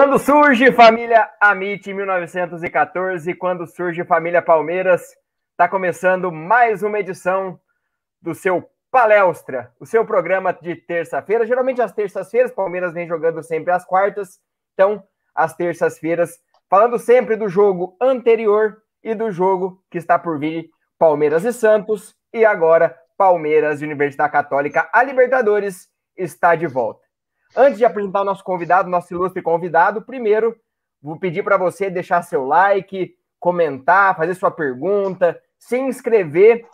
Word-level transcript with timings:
Quando 0.00 0.18
surge 0.18 0.72
família 0.72 1.30
Amit 1.38 1.92
1914, 1.92 3.34
quando 3.34 3.66
surge 3.66 4.02
família 4.02 4.40
Palmeiras, 4.40 5.02
está 5.50 5.68
começando 5.68 6.32
mais 6.32 6.82
uma 6.82 6.98
edição 6.98 7.60
do 8.18 8.34
seu 8.34 8.66
Palestra, 8.90 9.74
o 9.78 9.84
seu 9.84 10.02
programa 10.06 10.54
de 10.54 10.74
terça-feira. 10.74 11.46
Geralmente 11.46 11.82
às 11.82 11.92
terças-feiras, 11.92 12.50
Palmeiras 12.50 12.94
vem 12.94 13.06
jogando 13.06 13.42
sempre 13.42 13.74
às 13.74 13.84
quartas, 13.84 14.40
então 14.72 15.04
às 15.34 15.54
terças-feiras, 15.54 16.40
falando 16.70 16.98
sempre 16.98 17.36
do 17.36 17.46
jogo 17.46 17.94
anterior 18.00 18.78
e 19.04 19.14
do 19.14 19.30
jogo 19.30 19.84
que 19.90 19.98
está 19.98 20.18
por 20.18 20.38
vir, 20.38 20.70
Palmeiras 20.98 21.44
e 21.44 21.52
Santos, 21.52 22.16
e 22.32 22.42
agora 22.42 22.98
Palmeiras 23.18 23.82
e 23.82 23.84
Universidade 23.84 24.32
Católica. 24.32 24.88
A 24.94 25.02
Libertadores 25.02 25.90
está 26.16 26.54
de 26.54 26.66
volta. 26.66 27.09
Antes 27.56 27.78
de 27.78 27.84
apresentar 27.84 28.22
o 28.22 28.24
nosso 28.24 28.44
convidado, 28.44 28.88
nosso 28.88 29.12
ilustre 29.12 29.42
convidado, 29.42 30.02
primeiro 30.02 30.56
vou 31.02 31.18
pedir 31.18 31.42
para 31.42 31.56
você 31.56 31.90
deixar 31.90 32.22
seu 32.22 32.44
like, 32.44 33.14
comentar, 33.38 34.16
fazer 34.16 34.34
sua 34.34 34.50
pergunta, 34.50 35.40
se 35.58 35.78
inscrever. 35.78 36.66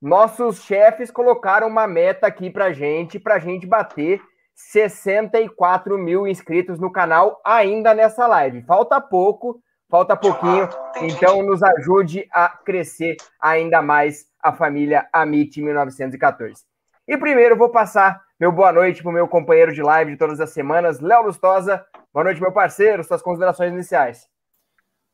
Nossos 0.00 0.62
chefes 0.62 1.10
colocaram 1.10 1.66
uma 1.66 1.86
meta 1.86 2.26
aqui 2.26 2.48
para 2.48 2.72
gente, 2.72 3.18
para 3.18 3.38
gente 3.38 3.66
bater 3.66 4.20
64 4.54 5.98
mil 5.98 6.26
inscritos 6.26 6.78
no 6.78 6.90
canal 6.90 7.40
ainda 7.44 7.92
nessa 7.92 8.26
live. 8.26 8.62
Falta 8.62 9.00
pouco, 9.00 9.60
falta 9.90 10.16
pouquinho, 10.16 10.68
então 11.02 11.42
nos 11.42 11.62
ajude 11.62 12.26
a 12.32 12.48
crescer 12.48 13.16
ainda 13.40 13.82
mais 13.82 14.26
a 14.40 14.52
família 14.52 15.06
Amit 15.12 15.60
1914. 15.60 16.75
E 17.08 17.16
primeiro 17.16 17.56
vou 17.56 17.68
passar 17.68 18.20
meu 18.38 18.50
boa 18.50 18.72
noite 18.72 19.00
para 19.00 19.10
o 19.10 19.14
meu 19.14 19.28
companheiro 19.28 19.72
de 19.72 19.80
live 19.80 20.10
de 20.10 20.16
todas 20.16 20.40
as 20.40 20.50
semanas, 20.50 20.98
Léo 20.98 21.22
Lustosa. 21.22 21.86
Boa 22.12 22.24
noite, 22.24 22.40
meu 22.40 22.50
parceiro, 22.50 23.04
suas 23.04 23.22
considerações 23.22 23.72
iniciais. 23.72 24.28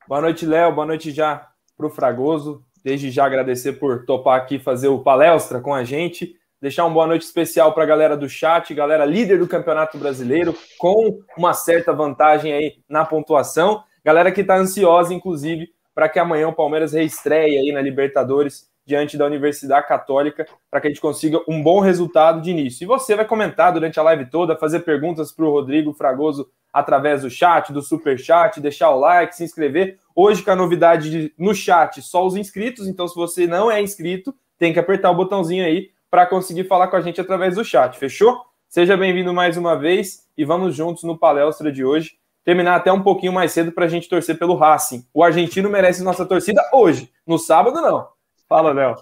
Boa 0.09 0.23
noite, 0.23 0.47
Léo. 0.47 0.75
Boa 0.75 0.87
noite 0.87 1.11
já 1.11 1.49
para 1.77 1.87
o 1.87 1.91
Fragoso. 1.91 2.65
Desde 2.83 3.11
já 3.11 3.27
agradecer 3.27 3.75
por 3.75 4.07
topar 4.07 4.41
aqui 4.41 4.59
fazer 4.59 4.89
o 4.89 5.03
palestra 5.03 5.61
com 5.61 5.75
a 5.75 5.85
gente. 5.85 6.35
Deixar 6.63 6.87
uma 6.87 6.95
boa 6.95 7.07
noite 7.07 7.27
especial 7.27 7.75
para 7.75 7.83
a 7.83 7.87
galera 7.87 8.17
do 8.17 8.27
chat, 8.27 8.73
galera 8.73 9.05
líder 9.05 9.39
do 9.39 9.47
Campeonato 9.47 9.99
Brasileiro, 9.99 10.57
com 10.79 11.23
uma 11.37 11.53
certa 11.53 11.93
vantagem 11.93 12.55
aí 12.55 12.77
na 12.89 13.05
pontuação. 13.05 13.85
Galera 14.03 14.33
que 14.33 14.41
está 14.41 14.57
ansiosa, 14.57 15.13
inclusive, 15.13 15.69
para 15.95 16.09
que 16.09 16.19
amanhã 16.19 16.49
o 16.49 16.55
Palmeiras 16.55 16.95
reestreie 16.95 17.59
aí 17.59 17.71
na 17.71 17.83
Libertadores 17.83 18.72
diante 18.85 19.17
da 19.17 19.27
Universidade 19.27 19.87
Católica 19.87 20.47
para 20.71 20.81
que 20.81 20.89
a 20.89 20.91
gente 20.91 21.01
consiga 21.01 21.41
um 21.49 21.63
bom 21.63 21.81
resultado 21.81 22.41
de 22.41 22.51
início. 22.51 22.85
E 22.85 22.87
você 22.87 23.15
vai 23.15 23.25
comentar 23.25 23.73
durante 23.73 23.99
a 23.99 24.03
live 24.03 24.27
toda, 24.27 24.57
fazer 24.57 24.81
perguntas 24.81 25.33
para 25.33 25.45
o 25.45 25.51
Rodrigo 25.51 25.93
Fragoso 25.93 26.49
através 26.73 27.23
do 27.23 27.31
chat, 27.31 27.73
do 27.73 27.83
super 27.83 28.19
chat, 28.19 28.61
deixar 28.61 28.91
o 28.91 28.99
like, 28.99 29.37
se 29.37 29.45
inscrever. 29.45 29.99
Hoje 30.15 30.43
com 30.43 30.51
a 30.51 30.57
novidade 30.57 31.11
de, 31.11 31.35
no 31.39 31.55
chat 31.55 32.01
só 32.03 32.27
os 32.27 32.35
inscritos, 32.35 32.89
então 32.89 33.07
se 33.07 33.15
você 33.15 33.47
não 33.47 33.71
é 33.71 33.81
inscrito, 33.81 34.35
tem 34.59 34.73
que 34.73 34.79
apertar 34.79 35.11
o 35.11 35.15
botãozinho 35.15 35.65
aí 35.65 35.91
para 36.11 36.27
conseguir 36.27 36.65
falar 36.65 36.89
com 36.89 36.97
a 36.97 37.01
gente 37.01 37.21
através 37.21 37.55
do 37.55 37.65
chat, 37.65 37.99
fechou? 37.99 38.41
Seja 38.69 38.97
bem-vindo 38.97 39.35
mais 39.35 39.57
uma 39.57 39.77
vez 39.77 40.27
e 40.37 40.45
vamos 40.45 40.75
juntos 40.75 41.03
no 41.03 41.19
palestra 41.19 41.71
de 41.71 41.85
hoje. 41.85 42.17
Terminar 42.45 42.77
até 42.77 42.91
um 42.91 43.03
pouquinho 43.03 43.33
mais 43.33 43.53
cedo 43.53 43.71
para 43.71 43.85
a 43.85 43.89
gente 43.89 44.09
torcer 44.09 44.39
pelo 44.39 44.57
Racing. 44.57 45.07
O 45.13 45.23
argentino 45.23 45.69
merece 45.69 46.03
nossa 46.03 46.25
torcida 46.25 46.63
hoje. 46.73 47.13
No 47.27 47.39
sábado, 47.39 47.81
não. 47.81 48.09
Fala, 48.53 48.71
Léo. 48.75 48.97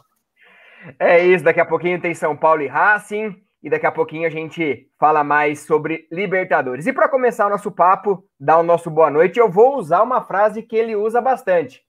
É 0.97 1.27
isso, 1.27 1.43
daqui 1.43 1.59
a 1.59 1.67
pouquinho 1.67 2.01
tem 2.01 2.15
São 2.15 2.37
Paulo 2.37 2.63
e 2.63 2.69
Racing, 2.69 3.35
e 3.61 3.69
daqui 3.69 3.85
a 3.85 3.91
pouquinho 3.91 4.25
a 4.25 4.31
gente 4.31 4.89
fala 4.97 5.25
mais 5.25 5.67
sobre 5.67 6.07
Libertadores. 6.09 6.87
E 6.87 6.93
para 6.93 7.09
começar 7.09 7.49
o 7.49 7.51
nosso 7.51 7.73
papo, 7.73 8.25
dar 8.39 8.59
o 8.59 8.63
nosso 8.63 8.89
boa 8.89 9.11
noite, 9.11 9.41
eu 9.41 9.51
vou 9.51 9.77
usar 9.77 10.03
uma 10.03 10.23
frase 10.23 10.63
que 10.63 10.77
ele 10.77 10.95
usa 10.95 11.21
bastante. 11.21 11.83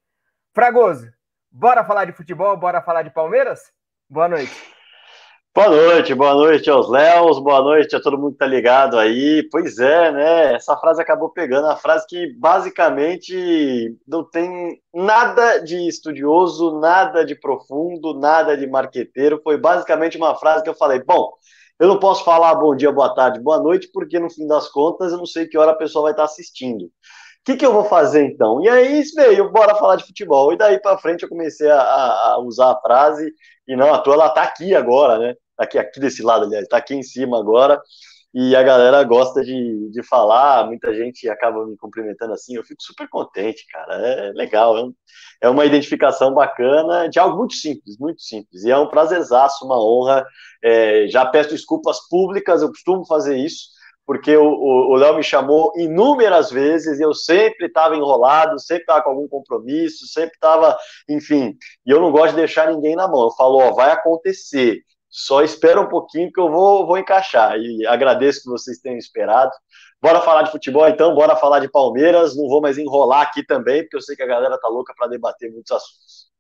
Fragoso, 0.55 1.07
bora 1.51 1.85
falar 1.85 2.05
de 2.05 2.13
futebol, 2.13 2.57
bora 2.57 2.81
falar 2.81 3.03
de 3.03 3.11
Palmeiras? 3.11 3.72
Boa 4.09 4.28
noite. 4.28 4.51
Boa 5.53 5.69
noite, 5.69 6.16
boa 6.16 6.34
noite 6.34 6.69
aos 6.69 6.89
Léos, 6.89 7.38
boa 7.39 7.62
noite 7.62 7.94
a 7.94 8.01
todo 8.01 8.17
mundo 8.17 8.31
que 8.31 8.38
tá 8.38 8.45
ligado 8.45 8.97
aí. 8.97 9.45
Pois 9.51 9.78
é, 9.79 10.09
né? 10.12 10.53
Essa 10.53 10.78
frase 10.78 11.01
acabou 11.01 11.29
pegando 11.29 11.67
a 11.67 11.75
frase 11.75 12.06
que 12.07 12.34
basicamente 12.39 13.97
não 14.07 14.23
tem 14.23 14.81
nada 14.94 15.57
de 15.59 15.88
estudioso, 15.90 16.79
nada 16.79 17.25
de 17.25 17.35
profundo, 17.35 18.17
nada 18.17 18.56
de 18.56 18.66
marqueteiro. 18.66 19.41
Foi 19.44 19.57
basicamente 19.57 20.16
uma 20.16 20.35
frase 20.35 20.63
que 20.63 20.69
eu 20.69 20.73
falei: 20.75 21.03
bom, 21.03 21.34
eu 21.78 21.90
não 21.90 21.99
posso 21.99 22.23
falar 22.23 22.55
bom 22.55 22.73
dia, 22.73 22.91
boa 22.91 23.14
tarde, 23.14 23.41
boa 23.41 23.59
noite, 23.61 23.90
porque 23.93 24.20
no 24.20 24.29
fim 24.29 24.47
das 24.47 24.70
contas 24.70 25.11
eu 25.11 25.17
não 25.17 25.26
sei 25.26 25.47
que 25.47 25.58
hora 25.58 25.72
a 25.72 25.76
pessoa 25.76 26.03
vai 26.03 26.11
estar 26.14 26.23
assistindo. 26.23 26.85
O 26.85 27.43
que, 27.43 27.58
que 27.58 27.66
eu 27.66 27.73
vou 27.73 27.85
fazer 27.85 28.23
então? 28.23 28.61
E 28.61 28.70
aí 28.70 29.03
veio, 29.16 29.52
bora 29.52 29.76
falar 29.76 29.96
de 29.96 30.05
futebol. 30.05 30.53
E 30.53 30.58
daí 30.58 30.79
para 30.79 30.97
frente 30.97 31.23
eu 31.23 31.29
comecei 31.29 31.70
a, 31.70 31.81
a, 31.81 32.40
usar 32.40 32.72
a 32.72 32.79
frase, 32.79 33.34
e 33.67 33.76
não 33.76 33.93
à 33.93 33.99
toa 33.99 34.14
ela 34.14 34.29
tá 34.29 34.43
aqui 34.43 34.76
agora, 34.76 35.17
né? 35.17 35.35
Aqui, 35.63 35.78
aqui 35.78 35.99
desse 35.99 36.22
lado, 36.23 36.46
aliás, 36.46 36.63
está 36.63 36.78
aqui 36.78 36.96
em 36.96 37.03
cima 37.03 37.40
agora, 37.40 37.81
e 38.34 38.55
a 38.55 38.63
galera 38.63 39.03
gosta 39.03 39.43
de, 39.43 39.90
de 39.91 40.03
falar, 40.03 40.66
muita 40.66 40.93
gente 40.93 41.28
acaba 41.29 41.66
me 41.66 41.75
cumprimentando 41.75 42.34
assim, 42.34 42.55
eu 42.55 42.63
fico 42.63 42.81
super 42.81 43.09
contente, 43.09 43.66
cara, 43.67 43.96
é 43.96 44.31
legal, 44.31 44.78
é, 44.78 44.84
é 45.41 45.49
uma 45.49 45.66
identificação 45.66 46.34
bacana 46.34 47.09
de 47.09 47.19
algo 47.19 47.37
muito 47.37 47.53
simples, 47.55 47.97
muito 47.99 48.22
simples, 48.22 48.63
e 48.63 48.72
é 48.72 48.78
um 48.78 48.87
prazerzaço, 48.87 49.66
uma 49.66 49.78
honra, 49.84 50.25
é, 50.63 51.08
já 51.09 51.25
peço 51.25 51.49
desculpas 51.49 52.07
públicas, 52.09 52.61
eu 52.61 52.69
costumo 52.69 53.05
fazer 53.05 53.37
isso, 53.37 53.72
porque 54.05 54.35
o 54.35 54.96
Léo 54.96 55.16
me 55.16 55.23
chamou 55.23 55.72
inúmeras 55.78 56.52
vezes 56.52 56.99
eu 56.99 57.14
sempre 57.14 57.67
estava 57.67 57.96
enrolado, 57.96 58.59
sempre 58.59 58.81
estava 58.84 59.02
com 59.02 59.11
algum 59.11 59.28
compromisso, 59.28 60.05
sempre 60.07 60.34
estava, 60.34 60.78
enfim, 61.07 61.55
e 61.85 61.91
eu 61.91 62.02
não 62.02 62.11
gosto 62.11 62.31
de 62.31 62.37
deixar 62.37 62.69
ninguém 62.69 62.96
na 62.96 63.07
mão. 63.07 63.23
Eu 63.23 63.31
falo, 63.31 63.59
ó, 63.59 63.72
vai 63.73 63.91
acontecer. 63.91 64.81
Só 65.11 65.41
espera 65.41 65.81
um 65.81 65.90
pouquinho 65.90 66.31
que 66.31 66.40
eu 66.40 66.49
vou, 66.49 66.87
vou 66.87 66.97
encaixar. 66.97 67.58
E 67.58 67.85
agradeço 67.85 68.43
que 68.43 68.49
vocês 68.49 68.79
tenham 68.79 68.97
esperado. 68.97 69.52
Bora 70.02 70.22
falar 70.22 70.43
de 70.43 70.52
futebol 70.52 70.87
então, 70.87 71.13
bora 71.13 71.35
falar 71.35 71.59
de 71.59 71.69
Palmeiras. 71.69 72.35
Não 72.35 72.47
vou 72.47 72.61
mais 72.61 72.78
enrolar 72.78 73.22
aqui 73.22 73.46
também, 73.46 73.84
porque 73.84 73.97
eu 73.97 74.02
sei 74.02 74.16
que 74.16 74.23
a 74.23 74.28
galera 74.28 74.58
tá 74.58 74.69
louca 74.69 74.93
para 74.97 75.08
debater 75.08 75.52
muitos 75.52 75.72
assuntos. 75.72 76.31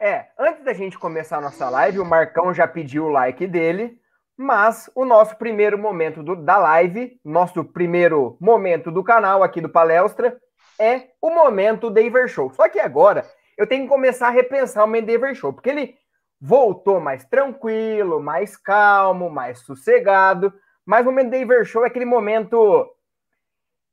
É, 0.00 0.28
antes 0.38 0.64
da 0.64 0.72
gente 0.72 0.98
começar 0.98 1.36
a 1.36 1.42
nossa 1.42 1.68
live, 1.68 2.00
o 2.00 2.04
Marcão 2.06 2.54
já 2.54 2.66
pediu 2.66 3.04
o 3.04 3.10
like 3.10 3.46
dele, 3.46 4.00
mas 4.34 4.90
o 4.94 5.04
nosso 5.04 5.36
primeiro 5.36 5.76
momento 5.76 6.22
do, 6.22 6.34
da 6.34 6.56
live, 6.56 7.20
nosso 7.22 7.62
primeiro 7.62 8.38
momento 8.40 8.90
do 8.90 9.04
canal 9.04 9.42
aqui 9.42 9.60
do 9.60 9.68
Palestra, 9.68 10.40
é 10.78 11.08
o 11.20 11.28
momento 11.28 11.90
Daver 11.90 12.26
Show. 12.26 12.50
Só 12.54 12.66
que 12.70 12.80
agora 12.80 13.30
eu 13.58 13.66
tenho 13.66 13.82
que 13.82 13.90
começar 13.90 14.28
a 14.28 14.30
repensar 14.30 14.82
o 14.82 14.88
Mendever 14.88 15.34
Show, 15.34 15.52
porque 15.52 15.68
ele 15.68 15.94
voltou 16.40 17.00
mais 17.00 17.24
tranquilo, 17.24 18.20
mais 18.20 18.56
calmo, 18.56 19.28
mais 19.28 19.60
sossegado. 19.60 20.52
Mas 20.86 21.06
o 21.06 21.10
momento 21.10 21.30
Daver 21.30 21.64
Show 21.64 21.84
é 21.84 21.88
aquele 21.88 22.06
momento 22.06 22.88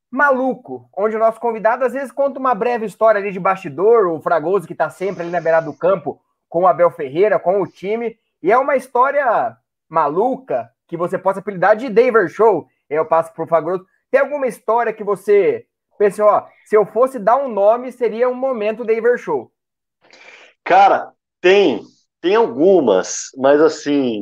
maluco, 0.09 0.89
onde 0.97 1.15
o 1.15 1.19
nosso 1.19 1.39
convidado 1.39 1.83
às 1.83 1.93
vezes 1.93 2.11
conta 2.11 2.39
uma 2.39 2.55
breve 2.55 2.85
história 2.85 3.19
ali 3.19 3.31
de 3.31 3.39
bastidor, 3.39 4.07
o 4.07 4.21
Fragoso 4.21 4.65
que 4.65 4.73
está 4.73 4.89
sempre 4.89 5.23
ali 5.23 5.31
na 5.31 5.41
beirada 5.41 5.65
do 5.65 5.77
campo 5.77 6.21
com 6.47 6.61
o 6.61 6.67
Abel 6.67 6.89
Ferreira, 6.89 7.37
com 7.37 7.61
o 7.61 7.67
time, 7.67 8.17
e 8.41 8.51
é 8.51 8.57
uma 8.57 8.77
história 8.77 9.57
maluca 9.89 10.71
que 10.87 10.95
você 10.95 11.17
possa 11.17 11.39
apelidar 11.39 11.75
de 11.75 11.89
Daver 11.89 12.29
Show. 12.29 12.67
Eu 12.89 13.05
passo 13.05 13.33
para 13.33 13.43
o 13.43 13.47
Fragoso 13.47 13.85
Tem 14.09 14.21
alguma 14.21 14.47
história 14.47 14.93
que 14.93 15.03
você 15.03 15.65
pensou, 15.97 16.27
ó, 16.27 16.47
se 16.65 16.77
eu 16.77 16.85
fosse 16.85 17.19
dar 17.19 17.35
um 17.35 17.49
nome, 17.49 17.91
seria 17.91 18.29
um 18.29 18.33
momento 18.33 18.85
Daver 18.85 19.17
Show? 19.17 19.51
Cara, 20.63 21.11
tem, 21.41 21.81
tem 22.21 22.35
algumas, 22.35 23.29
mas 23.37 23.61
assim, 23.61 24.21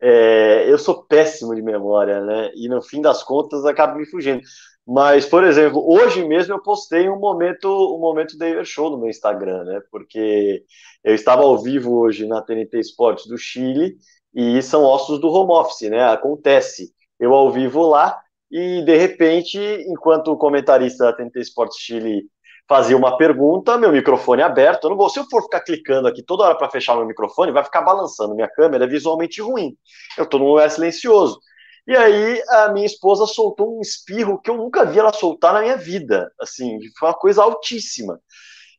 é, 0.00 0.70
eu 0.70 0.78
sou 0.78 1.04
péssimo 1.06 1.54
de 1.54 1.62
memória, 1.62 2.20
né? 2.20 2.50
E 2.54 2.68
no 2.68 2.82
fim 2.82 3.00
das 3.00 3.22
contas 3.22 3.64
acaba 3.64 3.94
me 3.94 4.06
fugindo. 4.06 4.42
Mas, 4.86 5.24
por 5.24 5.44
exemplo, 5.44 5.82
hoje 5.86 6.26
mesmo 6.26 6.54
eu 6.54 6.62
postei 6.62 7.08
um 7.08 7.18
momento, 7.18 7.68
um 7.96 7.98
momento 8.00 8.36
David 8.36 8.66
Show 8.66 8.90
no 8.90 8.98
meu 8.98 9.08
Instagram, 9.08 9.64
né? 9.64 9.80
Porque 9.90 10.62
eu 11.02 11.14
estava 11.14 11.42
ao 11.42 11.58
vivo 11.62 11.96
hoje 11.98 12.26
na 12.26 12.42
TNT 12.42 12.78
Esportes 12.80 13.26
do 13.26 13.38
Chile 13.38 13.96
e 14.34 14.60
são 14.62 14.82
ossos 14.84 15.20
do 15.20 15.28
home 15.28 15.52
office, 15.52 15.88
né? 15.90 16.02
Acontece. 16.04 16.92
Eu 17.18 17.32
ao 17.34 17.50
vivo 17.50 17.82
lá 17.86 18.20
e 18.50 18.82
de 18.84 18.96
repente, 18.96 19.58
enquanto 19.88 20.28
o 20.28 20.36
comentarista 20.36 21.04
da 21.04 21.12
TNT 21.12 21.40
Esportes 21.40 21.78
Chile 21.78 22.28
fazia 22.68 22.96
uma 22.96 23.16
pergunta, 23.16 23.76
meu 23.76 23.92
microfone 23.92 24.42
aberto. 24.42 24.84
Eu 24.84 24.90
não 24.90 24.96
vou, 24.96 25.08
se 25.08 25.18
eu 25.18 25.24
for 25.30 25.42
ficar 25.42 25.60
clicando 25.60 26.08
aqui 26.08 26.22
toda 26.22 26.44
hora 26.44 26.54
para 26.56 26.70
fechar 26.70 26.96
meu 26.96 27.06
microfone, 27.06 27.52
vai 27.52 27.64
ficar 27.64 27.82
balançando. 27.82 28.34
Minha 28.34 28.48
câmera 28.48 28.84
é 28.84 28.88
visualmente 28.88 29.40
ruim. 29.40 29.76
Eu 30.16 30.24
estou 30.24 30.40
num 30.40 30.48
lugar 30.48 30.70
silencioso. 30.70 31.38
E 31.86 31.94
aí 31.94 32.42
a 32.48 32.68
minha 32.72 32.86
esposa 32.86 33.26
soltou 33.26 33.76
um 33.76 33.80
espirro 33.80 34.40
que 34.40 34.50
eu 34.50 34.56
nunca 34.56 34.86
vi 34.86 34.98
ela 34.98 35.12
soltar 35.12 35.52
na 35.52 35.60
minha 35.60 35.76
vida. 35.76 36.32
Assim, 36.40 36.78
foi 36.98 37.08
uma 37.08 37.14
coisa 37.14 37.42
altíssima. 37.42 38.18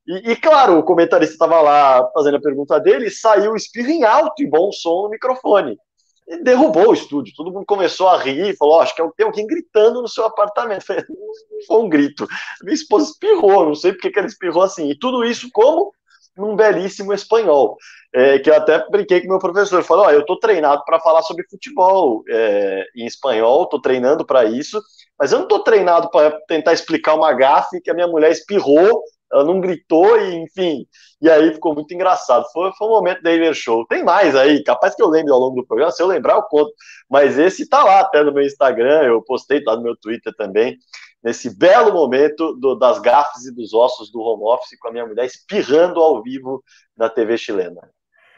E, 0.08 0.32
e 0.32 0.36
claro, 0.36 0.80
o 0.80 0.84
comentarista 0.84 1.34
estava 1.34 1.62
lá 1.62 2.08
fazendo 2.14 2.38
a 2.38 2.42
pergunta 2.42 2.80
dele, 2.80 3.12
saiu 3.12 3.54
o 3.54 3.56
espirro 3.56 3.90
em 3.90 4.04
alto 4.04 4.42
e 4.42 4.50
bom 4.50 4.72
som 4.72 5.04
no 5.04 5.10
microfone. 5.10 5.78
E 6.27 6.38
derrubou 6.44 6.89
o 6.89 6.94
estúdio. 6.94 7.33
Todo 7.36 7.51
mundo 7.51 7.66
começou 7.66 8.07
a 8.07 8.18
rir 8.18 8.50
e 8.50 8.57
falou: 8.57 8.77
oh, 8.77 8.80
Acho 8.80 8.95
que 8.95 9.04
tem 9.16 9.25
alguém 9.25 9.45
gritando 9.45 10.01
no 10.01 10.07
seu 10.07 10.25
apartamento. 10.25 10.86
Foi 11.68 11.77
um 11.77 11.89
grito. 11.89 12.27
Minha 12.63 12.74
esposa 12.74 13.12
espirrou, 13.12 13.66
não 13.66 13.75
sei 13.75 13.92
porque 13.92 14.10
que 14.10 14.18
ela 14.18 14.27
espirrou 14.27 14.63
assim. 14.63 14.89
E 14.89 14.98
tudo 14.98 15.24
isso 15.24 15.50
como? 15.54 15.94
Num 16.36 16.56
belíssimo 16.56 17.13
espanhol. 17.13 17.77
É, 18.13 18.39
que 18.39 18.50
eu 18.50 18.56
até 18.56 18.83
brinquei 18.89 19.22
com 19.22 19.27
meu 19.27 19.39
professor. 19.39 19.83
Falou: 19.83 20.07
oh, 20.07 20.10
Eu 20.10 20.22
estou 20.22 20.39
treinado 20.39 20.83
para 20.83 21.00
falar 21.00 21.22
sobre 21.22 21.48
futebol 21.48 22.24
é, 22.27 22.86
em 22.95 23.06
espanhol, 23.06 23.63
estou 23.63 23.80
treinando 23.80 24.25
para 24.25 24.45
isso, 24.45 24.81
mas 25.19 25.31
eu 25.31 25.38
não 25.38 25.45
estou 25.45 25.60
treinado 25.60 26.10
para 26.10 26.31
tentar 26.48 26.74
explicar 26.74 27.13
uma 27.13 27.33
gafe 27.33 27.80
que 27.81 27.92
a 27.92 27.94
minha 27.94 28.07
mulher 28.07 28.31
espirrou 28.31 29.04
ela 29.36 29.44
não 29.44 29.60
gritou 29.60 30.18
e, 30.18 30.36
enfim, 30.36 30.86
e 31.22 31.30
aí 31.30 31.54
ficou 31.54 31.74
muito 31.74 31.94
engraçado. 31.94 32.46
Foi, 32.54 32.72
foi 32.78 32.88
um 32.88 32.92
momento 32.92 33.22
da 33.22 33.36
Inner 33.36 33.54
Show. 33.54 33.86
Tem 33.88 34.04
mais 34.04 34.36
aí, 34.36 34.64
capaz 34.64 34.96
que 34.96 35.04
eu 35.04 35.10
lembre 35.10 35.32
ao 35.32 35.40
longo 35.40 35.58
do 35.58 35.68
programa, 35.68 35.92
se 35.92 36.02
eu 36.02 36.08
lembrar 36.08 36.36
eu 36.36 36.44
conto, 36.44 36.72
mas 37.10 37.38
esse 37.38 37.68
tá 37.68 37.84
lá 37.84 38.00
até 38.00 38.24
no 38.24 38.34
meu 38.34 38.44
Instagram, 38.44 39.04
eu 39.04 39.22
postei, 39.22 39.64
tá 39.64 39.76
no 39.76 39.84
meu 39.84 39.96
Twitter 39.98 40.34
também, 40.38 40.78
nesse 41.24 41.58
belo 41.58 41.92
momento 41.92 42.54
do, 42.54 42.76
das 42.76 43.00
gafes 43.00 43.46
e 43.46 43.54
dos 43.54 43.74
ossos 43.74 44.12
do 44.12 44.22
home 44.22 44.44
office 44.44 44.80
com 44.80 44.88
a 44.88 44.92
minha 44.92 45.06
mulher 45.06 45.26
espirrando 45.26 46.00
ao 46.00 46.24
vivo 46.24 46.64
na 46.96 47.10
TV 47.10 47.38
chilena. 47.38 47.82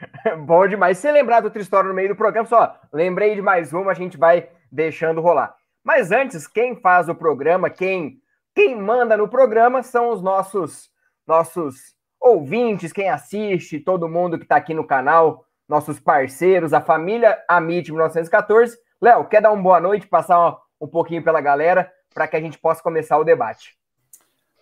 Bom 0.46 0.66
demais. 0.66 0.98
Se 0.98 1.10
lembrar 1.10 1.44
outra 1.44 1.62
história 1.62 1.88
no 1.88 1.94
meio 1.94 2.08
do 2.08 2.16
programa, 2.16 2.48
só 2.48 2.74
lembrei 2.92 3.34
de 3.34 3.42
mais 3.42 3.72
uma, 3.72 3.92
a 3.92 3.94
gente 3.94 4.16
vai 4.16 4.48
deixando 4.70 5.20
rolar. 5.20 5.54
Mas 5.84 6.12
antes, 6.12 6.46
quem 6.46 6.76
faz 6.76 7.08
o 7.08 7.14
programa, 7.14 7.70
quem 7.70 8.20
quem 8.58 8.74
manda 8.74 9.16
no 9.16 9.28
programa 9.28 9.84
são 9.84 10.10
os 10.10 10.20
nossos 10.20 10.90
nossos 11.24 11.94
ouvintes, 12.20 12.92
quem 12.92 13.08
assiste, 13.08 13.78
todo 13.78 14.08
mundo 14.08 14.36
que 14.36 14.44
está 14.44 14.56
aqui 14.56 14.74
no 14.74 14.84
canal, 14.84 15.44
nossos 15.68 16.00
parceiros, 16.00 16.72
a 16.72 16.80
família 16.80 17.40
Amit 17.46 17.88
1914. 17.92 18.76
Léo, 19.00 19.28
quer 19.28 19.40
dar 19.40 19.52
uma 19.52 19.62
boa 19.62 19.78
noite, 19.78 20.08
passar 20.08 20.58
um 20.80 20.88
pouquinho 20.88 21.22
pela 21.22 21.40
galera 21.40 21.88
para 22.12 22.26
que 22.26 22.34
a 22.34 22.40
gente 22.40 22.58
possa 22.58 22.82
começar 22.82 23.16
o 23.16 23.22
debate? 23.22 23.77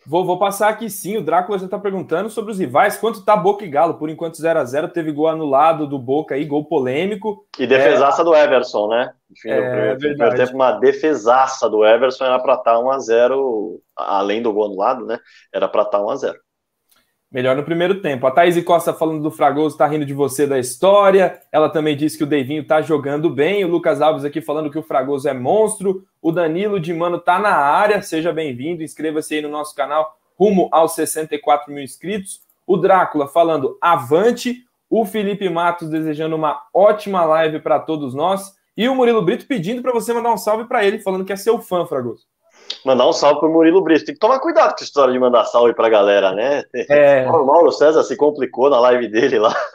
Vou, 0.06 0.25
vou 0.25 0.38
passar 0.38 0.69
aqui 0.69 0.88
sim. 0.88 1.17
O 1.17 1.23
Drácula 1.23 1.58
já 1.58 1.64
está 1.64 1.79
perguntando 1.79 2.31
sobre 2.31 2.53
os 2.53 2.58
rivais. 2.58 2.97
Quanto 2.97 3.25
tá 3.25 3.37
Boca 3.37 3.64
e 3.64 3.69
Galo? 3.69 3.94
Por 3.94 4.08
enquanto 4.08 4.37
0 4.37 4.58
a 4.58 4.64
0 4.64 4.88
Teve 4.88 5.11
gol 5.11 5.29
anulado 5.29 5.87
do 5.87 5.99
Boca 5.99 6.35
aí, 6.35 6.44
gol 6.44 6.64
polêmico. 6.64 7.44
E 7.58 7.67
defesaça 7.67 8.23
é... 8.23 8.25
do 8.25 8.35
Everson, 8.35 8.88
né? 8.88 9.12
Enfim, 9.31 9.50
é, 9.50 9.93
no 9.93 9.99
primeiro, 9.99 10.37
tempo, 10.37 10.55
uma 10.55 10.73
defesaça 10.73 11.69
do 11.69 11.85
Everson 11.85 12.25
era 12.25 12.38
para 12.38 12.55
estar 12.55 12.79
1 12.79 12.91
a 12.91 12.99
0 13.00 13.81
além 13.97 14.41
do 14.41 14.53
gol 14.53 14.67
anulado, 14.67 15.05
né? 15.05 15.19
Era 15.53 15.67
para 15.67 15.82
estar 15.82 16.00
1 16.00 16.11
a 16.11 16.17
0 16.17 16.45
Melhor 17.37 17.55
no 17.55 17.62
primeiro 17.62 18.00
tempo. 18.00 18.27
A 18.27 18.31
Thaís 18.31 18.59
Costa 18.65 18.94
falando 18.94 19.23
do 19.23 19.31
Fragoso, 19.31 19.77
tá 19.77 19.87
rindo 19.87 20.06
de 20.06 20.15
você 20.15 20.47
da 20.47 20.59
história. 20.59 21.38
Ela 21.53 21.69
também 21.69 21.94
disse 21.94 22.17
que 22.17 22.25
o 22.25 22.27
Devinho 22.27 22.65
tá 22.65 22.81
jogando 22.81 23.29
bem. 23.29 23.62
O 23.62 23.69
Lucas 23.69 24.00
Alves 24.00 24.25
aqui 24.25 24.41
falando 24.41 24.71
que 24.71 24.79
o 24.79 24.83
Fragoso 24.83 25.29
é 25.29 25.35
monstro. 25.35 26.03
O 26.23 26.33
Danilo 26.33 26.81
de 26.81 26.94
Mano 26.94 27.19
tá 27.19 27.38
na 27.38 27.55
área. 27.55 28.00
Seja 28.00 28.33
bem-vindo. 28.33 28.83
Inscreva-se 28.83 29.35
aí 29.35 29.43
no 29.43 29.50
nosso 29.50 29.75
canal, 29.75 30.17
rumo 30.35 30.71
aos 30.73 30.94
64 30.94 31.71
mil 31.71 31.85
inscritos. 31.85 32.41
O 32.67 32.79
Drácula 32.79 33.29
falando 33.29 33.77
avante. 33.83 34.65
O 34.88 35.05
Felipe 35.05 35.47
Matos 35.50 35.91
desejando 35.91 36.37
uma 36.37 36.62
ótima 36.73 37.23
live 37.23 37.61
para 37.61 37.79
todos 37.79 38.15
nós. 38.15 38.56
E 38.75 38.88
o 38.88 38.94
Murilo 38.94 39.21
Brito 39.21 39.47
pedindo 39.47 39.83
para 39.83 39.93
você 39.93 40.14
mandar 40.14 40.33
um 40.33 40.38
salve 40.38 40.64
para 40.64 40.87
ele, 40.87 41.00
falando 41.00 41.26
que 41.26 41.35
é 41.35 41.37
seu 41.37 41.59
fã, 41.59 41.85
Fragoso. 41.85 42.25
Mandar 42.85 43.08
um 43.08 43.12
salve 43.12 43.40
pro 43.40 43.50
Murilo 43.50 43.82
Brito. 43.82 44.04
Tem 44.04 44.14
que 44.14 44.20
tomar 44.20 44.38
cuidado 44.38 44.75
com 44.76 44.80
a 44.80 44.85
história 44.85 45.12
de 45.12 45.18
mandar 45.18 45.44
salve 45.44 45.75
pra 45.75 45.88
galera, 45.88 46.32
né? 46.32 46.62
É. 46.88 47.26
O 47.37 47.44
Mauro 47.44 47.70
César 47.70 48.02
se 48.02 48.16
complicou 48.16 48.70
na 48.70 48.80
live 48.80 49.08
dele 49.08 49.38
lá. 49.38 49.54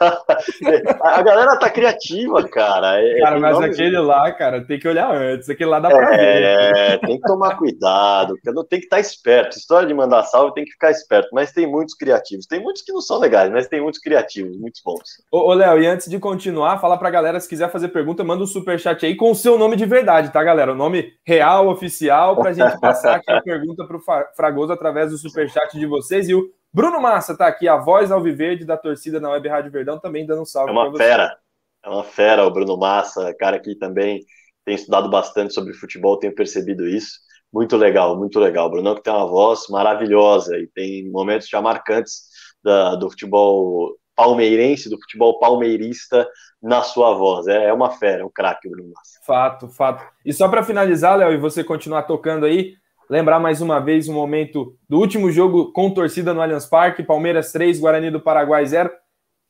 a 1.00 1.22
galera 1.22 1.56
tá 1.58 1.70
criativa, 1.70 2.42
cara. 2.48 3.00
É, 3.00 3.20
cara, 3.20 3.38
mas 3.38 3.60
aquele 3.60 3.98
lá, 3.98 4.32
cara, 4.32 4.64
tem 4.64 4.78
que 4.78 4.88
olhar 4.88 5.14
antes. 5.14 5.48
Aquele 5.48 5.70
lá 5.70 5.78
dá 5.78 5.88
pra 5.88 6.14
é, 6.14 6.16
ver. 6.16 6.42
É, 6.42 6.98
tem 6.98 7.20
que 7.20 7.26
tomar 7.26 7.56
cuidado. 7.56 8.34
Tem 8.68 8.80
que 8.80 8.86
estar 8.86 8.96
tá 8.96 9.00
esperto. 9.00 9.56
História 9.56 9.86
de 9.86 9.94
mandar 9.94 10.24
salve 10.24 10.54
tem 10.54 10.64
que 10.64 10.72
ficar 10.72 10.90
esperto. 10.90 11.28
Mas 11.32 11.52
tem 11.52 11.66
muitos 11.66 11.94
criativos. 11.94 12.46
Tem 12.46 12.60
muitos 12.60 12.82
que 12.82 12.92
não 12.92 13.00
são 13.00 13.18
legais, 13.18 13.50
mas 13.50 13.68
tem 13.68 13.80
muitos 13.80 14.00
criativos, 14.00 14.56
muitos 14.56 14.80
bons. 14.84 15.22
Ô, 15.30 15.50
ô 15.50 15.54
Léo, 15.54 15.82
e 15.82 15.86
antes 15.86 16.08
de 16.08 16.18
continuar, 16.18 16.78
fala 16.78 16.96
pra 16.96 17.10
galera, 17.10 17.38
se 17.38 17.48
quiser 17.48 17.70
fazer 17.70 17.88
pergunta, 17.88 18.24
manda 18.24 18.42
um 18.42 18.46
superchat 18.46 19.04
aí 19.04 19.14
com 19.14 19.30
o 19.30 19.34
seu 19.34 19.58
nome 19.58 19.76
de 19.76 19.86
verdade, 19.86 20.30
tá, 20.30 20.42
galera? 20.42 20.72
O 20.72 20.76
nome 20.76 21.12
real, 21.26 21.68
oficial, 21.68 22.36
pra 22.36 22.52
gente 22.52 22.78
passar 22.82 23.16
aqui 23.16 23.30
a 23.30 23.40
pergunta 23.40 23.86
para 23.86 23.96
o 23.96 24.34
Fragoso 24.34 24.72
através 24.72 25.10
do 25.10 25.16
superchat 25.16 25.78
de 25.78 25.86
vocês. 25.86 26.28
E 26.28 26.34
o 26.34 26.50
Bruno 26.72 27.00
Massa 27.00 27.32
está 27.32 27.46
aqui, 27.46 27.68
a 27.68 27.76
voz 27.76 28.10
alviverde 28.10 28.64
da 28.64 28.76
torcida 28.76 29.20
na 29.20 29.30
Web 29.30 29.48
Rádio 29.48 29.70
Verdão, 29.70 29.98
também 29.98 30.26
dando 30.26 30.42
um 30.42 30.44
salve. 30.44 30.70
É 30.70 30.74
uma 30.74 30.96
fera, 30.96 31.38
é 31.84 31.88
uma 31.88 32.04
fera 32.04 32.44
o 32.44 32.50
Bruno 32.50 32.76
Massa, 32.76 33.32
cara 33.34 33.60
que 33.60 33.76
também 33.76 34.24
tem 34.64 34.74
estudado 34.74 35.08
bastante 35.08 35.54
sobre 35.54 35.72
futebol, 35.74 36.18
tenho 36.18 36.34
percebido 36.34 36.86
isso. 36.86 37.20
Muito 37.52 37.76
legal, 37.76 38.18
muito 38.18 38.40
legal. 38.40 38.66
O 38.66 38.70
Bruno 38.70 38.94
que 38.94 39.02
tem 39.02 39.12
uma 39.12 39.26
voz 39.26 39.66
maravilhosa 39.68 40.58
e 40.58 40.66
tem 40.66 41.08
momentos 41.10 41.48
já 41.48 41.60
marcantes 41.60 42.22
da, 42.64 42.96
do 42.96 43.10
futebol 43.10 43.96
palmeirense, 44.24 44.90
do 44.90 44.98
futebol 45.00 45.38
palmeirista 45.38 46.28
na 46.62 46.82
sua 46.82 47.14
voz. 47.14 47.46
É, 47.46 47.66
é 47.66 47.72
uma 47.72 47.90
fera, 47.90 48.22
é 48.22 48.24
um 48.24 48.30
craque, 48.30 48.68
Bruno 48.68 48.92
Massa. 48.94 49.20
Fato, 49.26 49.68
fato. 49.68 50.04
E 50.24 50.32
só 50.32 50.48
para 50.48 50.62
finalizar, 50.62 51.16
Léo, 51.16 51.32
e 51.32 51.38
você 51.38 51.64
continuar 51.64 52.02
tocando 52.02 52.46
aí, 52.46 52.74
Lembrar 53.12 53.38
mais 53.38 53.60
uma 53.60 53.78
vez 53.78 54.08
o 54.08 54.12
momento 54.14 54.74
do 54.88 54.98
último 54.98 55.30
jogo 55.30 55.70
com 55.70 55.92
torcida 55.92 56.32
no 56.32 56.40
Allianz 56.40 56.64
Parque, 56.64 57.02
Palmeiras 57.02 57.52
3, 57.52 57.78
Guarani 57.78 58.10
do 58.10 58.18
Paraguai 58.18 58.64
0. 58.64 58.90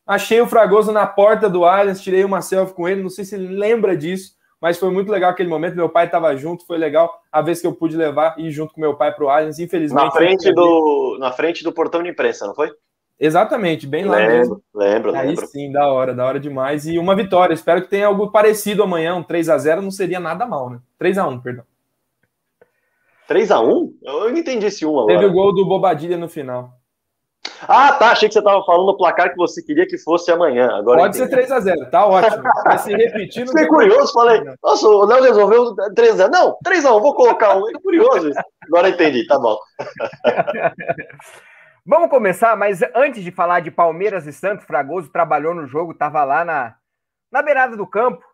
Achei 0.04 0.40
o 0.40 0.48
Fragoso 0.48 0.90
na 0.90 1.06
porta 1.06 1.48
do 1.48 1.64
Allianz, 1.64 2.00
tirei 2.00 2.24
uma 2.24 2.42
selfie 2.42 2.74
com 2.74 2.88
ele, 2.88 3.04
não 3.04 3.08
sei 3.08 3.24
se 3.24 3.36
ele 3.36 3.54
lembra 3.54 3.96
disso, 3.96 4.32
mas 4.60 4.78
foi 4.78 4.90
muito 4.90 5.12
legal 5.12 5.30
aquele 5.30 5.48
momento. 5.48 5.76
Meu 5.76 5.88
pai 5.88 6.06
estava 6.06 6.36
junto, 6.36 6.66
foi 6.66 6.76
legal 6.76 7.08
a 7.30 7.40
vez 7.40 7.60
que 7.60 7.66
eu 7.68 7.72
pude 7.72 7.96
levar 7.96 8.34
e 8.36 8.48
ir 8.48 8.50
junto 8.50 8.74
com 8.74 8.80
meu 8.80 8.96
pai 8.96 9.14
para 9.14 9.24
o 9.24 9.28
Allianz. 9.28 9.60
Infelizmente. 9.60 10.04
Na 10.06 10.10
frente, 10.10 10.52
do, 10.52 11.16
na 11.20 11.30
frente 11.30 11.62
do 11.62 11.72
portão 11.72 12.02
de 12.02 12.10
imprensa, 12.10 12.46
não 12.48 12.56
foi? 12.56 12.68
Exatamente, 13.24 13.86
bem 13.86 14.04
lá 14.04 14.16
lembro, 14.16 14.36
mesmo. 14.36 14.62
Lembro, 14.74 15.14
Aí 15.14 15.28
lembro. 15.28 15.46
sim, 15.46 15.70
da 15.70 15.86
hora, 15.86 16.12
da 16.12 16.26
hora 16.26 16.40
demais. 16.40 16.88
E 16.88 16.98
uma 16.98 17.14
vitória. 17.14 17.54
Espero 17.54 17.80
que 17.80 17.88
tenha 17.88 18.08
algo 18.08 18.32
parecido 18.32 18.82
amanhã. 18.82 19.14
Um 19.14 19.22
3 19.22 19.48
a 19.48 19.56
0 19.56 19.80
não 19.80 19.92
seria 19.92 20.18
nada 20.18 20.44
mal, 20.44 20.68
né? 20.68 20.80
3 20.98 21.18
a 21.18 21.28
1 21.28 21.40
perdão. 21.40 21.64
3x1? 23.28 23.92
Eu 24.02 24.30
não 24.30 24.36
entendi 24.36 24.66
esse 24.66 24.84
1 24.84 24.90
agora. 24.90 25.14
Teve 25.14 25.26
o 25.26 25.32
gol 25.32 25.54
do 25.54 25.64
Bobadilha 25.64 26.16
no 26.16 26.28
final. 26.28 26.72
Ah, 27.68 27.92
tá. 27.92 28.10
Achei 28.10 28.28
que 28.28 28.32
você 28.32 28.40
estava 28.40 28.64
falando 28.64 28.88
o 28.88 28.96
placar 28.96 29.30
que 29.30 29.36
você 29.36 29.62
queria 29.62 29.86
que 29.86 29.98
fosse 29.98 30.32
amanhã. 30.32 30.68
Agora 30.72 31.02
Pode 31.02 31.16
ser 31.16 31.28
3x0, 31.28 31.90
tá 31.90 32.04
ótimo. 32.04 32.42
Vai 32.66 32.78
se 32.78 32.92
repetir. 32.92 33.46
Fiquei 33.46 33.68
curioso, 33.68 34.12
falei, 34.12 34.42
nossa, 34.60 34.88
o 34.88 35.04
Léo 35.04 35.22
resolveu 35.22 35.76
3x0. 35.76 36.28
Não, 36.28 36.56
3x1, 36.66 37.00
vou 37.00 37.14
colocar 37.14 37.56
um. 37.56 37.68
É 37.68 37.72
curioso 37.80 38.30
isso. 38.30 38.40
Agora 38.66 38.88
entendi, 38.88 39.24
tá 39.28 39.38
bom. 39.38 39.56
Vamos 41.84 42.10
começar, 42.10 42.56
mas 42.56 42.80
antes 42.94 43.24
de 43.24 43.32
falar 43.32 43.58
de 43.58 43.68
Palmeiras 43.68 44.24
e 44.24 44.32
Santos, 44.32 44.64
Fragoso 44.64 45.10
trabalhou 45.10 45.52
no 45.52 45.66
jogo, 45.66 45.90
estava 45.90 46.22
lá 46.22 46.44
na, 46.44 46.76
na 47.28 47.42
beirada 47.42 47.76
do 47.76 47.84
campo. 47.84 48.24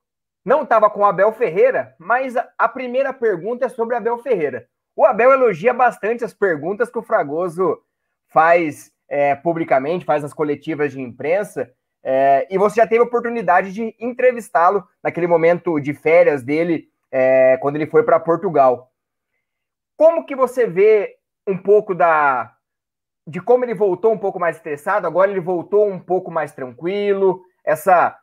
Não 0.44 0.64
estava 0.64 0.90
com 0.90 1.00
o 1.00 1.04
Abel 1.06 1.32
Ferreira, 1.32 1.94
mas 1.98 2.34
a 2.36 2.68
primeira 2.68 3.10
pergunta 3.10 3.64
é 3.64 3.68
sobre 3.70 3.96
Abel 3.96 4.18
Ferreira. 4.18 4.68
O 4.94 5.02
Abel 5.02 5.32
elogia 5.32 5.72
bastante 5.72 6.22
as 6.22 6.34
perguntas 6.34 6.90
que 6.90 6.98
o 6.98 7.02
Fragoso 7.02 7.78
faz 8.26 8.92
é, 9.08 9.34
publicamente, 9.34 10.04
faz 10.04 10.22
nas 10.22 10.34
coletivas 10.34 10.92
de 10.92 11.00
imprensa, 11.00 11.72
é, 12.02 12.46
e 12.50 12.58
você 12.58 12.82
já 12.82 12.86
teve 12.86 13.00
a 13.00 13.06
oportunidade 13.06 13.72
de 13.72 13.96
entrevistá-lo 13.98 14.86
naquele 15.02 15.26
momento 15.26 15.80
de 15.80 15.94
férias 15.94 16.42
dele, 16.42 16.90
é, 17.10 17.56
quando 17.62 17.76
ele 17.76 17.86
foi 17.86 18.02
para 18.02 18.20
Portugal. 18.20 18.92
como 19.96 20.26
que 20.26 20.36
você 20.36 20.66
vê 20.66 21.16
um 21.46 21.56
pouco 21.56 21.94
da 21.94 22.57
de 23.28 23.42
como 23.42 23.62
ele 23.62 23.74
voltou 23.74 24.10
um 24.10 24.18
pouco 24.18 24.40
mais 24.40 24.56
estressado, 24.56 25.06
agora 25.06 25.30
ele 25.30 25.38
voltou 25.38 25.86
um 25.86 26.00
pouco 26.00 26.30
mais 26.30 26.52
tranquilo, 26.52 27.42
essa 27.62 28.18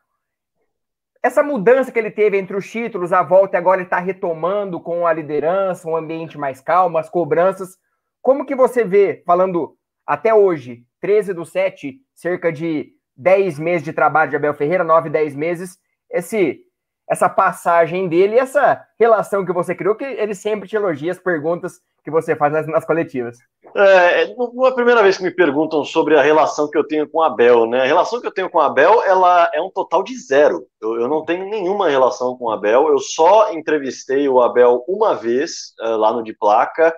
essa 1.22 1.42
mudança 1.42 1.92
que 1.92 1.98
ele 1.98 2.12
teve 2.12 2.38
entre 2.38 2.56
os 2.56 2.70
títulos, 2.70 3.12
a 3.12 3.24
volta 3.24 3.56
e 3.56 3.60
agora 3.60 3.78
ele 3.82 3.88
está 3.88 3.98
retomando 3.98 4.80
com 4.80 5.08
a 5.08 5.14
liderança, 5.14 5.88
um 5.88 5.96
ambiente 5.96 6.38
mais 6.38 6.62
calmo, 6.62 7.00
as 7.00 7.10
cobranças. 7.10 7.78
Como 8.22 8.46
que 8.46 8.56
você 8.56 8.84
vê, 8.84 9.24
falando 9.26 9.76
até 10.06 10.36
hoje, 10.36 10.84
13 11.02 11.34
do 11.34 11.44
7, 11.44 11.96
cerca 12.14 12.52
de 12.52 12.92
10 13.16 13.58
meses 13.58 13.84
de 13.84 13.92
trabalho 13.92 14.30
de 14.30 14.36
Abel 14.36 14.54
Ferreira, 14.54 14.84
9, 14.84 15.10
10 15.10 15.36
meses, 15.36 15.80
esse 16.12 16.62
essa 17.10 17.30
passagem 17.30 18.08
dele 18.08 18.38
essa 18.38 18.84
relação 19.00 19.46
que 19.46 19.54
você 19.54 19.76
criou, 19.76 19.96
que 19.96 20.04
ele 20.04 20.34
sempre 20.34 20.68
te 20.68 20.76
elogia 20.76 21.12
as 21.12 21.20
perguntas 21.20 21.80
que 22.04 22.12
você 22.12 22.36
faz 22.36 22.54
nas, 22.54 22.68
nas 22.68 22.86
coletivas. 22.86 23.38
É, 23.76 24.34
não 24.36 24.66
é 24.66 24.70
a 24.70 24.74
primeira 24.74 25.04
vez 25.04 25.18
que 25.18 25.24
me 25.24 25.32
perguntam 25.32 25.84
sobre 25.84 26.18
a 26.18 26.22
relação 26.22 26.70
que 26.70 26.78
eu 26.78 26.88
tenho 26.88 27.10
com 27.10 27.22
a 27.22 27.28
Abel, 27.28 27.66
né? 27.66 27.82
A 27.82 27.86
relação 27.86 28.22
que 28.22 28.28
eu 28.28 28.34
tenho 28.34 28.50
com 28.50 28.60
a 28.60 28.68
Abel, 28.68 29.04
ela 29.04 29.50
é 29.54 29.62
um 29.62 29.70
total 29.70 30.04
de 30.04 30.18
zero. 30.18 30.66
Eu, 30.82 31.02
eu 31.02 31.08
não 31.08 31.26
tenho 31.26 31.50
nenhuma 31.50 31.90
relação 31.90 32.38
com 32.38 32.50
a 32.50 32.54
Abel. 32.54 32.88
Eu 32.88 33.00
só 33.00 33.52
entrevistei 33.52 34.30
o 34.30 34.40
Abel 34.40 34.84
uma 34.88 35.14
vez 35.14 35.74
uh, 35.82 35.98
lá 35.98 36.14
no 36.14 36.24
de 36.24 36.34
placa. 36.34 36.96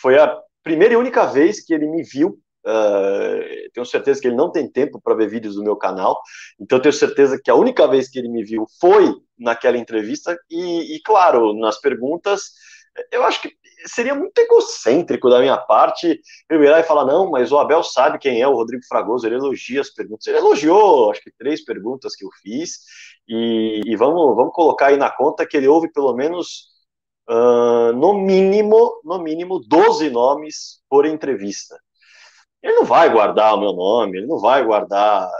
Foi 0.00 0.18
a 0.18 0.36
primeira 0.62 0.94
e 0.94 0.96
única 0.96 1.24
vez 1.24 1.64
que 1.64 1.72
ele 1.72 1.86
me 1.86 2.02
viu. 2.02 2.36
Uh, 2.68 3.70
tenho 3.72 3.86
certeza 3.86 4.20
que 4.20 4.26
ele 4.26 4.36
não 4.36 4.52
tem 4.52 4.70
tempo 4.70 5.00
para 5.00 5.14
ver 5.14 5.30
vídeos 5.30 5.54
do 5.54 5.62
meu 5.62 5.74
canal, 5.74 6.20
então 6.60 6.78
tenho 6.78 6.92
certeza 6.92 7.40
que 7.42 7.50
a 7.50 7.54
única 7.54 7.86
vez 7.88 8.10
que 8.10 8.18
ele 8.18 8.28
me 8.28 8.44
viu 8.44 8.66
foi 8.78 9.14
naquela 9.38 9.78
entrevista. 9.78 10.36
E, 10.50 10.96
e 10.96 11.00
claro, 11.02 11.54
nas 11.54 11.80
perguntas, 11.80 12.52
eu 13.10 13.24
acho 13.24 13.40
que 13.40 13.56
seria 13.86 14.14
muito 14.14 14.38
egocêntrico 14.38 15.30
da 15.30 15.40
minha 15.40 15.56
parte 15.56 16.20
eu 16.48 16.58
virar 16.58 16.80
e 16.80 16.84
falar, 16.84 17.04
não, 17.04 17.30
mas 17.30 17.52
o 17.52 17.58
Abel 17.58 17.82
sabe 17.82 18.18
quem 18.18 18.40
é 18.40 18.48
o 18.48 18.54
Rodrigo 18.54 18.84
Fragoso, 18.86 19.26
ele 19.26 19.36
elogia 19.36 19.80
as 19.80 19.90
perguntas. 19.90 20.26
Ele 20.26 20.38
elogiou, 20.38 21.10
acho 21.10 21.22
que 21.22 21.30
três 21.38 21.64
perguntas 21.64 22.14
que 22.14 22.24
eu 22.24 22.30
fiz, 22.42 22.80
e, 23.26 23.80
e 23.86 23.96
vamos, 23.96 24.34
vamos 24.36 24.52
colocar 24.52 24.86
aí 24.86 24.96
na 24.96 25.10
conta 25.10 25.46
que 25.46 25.56
ele 25.56 25.68
ouve 25.68 25.90
pelo 25.92 26.14
menos, 26.14 26.66
uh, 27.30 27.92
no 27.94 28.14
mínimo, 28.14 29.00
no 29.04 29.18
mínimo, 29.18 29.60
12 29.60 30.10
nomes 30.10 30.80
por 30.88 31.06
entrevista. 31.06 31.78
Ele 32.62 32.74
não 32.74 32.84
vai 32.84 33.08
guardar 33.10 33.54
o 33.54 33.60
meu 33.60 33.72
nome, 33.72 34.18
ele 34.18 34.26
não 34.26 34.38
vai 34.38 34.64
guardar 34.64 35.30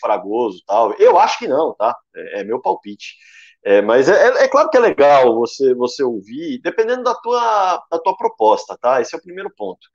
Fragoso 0.00 0.62
tal. 0.66 0.92
Eu 0.98 1.18
acho 1.18 1.38
que 1.38 1.48
não, 1.48 1.74
tá? 1.74 1.96
é, 2.14 2.40
é 2.40 2.44
meu 2.44 2.60
palpite. 2.60 3.16
É, 3.64 3.82
mas 3.82 4.08
é, 4.08 4.12
é, 4.12 4.44
é, 4.44 4.48
claro 4.48 4.70
que 4.70 4.76
é 4.76 4.80
legal 4.80 5.34
você, 5.34 5.74
você 5.74 6.04
ouvir, 6.04 6.60
dependendo 6.62 7.02
da 7.02 7.14
tua, 7.16 7.82
da 7.90 7.98
tua 7.98 8.16
proposta, 8.16 8.78
tá? 8.80 9.00
Esse 9.00 9.14
é 9.14 9.18
o 9.18 9.22
primeiro 9.22 9.50
ponto. 9.56 9.88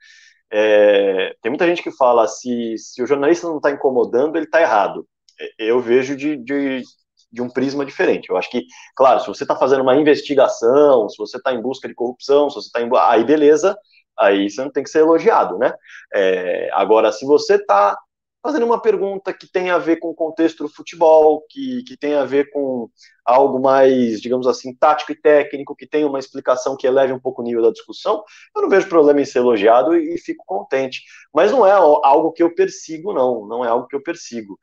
É, 0.51 1.33
tem 1.41 1.49
muita 1.49 1.65
gente 1.65 1.81
que 1.81 1.91
fala 1.91 2.27
se, 2.27 2.75
se 2.77 3.01
o 3.01 3.07
jornalista 3.07 3.47
não 3.47 3.57
está 3.57 3.71
incomodando, 3.71 4.35
ele 4.35 4.45
está 4.45 4.61
errado. 4.61 5.07
É, 5.39 5.65
eu 5.71 5.79
vejo 5.79 6.17
de, 6.17 6.35
de, 6.35 6.83
de, 7.31 7.41
um 7.41 7.49
prisma 7.49 7.85
diferente. 7.85 8.29
Eu 8.29 8.35
acho 8.35 8.49
que, 8.51 8.65
claro, 8.93 9.21
se 9.21 9.27
você 9.27 9.45
está 9.45 9.55
fazendo 9.55 9.83
uma 9.83 9.95
investigação, 9.95 11.07
se 11.07 11.17
você 11.17 11.37
está 11.37 11.53
em 11.53 11.61
busca 11.61 11.87
de 11.87 11.95
corrupção, 11.95 12.49
se 12.49 12.55
você 12.55 12.67
está 12.67 12.81
em. 12.81 12.89
Aí 13.07 13.23
beleza, 13.23 13.77
aí 14.17 14.49
você 14.49 14.63
não 14.63 14.71
tem 14.71 14.83
que 14.83 14.89
ser 14.89 14.99
elogiado, 14.99 15.57
né? 15.57 15.73
É, 16.13 16.69
agora, 16.73 17.11
se 17.11 17.25
você 17.25 17.55
está 17.55 17.97
fazendo 18.43 18.65
uma 18.65 18.81
pergunta 18.81 19.31
que 19.31 19.47
tem 19.47 19.69
a 19.69 19.77
ver 19.77 19.97
com 19.97 20.09
o 20.09 20.15
contexto 20.15 20.63
do 20.63 20.69
futebol, 20.69 21.45
que, 21.47 21.83
que 21.83 21.95
tem 21.95 22.15
a 22.15 22.25
ver 22.25 22.49
com 22.49 22.89
algo 23.23 23.59
mais, 23.59 24.19
digamos 24.19 24.47
assim, 24.47 24.75
tático 24.75 25.11
e 25.11 25.15
técnico, 25.15 25.75
que 25.75 25.85
tem 25.85 26.03
uma 26.03 26.17
explicação 26.17 26.75
que 26.75 26.87
eleve 26.87 27.13
um 27.13 27.19
pouco 27.19 27.41
o 27.41 27.45
nível 27.45 27.61
da 27.61 27.71
discussão, 27.71 28.23
eu 28.55 28.63
não 28.63 28.69
vejo 28.69 28.89
problema 28.89 29.21
em 29.21 29.25
ser 29.25 29.39
elogiado 29.39 29.95
e, 29.95 30.15
e 30.15 30.17
fico 30.17 30.43
contente. 30.45 31.03
Mas 31.33 31.51
não 31.51 31.65
é 31.65 31.71
algo 31.71 32.31
que 32.31 32.41
eu 32.41 32.53
persigo, 32.53 33.13
não, 33.13 33.45
não 33.45 33.63
é 33.63 33.67
algo 33.67 33.87
que 33.87 33.95
eu 33.95 34.01
persigo. 34.01 34.59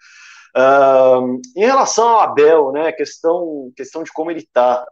Uh, 0.57 1.40
em 1.55 1.64
relação 1.64 2.09
ao 2.09 2.21
Abel, 2.21 2.73
né, 2.73 2.90
questão, 2.90 3.71
questão 3.76 4.02
de 4.02 4.11
como 4.12 4.31
ele 4.31 4.40
está, 4.40 4.85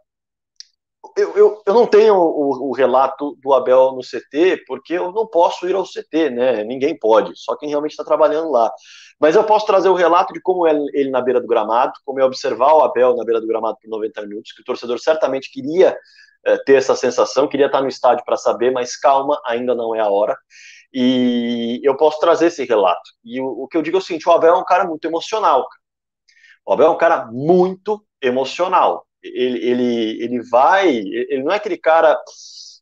eu, 1.17 1.35
eu, 1.35 1.63
eu, 1.65 1.73
não 1.73 1.87
tenho 1.87 2.15
o, 2.15 2.69
o, 2.69 2.71
relato 2.71 3.35
do 3.41 3.51
Abel 3.53 3.91
no 3.93 4.01
CT, 4.01 4.63
porque 4.67 4.93
eu 4.93 5.11
não 5.11 5.25
posso 5.25 5.67
ir 5.67 5.73
ao 5.73 5.83
CT, 5.83 6.29
né? 6.29 6.63
Ninguém 6.63 6.97
pode, 6.97 7.31
só 7.35 7.55
quem 7.55 7.69
realmente 7.69 7.91
está 7.91 8.03
trabalhando 8.03 8.51
lá. 8.51 8.71
Mas 9.19 9.35
eu 9.35 9.43
posso 9.43 9.65
trazer 9.65 9.89
o 9.89 9.95
relato 9.95 10.31
de 10.31 10.39
como 10.39 10.67
é 10.67 10.71
ele 10.93 11.09
na 11.09 11.19
beira 11.19 11.41
do 11.41 11.47
gramado, 11.47 11.93
como 12.05 12.19
é 12.19 12.23
observar 12.23 12.73
o 12.73 12.81
Abel 12.83 13.15
na 13.15 13.25
beira 13.25 13.41
do 13.41 13.47
gramado 13.47 13.77
por 13.81 13.89
90 13.89 14.21
minutos, 14.27 14.51
que 14.51 14.61
o 14.61 14.63
torcedor 14.65 14.99
certamente 14.99 15.51
queria 15.51 15.97
é, 16.45 16.57
ter 16.57 16.75
essa 16.75 16.95
sensação, 16.95 17.47
queria 17.47 17.65
estar 17.65 17.81
no 17.81 17.87
estádio 17.87 18.23
para 18.23 18.37
saber, 18.37 18.71
mas 18.71 18.95
calma, 18.95 19.41
ainda 19.43 19.73
não 19.73 19.95
é 19.95 19.99
a 19.99 20.09
hora. 20.09 20.37
E 20.93 21.81
eu 21.83 21.97
posso 21.97 22.19
trazer 22.19 22.47
esse 22.47 22.63
relato. 22.63 23.09
E 23.23 23.41
o, 23.41 23.63
o 23.63 23.67
que 23.67 23.75
eu 23.75 23.81
digo 23.81 23.97
é 23.97 23.99
o 23.99 24.03
seguinte: 24.03 24.29
o 24.29 24.31
Abel 24.31 24.53
é 24.53 24.57
um 24.57 24.65
cara 24.65 24.85
muito 24.85 25.05
emocional. 25.05 25.65
O 26.63 26.73
Abel 26.73 26.87
é 26.87 26.91
um 26.91 26.97
cara 26.97 27.25
muito 27.31 28.05
emocional 28.21 29.06
ele, 29.33 29.59
ele, 29.59 30.23
ele 30.23 30.41
vai, 30.49 30.89
ele 30.89 31.43
não 31.43 31.51
é 31.51 31.55
aquele 31.55 31.77
cara 31.77 32.17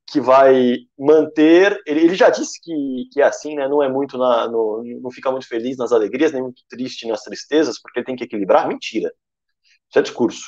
que 0.08 0.22
vai 0.22 0.78
manter, 0.98 1.82
ele, 1.86 2.02
ele 2.02 2.16
já 2.16 2.30
disse 2.30 2.60
que, 2.62 3.08
que 3.12 3.22
é 3.22 3.26
assim, 3.26 3.56
né, 3.56 3.68
não 3.68 3.82
é 3.82 3.90
muito, 3.90 4.18
na, 4.18 4.48
no, 4.48 4.84
não 5.02 5.12
fica 5.12 5.32
muito 5.32 5.48
feliz 5.48 5.78
nas 5.78 5.92
alegrias, 5.92 6.32
nem 6.32 6.42
muito 6.42 6.62
triste 6.70 7.08
nas 7.08 7.22
tristezas, 7.22 7.82
porque 7.82 8.00
ele 8.00 8.06
tem 8.06 8.16
que 8.16 8.24
equilibrar, 8.24 8.68
mentira, 8.68 9.12
isso 9.90 10.00
é 10.00 10.02
discurso. 10.02 10.46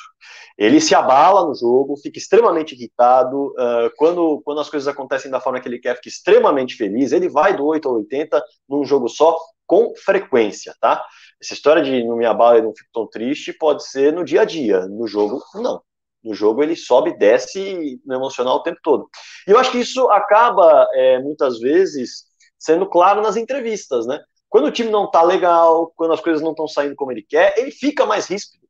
Ele 0.58 0.82
se 0.82 0.96
abala 0.96 1.48
no 1.48 1.56
jogo, 1.56 1.98
fica 1.98 2.18
extremamente 2.18 2.76
irritado, 2.76 3.48
uh, 3.48 3.92
quando, 3.96 4.42
quando 4.44 4.62
as 4.62 4.70
coisas 4.70 4.88
acontecem 4.88 5.30
da 5.30 5.40
forma 5.40 5.60
que 5.60 5.68
ele 5.68 5.80
quer, 5.80 5.96
fica 5.96 6.10
extremamente 6.10 6.76
feliz, 6.76 7.12
ele 7.12 7.30
vai 7.30 7.56
do 7.56 7.66
8 7.66 7.88
ao 7.88 7.96
80 7.96 8.44
num 8.68 8.84
jogo 8.84 9.08
só, 9.08 9.38
com 9.66 9.94
frequência, 9.96 10.74
tá? 10.80 11.06
Essa 11.42 11.54
história 11.54 11.84
de 11.84 12.04
não 12.04 12.16
me 12.16 12.26
abala 12.26 12.58
e 12.58 12.62
não 12.62 12.74
fico 12.76 12.90
tão 12.94 13.08
triste 13.08 13.54
pode 13.54 13.86
ser 13.86 14.14
no 14.14 14.24
dia 14.24 14.42
a 14.42 14.46
dia, 14.46 14.88
no 14.88 15.08
jogo, 15.08 15.42
não. 15.56 15.82
No 16.28 16.34
jogo 16.34 16.62
ele 16.62 16.76
sobe 16.76 17.12
e 17.12 17.18
desce 17.18 18.00
no 18.06 18.16
emocional 18.16 18.58
o 18.58 18.64
tempo 18.64 18.80
todo. 18.84 19.10
E 19.48 19.52
eu 19.52 19.58
acho 19.58 19.72
que 19.72 19.80
isso 19.80 20.10
acaba, 20.10 20.88
é, 20.94 21.20
muitas 21.20 21.60
vezes, 21.60 22.26
sendo 22.60 22.86
claro 22.88 23.22
nas 23.22 23.38
entrevistas, 23.38 24.06
né? 24.06 24.20
Quando 24.50 24.66
o 24.66 24.72
time 24.72 24.90
não 24.90 25.10
tá 25.10 25.22
legal, 25.22 25.92
quando 25.96 26.14
as 26.14 26.22
coisas 26.22 26.42
não 26.42 26.52
estão 26.52 26.68
saindo 26.68 26.96
como 26.96 27.12
ele 27.12 27.22
quer, 27.22 27.58
ele 27.58 27.72
fica 27.72 28.06
mais 28.06 28.28
ríspido. 28.28 28.68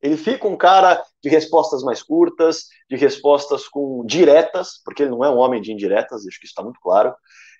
Ele 0.00 0.16
fica 0.16 0.48
um 0.48 0.56
cara 0.56 1.02
de 1.22 1.28
respostas 1.28 1.82
mais 1.84 2.02
curtas, 2.02 2.66
de 2.90 2.96
respostas 2.96 3.68
com 3.68 4.04
diretas, 4.04 4.80
porque 4.84 5.02
ele 5.02 5.12
não 5.12 5.24
é 5.24 5.30
um 5.30 5.38
homem 5.38 5.62
de 5.62 5.72
indiretas, 5.72 6.26
acho 6.26 6.40
que 6.40 6.46
isso 6.46 6.52
está 6.52 6.62
muito 6.62 6.80
claro. 6.80 7.14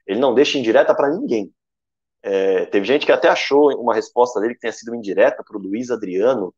Ele 0.06 0.18
não 0.18 0.34
deixa 0.34 0.58
indireta 0.58 0.94
para 0.94 1.10
ninguém. 1.10 1.52
É, 2.22 2.66
teve 2.66 2.84
gente 2.84 3.06
que 3.06 3.12
até 3.12 3.28
achou 3.28 3.72
uma 3.80 3.94
resposta 3.94 4.40
dele 4.40 4.54
que 4.54 4.60
tenha 4.60 4.72
sido 4.72 4.94
indireta 4.94 5.42
para 5.46 5.56
o 5.56 5.60
Luiz 5.60 5.90
Adriano, 5.90 6.52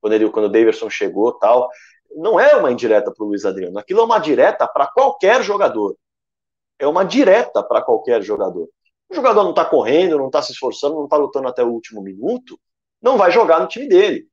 quando, 0.00 0.12
ele, 0.12 0.30
quando 0.30 0.46
o 0.46 0.48
Daverson 0.48 0.90
chegou 0.90 1.32
tal. 1.32 1.68
Não 2.16 2.38
é 2.38 2.56
uma 2.56 2.70
indireta 2.72 3.12
para 3.12 3.24
o 3.24 3.28
Luiz 3.28 3.44
Adriano, 3.44 3.78
aquilo 3.78 4.00
é 4.00 4.04
uma 4.04 4.18
direta 4.18 4.66
para 4.66 4.86
qualquer 4.86 5.42
jogador. 5.42 5.96
É 6.78 6.86
uma 6.86 7.04
direta 7.04 7.62
para 7.62 7.82
qualquer 7.82 8.22
jogador. 8.22 8.68
O 9.08 9.14
jogador 9.14 9.42
não 9.42 9.50
está 9.50 9.64
correndo, 9.64 10.18
não 10.18 10.26
está 10.26 10.42
se 10.42 10.52
esforçando, 10.52 10.94
não 10.94 11.04
está 11.04 11.16
lutando 11.16 11.48
até 11.48 11.64
o 11.64 11.68
último 11.68 12.02
minuto, 12.02 12.58
não 13.00 13.16
vai 13.16 13.30
jogar 13.30 13.60
no 13.60 13.66
time 13.66 13.88
dele. 13.88 14.28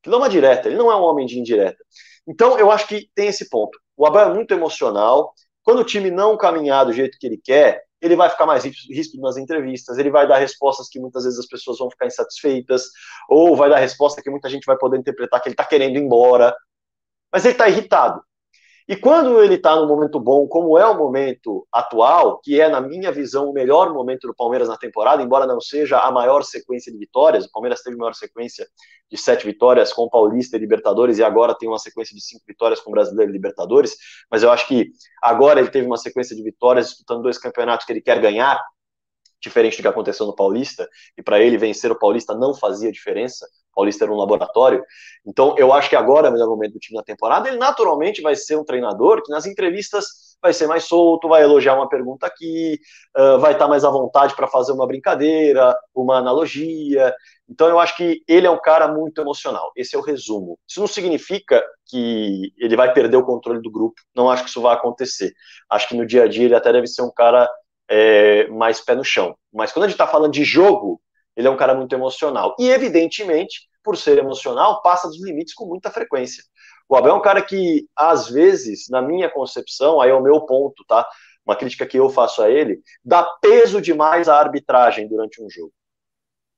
Aquilo 0.00 0.16
é 0.16 0.18
uma 0.18 0.28
direta, 0.28 0.68
ele 0.68 0.76
não 0.76 0.90
é 0.90 0.96
um 0.96 1.02
homem 1.02 1.26
de 1.26 1.38
indireta. 1.38 1.82
Então, 2.26 2.58
eu 2.58 2.70
acho 2.70 2.86
que 2.86 3.10
tem 3.14 3.28
esse 3.28 3.48
ponto. 3.48 3.78
O 3.96 4.06
Abel 4.06 4.30
é 4.30 4.34
muito 4.34 4.52
emocional. 4.52 5.32
Quando 5.62 5.80
o 5.80 5.84
time 5.84 6.10
não 6.10 6.36
caminhar 6.36 6.84
do 6.86 6.92
jeito 6.92 7.18
que 7.18 7.26
ele 7.26 7.40
quer, 7.42 7.82
ele 8.00 8.16
vai 8.16 8.28
ficar 8.28 8.46
mais 8.46 8.64
ríspido 8.64 9.22
nas 9.22 9.36
entrevistas, 9.36 9.98
ele 9.98 10.10
vai 10.10 10.26
dar 10.26 10.38
respostas 10.38 10.88
que 10.88 11.00
muitas 11.00 11.24
vezes 11.24 11.38
as 11.38 11.46
pessoas 11.46 11.78
vão 11.78 11.90
ficar 11.90 12.06
insatisfeitas, 12.06 12.84
ou 13.28 13.56
vai 13.56 13.68
dar 13.68 13.78
resposta 13.78 14.22
que 14.22 14.30
muita 14.30 14.48
gente 14.48 14.64
vai 14.64 14.76
poder 14.76 14.98
interpretar 14.98 15.40
que 15.40 15.48
ele 15.48 15.54
está 15.54 15.64
querendo 15.64 15.96
ir 15.96 16.02
embora, 16.02 16.54
mas 17.36 17.44
ele 17.44 17.52
está 17.52 17.68
irritado. 17.68 18.22
E 18.88 18.96
quando 18.96 19.42
ele 19.42 19.56
está 19.56 19.76
no 19.76 19.86
momento 19.86 20.18
bom, 20.18 20.48
como 20.48 20.78
é 20.78 20.86
o 20.86 20.96
momento 20.96 21.68
atual, 21.70 22.40
que 22.42 22.58
é, 22.58 22.66
na 22.66 22.80
minha 22.80 23.12
visão, 23.12 23.50
o 23.50 23.52
melhor 23.52 23.92
momento 23.92 24.26
do 24.26 24.34
Palmeiras 24.34 24.68
na 24.68 24.76
temporada, 24.78 25.22
embora 25.22 25.46
não 25.46 25.60
seja 25.60 25.98
a 25.98 26.10
maior 26.10 26.42
sequência 26.44 26.90
de 26.90 26.96
vitórias, 26.96 27.44
o 27.44 27.52
Palmeiras 27.52 27.82
teve 27.82 27.94
a 27.94 27.98
maior 27.98 28.14
sequência 28.14 28.66
de 29.10 29.18
sete 29.18 29.44
vitórias 29.44 29.92
com 29.92 30.04
o 30.04 30.08
Paulista 30.08 30.56
e 30.56 30.60
Libertadores, 30.60 31.18
e 31.18 31.24
agora 31.24 31.54
tem 31.54 31.68
uma 31.68 31.78
sequência 31.78 32.14
de 32.14 32.22
cinco 32.22 32.42
vitórias 32.48 32.80
com 32.80 32.88
o 32.88 32.94
Brasileiro 32.94 33.30
e 33.30 33.34
Libertadores, 33.34 33.96
mas 34.30 34.42
eu 34.42 34.50
acho 34.50 34.66
que 34.66 34.92
agora 35.22 35.60
ele 35.60 35.68
teve 35.68 35.86
uma 35.86 35.98
sequência 35.98 36.34
de 36.34 36.42
vitórias 36.42 36.88
disputando 36.88 37.20
dois 37.20 37.36
campeonatos 37.36 37.84
que 37.84 37.92
ele 37.92 38.00
quer 38.00 38.18
ganhar, 38.18 38.58
diferente 39.40 39.76
do 39.76 39.82
que 39.82 39.88
aconteceu 39.88 40.26
no 40.26 40.34
Paulista, 40.34 40.88
e 41.16 41.22
para 41.22 41.40
ele 41.40 41.58
vencer 41.58 41.90
o 41.90 41.98
Paulista 41.98 42.34
não 42.34 42.54
fazia 42.54 42.90
diferença, 42.90 43.46
o 43.72 43.76
Paulista 43.76 44.04
era 44.04 44.12
um 44.12 44.16
laboratório. 44.16 44.82
Então, 45.24 45.54
eu 45.58 45.72
acho 45.72 45.90
que 45.90 45.96
agora 45.96 46.28
é 46.28 46.30
o 46.30 46.32
melhor 46.32 46.48
momento 46.48 46.74
do 46.74 46.78
time 46.78 46.96
na 46.96 47.04
temporada. 47.04 47.48
Ele 47.48 47.58
naturalmente 47.58 48.22
vai 48.22 48.34
ser 48.34 48.56
um 48.56 48.64
treinador 48.64 49.22
que 49.22 49.30
nas 49.30 49.46
entrevistas 49.46 50.36
vai 50.40 50.52
ser 50.52 50.66
mais 50.66 50.84
solto, 50.84 51.28
vai 51.28 51.42
elogiar 51.42 51.74
uma 51.74 51.88
pergunta 51.88 52.26
aqui, 52.26 52.78
uh, 53.16 53.38
vai 53.38 53.52
estar 53.52 53.68
mais 53.68 53.84
à 53.84 53.90
vontade 53.90 54.34
para 54.34 54.46
fazer 54.46 54.72
uma 54.72 54.86
brincadeira, 54.86 55.76
uma 55.94 56.18
analogia. 56.18 57.14
Então, 57.48 57.68
eu 57.68 57.78
acho 57.78 57.96
que 57.96 58.22
ele 58.26 58.46
é 58.46 58.50
um 58.50 58.60
cara 58.60 58.88
muito 58.88 59.20
emocional. 59.20 59.70
Esse 59.76 59.94
é 59.94 59.98
o 59.98 60.02
resumo. 60.02 60.58
Isso 60.66 60.80
não 60.80 60.86
significa 60.86 61.62
que 61.86 62.52
ele 62.56 62.76
vai 62.76 62.92
perder 62.92 63.16
o 63.16 63.24
controle 63.24 63.60
do 63.60 63.70
grupo. 63.70 64.00
Não 64.14 64.30
acho 64.30 64.44
que 64.44 64.50
isso 64.50 64.62
vai 64.62 64.74
acontecer. 64.74 65.32
Acho 65.70 65.88
que 65.88 65.96
no 65.96 66.06
dia 66.06 66.24
a 66.24 66.28
dia 66.28 66.46
ele 66.46 66.54
até 66.54 66.72
deve 66.72 66.86
ser 66.86 67.02
um 67.02 67.12
cara 67.12 67.48
é, 67.88 68.46
mais 68.48 68.80
pé 68.80 68.94
no 68.94 69.04
chão. 69.04 69.36
Mas 69.52 69.72
quando 69.72 69.84
a 69.84 69.88
gente 69.88 69.94
está 69.94 70.06
falando 70.06 70.32
de 70.32 70.44
jogo, 70.44 71.00
ele 71.36 71.46
é 71.46 71.50
um 71.50 71.56
cara 71.56 71.74
muito 71.74 71.94
emocional. 71.94 72.56
E, 72.58 72.68
evidentemente, 72.68 73.68
por 73.82 73.96
ser 73.96 74.18
emocional, 74.18 74.82
passa 74.82 75.06
dos 75.06 75.22
limites 75.22 75.54
com 75.54 75.66
muita 75.66 75.90
frequência. 75.90 76.42
O 76.88 76.96
Abel 76.96 77.12
é 77.12 77.14
um 77.14 77.22
cara 77.22 77.42
que, 77.42 77.86
às 77.94 78.28
vezes, 78.28 78.88
na 78.88 79.02
minha 79.02 79.28
concepção, 79.28 80.00
aí 80.00 80.10
é 80.10 80.14
o 80.14 80.22
meu 80.22 80.40
ponto, 80.42 80.84
tá? 80.86 81.06
Uma 81.44 81.56
crítica 81.56 81.86
que 81.86 81.98
eu 81.98 82.08
faço 82.08 82.42
a 82.42 82.50
ele, 82.50 82.80
dá 83.04 83.22
peso 83.40 83.80
demais 83.80 84.28
à 84.28 84.38
arbitragem 84.38 85.08
durante 85.08 85.42
um 85.42 85.48
jogo. 85.48 85.72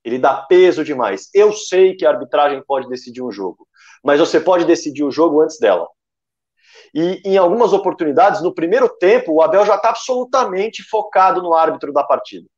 Ele 0.05 0.19
dá 0.19 0.35
peso 0.35 0.85
demais. 0.85 1.29
Eu 1.35 1.53
sei 1.53 1.95
que 1.95 2.07
a 2.07 2.11
arbitragem 2.11 2.63
pode 2.67 2.89
decidir 2.89 3.23
um 3.23 3.31
jogo, 3.31 3.67
mas 4.03 4.21
você 4.21 4.41
pode 4.41 4.65
decidir 4.65 5.05
o 5.05 5.11
jogo 5.11 5.43
antes 5.43 5.59
dela. 5.59 5.87
E 6.95 7.21
em 7.25 7.37
algumas 7.37 7.73
oportunidades, 7.73 8.43
no 8.43 8.55
primeiro 8.55 8.89
tempo, 8.89 9.33
o 9.33 9.43
Abel 9.43 9.65
já 9.67 9.77
está 9.77 9.91
absolutamente 9.91 10.83
focado 10.83 11.43
no 11.43 11.55
árbitro 11.55 11.93
da 11.93 12.03
partida. 12.05 12.49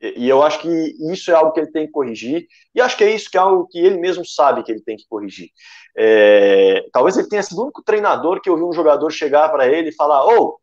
E, 0.00 0.24
e 0.24 0.28
eu 0.28 0.42
acho 0.42 0.60
que 0.60 0.68
isso 1.12 1.30
é 1.30 1.34
algo 1.34 1.52
que 1.52 1.60
ele 1.60 1.70
tem 1.70 1.86
que 1.86 1.92
corrigir, 1.92 2.46
e 2.74 2.80
acho 2.80 2.96
que 2.96 3.04
é 3.04 3.14
isso 3.14 3.30
que 3.30 3.36
é 3.36 3.40
algo 3.40 3.66
que 3.68 3.78
ele 3.78 3.98
mesmo 3.98 4.24
sabe 4.24 4.62
que 4.62 4.72
ele 4.72 4.82
tem 4.82 4.96
que 4.96 5.06
corrigir. 5.08 5.50
É, 5.96 6.86
talvez 6.92 7.16
ele 7.16 7.28
tenha 7.28 7.42
sido 7.42 7.58
o 7.58 7.64
único 7.64 7.82
treinador 7.82 8.40
que 8.40 8.48
eu 8.48 8.56
vi 8.56 8.62
um 8.62 8.72
jogador 8.72 9.10
chegar 9.10 9.48
para 9.50 9.68
ele 9.68 9.90
e 9.90 9.94
falar: 9.94 10.24
Ô, 10.24 10.38
oh, 10.38 10.58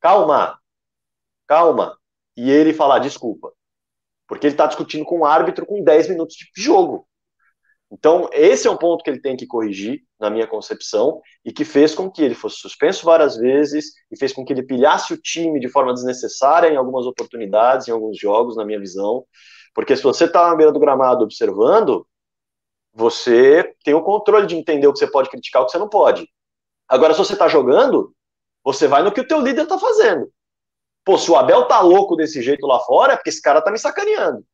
calma, 0.00 0.58
calma. 1.46 1.98
E 2.36 2.50
ele 2.50 2.72
falar: 2.72 3.00
desculpa. 3.00 3.52
Porque 4.28 4.46
ele 4.46 4.54
está 4.54 4.66
discutindo 4.66 5.04
com 5.04 5.20
o 5.20 5.24
árbitro 5.24 5.66
com 5.66 5.82
10 5.82 6.08
minutos 6.10 6.36
de 6.36 6.62
jogo. 6.62 7.06
Então, 7.90 8.30
esse 8.32 8.68
é 8.68 8.70
um 8.70 8.76
ponto 8.76 9.02
que 9.02 9.10
ele 9.10 9.20
tem 9.20 9.36
que 9.36 9.46
corrigir, 9.46 10.02
na 10.20 10.30
minha 10.30 10.46
concepção, 10.46 11.20
e 11.44 11.52
que 11.52 11.64
fez 11.64 11.94
com 11.94 12.10
que 12.10 12.22
ele 12.22 12.34
fosse 12.34 12.56
suspenso 12.56 13.04
várias 13.04 13.36
vezes, 13.36 13.92
e 14.10 14.18
fez 14.18 14.32
com 14.32 14.44
que 14.44 14.52
ele 14.52 14.62
pilhasse 14.62 15.12
o 15.14 15.20
time 15.20 15.58
de 15.58 15.68
forma 15.68 15.94
desnecessária 15.94 16.68
em 16.68 16.76
algumas 16.76 17.06
oportunidades, 17.06 17.88
em 17.88 17.92
alguns 17.92 18.18
jogos, 18.18 18.56
na 18.56 18.64
minha 18.64 18.78
visão. 18.78 19.24
Porque 19.74 19.96
se 19.96 20.02
você 20.02 20.24
está 20.24 20.48
na 20.48 20.54
beira 20.54 20.72
do 20.72 20.80
gramado 20.80 21.24
observando, 21.24 22.06
você 22.92 23.74
tem 23.84 23.94
o 23.94 24.02
controle 24.02 24.46
de 24.46 24.56
entender 24.56 24.86
o 24.86 24.92
que 24.92 24.98
você 24.98 25.10
pode 25.10 25.30
criticar 25.30 25.62
o 25.62 25.66
que 25.66 25.72
você 25.72 25.78
não 25.78 25.88
pode. 25.88 26.28
Agora, 26.88 27.14
se 27.14 27.18
você 27.18 27.32
está 27.32 27.48
jogando, 27.48 28.12
você 28.64 28.88
vai 28.88 29.02
no 29.02 29.12
que 29.12 29.20
o 29.20 29.26
teu 29.26 29.40
líder 29.40 29.62
está 29.62 29.78
fazendo. 29.78 30.30
Pô, 31.04 31.16
se 31.16 31.30
o 31.30 31.36
Abel 31.36 31.66
tá 31.66 31.80
louco 31.80 32.16
desse 32.16 32.42
jeito 32.42 32.66
lá 32.66 32.78
fora, 32.80 33.14
é 33.14 33.16
porque 33.16 33.30
esse 33.30 33.40
cara 33.40 33.62
tá 33.62 33.70
me 33.70 33.78
sacaneando. 33.78 34.44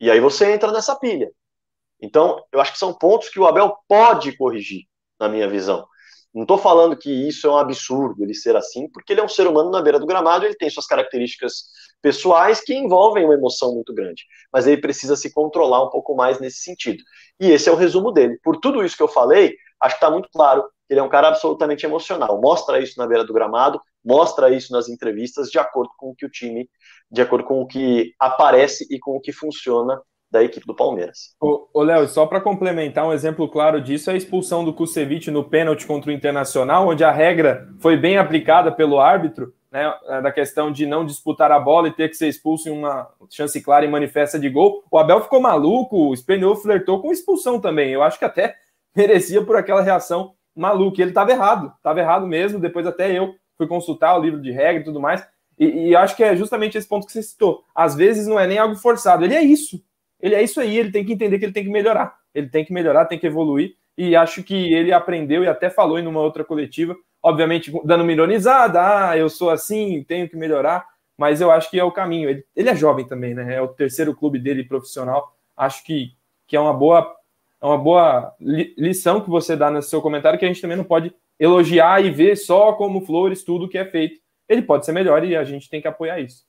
E 0.00 0.10
aí 0.10 0.20
você 0.20 0.52
entra 0.52 0.70
nessa 0.70 0.96
pilha. 0.96 1.30
Então, 2.00 2.42
eu 2.52 2.60
acho 2.60 2.72
que 2.72 2.78
são 2.78 2.92
pontos 2.92 3.28
que 3.28 3.40
o 3.40 3.46
Abel 3.46 3.76
pode 3.88 4.36
corrigir, 4.36 4.82
na 5.18 5.28
minha 5.28 5.48
visão. 5.48 5.86
Não 6.34 6.42
estou 6.42 6.58
falando 6.58 6.96
que 6.96 7.10
isso 7.10 7.46
é 7.46 7.50
um 7.50 7.56
absurdo 7.56 8.24
ele 8.24 8.34
ser 8.34 8.56
assim, 8.56 8.88
porque 8.90 9.12
ele 9.12 9.20
é 9.20 9.24
um 9.24 9.28
ser 9.28 9.46
humano 9.46 9.70
na 9.70 9.80
beira 9.80 10.00
do 10.00 10.06
gramado, 10.06 10.44
ele 10.44 10.56
tem 10.56 10.68
suas 10.68 10.86
características 10.86 11.66
pessoais 12.02 12.60
que 12.60 12.74
envolvem 12.74 13.24
uma 13.24 13.34
emoção 13.34 13.72
muito 13.72 13.94
grande. 13.94 14.24
Mas 14.52 14.66
ele 14.66 14.80
precisa 14.80 15.14
se 15.14 15.32
controlar 15.32 15.84
um 15.84 15.90
pouco 15.90 16.16
mais 16.16 16.40
nesse 16.40 16.58
sentido. 16.58 17.02
E 17.38 17.52
esse 17.52 17.68
é 17.68 17.72
o 17.72 17.76
resumo 17.76 18.10
dele. 18.10 18.36
Por 18.42 18.56
tudo 18.56 18.84
isso 18.84 18.96
que 18.96 19.02
eu 19.02 19.08
falei, 19.08 19.54
acho 19.80 19.94
que 19.94 20.04
está 20.04 20.10
muito 20.10 20.28
claro 20.28 20.64
que 20.88 20.92
ele 20.92 21.00
é 21.00 21.02
um 21.02 21.08
cara 21.08 21.28
absolutamente 21.28 21.86
emocional. 21.86 22.40
Mostra 22.40 22.80
isso 22.80 22.98
na 22.98 23.06
beira 23.06 23.24
do 23.24 23.32
gramado, 23.32 23.80
mostra 24.04 24.50
isso 24.50 24.72
nas 24.72 24.88
entrevistas, 24.88 25.48
de 25.48 25.58
acordo 25.60 25.92
com 25.96 26.10
o 26.10 26.16
que 26.16 26.26
o 26.26 26.30
time, 26.30 26.68
de 27.08 27.22
acordo 27.22 27.44
com 27.44 27.60
o 27.60 27.66
que 27.66 28.12
aparece 28.18 28.86
e 28.90 28.98
com 28.98 29.12
o 29.12 29.20
que 29.20 29.32
funciona 29.32 30.02
da 30.34 30.42
equipe 30.42 30.66
do 30.66 30.74
Palmeiras. 30.74 31.32
Ô, 31.40 31.82
Léo, 31.84 32.08
só 32.08 32.26
para 32.26 32.40
complementar, 32.40 33.06
um 33.06 33.12
exemplo 33.12 33.48
claro 33.48 33.80
disso 33.80 34.10
é 34.10 34.14
a 34.14 34.16
expulsão 34.16 34.64
do 34.64 34.74
Kusevich 34.74 35.30
no 35.30 35.44
pênalti 35.44 35.86
contra 35.86 36.10
o 36.10 36.12
Internacional, 36.12 36.88
onde 36.88 37.04
a 37.04 37.12
regra 37.12 37.68
foi 37.78 37.96
bem 37.96 38.18
aplicada 38.18 38.72
pelo 38.72 38.98
árbitro, 38.98 39.54
né, 39.70 39.94
da 40.20 40.32
questão 40.32 40.72
de 40.72 40.86
não 40.86 41.06
disputar 41.06 41.52
a 41.52 41.60
bola 41.60 41.86
e 41.86 41.92
ter 41.92 42.08
que 42.08 42.16
ser 42.16 42.26
expulso 42.26 42.68
em 42.68 42.72
uma 42.72 43.08
chance 43.30 43.62
clara 43.62 43.84
e 43.84 43.88
manifesta 43.88 44.36
de 44.36 44.50
gol. 44.50 44.82
O 44.90 44.98
Abel 44.98 45.20
ficou 45.20 45.40
maluco, 45.40 46.10
o 46.10 46.16
Spaniel 46.16 46.56
flertou 46.56 47.00
com 47.00 47.12
expulsão 47.12 47.60
também. 47.60 47.92
Eu 47.92 48.02
acho 48.02 48.18
que 48.18 48.24
até 48.24 48.56
merecia 48.94 49.40
por 49.40 49.54
aquela 49.54 49.82
reação 49.82 50.34
maluca. 50.54 51.00
Ele 51.00 51.12
estava 51.12 51.30
errado, 51.30 51.72
estava 51.76 52.00
errado 52.00 52.26
mesmo. 52.26 52.58
Depois 52.58 52.88
até 52.88 53.16
eu 53.16 53.36
fui 53.56 53.68
consultar 53.68 54.18
o 54.18 54.20
livro 54.20 54.42
de 54.42 54.50
regra 54.50 54.82
e 54.82 54.84
tudo 54.84 55.00
mais. 55.00 55.24
E, 55.56 55.90
e 55.90 55.96
acho 55.96 56.16
que 56.16 56.24
é 56.24 56.34
justamente 56.34 56.76
esse 56.76 56.88
ponto 56.88 57.06
que 57.06 57.12
você 57.12 57.22
citou. 57.22 57.62
Às 57.72 57.94
vezes 57.94 58.26
não 58.26 58.38
é 58.38 58.48
nem 58.48 58.58
algo 58.58 58.74
forçado, 58.74 59.24
ele 59.24 59.34
é 59.34 59.42
isso 59.42 59.80
ele 60.24 60.34
é 60.34 60.42
isso 60.42 60.58
aí, 60.58 60.78
ele 60.78 60.90
tem 60.90 61.04
que 61.04 61.12
entender 61.12 61.38
que 61.38 61.44
ele 61.44 61.52
tem 61.52 61.64
que 61.64 61.70
melhorar. 61.70 62.16
Ele 62.34 62.48
tem 62.48 62.64
que 62.64 62.72
melhorar, 62.72 63.04
tem 63.04 63.18
que 63.18 63.26
evoluir. 63.26 63.76
E 63.94 64.16
acho 64.16 64.42
que 64.42 64.72
ele 64.72 64.90
aprendeu 64.90 65.44
e 65.44 65.48
até 65.48 65.68
falou 65.68 65.98
em 65.98 66.06
uma 66.06 66.20
outra 66.20 66.42
coletiva, 66.42 66.96
obviamente 67.22 67.70
dando 67.84 68.00
uma 68.00 68.10
ironizada, 68.10 69.10
ah, 69.10 69.18
eu 69.18 69.28
sou 69.28 69.50
assim, 69.50 70.02
tenho 70.02 70.26
que 70.26 70.34
melhorar, 70.34 70.86
mas 71.18 71.42
eu 71.42 71.50
acho 71.50 71.70
que 71.70 71.78
é 71.78 71.84
o 71.84 71.92
caminho. 71.92 72.30
Ele, 72.30 72.42
ele 72.56 72.70
é 72.70 72.74
jovem 72.74 73.06
também, 73.06 73.34
né? 73.34 73.56
É 73.56 73.60
o 73.60 73.68
terceiro 73.68 74.14
clube 74.16 74.38
dele 74.38 74.64
profissional. 74.64 75.36
Acho 75.54 75.84
que, 75.84 76.14
que 76.46 76.56
é 76.56 76.60
uma 76.60 76.72
boa, 76.72 77.14
é 77.60 77.66
uma 77.66 77.76
boa 77.76 78.34
lição 78.40 79.20
que 79.20 79.28
você 79.28 79.54
dá 79.54 79.70
no 79.70 79.82
seu 79.82 80.00
comentário, 80.00 80.38
que 80.38 80.46
a 80.46 80.48
gente 80.48 80.62
também 80.62 80.78
não 80.78 80.84
pode 80.84 81.14
elogiar 81.38 82.02
e 82.02 82.10
ver 82.10 82.34
só 82.36 82.72
como 82.72 83.04
flores 83.04 83.44
tudo 83.44 83.68
que 83.68 83.76
é 83.76 83.84
feito. 83.84 84.18
Ele 84.48 84.62
pode 84.62 84.86
ser 84.86 84.92
melhor 84.92 85.22
e 85.22 85.36
a 85.36 85.44
gente 85.44 85.68
tem 85.68 85.82
que 85.82 85.88
apoiar 85.88 86.18
isso. 86.18 86.46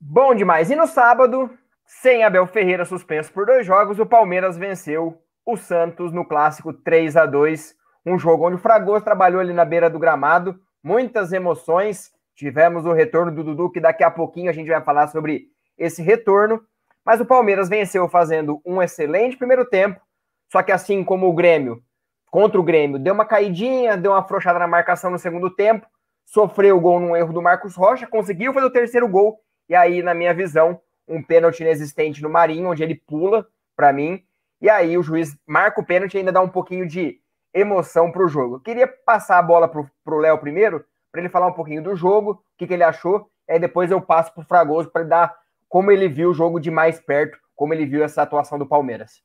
Bom 0.00 0.34
demais. 0.34 0.70
E 0.70 0.76
no 0.76 0.86
sábado, 0.86 1.50
sem 1.86 2.24
Abel 2.24 2.46
Ferreira 2.46 2.84
suspenso 2.84 3.32
por 3.32 3.46
dois 3.46 3.64
jogos, 3.64 3.98
o 3.98 4.06
Palmeiras 4.06 4.58
venceu 4.58 5.22
o 5.44 5.56
Santos 5.56 6.12
no 6.12 6.24
clássico 6.24 6.72
3 6.72 7.16
a 7.16 7.24
2 7.24 7.74
um 8.06 8.16
jogo 8.16 8.46
onde 8.46 8.54
o 8.54 8.60
Fragoso 8.60 9.04
trabalhou 9.04 9.40
ali 9.40 9.52
na 9.52 9.64
beira 9.64 9.90
do 9.90 9.98
gramado, 9.98 10.58
muitas 10.82 11.32
emoções. 11.32 12.12
Tivemos 12.36 12.86
o 12.86 12.92
retorno 12.92 13.32
do 13.32 13.42
Dudu, 13.42 13.70
que 13.70 13.80
daqui 13.80 14.04
a 14.04 14.10
pouquinho 14.10 14.48
a 14.48 14.52
gente 14.52 14.68
vai 14.68 14.80
falar 14.80 15.08
sobre 15.08 15.48
esse 15.76 16.00
retorno. 16.02 16.62
Mas 17.04 17.20
o 17.20 17.26
Palmeiras 17.26 17.68
venceu 17.68 18.08
fazendo 18.08 18.60
um 18.64 18.80
excelente 18.80 19.36
primeiro 19.36 19.64
tempo. 19.64 20.00
Só 20.52 20.62
que 20.62 20.70
assim 20.70 21.02
como 21.02 21.26
o 21.26 21.34
Grêmio, 21.34 21.82
contra 22.30 22.60
o 22.60 22.62
Grêmio, 22.62 22.98
deu 22.98 23.12
uma 23.12 23.24
caidinha, 23.24 23.96
deu 23.96 24.12
uma 24.12 24.20
afrouxada 24.20 24.60
na 24.60 24.68
marcação 24.68 25.10
no 25.10 25.18
segundo 25.18 25.50
tempo, 25.50 25.84
sofreu 26.24 26.76
o 26.76 26.80
gol 26.80 27.00
num 27.00 27.16
erro 27.16 27.32
do 27.32 27.42
Marcos 27.42 27.74
Rocha, 27.74 28.06
conseguiu 28.06 28.52
fazer 28.52 28.66
o 28.66 28.70
terceiro 28.70 29.08
gol. 29.08 29.40
E 29.68 29.74
aí, 29.74 30.00
na 30.00 30.14
minha 30.14 30.32
visão, 30.32 30.80
um 31.08 31.22
pênalti 31.22 31.60
inexistente 31.60 32.22
no 32.22 32.30
Marinho, 32.30 32.70
onde 32.70 32.82
ele 32.82 32.94
pula 32.94 33.46
para 33.76 33.92
mim, 33.92 34.22
e 34.60 34.70
aí 34.70 34.96
o 34.96 35.02
juiz 35.02 35.36
marca 35.46 35.80
o 35.80 35.84
pênalti 35.84 36.14
e 36.14 36.18
ainda 36.18 36.32
dá 36.32 36.40
um 36.40 36.48
pouquinho 36.48 36.86
de 36.86 37.20
emoção 37.52 38.10
para 38.10 38.24
o 38.24 38.28
jogo. 38.28 38.56
Eu 38.56 38.60
queria 38.60 38.86
passar 38.86 39.38
a 39.38 39.42
bola 39.42 39.68
para 39.68 40.14
o 40.14 40.18
Léo 40.18 40.38
primeiro, 40.38 40.84
para 41.12 41.20
ele 41.20 41.30
falar 41.30 41.46
um 41.46 41.52
pouquinho 41.52 41.82
do 41.82 41.94
jogo, 41.94 42.32
o 42.32 42.38
que, 42.58 42.66
que 42.66 42.74
ele 42.74 42.82
achou, 42.82 43.30
e 43.48 43.52
aí 43.52 43.58
depois 43.58 43.90
eu 43.90 44.00
passo 44.00 44.32
para 44.32 44.42
o 44.42 44.46
Fragoso 44.46 44.90
para 44.90 45.04
dar 45.04 45.36
como 45.68 45.90
ele 45.90 46.08
viu 46.08 46.30
o 46.30 46.34
jogo 46.34 46.60
de 46.60 46.70
mais 46.70 47.00
perto, 47.00 47.38
como 47.54 47.72
ele 47.72 47.86
viu 47.86 48.04
essa 48.04 48.22
atuação 48.22 48.58
do 48.58 48.66
Palmeiras. 48.66 49.22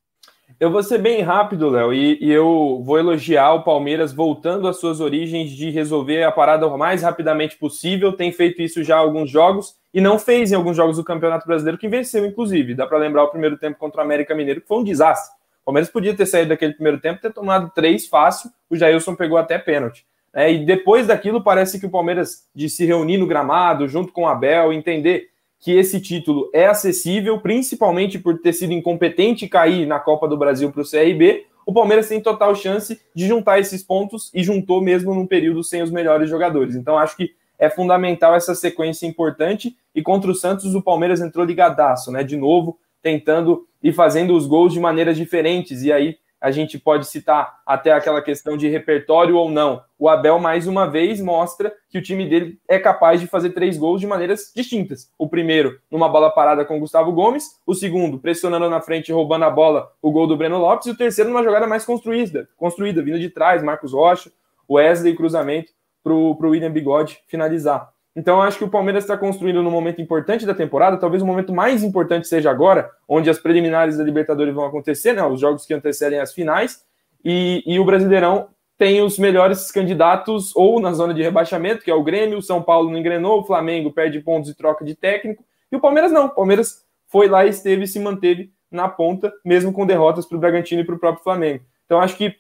Eu 0.60 0.72
vou 0.72 0.84
ser 0.84 0.98
bem 0.98 1.22
rápido, 1.22 1.70
Léo, 1.70 1.94
e, 1.94 2.18
e, 2.22 2.32
eu 2.32 2.82
vou 2.84 3.00
elogiar 3.00 3.54
o 3.54 3.64
Palmeiras 3.64 4.14
voltando 4.14 4.68
às 4.68 4.78
suas 4.78 5.00
origens 5.00 5.50
de 5.52 5.70
resolver 5.70 6.24
a 6.24 6.32
parada 6.32 6.68
o 6.68 6.78
mais 6.78 7.02
rapidamente 7.02 7.58
possível. 7.58 8.14
Tem 8.14 8.32
feito 8.32 8.62
isso 8.62 8.84
já 8.84 8.96
há 8.96 9.00
alguns 9.00 9.30
jogos 9.30 9.76
e 9.94 10.00
não 10.00 10.18
fez 10.20 10.52
em 10.52 10.56
alguns 10.56 10.78
jogos 10.78 10.98
do 10.98 11.04
Campeonato 11.04 11.48
Brasileiro, 11.48 11.78
que 11.78 11.88
venceu, 11.88 12.26
inclusive. 12.26 12.76
Dá 12.76 12.86
para 12.86 12.98
lembrar 12.98 13.24
o 13.24 13.30
primeiro 13.30 13.58
tempo 13.58 13.78
contra 13.78 14.02
o 14.02 14.04
América 14.04 14.36
Mineiro, 14.36 14.62
que 14.62 14.68
foi 14.68 14.78
um 14.78 14.84
desastre. 14.84 15.36
O 15.62 15.66
Palmeiras 15.66 15.92
podia 15.92 16.16
ter 16.16 16.26
saído 16.26 16.50
daquele 16.50 16.74
primeiro 16.74 17.00
tempo 17.00 17.22
ter 17.22 17.34
tomado 17.34 17.72
três 17.74 18.08
fácil. 18.08 18.50
O 18.70 18.76
Jailson 18.76 19.16
pegou 19.16 19.38
até 19.38 19.58
pênalti. 19.58 20.06
É, 20.34 20.52
e 20.52 20.66
depois 20.66 21.08
daquilo, 21.08 21.44
parece 21.44 21.80
que 21.80 21.86
o 21.86 21.90
Palmeiras, 21.90 22.48
de 22.56 22.70
se 22.70 22.86
reunir 22.86 23.18
no 23.18 23.28
gramado, 23.28 23.88
junto 23.88 24.14
com 24.14 24.24
o 24.24 24.28
Abel, 24.28 24.72
entender 24.72 25.28
que 25.62 25.72
esse 25.72 26.02
título 26.02 26.50
é 26.52 26.66
acessível, 26.66 27.40
principalmente 27.40 28.18
por 28.18 28.40
ter 28.40 28.52
sido 28.52 28.74
incompetente 28.74 29.46
e 29.46 29.50
cair 29.50 29.86
na 29.86 30.00
Copa 30.00 30.28
do 30.28 30.36
Brasil 30.36 30.72
para 30.72 30.82
o 30.82 30.90
CRB, 30.90 31.46
o 31.66 31.72
Palmeiras 31.72 32.10
tem 32.10 32.20
total 32.20 32.56
chance 32.56 33.00
de 33.16 33.28
juntar 33.28 33.60
esses 33.60 33.84
pontos 33.84 34.32
e 34.34 34.44
juntou 34.44 34.82
mesmo 34.82 35.14
num 35.14 35.28
período 35.28 35.64
sem 35.64 35.84
os 35.84 35.92
melhores 35.92 36.28
jogadores. 36.28 36.76
Então 36.76 36.98
acho 36.98 37.16
que 37.16 37.32
é 37.60 37.70
fundamental 37.70 38.34
essa 38.34 38.56
sequência 38.56 39.06
importante 39.06 39.78
e 39.94 40.02
contra 40.02 40.32
o 40.32 40.36
Santos 40.36 40.74
o 40.74 40.82
Palmeiras 40.82 41.22
entrou 41.22 41.46
ligadaço, 41.46 42.12
né? 42.12 42.24
De 42.24 42.36
novo, 42.36 42.80
tentando 43.02 43.68
e 43.84 43.94
fazendo 43.94 44.36
os 44.36 44.48
gols 44.48 44.74
de 44.74 44.80
maneiras 44.80 45.16
diferentes 45.16 45.84
e 45.84 45.92
aí 45.92 46.18
a 46.42 46.50
gente 46.50 46.80
pode 46.80 47.06
citar 47.06 47.62
até 47.66 47.92
aquela 47.92 48.22
questão 48.22 48.58
de 48.58 48.68
repertório 48.68 49.38
ou 49.38 49.50
não. 49.50 49.84
O 50.00 50.10
Abel, 50.10 50.40
mais 50.40 50.66
uma 50.66 50.90
vez, 50.90 51.22
mostra 51.22 51.72
que 51.88 52.00
o 52.00 52.02
time 52.02 52.28
dele 52.28 52.60
é 52.68 52.80
capaz 52.80 53.22
de 53.22 53.28
fazer 53.28 53.52
três 53.52 53.78
gols 53.78 54.02
de 54.02 54.08
maneiras 54.08 54.52
distintas. 54.56 55.12
O 55.20 55.30
primeiro, 55.30 55.80
numa 55.92 56.10
bola 56.10 56.32
parada 56.32 56.66
com 56.66 56.78
o 56.78 56.80
Gustavo 56.80 57.12
Gomes. 57.12 57.60
O 57.66 57.76
segundo, 57.76 58.18
pressionando 58.18 58.68
na 58.68 58.82
frente, 58.82 59.12
roubando 59.12 59.46
a 59.46 59.50
bola, 59.52 59.92
o 60.02 60.12
gol 60.12 60.26
do 60.26 60.36
Breno 60.36 60.58
Lopes. 60.58 60.88
E 60.88 60.92
o 60.92 60.98
terceiro, 60.98 61.30
numa 61.30 61.44
jogada 61.44 61.68
mais 61.68 61.86
construída, 61.86 62.50
construída 62.58 63.04
vindo 63.04 63.20
de 63.20 63.30
trás, 63.30 63.62
Marcos 63.62 63.94
Rocha, 63.94 64.32
Wesley, 64.68 65.16
cruzamento 65.16 65.72
para 66.04 66.14
o 66.14 66.36
William 66.42 66.72
Bigode 66.72 67.20
finalizar. 67.28 67.91
Então, 68.16 68.38
eu 68.38 68.42
acho 68.42 68.58
que 68.58 68.64
o 68.64 68.70
Palmeiras 68.70 69.06
está 69.06 69.18
construindo 69.18 69.64
num 69.64 69.72
momento 69.72 70.02
importante 70.02 70.46
da 70.46 70.54
temporada, 70.54 70.98
talvez 70.98 71.24
o 71.24 71.26
momento 71.26 71.54
mais 71.54 71.82
importante 71.82 72.28
seja 72.28 72.52
agora, 72.52 72.90
onde 73.08 73.30
as 73.30 73.40
preliminares 73.40 73.98
da 73.98 74.04
Libertadores 74.04 74.54
vão 74.54 74.66
acontecer, 74.66 75.14
né, 75.14 75.24
os 75.26 75.40
jogos 75.40 75.66
que 75.66 75.74
antecedem 75.74 76.20
as 76.20 76.34
finais, 76.34 76.84
e, 77.24 77.64
e 77.66 77.80
o 77.80 77.86
Brasileirão 77.86 78.50
tem 78.78 79.02
os 79.02 79.20
melhores 79.20 79.72
candidatos 79.72 80.56
ou 80.56 80.80
na 80.82 80.92
zona 80.92 81.14
de 81.14 81.22
rebaixamento, 81.22 81.84
que 81.84 81.92
é 81.92 81.94
o 81.94 82.04
Grêmio, 82.04 82.40
o 82.40 82.42
São 82.42 82.62
Paulo 82.62 82.90
não 82.90 82.98
engrenou, 82.98 83.40
o 83.40 83.46
Flamengo 83.46 83.92
perde 83.92 84.20
pontos 84.20 84.50
e 84.50 84.56
troca 84.56 84.84
de 84.84 84.96
técnico, 84.96 85.46
e 85.72 85.76
o 85.76 85.80
Palmeiras 85.80 86.12
não. 86.12 86.26
O 86.26 86.30
Palmeiras 86.30 86.84
foi 87.08 87.28
lá, 87.28 87.46
esteve 87.46 87.84
e 87.84 87.88
se 87.88 88.00
manteve 88.00 88.52
na 88.72 88.90
ponta, 88.90 89.32
mesmo 89.46 89.72
com 89.72 89.86
derrotas 89.86 90.26
para 90.26 90.36
o 90.36 90.40
Bragantino 90.40 90.82
e 90.82 90.84
para 90.84 90.96
o 90.96 91.00
próprio 91.00 91.24
Flamengo. 91.24 91.64
Então, 91.86 92.02
acho 92.02 92.18
que 92.18 92.36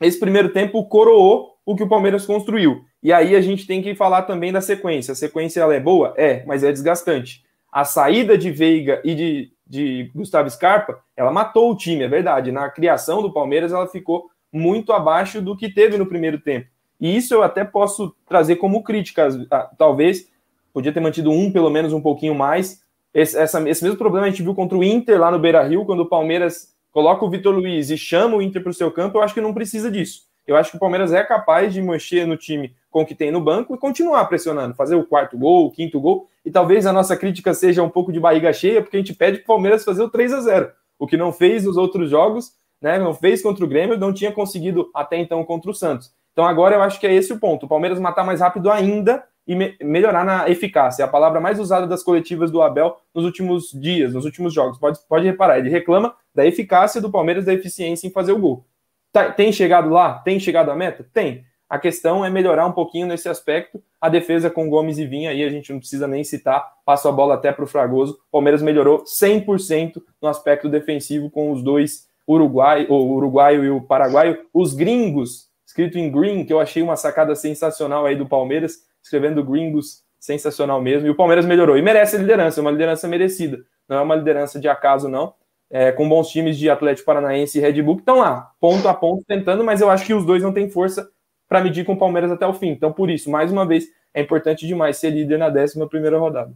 esse 0.00 0.20
primeiro 0.20 0.50
tempo 0.50 0.84
coroou 0.84 1.54
o 1.64 1.74
que 1.74 1.82
o 1.82 1.88
Palmeiras 1.88 2.26
construiu. 2.26 2.84
E 3.02 3.12
aí 3.12 3.36
a 3.36 3.40
gente 3.40 3.66
tem 3.66 3.80
que 3.80 3.94
falar 3.94 4.22
também 4.22 4.52
da 4.52 4.60
sequência. 4.60 5.12
A 5.12 5.16
sequência 5.16 5.60
ela 5.60 5.74
é 5.74 5.80
boa? 5.80 6.14
É, 6.16 6.44
mas 6.46 6.64
é 6.64 6.72
desgastante. 6.72 7.44
A 7.70 7.84
saída 7.84 8.36
de 8.36 8.50
Veiga 8.50 9.00
e 9.04 9.14
de, 9.14 9.52
de 9.66 10.10
Gustavo 10.14 10.50
Scarpa, 10.50 10.98
ela 11.16 11.30
matou 11.30 11.70
o 11.70 11.76
time, 11.76 12.02
é 12.02 12.08
verdade. 12.08 12.50
Na 12.50 12.68
criação 12.70 13.22
do 13.22 13.32
Palmeiras, 13.32 13.72
ela 13.72 13.86
ficou 13.86 14.30
muito 14.52 14.92
abaixo 14.92 15.40
do 15.40 15.56
que 15.56 15.72
teve 15.72 15.96
no 15.96 16.06
primeiro 16.06 16.40
tempo. 16.40 16.66
E 17.00 17.16
isso 17.16 17.32
eu 17.34 17.42
até 17.42 17.64
posso 17.64 18.14
trazer 18.26 18.56
como 18.56 18.82
crítica. 18.82 19.28
Talvez 19.76 20.28
podia 20.72 20.92
ter 20.92 21.00
mantido 21.00 21.30
um, 21.30 21.52
pelo 21.52 21.70
menos 21.70 21.92
um 21.92 22.00
pouquinho 22.00 22.34
mais. 22.34 22.82
Esse, 23.14 23.38
essa, 23.38 23.68
esse 23.68 23.82
mesmo 23.82 23.98
problema 23.98 24.26
a 24.26 24.30
gente 24.30 24.42
viu 24.42 24.54
contra 24.54 24.76
o 24.76 24.82
Inter 24.82 25.20
lá 25.20 25.30
no 25.30 25.38
Beira 25.38 25.62
Rio, 25.62 25.84
quando 25.84 26.00
o 26.00 26.08
Palmeiras 26.08 26.74
coloca 26.90 27.24
o 27.24 27.30
Vitor 27.30 27.54
Luiz 27.54 27.90
e 27.90 27.96
chama 27.96 28.36
o 28.36 28.42
Inter 28.42 28.62
para 28.62 28.70
o 28.70 28.74
seu 28.74 28.90
campo. 28.90 29.18
Eu 29.18 29.22
acho 29.22 29.34
que 29.34 29.40
não 29.40 29.54
precisa 29.54 29.90
disso. 29.90 30.27
Eu 30.48 30.56
acho 30.56 30.70
que 30.70 30.78
o 30.78 30.80
Palmeiras 30.80 31.12
é 31.12 31.22
capaz 31.22 31.74
de 31.74 31.82
mexer 31.82 32.26
no 32.26 32.34
time 32.34 32.74
com 32.90 33.02
o 33.02 33.06
que 33.06 33.14
tem 33.14 33.30
no 33.30 33.38
banco 33.38 33.74
e 33.74 33.78
continuar 33.78 34.24
pressionando, 34.24 34.74
fazer 34.74 34.94
o 34.94 35.04
quarto 35.04 35.36
gol, 35.36 35.66
o 35.66 35.70
quinto 35.70 36.00
gol. 36.00 36.26
E 36.42 36.50
talvez 36.50 36.86
a 36.86 36.92
nossa 36.92 37.14
crítica 37.18 37.52
seja 37.52 37.82
um 37.82 37.90
pouco 37.90 38.10
de 38.10 38.18
barriga 38.18 38.50
cheia, 38.50 38.80
porque 38.80 38.96
a 38.96 39.00
gente 39.00 39.12
pede 39.12 39.36
para 39.36 39.44
o 39.44 39.46
Palmeiras 39.46 39.84
fazer 39.84 40.02
o 40.02 40.08
3 40.08 40.32
a 40.32 40.40
0 40.40 40.70
o 40.98 41.06
que 41.06 41.18
não 41.18 41.32
fez 41.32 41.64
nos 41.64 41.76
outros 41.76 42.10
jogos, 42.10 42.52
né? 42.80 42.98
Não 42.98 43.14
fez 43.14 43.42
contra 43.42 43.64
o 43.64 43.68
Grêmio, 43.68 43.98
não 43.98 44.12
tinha 44.12 44.32
conseguido 44.32 44.90
até 44.94 45.18
então 45.18 45.44
contra 45.44 45.70
o 45.70 45.74
Santos. 45.74 46.12
Então 46.32 46.46
agora 46.46 46.76
eu 46.76 46.82
acho 46.82 46.98
que 46.98 47.06
é 47.06 47.14
esse 47.14 47.32
o 47.32 47.38
ponto. 47.38 47.66
O 47.66 47.68
Palmeiras 47.68 48.00
matar 48.00 48.24
mais 48.24 48.40
rápido 48.40 48.70
ainda 48.70 49.22
e 49.46 49.54
me 49.54 49.76
melhorar 49.82 50.24
na 50.24 50.48
eficácia. 50.48 51.02
É 51.02 51.04
a 51.04 51.08
palavra 51.08 51.40
mais 51.40 51.60
usada 51.60 51.86
das 51.86 52.02
coletivas 52.02 52.50
do 52.50 52.62
Abel 52.62 52.96
nos 53.14 53.24
últimos 53.24 53.70
dias, 53.70 54.14
nos 54.14 54.24
últimos 54.24 54.52
jogos. 54.54 54.78
Pode, 54.78 54.98
pode 55.08 55.26
reparar, 55.26 55.58
ele 55.58 55.68
reclama 55.68 56.14
da 56.34 56.46
eficácia 56.46 57.00
do 57.00 57.10
Palmeiras, 57.10 57.44
da 57.44 57.52
eficiência 57.52 58.06
em 58.06 58.10
fazer 58.10 58.32
o 58.32 58.38
gol. 58.38 58.64
Tá, 59.12 59.30
tem 59.32 59.52
chegado 59.52 59.88
lá? 59.88 60.14
Tem 60.20 60.38
chegado 60.38 60.70
à 60.70 60.76
meta? 60.76 61.06
Tem. 61.12 61.44
A 61.68 61.78
questão 61.78 62.24
é 62.24 62.30
melhorar 62.30 62.66
um 62.66 62.72
pouquinho 62.72 63.06
nesse 63.06 63.28
aspecto. 63.28 63.82
A 64.00 64.08
defesa 64.08 64.48
com 64.48 64.70
Gomes 64.70 64.98
e 64.98 65.06
Vinha, 65.06 65.30
aí 65.30 65.44
a 65.44 65.50
gente 65.50 65.72
não 65.72 65.78
precisa 65.78 66.08
nem 66.08 66.24
citar, 66.24 66.72
passa 66.84 67.08
a 67.08 67.12
bola 67.12 67.34
até 67.34 67.52
para 67.52 67.64
o 67.64 67.68
Fragoso. 67.68 68.18
Palmeiras 68.30 68.62
melhorou 68.62 69.04
100% 69.04 70.02
no 70.22 70.28
aspecto 70.28 70.68
defensivo 70.68 71.30
com 71.30 71.52
os 71.52 71.62
dois 71.62 72.08
Uruguai, 72.28 72.86
o 72.90 72.94
uruguaio 72.94 73.64
e 73.64 73.70
o 73.70 73.80
paraguaio, 73.80 74.44
os 74.52 74.74
gringos, 74.74 75.48
escrito 75.66 75.98
em 75.98 76.10
green, 76.10 76.44
que 76.44 76.52
eu 76.52 76.60
achei 76.60 76.82
uma 76.82 76.94
sacada 76.94 77.34
sensacional 77.34 78.04
aí 78.04 78.16
do 78.16 78.26
Palmeiras, 78.26 78.86
escrevendo 79.02 79.42
gringos, 79.42 80.02
sensacional 80.20 80.80
mesmo. 80.80 81.06
E 81.06 81.10
o 81.10 81.14
Palmeiras 81.14 81.46
melhorou 81.46 81.78
e 81.78 81.82
merece 81.82 82.16
a 82.16 82.18
liderança, 82.18 82.60
é 82.60 82.62
uma 82.62 82.70
liderança 82.70 83.08
merecida. 83.08 83.64
Não 83.88 83.96
é 83.96 84.02
uma 84.02 84.14
liderança 84.14 84.60
de 84.60 84.68
acaso, 84.68 85.08
não. 85.08 85.32
É, 85.70 85.92
com 85.92 86.08
bons 86.08 86.30
times 86.30 86.56
de 86.56 86.70
Atlético 86.70 87.04
Paranaense 87.04 87.58
e 87.58 87.60
Red 87.60 87.82
Bull 87.82 87.96
que 87.96 88.02
estão 88.02 88.20
lá, 88.20 88.52
ponto 88.58 88.88
a 88.88 88.94
ponto, 88.94 89.22
tentando, 89.26 89.62
mas 89.62 89.82
eu 89.82 89.90
acho 89.90 90.06
que 90.06 90.14
os 90.14 90.24
dois 90.24 90.42
não 90.42 90.52
têm 90.52 90.70
força 90.70 91.10
para 91.46 91.60
medir 91.60 91.84
com 91.84 91.92
o 91.92 91.98
Palmeiras 91.98 92.30
até 92.30 92.46
o 92.46 92.54
fim. 92.54 92.68
Então, 92.68 92.92
por 92.92 93.10
isso, 93.10 93.30
mais 93.30 93.52
uma 93.52 93.66
vez, 93.66 93.84
é 94.14 94.22
importante 94.22 94.66
demais 94.66 94.96
ser 94.96 95.10
líder 95.10 95.38
na 95.38 95.48
11 95.48 95.78
rodada. 96.18 96.54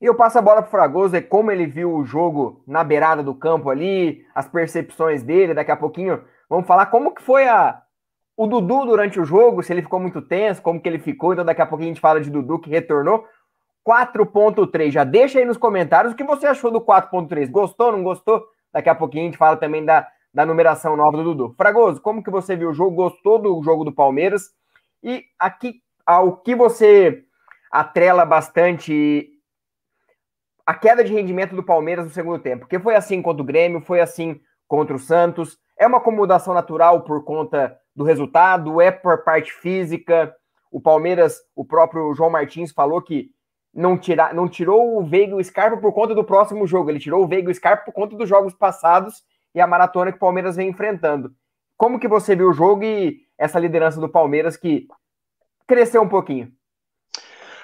E 0.00 0.04
eu 0.04 0.14
passo 0.14 0.38
a 0.38 0.42
bola 0.42 0.60
para 0.60 0.68
o 0.68 0.70
Fragoso, 0.70 1.16
é 1.16 1.22
como 1.22 1.50
ele 1.50 1.66
viu 1.66 1.94
o 1.94 2.04
jogo 2.04 2.62
na 2.66 2.84
beirada 2.84 3.22
do 3.22 3.34
campo 3.34 3.70
ali, 3.70 4.26
as 4.34 4.46
percepções 4.46 5.22
dele, 5.22 5.54
daqui 5.54 5.70
a 5.70 5.76
pouquinho 5.76 6.22
vamos 6.50 6.66
falar 6.66 6.86
como 6.86 7.14
que 7.14 7.22
foi 7.22 7.48
a, 7.48 7.82
o 8.36 8.46
Dudu 8.46 8.84
durante 8.84 9.18
o 9.18 9.24
jogo, 9.24 9.62
se 9.62 9.72
ele 9.72 9.80
ficou 9.80 9.98
muito 9.98 10.20
tenso, 10.20 10.60
como 10.60 10.80
que 10.80 10.88
ele 10.88 10.98
ficou, 10.98 11.32
então 11.32 11.44
daqui 11.44 11.62
a 11.62 11.66
pouquinho 11.66 11.90
a 11.90 11.94
gente 11.94 12.00
fala 12.00 12.20
de 12.20 12.30
Dudu 12.30 12.58
que 12.58 12.68
retornou. 12.68 13.24
4.3, 13.86 14.90
já 14.90 15.04
deixa 15.04 15.38
aí 15.38 15.44
nos 15.44 15.56
comentários 15.56 16.12
o 16.12 16.16
que 16.16 16.24
você 16.24 16.46
achou 16.46 16.70
do 16.72 16.80
4.3, 16.80 17.48
gostou, 17.48 17.92
não 17.92 18.02
gostou? 18.02 18.44
Daqui 18.72 18.88
a 18.88 18.94
pouquinho 18.94 19.22
a 19.22 19.26
gente 19.26 19.38
fala 19.38 19.56
também 19.56 19.84
da, 19.84 20.08
da 20.34 20.44
numeração 20.44 20.96
nova 20.96 21.16
do 21.16 21.22
Dudu. 21.22 21.54
Fragoso, 21.56 22.00
como 22.00 22.22
que 22.22 22.30
você 22.30 22.56
viu 22.56 22.70
o 22.70 22.74
jogo? 22.74 22.96
Gostou 22.96 23.38
do 23.38 23.62
jogo 23.62 23.84
do 23.84 23.92
Palmeiras? 23.92 24.50
E 25.02 25.24
aqui, 25.38 25.80
ao 26.04 26.36
que 26.36 26.54
você 26.54 27.24
atrela 27.70 28.24
bastante 28.24 29.30
a 30.66 30.74
queda 30.74 31.04
de 31.04 31.12
rendimento 31.12 31.54
do 31.54 31.62
Palmeiras 31.62 32.04
no 32.04 32.10
segundo 32.10 32.40
tempo? 32.40 32.62
Porque 32.62 32.80
foi 32.80 32.96
assim 32.96 33.22
contra 33.22 33.42
o 33.42 33.46
Grêmio, 33.46 33.80
foi 33.80 34.00
assim 34.00 34.40
contra 34.66 34.96
o 34.96 34.98
Santos. 34.98 35.58
É 35.78 35.86
uma 35.86 35.98
acomodação 35.98 36.52
natural 36.52 37.02
por 37.02 37.24
conta 37.24 37.78
do 37.94 38.02
resultado? 38.02 38.80
É 38.80 38.90
por 38.90 39.22
parte 39.22 39.52
física? 39.52 40.34
O 40.72 40.80
Palmeiras, 40.80 41.40
o 41.54 41.64
próprio 41.64 42.12
João 42.14 42.30
Martins 42.30 42.72
falou 42.72 43.00
que 43.00 43.30
não, 43.76 43.98
tira, 43.98 44.32
não 44.32 44.48
tirou 44.48 44.98
o 44.98 45.04
Veiga 45.04 45.32
e 45.32 45.34
o 45.34 45.44
Scarpa 45.44 45.76
por 45.76 45.92
conta 45.92 46.14
do 46.14 46.24
próximo 46.24 46.66
jogo, 46.66 46.90
ele 46.90 46.98
tirou 46.98 47.22
o 47.22 47.28
Veiga 47.28 47.50
e 47.50 47.52
o 47.52 47.54
Scarpa 47.54 47.84
por 47.84 47.92
conta 47.92 48.16
dos 48.16 48.28
jogos 48.28 48.54
passados 48.54 49.22
e 49.54 49.60
a 49.60 49.66
maratona 49.66 50.10
que 50.10 50.16
o 50.16 50.20
Palmeiras 50.20 50.56
vem 50.56 50.70
enfrentando. 50.70 51.30
Como 51.76 52.00
que 52.00 52.08
você 52.08 52.34
viu 52.34 52.48
o 52.48 52.54
jogo 52.54 52.82
e 52.84 53.20
essa 53.36 53.58
liderança 53.58 54.00
do 54.00 54.08
Palmeiras 54.08 54.56
que 54.56 54.88
cresceu 55.66 56.00
um 56.00 56.08
pouquinho? 56.08 56.50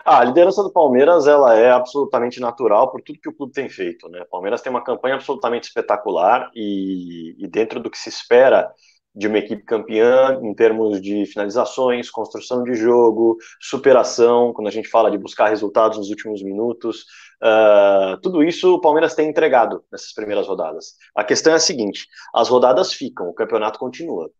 Ah, 0.04 0.18
a 0.18 0.24
liderança 0.24 0.62
do 0.62 0.72
Palmeiras 0.72 1.26
ela 1.26 1.56
é 1.56 1.70
absolutamente 1.70 2.40
natural 2.40 2.90
por 2.90 3.00
tudo 3.00 3.20
que 3.20 3.28
o 3.28 3.34
clube 3.34 3.52
tem 3.52 3.68
feito. 3.68 4.08
Né? 4.08 4.20
O 4.20 4.26
Palmeiras 4.26 4.60
tem 4.60 4.70
uma 4.70 4.84
campanha 4.84 5.14
absolutamente 5.14 5.68
espetacular 5.68 6.50
e, 6.54 7.36
e 7.38 7.48
dentro 7.48 7.80
do 7.80 7.90
que 7.90 7.96
se 7.96 8.08
espera 8.08 8.70
de 9.14 9.28
uma 9.28 9.38
equipe 9.38 9.62
campeã 9.62 10.40
em 10.42 10.54
termos 10.54 11.00
de 11.00 11.26
finalizações, 11.26 12.10
construção 12.10 12.64
de 12.64 12.74
jogo, 12.74 13.36
superação, 13.60 14.52
quando 14.52 14.68
a 14.68 14.70
gente 14.70 14.88
fala 14.88 15.10
de 15.10 15.18
buscar 15.18 15.48
resultados 15.48 15.98
nos 15.98 16.08
últimos 16.08 16.42
minutos, 16.42 17.02
uh, 17.42 18.18
tudo 18.22 18.42
isso 18.42 18.74
o 18.74 18.80
Palmeiras 18.80 19.14
tem 19.14 19.28
entregado 19.28 19.84
nessas 19.92 20.12
primeiras 20.14 20.46
rodadas. 20.46 20.94
A 21.14 21.22
questão 21.22 21.52
é 21.52 21.56
a 21.56 21.60
seguinte: 21.60 22.06
as 22.34 22.48
rodadas 22.48 22.92
ficam, 22.92 23.28
o 23.28 23.34
campeonato 23.34 23.78
continua. 23.78 24.30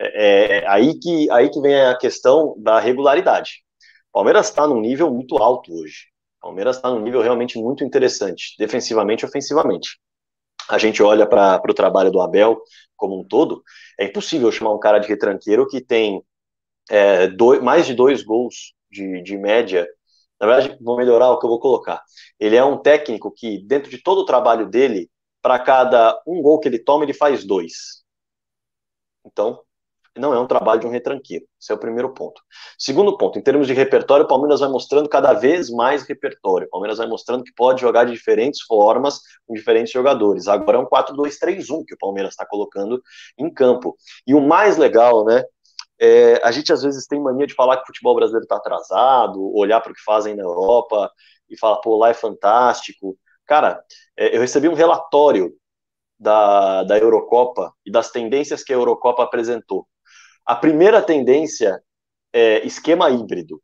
É, 0.00 0.58
é 0.58 0.68
aí, 0.68 0.98
que, 0.98 1.30
aí 1.30 1.50
que 1.50 1.60
vem 1.60 1.80
a 1.82 1.96
questão 1.96 2.54
da 2.58 2.80
regularidade. 2.80 3.62
O 4.10 4.12
Palmeiras 4.14 4.48
está 4.48 4.66
num 4.66 4.80
nível 4.80 5.10
muito 5.10 5.36
alto 5.38 5.72
hoje. 5.72 6.06
O 6.40 6.46
Palmeiras 6.46 6.76
está 6.76 6.90
num 6.90 7.00
nível 7.00 7.20
realmente 7.20 7.58
muito 7.58 7.84
interessante, 7.84 8.54
defensivamente 8.58 9.24
e 9.24 9.28
ofensivamente. 9.28 9.98
A 10.68 10.78
gente 10.78 11.02
olha 11.02 11.26
para 11.26 11.60
o 11.68 11.74
trabalho 11.74 12.10
do 12.10 12.20
Abel, 12.20 12.60
como 12.96 13.20
um 13.20 13.24
todo, 13.24 13.62
é 13.98 14.04
impossível 14.06 14.50
chamar 14.52 14.72
um 14.74 14.78
cara 14.80 14.98
de 14.98 15.08
retranqueiro 15.08 15.66
que 15.66 15.80
tem 15.80 16.22
é, 16.90 17.26
dois, 17.28 17.62
mais 17.62 17.86
de 17.86 17.94
dois 17.94 18.22
gols 18.22 18.74
de, 18.90 19.22
de 19.22 19.36
média. 19.36 19.86
Na 20.40 20.46
verdade, 20.46 20.76
vou 20.80 20.96
melhorar 20.96 21.30
o 21.30 21.38
que 21.38 21.46
eu 21.46 21.50
vou 21.50 21.60
colocar. 21.60 22.02
Ele 22.38 22.56
é 22.56 22.64
um 22.64 22.78
técnico 22.78 23.30
que, 23.30 23.64
dentro 23.64 23.90
de 23.90 24.02
todo 24.02 24.18
o 24.18 24.24
trabalho 24.24 24.68
dele, 24.68 25.10
para 25.40 25.58
cada 25.58 26.20
um 26.26 26.40
gol 26.42 26.60
que 26.60 26.68
ele 26.68 26.78
toma, 26.78 27.04
ele 27.04 27.14
faz 27.14 27.44
dois. 27.44 28.02
Então, 29.24 29.62
não 30.16 30.34
é 30.34 30.38
um 30.38 30.46
trabalho 30.46 30.80
de 30.80 30.86
um 30.86 30.90
retranqueiro. 30.90 31.44
Esse 31.60 31.72
é 31.72 31.74
o 31.74 31.78
primeiro 31.78 32.12
ponto. 32.12 32.42
Segundo 32.78 33.16
ponto, 33.16 33.38
em 33.38 33.42
termos 33.42 33.66
de 33.66 33.72
repertório, 33.72 34.24
o 34.24 34.28
Palmeiras 34.28 34.60
vai 34.60 34.68
mostrando 34.68 35.08
cada 35.08 35.32
vez 35.32 35.70
mais 35.70 36.02
repertório. 36.02 36.66
O 36.66 36.70
Palmeiras 36.70 36.98
vai 36.98 37.06
mostrando 37.06 37.44
que 37.44 37.52
pode 37.54 37.80
jogar 37.80 38.04
de 38.04 38.12
diferentes 38.12 38.62
formas 38.62 39.20
com 39.46 39.54
diferentes 39.54 39.92
jogadores. 39.92 40.48
Agora 40.48 40.78
é 40.78 40.80
um 40.80 40.86
4-2-3-1 40.86 41.84
que 41.86 41.94
o 41.94 41.98
Palmeiras 41.98 42.32
está 42.32 42.46
colocando 42.46 43.02
em 43.38 43.52
campo. 43.52 43.96
E 44.26 44.34
o 44.34 44.40
mais 44.40 44.76
legal, 44.76 45.24
né? 45.24 45.42
É, 45.98 46.40
a 46.44 46.50
gente 46.50 46.72
às 46.72 46.82
vezes 46.82 47.06
tem 47.06 47.20
mania 47.20 47.46
de 47.46 47.54
falar 47.54 47.76
que 47.76 47.84
o 47.84 47.86
futebol 47.86 48.14
brasileiro 48.14 48.44
está 48.44 48.56
atrasado, 48.56 49.56
olhar 49.56 49.80
para 49.80 49.92
o 49.92 49.94
que 49.94 50.02
fazem 50.02 50.34
na 50.34 50.42
Europa 50.42 51.10
e 51.48 51.58
falar, 51.58 51.76
pô, 51.76 51.96
lá 51.96 52.10
é 52.10 52.14
fantástico. 52.14 53.16
Cara, 53.46 53.82
é, 54.16 54.36
eu 54.36 54.40
recebi 54.40 54.68
um 54.68 54.74
relatório 54.74 55.52
da, 56.18 56.84
da 56.84 56.98
Eurocopa 56.98 57.72
e 57.84 57.90
das 57.90 58.10
tendências 58.10 58.62
que 58.62 58.72
a 58.72 58.76
Eurocopa 58.76 59.22
apresentou. 59.22 59.86
A 60.44 60.54
primeira 60.56 61.00
tendência 61.00 61.82
é 62.32 62.66
esquema 62.66 63.10
híbrido. 63.10 63.62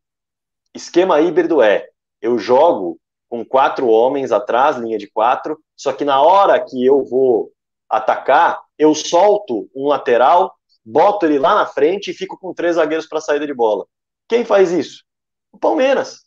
Esquema 0.73 1.19
híbrido 1.19 1.61
é 1.61 1.89
eu 2.21 2.37
jogo 2.37 2.99
com 3.27 3.45
quatro 3.45 3.87
homens 3.87 4.31
atrás, 4.31 4.77
linha 4.77 4.97
de 4.97 5.09
quatro, 5.09 5.59
só 5.75 5.93
que 5.93 6.03
na 6.03 6.21
hora 6.21 6.59
que 6.63 6.85
eu 6.85 7.03
vou 7.05 7.51
atacar, 7.89 8.61
eu 8.77 8.93
solto 8.95 9.69
um 9.75 9.87
lateral, 9.87 10.53
boto 10.83 11.25
ele 11.25 11.39
lá 11.39 11.55
na 11.55 11.65
frente 11.65 12.11
e 12.11 12.13
fico 12.13 12.37
com 12.37 12.53
três 12.53 12.75
zagueiros 12.75 13.07
para 13.07 13.21
saída 13.21 13.45
de 13.45 13.53
bola. 13.53 13.85
Quem 14.27 14.45
faz 14.45 14.71
isso? 14.71 15.03
O 15.51 15.57
Palmeiras. 15.57 16.23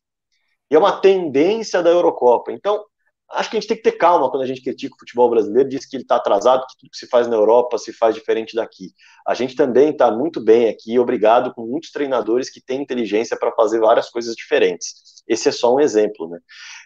E 0.71 0.75
é 0.75 0.79
uma 0.79 1.01
tendência 1.01 1.83
da 1.83 1.91
Eurocopa. 1.91 2.53
Então, 2.53 2.85
acho 3.33 3.51
que 3.51 3.57
a 3.57 3.61
gente 3.61 3.69
tem 3.69 3.77
que 3.77 3.83
ter 3.83 3.93
calma 3.93 4.31
quando 4.31 4.43
a 4.43 4.47
gente 4.47 4.63
critica 4.63 4.95
o 4.95 4.99
futebol 4.99 5.31
brasileiro, 5.31 5.69
diz 5.69 5.87
que 5.87 5.97
ele 5.97 6.03
está 6.03 6.17
atrasado, 6.17 6.67
que 6.67 6.77
tudo 6.79 6.91
que 6.91 6.97
se 6.97 7.07
faz 7.09 7.27
na 7.27 7.37
Europa 7.37 7.79
se 7.79 7.93
faz 7.93 8.15
diferente 8.15 8.55
daqui. 8.55 8.93
A 9.27 9.35
gente 9.35 9.57
também 9.57 9.91
está 9.91 10.11
muito 10.11 10.41
bem 10.41 10.69
aqui, 10.69 10.99
obrigado 10.99 11.53
com 11.55 11.67
muitos 11.67 11.91
treinadores 11.91 12.51
que 12.51 12.61
têm 12.61 12.83
inteligência 12.83 13.37
para 13.39 13.53
fazer 13.53 13.81
várias 13.81 14.11
coisas 14.11 14.35
diferentes. 14.35 15.23
Esse 15.27 15.49
é 15.49 15.53
só 15.53 15.75
um 15.75 15.81
exemplo, 15.81 16.29
né? 16.29 16.39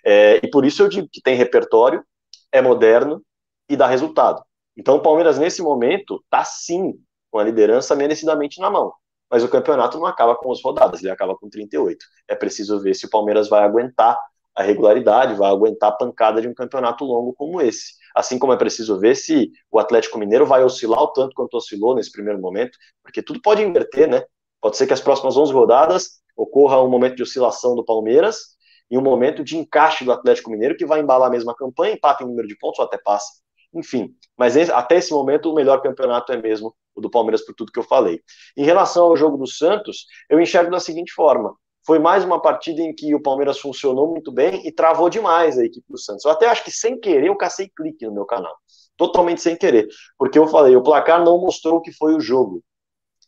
É, 0.05 0.41
e 0.43 0.51
por 0.51 0.65
isso 0.65 0.83
eu 0.83 0.89
digo 0.89 1.09
que 1.11 1.21
tem 1.21 1.35
repertório, 1.35 2.05
é 2.53 2.63
moderno 2.63 3.23
e 3.69 3.77
dá 3.77 3.87
resultado. 3.87 4.43
Então 4.77 4.97
o 4.97 5.03
Palmeiras, 5.03 5.39
nesse 5.39 5.63
momento, 5.63 6.23
está 6.25 6.45
sim 6.45 6.95
com 7.31 7.39
a 7.39 7.45
liderança 7.45 7.95
merecidamente 7.95 8.61
na 8.61 8.71
mão. 8.71 8.93
Mas 9.31 9.43
o 9.43 9.49
campeonato 9.49 9.99
não 9.99 10.07
acaba 10.07 10.37
com 10.37 10.53
as 10.53 10.63
rodadas, 10.63 11.03
ele 11.03 11.11
acaba 11.11 11.37
com 11.37 11.49
38. 11.49 12.05
É 12.29 12.35
preciso 12.35 12.81
ver 12.81 12.95
se 12.95 13.07
o 13.07 13.11
Palmeiras 13.11 13.49
vai 13.49 13.65
aguentar 13.65 14.17
a 14.57 14.63
regularidade, 14.63 15.35
vai 15.35 15.51
aguentar 15.51 15.91
a 15.91 15.97
pancada 15.97 16.41
de 16.41 16.49
um 16.49 16.55
campeonato 16.55 17.05
longo 17.05 17.35
como 17.35 17.61
esse. 17.61 17.93
Assim 18.15 18.39
como 18.39 18.53
é 18.53 18.57
preciso 18.57 18.99
ver 18.99 19.15
se 19.15 19.53
o 19.71 19.79
Atlético 19.79 20.19
Mineiro 20.19 20.47
vai 20.47 20.65
oscilar 20.65 21.03
o 21.03 21.09
tanto 21.09 21.35
quanto 21.35 21.57
oscilou 21.57 21.95
nesse 21.95 22.11
primeiro 22.11 22.41
momento, 22.41 22.79
porque 23.03 23.23
tudo 23.23 23.41
pode 23.43 23.63
inverter, 23.63 24.09
né? 24.09 24.25
Pode 24.61 24.79
ser 24.79 24.87
que 24.87 24.95
as 24.95 25.01
próximas 25.01 25.37
11 25.37 25.53
rodadas 25.53 26.21
ocorra 26.35 26.83
um 26.83 26.89
momento 26.89 27.17
de 27.17 27.23
oscilação 27.23 27.77
do 27.77 27.85
Palmeiras 27.85 28.57
e 28.91 28.97
um 28.97 29.03
momento 29.03 29.45
de 29.45 29.59
encaixe 29.59 30.05
do 30.05 30.13
Atlético 30.13 30.51
Mineiro 30.51 30.77
que 30.77 30.87
vai 30.87 31.01
embalar 31.01 31.29
a 31.29 31.31
mesma 31.31 31.55
campanha, 31.55 31.95
empata 31.95 32.25
em 32.25 32.27
número 32.27 32.49
de 32.49 32.57
pontos 32.57 32.79
ou 32.79 32.87
até 32.87 32.97
passa. 32.97 33.31
Enfim, 33.75 34.15
mas 34.39 34.57
até 34.71 34.97
esse 34.97 35.13
momento 35.13 35.51
o 35.51 35.55
melhor 35.55 35.83
campeonato 35.83 36.33
é 36.33 36.41
mesmo 36.41 36.75
o 36.95 37.01
do 37.01 37.11
Palmeiras 37.11 37.45
por 37.45 37.55
tudo 37.55 37.71
que 37.71 37.79
eu 37.79 37.85
falei. 37.85 38.23
Em 38.57 38.65
relação 38.65 39.05
ao 39.05 39.17
jogo 39.17 39.37
do 39.37 39.47
Santos, 39.47 40.07
eu 40.31 40.41
enxergo 40.41 40.71
da 40.71 40.81
seguinte 40.81 41.13
forma: 41.13 41.55
foi 41.87 42.01
mais 42.01 42.25
uma 42.25 42.43
partida 42.43 42.83
em 42.83 42.93
que 42.93 43.15
o 43.15 43.23
Palmeiras 43.23 43.61
funcionou 43.61 44.09
muito 44.09 44.33
bem 44.33 44.67
e 44.67 44.73
travou 44.73 45.09
demais 45.09 45.57
a 45.57 45.65
equipe 45.65 45.87
do 45.89 45.97
Santos. 45.97 46.25
Eu 46.25 46.33
até 46.33 46.47
acho 46.49 46.65
que 46.65 46.71
sem 46.71 46.99
querer 46.99 47.29
eu 47.29 47.37
cacei 47.37 47.71
clique 47.75 48.05
no 48.05 48.13
meu 48.13 48.27
canal. 48.27 48.55
Totalmente 48.97 49.41
sem 49.41 49.57
querer. 49.57 49.87
Porque 50.19 50.39
eu 50.39 50.49
falei, 50.49 50.75
o 50.75 50.83
placar 50.83 51.25
não 51.25 51.39
mostrou 51.39 51.77
o 51.77 51.81
que 51.81 51.93
foi 51.93 52.15
o 52.15 52.21
jogo. 52.21 52.63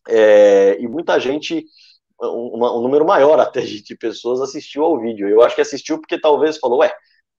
É, 0.08 0.76
e 0.80 0.88
muita 0.88 1.20
gente, 1.20 1.64
um, 2.20 2.56
um, 2.56 2.82
número 2.82 3.04
maior 3.04 3.38
até 3.38 3.60
de 3.60 3.96
pessoas 3.96 4.40
assistiu 4.40 4.82
ao 4.82 4.98
vídeo. 5.00 5.28
Eu 5.28 5.42
acho 5.42 5.54
que 5.54 5.60
assistiu 5.60 6.00
porque 6.00 6.20
talvez 6.20 6.58
falou, 6.58 6.80
ué, 6.80 6.92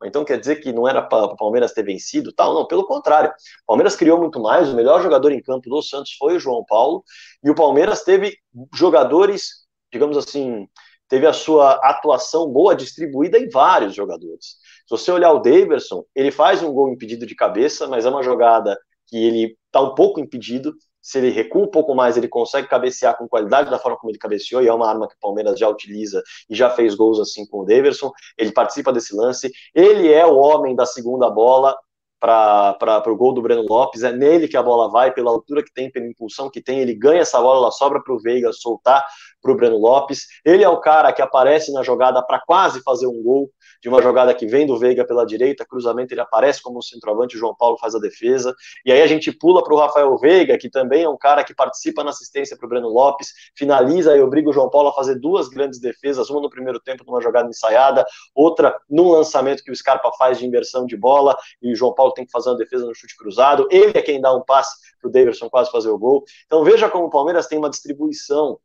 então 0.05 0.23
quer 0.23 0.39
dizer 0.39 0.57
que 0.61 0.71
não 0.71 0.87
era 0.87 1.01
para 1.01 1.25
o 1.25 1.35
Palmeiras 1.35 1.73
ter 1.73 1.83
vencido? 1.83 2.31
Tal, 2.31 2.53
não, 2.53 2.65
pelo 2.65 2.85
contrário. 2.85 3.31
O 3.31 3.65
Palmeiras 3.67 3.97
criou 3.97 4.17
muito 4.17 4.39
mais, 4.39 4.69
o 4.69 4.75
melhor 4.75 5.01
jogador 5.01 5.33
em 5.33 5.41
campo 5.41 5.69
do 5.69 5.81
Santos 5.81 6.13
foi 6.13 6.37
o 6.37 6.39
João 6.39 6.63
Paulo, 6.63 7.03
e 7.43 7.49
o 7.49 7.55
Palmeiras 7.55 8.03
teve 8.03 8.37
jogadores, 8.73 9.67
digamos 9.91 10.17
assim, 10.17 10.65
teve 11.09 11.25
a 11.27 11.33
sua 11.33 11.73
atuação 11.83 12.47
boa 12.47 12.75
distribuída 12.75 13.37
em 13.37 13.49
vários 13.49 13.95
jogadores. 13.95 14.57
Se 14.87 14.89
você 14.89 15.11
olhar 15.11 15.33
o 15.33 15.39
Daverson, 15.39 16.05
ele 16.15 16.31
faz 16.31 16.63
um 16.63 16.71
gol 16.71 16.89
impedido 16.89 17.25
de 17.25 17.35
cabeça, 17.35 17.87
mas 17.87 18.05
é 18.05 18.09
uma 18.09 18.23
jogada 18.23 18.79
que 19.07 19.17
ele 19.17 19.57
está 19.65 19.81
um 19.81 19.95
pouco 19.95 20.19
impedido. 20.19 20.73
Se 21.01 21.17
ele 21.17 21.29
recua 21.29 21.63
um 21.63 21.71
pouco 21.71 21.95
mais, 21.95 22.15
ele 22.15 22.27
consegue 22.27 22.67
cabecear 22.67 23.17
com 23.17 23.27
qualidade 23.27 23.71
da 23.71 23.79
forma 23.79 23.97
como 23.97 24.11
ele 24.11 24.19
cabeceou, 24.19 24.61
e 24.61 24.67
é 24.67 24.73
uma 24.73 24.87
arma 24.87 25.07
que 25.07 25.15
o 25.15 25.19
Palmeiras 25.19 25.59
já 25.59 25.67
utiliza 25.67 26.21
e 26.49 26.55
já 26.55 26.69
fez 26.69 26.93
gols 26.93 27.19
assim 27.19 27.45
com 27.47 27.61
o 27.61 27.65
Daverson. 27.65 28.11
Ele 28.37 28.51
participa 28.51 28.93
desse 28.93 29.15
lance. 29.15 29.51
Ele 29.73 30.11
é 30.11 30.25
o 30.25 30.37
homem 30.37 30.75
da 30.75 30.85
segunda 30.85 31.29
bola, 31.29 31.75
para 32.19 33.03
o 33.07 33.15
gol 33.15 33.33
do 33.33 33.41
Breno 33.41 33.65
Lopes, 33.67 34.03
é 34.03 34.11
nele 34.11 34.47
que 34.47 34.57
a 34.57 34.63
bola 34.63 34.91
vai, 34.91 35.13
pela 35.13 35.31
altura 35.31 35.63
que 35.63 35.73
tem, 35.73 35.89
pela 35.89 36.05
impulsão 36.05 36.49
que 36.49 36.61
tem, 36.61 36.79
ele 36.79 36.93
ganha 36.93 37.21
essa 37.21 37.39
bola, 37.39 37.59
ela 37.59 37.71
sobra 37.71 38.01
para 38.03 38.13
o 38.13 38.19
Veiga 38.19 38.51
soltar 38.51 39.05
para 39.41 39.51
o 39.51 39.55
Breno 39.55 39.77
Lopes. 39.77 40.27
Ele 40.45 40.63
é 40.63 40.69
o 40.69 40.79
cara 40.79 41.11
que 41.11 41.21
aparece 41.21 41.71
na 41.71 41.83
jogada 41.83 42.21
para 42.21 42.39
quase 42.39 42.81
fazer 42.81 43.07
um 43.07 43.21
gol, 43.21 43.49
de 43.81 43.87
uma 43.87 44.01
jogada 44.01 44.33
que 44.33 44.45
vem 44.45 44.67
do 44.67 44.77
Veiga 44.77 45.05
pela 45.05 45.25
direita, 45.25 45.65
cruzamento, 45.65 46.13
ele 46.13 46.21
aparece 46.21 46.61
como 46.61 46.81
centroavante, 46.81 47.35
o 47.35 47.39
João 47.39 47.55
Paulo 47.55 47.77
faz 47.77 47.95
a 47.95 47.99
defesa. 47.99 48.53
E 48.85 48.91
aí 48.91 49.01
a 49.01 49.07
gente 49.07 49.31
pula 49.31 49.63
para 49.63 49.73
o 49.73 49.77
Rafael 49.77 50.17
Veiga, 50.17 50.57
que 50.57 50.69
também 50.69 51.03
é 51.03 51.09
um 51.09 51.17
cara 51.17 51.43
que 51.43 51.55
participa 51.55 52.03
na 52.03 52.09
assistência 52.09 52.57
para 52.57 52.65
o 52.65 52.69
Breno 52.69 52.89
Lopes, 52.89 53.29
finaliza 53.55 54.15
e 54.15 54.21
obriga 54.21 54.49
o 54.49 54.53
João 54.53 54.69
Paulo 54.69 54.89
a 54.89 54.93
fazer 54.93 55.15
duas 55.15 55.47
grandes 55.47 55.79
defesas, 55.79 56.29
uma 56.29 56.41
no 56.41 56.49
primeiro 56.49 56.79
tempo 56.79 57.03
numa 57.05 57.21
jogada 57.21 57.49
ensaiada, 57.49 58.05
outra 58.35 58.75
num 58.89 59.09
lançamento 59.09 59.63
que 59.63 59.71
o 59.71 59.75
Scarpa 59.75 60.11
faz 60.17 60.39
de 60.39 60.45
inversão 60.45 60.85
de 60.85 60.97
bola, 60.97 61.37
e 61.61 61.71
o 61.71 61.75
João 61.75 61.93
Paulo 61.93 62.13
tem 62.13 62.25
que 62.25 62.31
fazer 62.31 62.49
uma 62.49 62.57
defesa 62.57 62.85
no 62.85 62.93
chute 62.93 63.15
cruzado. 63.15 63.67
Ele 63.71 63.97
é 63.97 64.01
quem 64.01 64.19
dá 64.19 64.33
um 64.33 64.41
passe 64.41 64.75
para 64.99 65.09
o 65.09 65.11
Davidson 65.11 65.49
quase 65.49 65.71
fazer 65.71 65.89
o 65.89 65.97
gol. 65.97 66.23
Então 66.45 66.63
veja 66.63 66.89
como 66.89 67.05
o 67.05 67.09
Palmeiras 67.09 67.47
tem 67.47 67.57
uma 67.57 67.69
distribuição 67.69 68.59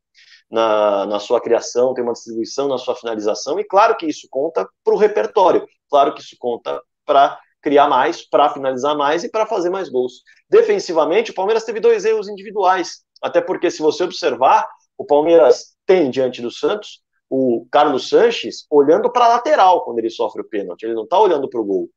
na, 0.51 1.07
na 1.07 1.19
sua 1.19 1.41
criação, 1.41 1.95
tem 1.95 2.05
uma 2.05 2.13
distribuição 2.13 2.69
na 2.69 2.79
sua 2.79 2.95
finalização, 2.95 3.59
e 3.59 3.65
claro 3.65 3.97
que 3.97 4.07
isso 4.07 4.27
conta 4.31 4.69
para 4.83 4.95
o 4.95 4.99
repertório, 4.99 5.67
claro 5.91 6.15
que 6.15 6.21
isso 6.21 6.37
conta 6.39 6.81
para 7.05 7.39
criar 7.61 7.89
mais, 7.89 8.29
para 8.29 8.51
finalizar 8.51 8.97
mais 8.97 9.25
e 9.25 9.31
para 9.31 9.47
fazer 9.47 9.71
mais 9.71 9.89
gols. 9.89 10.23
Defensivamente, 10.49 11.31
o 11.31 11.35
Palmeiras 11.35 11.65
teve 11.65 11.81
dois 11.81 12.05
erros 12.05 12.29
individuais, 12.29 13.03
até 13.23 13.41
porque 13.41 13.71
se 13.71 13.81
você 13.81 14.05
observar, 14.05 14.67
o 14.97 15.05
Palmeiras 15.05 15.75
tem 15.87 16.11
diante 16.11 16.41
do 16.43 16.51
Santos 16.51 17.03
o 17.29 17.67
Carlos 17.71 18.09
Sanches 18.09 18.67
olhando 18.71 19.11
para 19.11 19.25
a 19.25 19.29
lateral 19.29 19.83
quando 19.85 19.99
ele 19.99 20.11
sofre 20.11 20.43
o 20.43 20.49
pênalti, 20.49 20.85
ele 20.85 20.95
não 20.95 21.05
está 21.05 21.19
olhando 21.19 21.49
para 21.49 21.61
o 21.61 21.65
gol. 21.65 21.89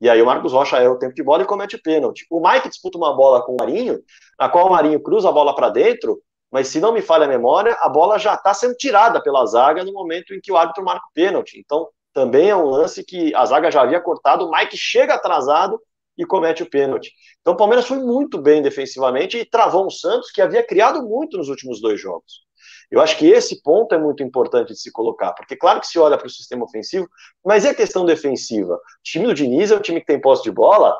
E 0.00 0.10
aí 0.10 0.20
o 0.20 0.26
Marcos 0.26 0.52
Rocha 0.52 0.78
é 0.78 0.88
o 0.88 0.98
tempo 0.98 1.14
de 1.14 1.22
bola 1.22 1.44
e 1.44 1.46
comete 1.46 1.76
o 1.76 1.82
pênalti. 1.82 2.26
O 2.28 2.40
Mike 2.40 2.68
disputa 2.68 2.98
uma 2.98 3.14
bola 3.14 3.44
com 3.44 3.52
o 3.52 3.56
Marinho, 3.60 4.02
na 4.36 4.48
qual 4.48 4.66
o 4.66 4.70
Marinho 4.70 5.00
cruza 5.00 5.28
a 5.28 5.32
bola 5.32 5.54
para 5.54 5.68
dentro, 5.68 6.20
mas 6.52 6.68
se 6.68 6.78
não 6.78 6.92
me 6.92 7.00
falha 7.00 7.24
a 7.24 7.28
memória, 7.28 7.74
a 7.80 7.88
bola 7.88 8.18
já 8.18 8.34
está 8.34 8.52
sendo 8.52 8.74
tirada 8.74 9.22
pela 9.22 9.46
zaga 9.46 9.82
no 9.82 9.92
momento 9.92 10.34
em 10.34 10.40
que 10.40 10.52
o 10.52 10.56
árbitro 10.56 10.84
marca 10.84 11.06
o 11.06 11.14
pênalti. 11.14 11.58
Então, 11.58 11.88
também 12.12 12.50
é 12.50 12.56
um 12.56 12.66
lance 12.66 13.02
que 13.02 13.34
a 13.34 13.46
zaga 13.46 13.70
já 13.70 13.80
havia 13.80 14.00
cortado, 14.00 14.46
o 14.46 14.50
Mike 14.50 14.76
chega 14.76 15.14
atrasado 15.14 15.80
e 16.16 16.26
comete 16.26 16.62
o 16.62 16.68
pênalti. 16.68 17.10
Então, 17.40 17.54
o 17.54 17.56
Palmeiras 17.56 17.86
foi 17.86 17.98
muito 17.98 18.38
bem 18.38 18.60
defensivamente 18.60 19.38
e 19.38 19.46
travou 19.46 19.86
um 19.86 19.90
Santos 19.90 20.30
que 20.30 20.42
havia 20.42 20.62
criado 20.62 21.02
muito 21.02 21.38
nos 21.38 21.48
últimos 21.48 21.80
dois 21.80 21.98
jogos. 21.98 22.42
Eu 22.90 23.00
acho 23.00 23.16
que 23.16 23.26
esse 23.26 23.62
ponto 23.62 23.94
é 23.94 23.98
muito 23.98 24.22
importante 24.22 24.74
de 24.74 24.78
se 24.78 24.92
colocar, 24.92 25.32
porque 25.32 25.56
claro 25.56 25.80
que 25.80 25.86
se 25.86 25.98
olha 25.98 26.18
para 26.18 26.26
o 26.26 26.30
sistema 26.30 26.66
ofensivo, 26.66 27.08
mas 27.42 27.64
e 27.64 27.68
a 27.68 27.74
questão 27.74 28.04
defensiva? 28.04 28.74
O 28.74 28.80
time 29.02 29.26
do 29.26 29.32
Diniz 29.32 29.70
é 29.70 29.76
um 29.76 29.80
time 29.80 30.00
que 30.00 30.06
tem 30.06 30.20
posse 30.20 30.42
de 30.42 30.50
bola, 30.50 30.94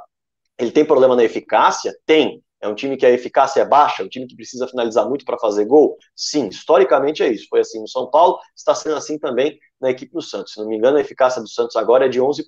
ele 0.58 0.70
tem 0.70 0.86
problema 0.86 1.14
na 1.14 1.24
eficácia? 1.24 1.94
Tem. 2.06 2.42
É 2.62 2.68
um 2.68 2.74
time 2.76 2.96
que 2.96 3.04
a 3.04 3.10
eficácia 3.10 3.60
é 3.60 3.64
baixa, 3.64 4.02
é 4.02 4.06
um 4.06 4.08
time 4.08 4.24
que 4.24 4.36
precisa 4.36 4.68
finalizar 4.68 5.08
muito 5.08 5.24
para 5.24 5.36
fazer 5.36 5.64
gol? 5.64 5.96
Sim, 6.14 6.46
historicamente 6.46 7.20
é 7.20 7.28
isso. 7.28 7.48
Foi 7.50 7.58
assim 7.58 7.80
no 7.80 7.88
São 7.88 8.08
Paulo, 8.08 8.38
está 8.56 8.72
sendo 8.72 8.94
assim 8.94 9.18
também 9.18 9.58
na 9.80 9.90
equipe 9.90 10.12
do 10.12 10.22
Santos. 10.22 10.52
Se 10.52 10.60
não 10.60 10.68
me 10.68 10.76
engano, 10.76 10.96
a 10.96 11.00
eficácia 11.00 11.42
do 11.42 11.48
Santos 11.48 11.74
agora 11.74 12.06
é 12.06 12.08
de 12.08 12.20
11%. 12.20 12.44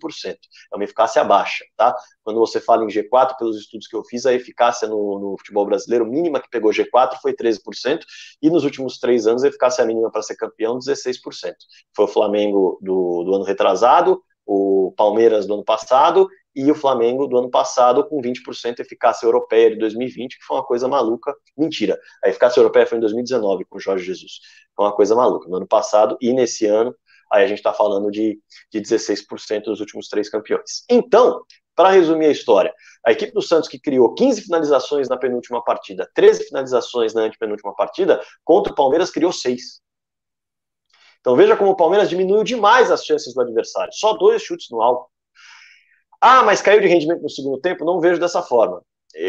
É 0.73 0.77
uma 0.77 0.85
eficácia 0.85 1.25
baixa, 1.25 1.65
tá? 1.77 1.93
Quando 2.23 2.39
você 2.39 2.61
fala 2.61 2.85
em 2.85 2.87
G4, 2.87 3.37
pelos 3.37 3.59
estudos 3.59 3.89
que 3.89 3.97
eu 3.97 4.05
fiz, 4.05 4.25
a 4.25 4.33
eficácia 4.33 4.87
no, 4.87 5.19
no 5.19 5.37
futebol 5.37 5.67
brasileiro 5.67 6.07
mínima 6.07 6.41
que 6.41 6.49
pegou 6.49 6.71
G4 6.71 7.17
foi 7.21 7.35
13%, 7.35 7.59
e 8.41 8.49
nos 8.49 8.63
últimos 8.63 8.99
três 9.01 9.27
anos 9.27 9.43
a 9.43 9.49
eficácia 9.49 9.85
mínima 9.85 10.13
para 10.13 10.23
ser 10.23 10.37
campeão, 10.37 10.79
16%. 10.79 11.19
Foi 11.95 12.05
o 12.05 12.09
Flamengo 12.09 12.79
do, 12.81 13.25
do 13.25 13.35
ano 13.35 13.45
retrasado, 13.45 14.23
o 14.47 14.93
Palmeiras 14.97 15.45
do 15.47 15.55
ano 15.55 15.65
passado 15.65 16.29
e 16.55 16.71
o 16.71 16.75
Flamengo 16.75 17.27
do 17.27 17.39
ano 17.39 17.51
passado 17.51 18.07
com 18.07 18.21
20% 18.21 18.81
eficácia 18.81 19.27
europeia 19.27 19.71
de 19.71 19.77
2020, 19.79 20.39
que 20.39 20.45
foi 20.45 20.57
uma 20.57 20.65
coisa 20.65 20.87
maluca. 20.87 21.35
Mentira, 21.57 21.99
a 22.23 22.29
eficácia 22.29 22.61
europeia 22.61 22.87
foi 22.87 22.99
em 22.99 23.01
2019 23.01 23.65
com 23.65 23.77
o 23.77 23.81
Jorge 23.81 24.05
Jesus. 24.05 24.41
Foi 24.77 24.87
uma 24.87 24.95
coisa 24.95 25.15
maluca. 25.15 25.49
No 25.49 25.57
ano 25.57 25.67
passado 25.67 26.17
e 26.21 26.33
nesse 26.33 26.67
ano, 26.67 26.95
aí 27.33 27.45
a 27.45 27.47
gente 27.47 27.59
está 27.59 27.73
falando 27.73 28.11
de, 28.11 28.39
de 28.73 28.81
16% 28.81 29.65
dos 29.65 29.81
últimos 29.81 30.09
três 30.09 30.29
campeões. 30.29 30.85
Então, 30.89 31.43
para 31.75 31.91
resumir 31.91 32.27
a 32.27 32.31
história, 32.31 32.73
a 33.05 33.11
equipe 33.11 33.33
do 33.33 33.43
Santos 33.43 33.69
que 33.69 33.81
criou 33.81 34.15
15 34.15 34.43
finalizações 34.43 35.09
na 35.09 35.17
penúltima 35.17 35.63
partida, 35.63 36.09
13 36.15 36.45
finalizações 36.45 37.13
na 37.15 37.23
antepenúltima 37.23 37.75
partida, 37.75 38.23
contra 38.45 38.73
o 38.73 38.77
Palmeiras 38.77 39.11
criou 39.11 39.33
6. 39.33 39.83
Então 41.21 41.35
veja 41.35 41.57
como 41.57 41.71
o 41.71 41.77
Palmeiras 41.77 42.09
diminuiu 42.09 42.45
demais 42.45 42.91
as 42.91 43.05
chances 43.05 43.35
do 43.35 43.41
adversário. 43.41 43.93
Só 43.95 44.13
dois 44.13 44.43
chutes 44.43 44.69
no 44.71 44.83
alvo. 44.83 45.09
Ah, 46.27 46.43
mas 46.43 46.63
caiu 46.63 46.81
de 46.81 46.87
rendimento 46.87 47.21
no 47.21 47.29
segundo 47.29 47.61
tempo? 47.61 47.85
Não 47.85 48.01
vejo 48.01 48.19
dessa 48.19 48.41
forma. 48.41 48.83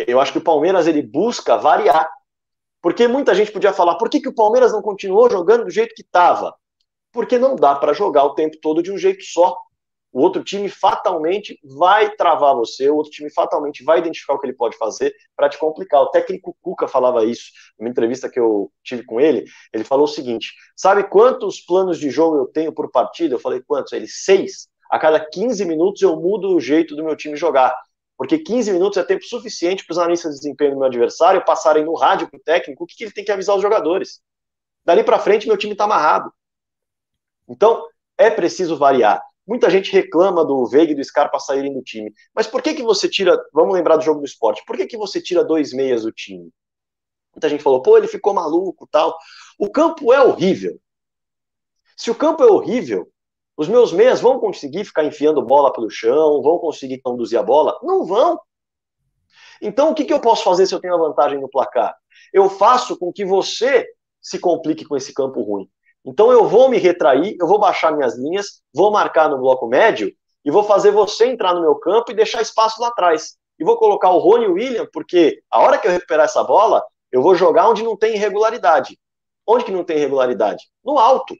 Eu 0.07 0.17
acho 0.21 0.31
que 0.31 0.37
o 0.37 0.43
Palmeiras 0.43 0.87
ele 0.87 1.01
busca 1.01 1.57
variar. 1.57 2.09
Porque 2.81 3.05
muita 3.05 3.35
gente 3.35 3.51
podia 3.51 3.73
falar, 3.73 3.95
por 3.95 4.09
que, 4.09 4.21
que 4.21 4.29
o 4.29 4.33
Palmeiras 4.33 4.71
não 4.71 4.81
continuou 4.81 5.29
jogando 5.29 5.65
do 5.65 5.69
jeito 5.69 5.93
que 5.93 6.03
estava? 6.03 6.55
Porque 7.11 7.37
não 7.37 7.57
dá 7.57 7.75
para 7.75 7.91
jogar 7.91 8.23
o 8.23 8.33
tempo 8.33 8.55
todo 8.61 8.81
de 8.81 8.93
um 8.93 8.97
jeito 8.97 9.25
só. 9.25 9.57
O 10.09 10.21
outro 10.21 10.41
time 10.41 10.69
fatalmente 10.69 11.59
vai 11.65 12.15
travar 12.15 12.55
você, 12.55 12.89
o 12.89 12.95
outro 12.95 13.11
time 13.11 13.29
fatalmente 13.29 13.83
vai 13.83 13.99
identificar 13.99 14.35
o 14.35 14.39
que 14.39 14.47
ele 14.47 14.55
pode 14.55 14.77
fazer 14.77 15.13
para 15.35 15.49
te 15.49 15.57
complicar. 15.57 16.01
O 16.01 16.11
técnico 16.11 16.55
Cuca 16.61 16.87
falava 16.87 17.25
isso 17.25 17.51
numa 17.77 17.89
entrevista 17.89 18.29
que 18.29 18.39
eu 18.39 18.71
tive 18.81 19.03
com 19.03 19.19
ele. 19.19 19.43
Ele 19.73 19.83
falou 19.83 20.05
o 20.05 20.07
seguinte: 20.07 20.53
sabe 20.77 21.03
quantos 21.09 21.59
planos 21.59 21.99
de 21.99 22.09
jogo 22.09 22.37
eu 22.37 22.45
tenho 22.45 22.71
por 22.71 22.89
partida? 22.89 23.35
Eu 23.35 23.39
falei, 23.39 23.61
quantos? 23.67 23.91
Ele, 23.91 24.07
seis 24.07 24.69
a 24.95 24.99
cada 24.99 25.19
15 25.19 25.65
minutos 25.65 26.01
eu 26.01 26.15
mudo 26.15 26.55
o 26.55 26.59
jeito 26.59 26.95
do 26.95 27.03
meu 27.03 27.17
time 27.17 27.35
jogar. 27.35 27.75
porque 28.17 28.39
15 28.39 28.71
minutos 28.71 28.97
é 28.97 29.03
tempo 29.03 29.25
suficiente 29.25 29.85
para 29.85 29.91
os 29.91 29.97
analistas 29.97 30.35
de 30.35 30.39
desempenho 30.39 30.71
do 30.71 30.77
meu 30.77 30.85
adversário 30.85 31.43
passarem 31.43 31.83
no 31.83 31.93
rádio 31.95 32.29
para 32.29 32.37
o 32.37 32.41
técnico 32.41 32.85
o 32.85 32.87
que, 32.87 32.95
que 32.95 33.03
ele 33.03 33.11
tem 33.11 33.25
que 33.25 33.31
avisar 33.31 33.57
os 33.57 33.61
jogadores. 33.61 34.21
Dali 34.85 35.03
para 35.03 35.19
frente, 35.19 35.47
meu 35.47 35.57
time 35.57 35.73
está 35.73 35.83
amarrado. 35.83 36.31
Então, 37.45 37.85
é 38.17 38.29
preciso 38.29 38.77
variar. 38.77 39.21
Muita 39.45 39.69
gente 39.69 39.91
reclama 39.91 40.45
do 40.45 40.65
Veiga 40.65 40.93
e 40.93 40.95
do 40.95 41.03
Scarpa 41.03 41.39
saírem 41.39 41.73
do 41.73 41.81
time. 41.81 42.13
Mas 42.33 42.47
por 42.47 42.61
que, 42.61 42.73
que 42.73 42.81
você 42.81 43.09
tira. 43.09 43.37
Vamos 43.51 43.73
lembrar 43.73 43.97
do 43.97 44.03
jogo 44.03 44.21
do 44.21 44.25
esporte. 44.25 44.63
Por 44.65 44.77
que, 44.77 44.87
que 44.87 44.95
você 44.95 45.21
tira 45.21 45.43
dois 45.43 45.73
meias 45.73 46.03
do 46.03 46.11
time? 46.11 46.49
Muita 47.35 47.49
gente 47.49 47.61
falou, 47.61 47.81
pô, 47.81 47.97
ele 47.97 48.07
ficou 48.07 48.33
maluco 48.33 48.87
tal. 48.89 49.13
O 49.59 49.69
campo 49.69 50.13
é 50.13 50.21
horrível. 50.21 50.79
Se 51.97 52.09
o 52.09 52.15
campo 52.15 52.41
é 52.43 52.47
horrível, 52.47 53.11
os 53.57 53.67
meus 53.67 53.93
meias 53.93 54.19
vão 54.19 54.39
conseguir 54.39 54.83
ficar 54.83 55.03
enfiando 55.03 55.41
bola 55.41 55.71
pelo 55.71 55.89
chão, 55.89 56.41
vão 56.41 56.57
conseguir 56.57 56.99
conduzir 57.01 57.39
a 57.39 57.43
bola? 57.43 57.77
Não 57.81 58.05
vão. 58.05 58.39
Então, 59.61 59.91
o 59.91 59.95
que, 59.95 60.03
que 60.03 60.13
eu 60.13 60.19
posso 60.19 60.43
fazer 60.43 60.65
se 60.65 60.75
eu 60.75 60.79
tenho 60.79 60.95
a 60.95 60.97
vantagem 60.97 61.39
no 61.39 61.49
placar? 61.49 61.95
Eu 62.33 62.49
faço 62.49 62.97
com 62.97 63.13
que 63.13 63.23
você 63.23 63.87
se 64.21 64.39
complique 64.39 64.83
com 64.85 64.97
esse 64.97 65.13
campo 65.13 65.41
ruim. 65.41 65.69
Então, 66.03 66.31
eu 66.31 66.47
vou 66.47 66.69
me 66.69 66.77
retrair, 66.77 67.35
eu 67.39 67.47
vou 67.47 67.57
baixar 67.57 67.95
minhas 67.95 68.17
linhas, 68.17 68.61
vou 68.73 68.91
marcar 68.91 69.29
no 69.29 69.37
bloco 69.37 69.67
médio 69.67 70.11
e 70.43 70.51
vou 70.51 70.63
fazer 70.63 70.91
você 70.91 71.27
entrar 71.27 71.53
no 71.53 71.61
meu 71.61 71.75
campo 71.75 72.11
e 72.11 72.15
deixar 72.15 72.41
espaço 72.41 72.81
lá 72.81 72.89
atrás. 72.89 73.37
E 73.57 73.63
vou 73.63 73.77
colocar 73.77 74.09
o 74.11 74.19
Rony 74.19 74.47
o 74.47 74.53
William, 74.53 74.87
porque 74.91 75.41
a 75.49 75.61
hora 75.61 75.77
que 75.77 75.87
eu 75.87 75.91
recuperar 75.91 76.25
essa 76.25 76.43
bola, 76.43 76.83
eu 77.11 77.21
vou 77.21 77.35
jogar 77.35 77.69
onde 77.69 77.83
não 77.83 77.95
tem 77.95 78.15
irregularidade. 78.15 78.99
Onde 79.47 79.63
que 79.63 79.71
não 79.71 79.83
tem 79.83 79.97
irregularidade? 79.97 80.65
No 80.83 80.97
alto. 80.97 81.33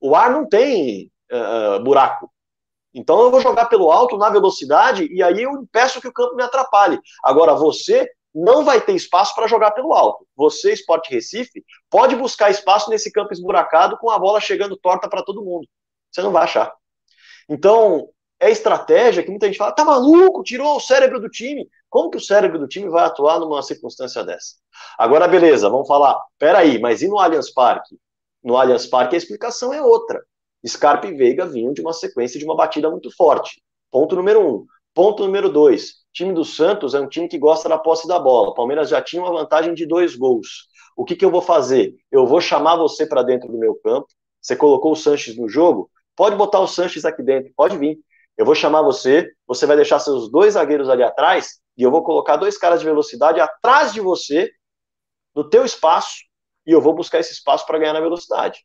O 0.00 0.16
ar 0.16 0.30
não 0.30 0.48
tem 0.48 1.11
uh, 1.32 1.82
buraco. 1.82 2.30
Então 2.94 3.20
eu 3.22 3.30
vou 3.30 3.40
jogar 3.40 3.66
pelo 3.66 3.90
alto, 3.90 4.18
na 4.18 4.28
velocidade, 4.28 5.08
e 5.10 5.22
aí 5.22 5.42
eu 5.42 5.52
impeço 5.52 6.00
que 6.00 6.08
o 6.08 6.12
campo 6.12 6.36
me 6.36 6.42
atrapalhe. 6.42 7.00
Agora, 7.24 7.54
você 7.54 8.08
não 8.34 8.64
vai 8.64 8.80
ter 8.80 8.94
espaço 8.94 9.34
para 9.34 9.46
jogar 9.46 9.72
pelo 9.72 9.92
alto. 9.92 10.26
Você, 10.36 10.72
Sport 10.72 11.08
Recife, 11.10 11.64
pode 11.90 12.16
buscar 12.16 12.50
espaço 12.50 12.90
nesse 12.90 13.10
campo 13.10 13.32
esburacado 13.32 13.96
com 13.98 14.10
a 14.10 14.18
bola 14.18 14.40
chegando 14.40 14.76
torta 14.76 15.08
para 15.08 15.22
todo 15.22 15.44
mundo. 15.44 15.66
Você 16.10 16.22
não 16.22 16.32
vai 16.32 16.44
achar. 16.44 16.72
Então, 17.48 18.08
é 18.40 18.50
estratégia 18.50 19.22
que 19.22 19.30
muita 19.30 19.46
gente 19.46 19.58
fala, 19.58 19.72
tá 19.72 19.84
maluco, 19.84 20.42
tirou 20.42 20.76
o 20.76 20.80
cérebro 20.80 21.20
do 21.20 21.28
time. 21.28 21.68
Como 21.88 22.10
que 22.10 22.16
o 22.16 22.20
cérebro 22.20 22.58
do 22.58 22.66
time 22.66 22.88
vai 22.88 23.04
atuar 23.04 23.38
numa 23.38 23.62
circunstância 23.62 24.24
dessa? 24.24 24.56
Agora, 24.98 25.28
beleza, 25.28 25.68
vamos 25.68 25.86
falar, 25.86 26.18
peraí, 26.38 26.78
mas 26.80 27.02
e 27.02 27.08
no 27.08 27.18
Allianz 27.18 27.52
Parque? 27.52 27.96
No 28.42 28.56
Allianz 28.56 28.86
Parque 28.86 29.14
a 29.14 29.18
explicação 29.18 29.72
é 29.72 29.80
outra. 29.80 30.22
Scarpa 30.66 31.08
e 31.08 31.14
Veiga 31.14 31.46
vinham 31.46 31.72
de 31.72 31.80
uma 31.80 31.92
sequência 31.92 32.38
de 32.38 32.44
uma 32.44 32.54
batida 32.54 32.88
muito 32.90 33.14
forte. 33.16 33.60
Ponto 33.90 34.14
número 34.14 34.40
um. 34.46 34.66
Ponto 34.94 35.24
número 35.24 35.50
dois. 35.50 36.02
Time 36.12 36.32
do 36.32 36.44
Santos 36.44 36.94
é 36.94 37.00
um 37.00 37.08
time 37.08 37.26
que 37.26 37.38
gosta 37.38 37.68
da 37.68 37.78
posse 37.78 38.06
da 38.06 38.18
bola. 38.18 38.50
O 38.50 38.54
Palmeiras 38.54 38.88
já 38.88 39.02
tinha 39.02 39.22
uma 39.22 39.32
vantagem 39.32 39.74
de 39.74 39.86
dois 39.86 40.14
gols. 40.14 40.68
O 40.96 41.04
que, 41.04 41.16
que 41.16 41.24
eu 41.24 41.30
vou 41.30 41.42
fazer? 41.42 41.94
Eu 42.10 42.26
vou 42.26 42.40
chamar 42.40 42.76
você 42.76 43.06
para 43.06 43.22
dentro 43.22 43.50
do 43.50 43.58
meu 43.58 43.74
campo. 43.82 44.06
Você 44.40 44.54
colocou 44.54 44.92
o 44.92 44.96
Sanches 44.96 45.36
no 45.36 45.48
jogo? 45.48 45.90
Pode 46.14 46.36
botar 46.36 46.60
o 46.60 46.66
Sanches 46.66 47.04
aqui 47.04 47.22
dentro, 47.22 47.52
pode 47.56 47.78
vir. 47.78 47.98
Eu 48.36 48.44
vou 48.44 48.54
chamar 48.54 48.82
você, 48.82 49.30
você 49.46 49.66
vai 49.66 49.76
deixar 49.76 49.98
seus 49.98 50.30
dois 50.30 50.54
zagueiros 50.54 50.88
ali 50.88 51.02
atrás, 51.02 51.60
e 51.76 51.82
eu 51.82 51.90
vou 51.90 52.02
colocar 52.02 52.36
dois 52.36 52.58
caras 52.58 52.80
de 52.80 52.86
velocidade 52.86 53.40
atrás 53.40 53.92
de 53.92 54.00
você, 54.00 54.50
no 55.34 55.48
teu 55.48 55.64
espaço, 55.64 56.16
e 56.66 56.72
eu 56.72 56.80
vou 56.80 56.94
buscar 56.94 57.20
esse 57.20 57.32
espaço 57.32 57.66
para 57.66 57.78
ganhar 57.78 57.92
na 57.92 58.00
velocidade 58.00 58.64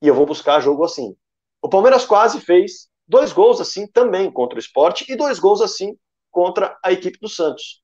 e 0.00 0.08
eu 0.08 0.14
vou 0.14 0.26
buscar 0.26 0.60
jogo 0.60 0.84
assim. 0.84 1.14
O 1.62 1.68
Palmeiras 1.68 2.04
quase 2.04 2.40
fez 2.40 2.88
dois 3.06 3.32
gols 3.32 3.60
assim 3.60 3.86
também 3.86 4.30
contra 4.30 4.56
o 4.56 4.60
esporte 4.60 5.04
e 5.08 5.16
dois 5.16 5.38
gols 5.38 5.60
assim 5.60 5.96
contra 6.30 6.76
a 6.84 6.92
equipe 6.92 7.18
do 7.20 7.28
Santos. 7.28 7.82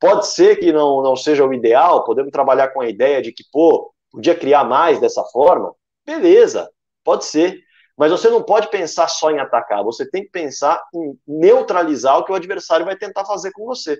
Pode 0.00 0.26
ser 0.26 0.56
que 0.56 0.72
não, 0.72 1.02
não 1.02 1.16
seja 1.16 1.46
o 1.46 1.54
ideal, 1.54 2.04
podemos 2.04 2.30
trabalhar 2.30 2.68
com 2.68 2.80
a 2.80 2.88
ideia 2.88 3.22
de 3.22 3.32
que, 3.32 3.44
pô, 3.52 3.92
podia 4.10 4.34
criar 4.34 4.64
mais 4.64 5.00
dessa 5.00 5.24
forma. 5.24 5.72
Beleza, 6.04 6.68
pode 7.02 7.24
ser. 7.24 7.60
Mas 7.96 8.10
você 8.10 8.28
não 8.28 8.42
pode 8.42 8.68
pensar 8.70 9.08
só 9.08 9.30
em 9.30 9.38
atacar, 9.38 9.84
você 9.84 10.08
tem 10.10 10.24
que 10.24 10.30
pensar 10.30 10.82
em 10.92 11.16
neutralizar 11.26 12.18
o 12.18 12.24
que 12.24 12.32
o 12.32 12.34
adversário 12.34 12.84
vai 12.84 12.96
tentar 12.96 13.24
fazer 13.24 13.52
com 13.52 13.64
você. 13.64 13.96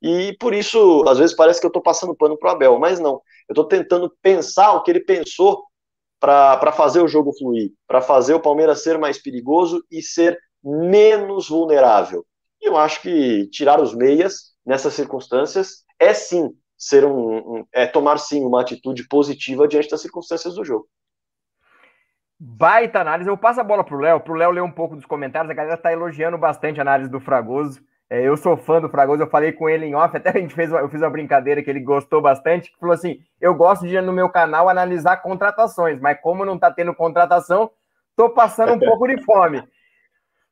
E 0.00 0.34
por 0.40 0.54
isso, 0.54 1.04
às 1.06 1.18
vezes 1.18 1.36
parece 1.36 1.60
que 1.60 1.66
eu 1.66 1.68
estou 1.68 1.82
passando 1.82 2.16
pano 2.16 2.38
para 2.38 2.52
o 2.52 2.52
Abel, 2.52 2.78
mas 2.78 2.98
não. 2.98 3.20
Eu 3.48 3.52
estou 3.52 3.64
tentando 3.66 4.12
pensar 4.22 4.72
o 4.72 4.82
que 4.82 4.90
ele 4.90 5.00
pensou 5.00 5.64
para 6.24 6.72
fazer 6.72 7.02
o 7.02 7.08
jogo 7.08 7.36
fluir, 7.36 7.72
para 7.86 8.00
fazer 8.00 8.32
o 8.32 8.40
Palmeiras 8.40 8.82
ser 8.82 8.96
mais 8.96 9.20
perigoso 9.20 9.84
e 9.90 10.00
ser 10.00 10.38
menos 10.62 11.50
vulnerável. 11.50 12.24
E 12.62 12.66
eu 12.66 12.78
acho 12.78 13.02
que 13.02 13.46
tirar 13.48 13.78
os 13.78 13.94
meias 13.94 14.54
nessas 14.64 14.94
circunstâncias 14.94 15.84
é 15.98 16.14
sim 16.14 16.50
ser 16.78 17.04
um, 17.04 17.36
um 17.36 17.66
é 17.70 17.86
tomar 17.86 18.18
sim 18.18 18.42
uma 18.42 18.62
atitude 18.62 19.06
positiva 19.06 19.68
diante 19.68 19.90
das 19.90 20.00
circunstâncias 20.00 20.54
do 20.54 20.64
jogo. 20.64 20.88
Baita 22.40 23.00
análise. 23.00 23.28
Eu 23.28 23.36
passo 23.36 23.60
a 23.60 23.64
bola 23.64 23.84
para 23.84 23.94
o 23.94 24.00
Léo, 24.00 24.20
para 24.20 24.32
o 24.32 24.36
Léo 24.36 24.50
ler 24.50 24.62
um 24.62 24.72
pouco 24.72 24.96
dos 24.96 25.04
comentários. 25.04 25.50
A 25.50 25.54
galera 25.54 25.76
está 25.76 25.92
elogiando 25.92 26.38
bastante 26.38 26.80
a 26.80 26.82
análise 26.82 27.10
do 27.10 27.20
Fragoso. 27.20 27.82
É, 28.14 28.22
eu 28.22 28.36
sou 28.36 28.56
fã 28.56 28.80
do 28.80 28.88
Fragoso, 28.88 29.24
eu 29.24 29.28
falei 29.28 29.50
com 29.50 29.68
ele 29.68 29.86
em 29.86 29.94
off, 29.96 30.16
até 30.16 30.30
a 30.30 30.40
gente 30.40 30.54
fez, 30.54 30.70
eu 30.70 30.88
fiz 30.88 31.00
uma 31.00 31.10
brincadeira 31.10 31.60
que 31.60 31.68
ele 31.68 31.80
gostou 31.80 32.22
bastante, 32.22 32.70
que 32.70 32.78
falou 32.78 32.94
assim: 32.94 33.18
eu 33.40 33.52
gosto 33.56 33.88
de 33.88 34.00
no 34.00 34.12
meu 34.12 34.28
canal 34.28 34.68
analisar 34.68 35.16
contratações, 35.16 35.98
mas 36.00 36.20
como 36.20 36.44
não 36.44 36.56
tá 36.56 36.70
tendo 36.70 36.94
contratação, 36.94 37.72
tô 38.14 38.30
passando 38.30 38.74
um 38.74 38.78
pouco 38.78 39.08
de 39.08 39.20
fome. 39.24 39.66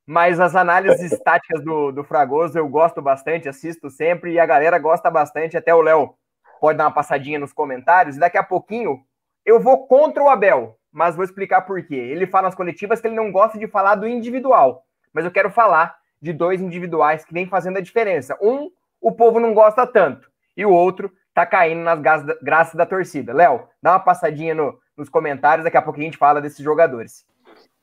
Mas 0.04 0.40
as 0.40 0.56
análises 0.56 1.12
estáticas 1.12 1.62
do, 1.62 1.92
do 1.92 2.02
Fragoso 2.02 2.58
eu 2.58 2.68
gosto 2.68 3.00
bastante, 3.00 3.48
assisto 3.48 3.88
sempre, 3.88 4.32
e 4.32 4.40
a 4.40 4.46
galera 4.46 4.76
gosta 4.80 5.08
bastante, 5.08 5.56
até 5.56 5.72
o 5.72 5.82
Léo 5.82 6.16
pode 6.60 6.78
dar 6.78 6.86
uma 6.86 6.94
passadinha 6.94 7.38
nos 7.38 7.52
comentários, 7.52 8.16
e 8.16 8.18
daqui 8.18 8.38
a 8.38 8.42
pouquinho 8.42 8.98
eu 9.46 9.60
vou 9.60 9.86
contra 9.86 10.20
o 10.20 10.28
Abel, 10.28 10.76
mas 10.90 11.14
vou 11.14 11.24
explicar 11.24 11.62
por 11.62 11.80
quê. 11.86 11.94
Ele 11.94 12.26
fala 12.26 12.48
nas 12.48 12.56
coletivas 12.56 13.00
que 13.00 13.06
ele 13.06 13.14
não 13.14 13.30
gosta 13.30 13.56
de 13.56 13.68
falar 13.68 13.94
do 13.94 14.08
individual, 14.08 14.82
mas 15.14 15.24
eu 15.24 15.30
quero 15.30 15.48
falar 15.48 16.01
de 16.22 16.32
dois 16.32 16.60
individuais 16.60 17.24
que 17.24 17.34
vem 17.34 17.46
fazendo 17.46 17.78
a 17.78 17.82
diferença. 17.82 18.38
Um, 18.40 18.70
o 19.00 19.10
povo 19.10 19.40
não 19.40 19.52
gosta 19.52 19.86
tanto, 19.86 20.30
e 20.56 20.64
o 20.64 20.70
outro 20.70 21.12
tá 21.34 21.44
caindo 21.44 21.82
nas 21.82 22.00
graças 22.40 22.74
da 22.74 22.86
torcida. 22.86 23.32
Léo, 23.32 23.64
dá 23.82 23.92
uma 23.92 24.00
passadinha 24.00 24.54
no, 24.54 24.78
nos 24.96 25.08
comentários, 25.08 25.64
daqui 25.64 25.76
a 25.76 25.82
pouco 25.82 25.98
a 25.98 26.02
gente 26.02 26.16
fala 26.16 26.40
desses 26.40 26.62
jogadores. 26.64 27.26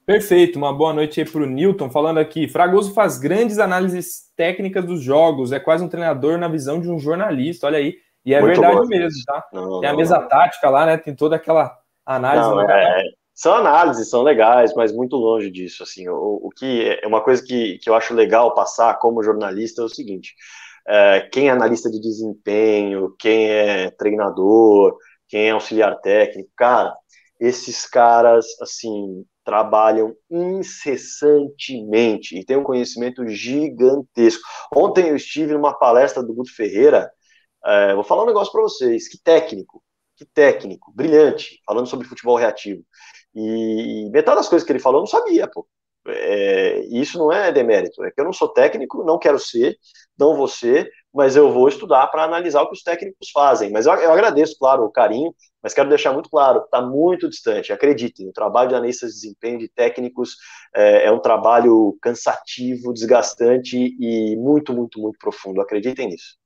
Perfeito, 0.05 0.57
uma 0.57 0.73
boa 0.73 0.93
noite 0.93 1.19
aí 1.19 1.29
para 1.29 1.41
o 1.41 1.45
Newton, 1.45 1.89
falando 1.89 2.17
aqui. 2.19 2.47
Fragoso 2.47 2.93
faz 2.93 3.19
grandes 3.19 3.59
análises 3.59 4.31
técnicas 4.35 4.83
dos 4.85 5.01
jogos, 5.01 5.51
é 5.51 5.59
quase 5.59 5.83
um 5.83 5.89
treinador 5.89 6.37
na 6.37 6.47
visão 6.47 6.79
de 6.79 6.89
um 6.89 6.97
jornalista, 6.97 7.67
olha 7.67 7.77
aí. 7.77 7.97
E 8.25 8.33
é 8.33 8.41
Muito 8.41 8.59
verdade 8.59 8.87
mesmo, 8.87 9.23
tá? 9.25 9.45
Não, 9.53 9.79
Tem 9.79 9.89
a 9.89 9.93
mesa 9.93 10.19
não. 10.19 10.27
tática 10.27 10.69
lá, 10.69 10.85
né? 10.85 10.97
Tem 10.97 11.15
toda 11.15 11.35
aquela 11.35 11.77
análise. 12.05 12.49
Não, 12.49 12.61
é, 12.69 13.03
são 13.39 13.55
análises, 13.55 14.09
são 14.09 14.21
legais, 14.21 14.73
mas 14.75 14.91
muito 14.91 15.15
longe 15.15 15.49
disso. 15.49 15.81
Assim, 15.81 16.09
o, 16.09 16.41
o 16.43 16.49
que 16.49 16.99
é 17.01 17.07
uma 17.07 17.23
coisa 17.23 17.41
que, 17.41 17.77
que 17.77 17.89
eu 17.89 17.95
acho 17.95 18.13
legal 18.13 18.53
passar 18.53 18.99
como 18.99 19.23
jornalista 19.23 19.81
é 19.81 19.85
o 19.85 19.89
seguinte: 19.89 20.35
é, 20.85 21.21
quem 21.31 21.47
é 21.47 21.51
analista 21.51 21.89
de 21.89 22.01
desempenho, 22.01 23.15
quem 23.17 23.49
é 23.49 23.91
treinador, 23.91 24.97
quem 25.29 25.47
é 25.47 25.51
auxiliar 25.51 25.97
técnico, 26.01 26.49
cara, 26.57 26.93
esses 27.39 27.85
caras 27.85 28.45
assim 28.61 29.23
trabalham 29.45 30.13
incessantemente 30.29 32.37
e 32.37 32.43
têm 32.43 32.57
um 32.57 32.63
conhecimento 32.63 33.25
gigantesco. 33.25 34.43
Ontem 34.75 35.07
eu 35.07 35.15
estive 35.15 35.53
numa 35.53 35.73
palestra 35.73 36.21
do 36.21 36.33
Guto 36.33 36.53
Ferreira. 36.53 37.09
É, 37.65 37.95
vou 37.95 38.03
falar 38.03 38.23
um 38.23 38.27
negócio 38.27 38.51
para 38.51 38.63
vocês: 38.63 39.07
que 39.07 39.17
técnico, 39.23 39.81
que 40.17 40.25
técnico, 40.25 40.91
brilhante, 40.93 41.61
falando 41.65 41.87
sobre 41.87 42.05
futebol 42.05 42.35
reativo. 42.35 42.83
E 43.35 44.09
metade 44.11 44.37
das 44.37 44.49
coisas 44.49 44.65
que 44.65 44.71
ele 44.71 44.79
falou 44.79 44.99
eu 44.99 45.01
não 45.01 45.07
sabia, 45.07 45.47
pô. 45.47 45.67
É, 46.07 46.79
isso 46.87 47.17
não 47.17 47.31
é 47.31 47.51
demérito, 47.51 48.03
é 48.03 48.09
que 48.09 48.19
eu 48.19 48.25
não 48.25 48.33
sou 48.33 48.47
técnico, 48.47 49.03
não 49.03 49.19
quero 49.19 49.37
ser, 49.37 49.77
não 50.17 50.35
vou 50.35 50.47
ser, 50.47 50.89
mas 51.13 51.35
eu 51.35 51.51
vou 51.51 51.67
estudar 51.67 52.07
para 52.07 52.23
analisar 52.23 52.61
o 52.61 52.67
que 52.67 52.75
os 52.75 52.83
técnicos 52.83 53.29
fazem. 53.31 53.71
Mas 53.71 53.85
eu, 53.85 53.93
eu, 53.95 54.11
agradeço, 54.11 54.55
claro, 54.57 54.85
o 54.85 54.91
carinho, 54.91 55.33
mas 55.61 55.73
quero 55.73 55.89
deixar 55.89 56.13
muito 56.13 56.29
claro, 56.29 56.61
está 56.63 56.81
muito 56.81 57.29
distante. 57.29 57.73
Acreditem, 57.73 58.29
o 58.29 58.33
trabalho 58.33 58.69
de 58.69 58.75
analistas 58.75 59.11
de 59.11 59.21
desempenho 59.21 59.59
de 59.59 59.67
técnicos 59.69 60.35
é, 60.75 61.05
é, 61.05 61.11
um 61.11 61.19
trabalho 61.19 61.97
cansativo, 62.01 62.93
desgastante 62.93 63.77
e 63.77 64.35
muito, 64.37 64.73
muito, 64.73 64.99
muito 64.99 65.17
profundo. 65.19 65.61
Acreditem 65.61 66.07
nisso. 66.07 66.37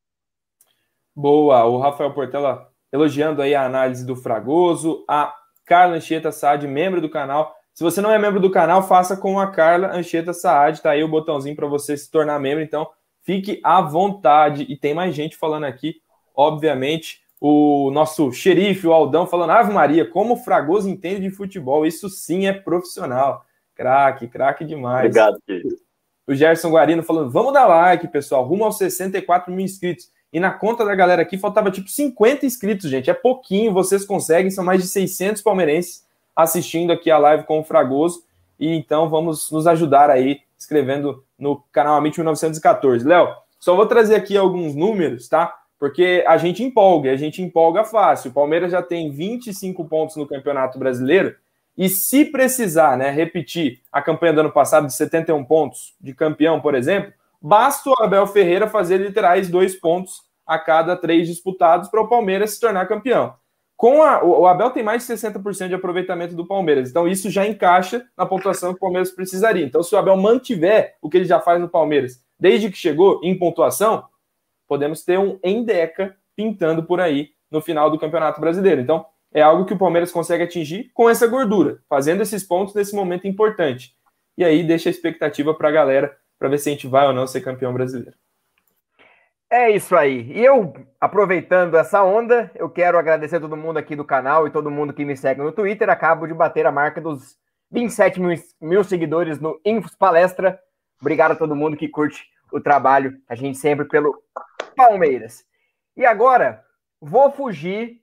Boa, 1.15 1.63
o 1.65 1.77
Rafael 1.77 2.13
Portela 2.13 2.67
elogiando 2.91 3.41
aí 3.41 3.53
a 3.53 3.65
análise 3.65 4.05
do 4.05 4.15
Fragoso, 4.15 5.03
a 5.09 5.33
Carla 5.65 5.95
Anchieta 5.95 6.31
Saad, 6.31 6.67
membro 6.67 7.01
do 7.01 7.09
canal. 7.09 7.55
Se 7.73 7.83
você 7.83 8.01
não 8.01 8.11
é 8.11 8.19
membro 8.19 8.39
do 8.39 8.51
canal, 8.51 8.87
faça 8.87 9.17
com 9.17 9.39
a 9.39 9.47
Carla 9.47 9.95
Anchieta 9.95 10.33
Saad, 10.33 10.81
tá 10.81 10.91
aí 10.91 11.03
o 11.03 11.07
botãozinho 11.07 11.55
para 11.55 11.67
você 11.67 11.97
se 11.97 12.09
tornar 12.09 12.39
membro, 12.39 12.63
então 12.63 12.87
fique 13.23 13.59
à 13.63 13.81
vontade. 13.81 14.65
E 14.69 14.77
tem 14.77 14.93
mais 14.93 15.15
gente 15.15 15.35
falando 15.35 15.63
aqui, 15.63 15.95
obviamente, 16.35 17.21
o 17.41 17.91
nosso 17.91 18.31
xerife, 18.31 18.87
o 18.87 18.93
Aldão, 18.93 19.27
falando, 19.27 19.51
Ave 19.51 19.73
Maria, 19.73 20.09
como 20.09 20.35
o 20.35 20.37
Fragoso 20.37 20.89
entende 20.89 21.21
de 21.21 21.29
futebol, 21.29 21.85
isso 21.85 22.07
sim 22.09 22.47
é 22.47 22.53
profissional. 22.53 23.43
Craque, 23.75 24.27
craque 24.27 24.63
demais. 24.63 25.07
Obrigado, 25.07 25.37
querido. 25.45 25.75
O 26.25 26.33
Gerson 26.33 26.69
Guarino 26.69 27.03
falando: 27.03 27.31
vamos 27.31 27.53
dar 27.53 27.67
like, 27.67 28.07
pessoal, 28.07 28.45
rumo 28.45 28.63
aos 28.63 28.77
64 28.77 29.51
mil 29.51 29.65
inscritos. 29.65 30.09
E 30.33 30.39
na 30.39 30.49
conta 30.49 30.83
da 30.83 30.95
galera 30.95 31.21
aqui 31.21 31.37
faltava 31.37 31.69
tipo 31.69 31.87
50 31.87 32.43
inscritos, 32.43 32.89
gente. 32.89 33.07
É 33.07 33.13
pouquinho, 33.13 33.71
vocês 33.71 34.03
conseguem, 34.03 34.49
são 34.49 34.65
mais 34.65 34.81
de 34.81 34.87
600 34.87 35.43
palmeirenses 35.43 36.03
assistindo 36.35 36.91
aqui 36.91 37.11
a 37.11 37.19
live 37.19 37.43
com 37.43 37.59
o 37.59 37.63
Fragoso. 37.63 38.23
E 38.59 38.67
então 38.75 39.07
vamos 39.07 39.51
nos 39.51 39.67
ajudar 39.67 40.09
aí, 40.09 40.41
escrevendo 40.57 41.23
no 41.37 41.63
canal 41.71 41.95
Amit 41.95 42.17
1914. 42.17 43.05
Léo, 43.05 43.29
só 43.59 43.75
vou 43.75 43.85
trazer 43.85 44.15
aqui 44.15 44.35
alguns 44.35 44.73
números, 44.73 45.29
tá? 45.29 45.55
Porque 45.79 46.23
a 46.27 46.37
gente 46.37 46.63
empolga, 46.63 47.11
a 47.11 47.15
gente 47.15 47.41
empolga 47.41 47.83
fácil. 47.83 48.31
O 48.31 48.33
Palmeiras 48.33 48.71
já 48.71 48.81
tem 48.81 49.11
25 49.11 49.85
pontos 49.85 50.15
no 50.15 50.25
Campeonato 50.25 50.79
Brasileiro. 50.79 51.35
E 51.77 51.89
se 51.89 52.25
precisar, 52.25 52.97
né, 52.97 53.11
repetir 53.11 53.81
a 53.91 54.01
campanha 54.01 54.33
do 54.33 54.39
ano 54.41 54.51
passado 54.51 54.87
de 54.87 54.93
71 54.93 55.43
pontos 55.43 55.93
de 56.01 56.13
campeão, 56.13 56.59
por 56.59 56.73
exemplo, 56.73 57.13
basta 57.43 57.89
o 57.89 58.01
Abel 58.01 58.25
Ferreira 58.25 58.69
fazer 58.69 58.97
literais 58.97 59.49
dois 59.49 59.75
pontos 59.75 60.21
a 60.47 60.57
cada 60.57 60.95
três 60.95 61.27
disputados 61.27 61.89
para 61.89 62.01
o 62.01 62.07
Palmeiras 62.07 62.51
se 62.51 62.59
tornar 62.61 62.87
campeão. 62.87 63.35
Com 63.75 64.01
a, 64.01 64.23
o 64.23 64.47
Abel 64.47 64.69
tem 64.69 64.81
mais 64.81 65.05
de 65.05 65.13
60% 65.13 65.67
de 65.67 65.75
aproveitamento 65.75 66.35
do 66.35 66.47
Palmeiras, 66.47 66.89
então 66.89 67.05
isso 67.05 67.29
já 67.29 67.45
encaixa 67.45 68.05
na 68.17 68.25
pontuação 68.25 68.71
que 68.71 68.77
o 68.77 68.79
Palmeiras 68.79 69.11
precisaria. 69.11 69.65
Então, 69.65 69.83
se 69.83 69.93
o 69.93 69.97
Abel 69.97 70.15
mantiver 70.15 70.95
o 71.01 71.09
que 71.09 71.17
ele 71.17 71.25
já 71.25 71.41
faz 71.41 71.59
no 71.59 71.67
Palmeiras 71.67 72.23
desde 72.39 72.69
que 72.69 72.77
chegou 72.77 73.19
em 73.23 73.37
pontuação, 73.37 74.05
podemos 74.67 75.03
ter 75.03 75.19
um 75.19 75.37
Endeca 75.43 76.15
pintando 76.35 76.83
por 76.83 77.01
aí 77.01 77.29
no 77.51 77.61
final 77.61 77.89
do 77.89 77.99
Campeonato 77.99 78.39
Brasileiro. 78.39 78.81
Então, 78.81 79.05
é 79.33 79.41
algo 79.41 79.65
que 79.65 79.73
o 79.73 79.77
Palmeiras 79.77 80.11
consegue 80.11 80.43
atingir 80.43 80.91
com 80.93 81.09
essa 81.09 81.27
gordura, 81.27 81.79
fazendo 81.89 82.21
esses 82.21 82.43
pontos 82.43 82.73
nesse 82.73 82.95
momento 82.95 83.27
importante. 83.27 83.95
E 84.37 84.43
aí 84.43 84.63
deixa 84.63 84.89
a 84.89 84.91
expectativa 84.91 85.53
para 85.53 85.69
a 85.69 85.71
galera 85.71 86.15
para 86.43 86.49
ver 86.49 86.57
se 86.57 86.67
a 86.67 86.73
gente 86.73 86.87
vai 86.87 87.07
ou 87.07 87.13
não 87.13 87.25
ser 87.25 87.39
campeão 87.39 87.73
brasileiro. 87.73 88.17
É 89.49 89.69
isso 89.69 89.95
aí. 89.95 90.29
E 90.29 90.43
eu, 90.43 90.73
aproveitando 90.99 91.77
essa 91.77 92.03
onda, 92.03 92.51
eu 92.53 92.69
quero 92.69 92.97
agradecer 92.97 93.37
a 93.37 93.39
todo 93.39 93.55
mundo 93.55 93.77
aqui 93.77 93.95
do 93.95 94.03
canal 94.03 94.45
e 94.45 94.51
todo 94.51 94.69
mundo 94.69 94.91
que 94.91 95.05
me 95.05 95.15
segue 95.15 95.41
no 95.41 95.53
Twitter. 95.53 95.89
Acabo 95.89 96.27
de 96.27 96.33
bater 96.33 96.65
a 96.65 96.71
marca 96.71 96.99
dos 96.99 97.37
27 97.71 98.19
mil, 98.19 98.37
mil 98.59 98.83
seguidores 98.83 99.39
no 99.39 99.57
Infos 99.63 99.95
Palestra. 99.95 100.59
Obrigado 100.99 101.31
a 101.31 101.35
todo 101.37 101.55
mundo 101.55 101.77
que 101.77 101.87
curte 101.87 102.25
o 102.51 102.59
trabalho, 102.59 103.17
a 103.29 103.35
gente 103.35 103.57
sempre 103.57 103.85
pelo 103.85 104.21
Palmeiras. 104.75 105.45
E 105.95 106.05
agora, 106.05 106.61
vou 106.99 107.31
fugir 107.31 108.01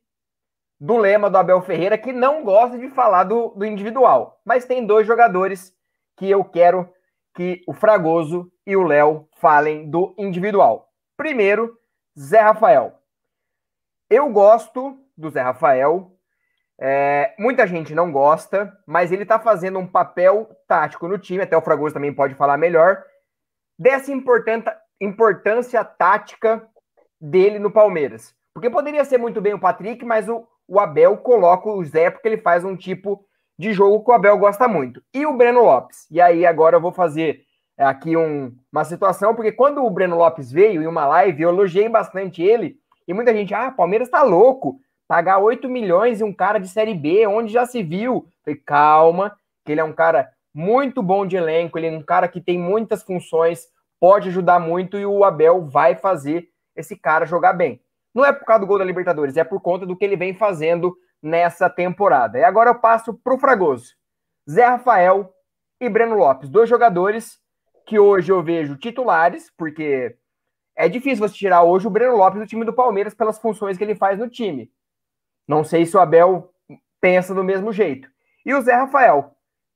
do 0.81 0.97
lema 0.97 1.29
do 1.29 1.37
Abel 1.37 1.61
Ferreira, 1.61 1.99
que 1.99 2.11
não 2.11 2.43
gosta 2.43 2.79
de 2.79 2.89
falar 2.89 3.25
do, 3.25 3.49
do 3.49 3.67
individual. 3.67 4.41
Mas 4.47 4.65
tem 4.65 4.87
dois 4.87 5.07
jogadores 5.07 5.75
que 6.17 6.31
eu 6.31 6.43
quero 6.43 6.91
que 7.35 7.63
o 7.67 7.73
Fragoso 7.73 8.51
e 8.67 8.77
o 8.77 8.83
Léo 8.83 9.29
falem 9.37 9.89
do 9.89 10.15
individual. 10.19 10.89
Primeiro, 11.17 11.77
Zé 12.19 12.41
Rafael. 12.41 12.95
Eu 14.09 14.31
gosto 14.31 14.99
do 15.17 15.31
Zé 15.31 15.41
Rafael. 15.41 16.13
É, 16.81 17.35
muita 17.39 17.67
gente 17.67 17.95
não 17.95 18.11
gosta, 18.11 18.73
mas 18.87 19.13
ele 19.13 19.23
está 19.23 19.39
fazendo 19.39 19.79
um 19.79 19.87
papel 19.87 20.49
tático 20.67 21.07
no 21.07 21.19
time. 21.19 21.43
Até 21.43 21.57
o 21.57 21.63
Fragoso 21.63 21.95
também 21.95 22.13
pode 22.13 22.35
falar 22.35 22.57
melhor. 22.57 23.03
Dessa 23.79 24.11
importância 25.01 25.85
tática 25.85 26.67
dele 27.21 27.59
no 27.59 27.71
Palmeiras. 27.71 28.35
Porque 28.55 28.71
poderia 28.71 29.05
ser 29.05 29.19
muito 29.19 29.41
bem 29.41 29.55
o 29.55 29.61
Patrick, 29.61 30.05
mas 30.05 30.29
o, 30.29 30.47
o 30.67 30.81
Abel 30.81 31.17
coloca 31.19 31.69
o 31.69 31.85
Zé 31.85 32.11
porque 32.11 32.29
ele 32.29 32.39
faz 32.39 32.65
um 32.65 32.77
tipo 32.77 33.25
de 33.61 33.75
jogo 33.75 34.03
que 34.03 34.11
o 34.11 34.15
Abel 34.15 34.39
gosta 34.39 34.67
muito. 34.67 35.03
E 35.13 35.27
o 35.27 35.37
Breno 35.37 35.63
Lopes. 35.63 36.07
E 36.11 36.19
aí 36.19 36.47
agora 36.47 36.77
eu 36.77 36.81
vou 36.81 36.93
fazer 36.93 37.45
é, 37.77 37.85
aqui 37.85 38.17
um, 38.17 38.57
uma 38.73 38.85
situação, 38.87 39.35
porque 39.35 39.53
quando 39.53 39.85
o 39.85 39.91
Breno 39.91 40.17
Lopes 40.17 40.51
veio 40.51 40.83
em 40.83 40.87
uma 40.87 41.07
live, 41.07 41.43
eu 41.43 41.51
elogiei 41.51 41.87
bastante 41.87 42.43
ele, 42.43 42.79
e 43.07 43.13
muita 43.13 43.35
gente, 43.35 43.53
ah, 43.53 43.71
Palmeiras 43.71 44.09
tá 44.09 44.23
louco, 44.23 44.81
pagar 45.07 45.41
8 45.41 45.69
milhões 45.69 46.23
em 46.23 46.25
um 46.25 46.33
cara 46.33 46.59
de 46.59 46.69
Série 46.69 46.95
B, 46.95 47.27
onde 47.27 47.53
já 47.53 47.67
se 47.67 47.83
viu. 47.83 48.27
falei, 48.43 48.59
calma, 48.65 49.37
que 49.63 49.73
ele 49.73 49.81
é 49.83 49.85
um 49.85 49.93
cara 49.93 50.31
muito 50.55 51.03
bom 51.03 51.27
de 51.27 51.37
elenco, 51.37 51.79
ele 51.79 51.89
é 51.89 51.93
um 51.93 52.03
cara 52.03 52.29
que 52.29 52.41
tem 52.41 52.59
muitas 52.59 53.03
funções, 53.03 53.67
pode 54.01 54.31
ajudar 54.31 54.59
muito, 54.59 54.97
e 54.97 55.05
o 55.05 55.23
Abel 55.23 55.67
vai 55.67 55.95
fazer 55.95 56.49
esse 56.75 56.97
cara 56.97 57.27
jogar 57.27 57.53
bem. 57.53 57.79
Não 58.15 58.25
é 58.25 58.33
por 58.33 58.47
causa 58.47 58.61
do 58.61 58.67
gol 58.67 58.79
da 58.79 58.85
Libertadores, 58.87 59.37
é 59.37 59.45
por 59.45 59.61
conta 59.61 59.85
do 59.85 59.95
que 59.95 60.05
ele 60.05 60.17
vem 60.17 60.33
fazendo 60.33 60.97
nessa 61.23 61.69
temporada. 61.69 62.39
E 62.39 62.45
agora 62.45 62.71
eu 62.71 62.79
passo 62.79 63.15
para 63.15 63.35
o 63.35 63.39
Fragoso. 63.39 63.95
Zé 64.49 64.65
Rafael 64.65 65.33
e 65.81 65.89
Breno 65.89 66.17
Lopes, 66.17 66.49
dois 66.49 66.69
jogadores 66.69 67.39
que 67.87 67.99
hoje 67.99 68.31
eu 68.31 68.43
vejo 68.43 68.77
titulares, 68.77 69.51
porque 69.57 70.17
é 70.77 70.89
difícil 70.89 71.27
você 71.27 71.35
tirar 71.35 71.63
hoje 71.63 71.87
o 71.87 71.91
Breno 71.91 72.17
Lopes 72.17 72.41
do 72.41 72.47
time 72.47 72.65
do 72.65 72.73
Palmeiras 72.73 73.15
pelas 73.15 73.39
funções 73.39 73.77
que 73.77 73.85
ele 73.85 73.95
faz 73.95 74.19
no 74.19 74.29
time. 74.29 74.71
Não 75.47 75.65
sei 75.65 75.85
se 75.85 75.97
o 75.97 76.01
Abel 76.01 76.53
pensa 77.01 77.35
do 77.35 77.43
mesmo 77.43 77.73
jeito. 77.73 78.09
E 78.45 78.55
o 78.55 78.61
Zé 78.63 78.75
Rafael, 78.75 79.35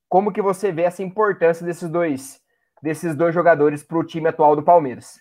como 0.09 0.32
que 0.32 0.40
você 0.40 0.70
vê 0.70 0.82
essa 0.82 1.03
importância 1.03 1.64
desses 1.66 1.88
dois 1.88 2.40
desses 2.82 3.16
dois 3.16 3.34
jogadores 3.34 3.82
para 3.82 3.99
o 3.99 4.05
time 4.05 4.28
atual 4.28 4.55
do 4.55 4.62
Palmeiras? 4.62 5.18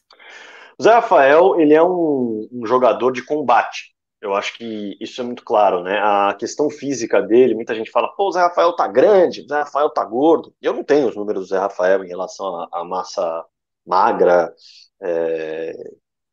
O 0.78 0.84
Zé 0.84 0.93
Rafael, 0.93 1.59
ele 1.59 1.74
é 1.74 1.82
um, 1.82 2.47
um, 2.51 2.65
jogador 2.65 3.11
de 3.11 3.24
combate. 3.24 3.93
Eu 4.24 4.34
acho 4.34 4.53
que 4.57 4.95
isso 5.01 5.19
é 5.19 5.24
muito 5.24 5.43
claro, 5.43 5.84
né? 5.84 5.99
A 6.01 6.34
questão 6.39 6.69
física 6.69 7.21
dele, 7.21 7.53
muita 7.53 7.76
gente 7.76 7.91
fala, 7.91 8.07
pô, 8.15 8.30
o 8.30 8.32
Zé 8.32 8.39
Rafael 8.39 8.74
tá 8.74 8.88
grande, 8.88 9.41
o 9.41 9.47
Zé 9.49 9.59
Rafael 9.59 9.89
tá 9.89 10.03
gordo. 10.05 10.55
Eu 10.61 10.71
não 10.74 10.82
tenho 10.82 11.09
os 11.09 11.15
números 11.17 11.43
do 11.43 11.49
Zé 11.49 11.59
Rafael 11.59 12.05
em 12.05 12.07
relação 12.07 12.65
à 12.71 12.86
massa 12.86 13.45
magra, 13.86 14.53
é, 15.01 15.74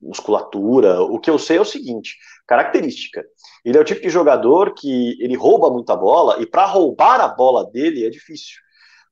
musculatura. 0.01 1.03
O 1.03 1.19
que 1.19 1.29
eu 1.29 1.37
sei 1.37 1.57
é 1.57 1.61
o 1.61 1.65
seguinte: 1.65 2.17
característica. 2.47 3.25
Ele 3.65 3.77
é 3.77 3.81
o 3.81 3.85
tipo 3.85 4.03
de 4.03 4.09
jogador 4.09 4.73
que 4.73 5.21
ele 5.21 5.35
rouba 5.35 5.69
muita 5.69 5.97
bola, 5.97 6.41
e 6.41 6.47
para 6.47 6.67
roubar 6.67 7.21
a 7.21 7.27
bola 7.27 7.69
dele 7.73 8.07
é 8.07 8.11
difícil. 8.11 8.61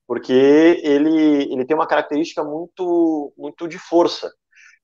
Porque 0.06 0.32
ele, 0.84 1.52
ele 1.52 1.64
tem 1.66 1.76
uma 1.76 1.86
característica 1.86 2.44
muito, 2.44 3.32
muito 3.36 3.66
de 3.66 3.76
força. 3.76 4.32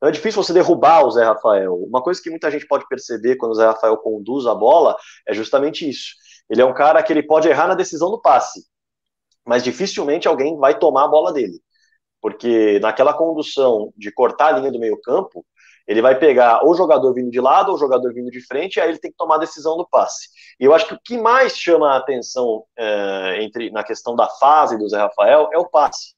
Então 0.05 0.11
é 0.11 0.12
difícil 0.12 0.42
você 0.42 0.52
derrubar 0.52 1.02
o 1.07 1.11
Zé 1.11 1.24
Rafael. 1.24 1.76
Uma 1.76 2.02
coisa 2.02 2.20
que 2.20 2.28
muita 2.28 2.50
gente 2.50 2.66
pode 2.66 2.86
perceber 2.86 3.36
quando 3.36 3.52
o 3.52 3.55
Zé 3.55 3.64
Rafael 3.64 3.96
conduz 3.96 4.44
a 4.44 4.55
bola 4.55 4.94
é 5.26 5.32
justamente 5.32 5.88
isso. 5.88 6.11
Ele 6.50 6.61
é 6.61 6.64
um 6.66 6.74
cara 6.74 7.02
que 7.02 7.11
ele 7.11 7.22
pode 7.22 7.48
errar 7.48 7.68
na 7.68 7.74
decisão 7.74 8.11
do 8.11 8.20
passe, 8.20 8.66
mas 9.46 9.64
dificilmente 9.64 10.28
alguém 10.28 10.59
vai 10.59 10.78
tomar 10.78 11.05
a 11.05 11.09
bola 11.09 11.32
dele. 11.32 11.59
Porque 12.20 12.78
naquela 12.80 13.14
condução 13.14 13.94
de 13.96 14.12
cortar 14.12 14.55
a 14.55 14.59
linha 14.59 14.70
do 14.70 14.78
meio 14.78 15.00
campo, 15.00 15.42
ele 15.88 16.02
vai 16.02 16.18
pegar 16.18 16.62
ou 16.62 16.72
o 16.72 16.74
jogador 16.74 17.14
vindo 17.14 17.30
de 17.30 17.40
lado 17.40 17.70
ou 17.70 17.76
o 17.76 17.80
jogador 17.80 18.12
vindo 18.12 18.30
de 18.30 18.46
frente, 18.46 18.76
e 18.76 18.80
aí 18.82 18.90
ele 18.90 18.98
tem 18.98 19.11
que 19.11 19.16
tomar 19.16 19.36
a 19.36 19.38
decisão 19.38 19.74
do 19.78 19.88
passe. 19.88 20.28
E 20.61 20.66
eu 20.66 20.74
acho 20.74 20.86
que 20.86 20.94
o 20.94 21.00
que 21.02 21.16
mais 21.16 21.57
chama 21.57 21.94
a 21.94 21.96
atenção 21.96 22.62
é, 22.76 23.42
entre 23.42 23.70
na 23.70 23.82
questão 23.82 24.14
da 24.14 24.28
fase 24.28 24.76
do 24.76 24.86
Zé 24.86 24.98
Rafael 24.98 25.48
é 25.50 25.57
o 25.57 25.66
passe. 25.66 26.12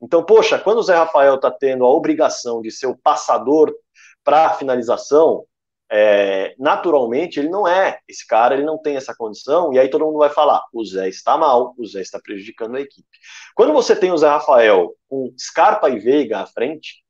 Então, 0.00 0.24
poxa, 0.24 0.58
quando 0.58 0.78
o 0.78 0.82
Zé 0.82 0.94
Rafael 0.94 1.34
está 1.34 1.50
tendo 1.50 1.84
a 1.84 1.90
obrigação 1.90 2.60
de 2.60 2.70
ser 2.70 2.86
o 2.86 2.96
passador 2.96 3.74
para 4.22 4.46
a 4.46 4.54
finalização, 4.54 5.44
é, 5.90 6.54
naturalmente 6.58 7.40
ele 7.40 7.48
não 7.48 7.66
é 7.66 7.98
esse 8.06 8.26
cara, 8.26 8.54
ele 8.54 8.64
não 8.64 8.76
tem 8.76 8.96
essa 8.96 9.14
condição, 9.14 9.72
e 9.72 9.78
aí 9.78 9.88
todo 9.88 10.04
mundo 10.04 10.18
vai 10.18 10.28
falar: 10.28 10.62
o 10.72 10.84
Zé 10.84 11.08
está 11.08 11.36
mal, 11.36 11.74
o 11.78 11.86
Zé 11.86 12.00
está 12.00 12.20
prejudicando 12.20 12.76
a 12.76 12.80
equipe. 12.80 13.08
Quando 13.54 13.72
você 13.72 13.96
tem 13.96 14.12
o 14.12 14.16
Zé 14.16 14.28
Rafael 14.28 14.94
com 15.08 15.32
Scarpa 15.38 15.88
e 15.88 15.98
Veiga 15.98 16.40
à 16.40 16.46
frente, 16.46 17.02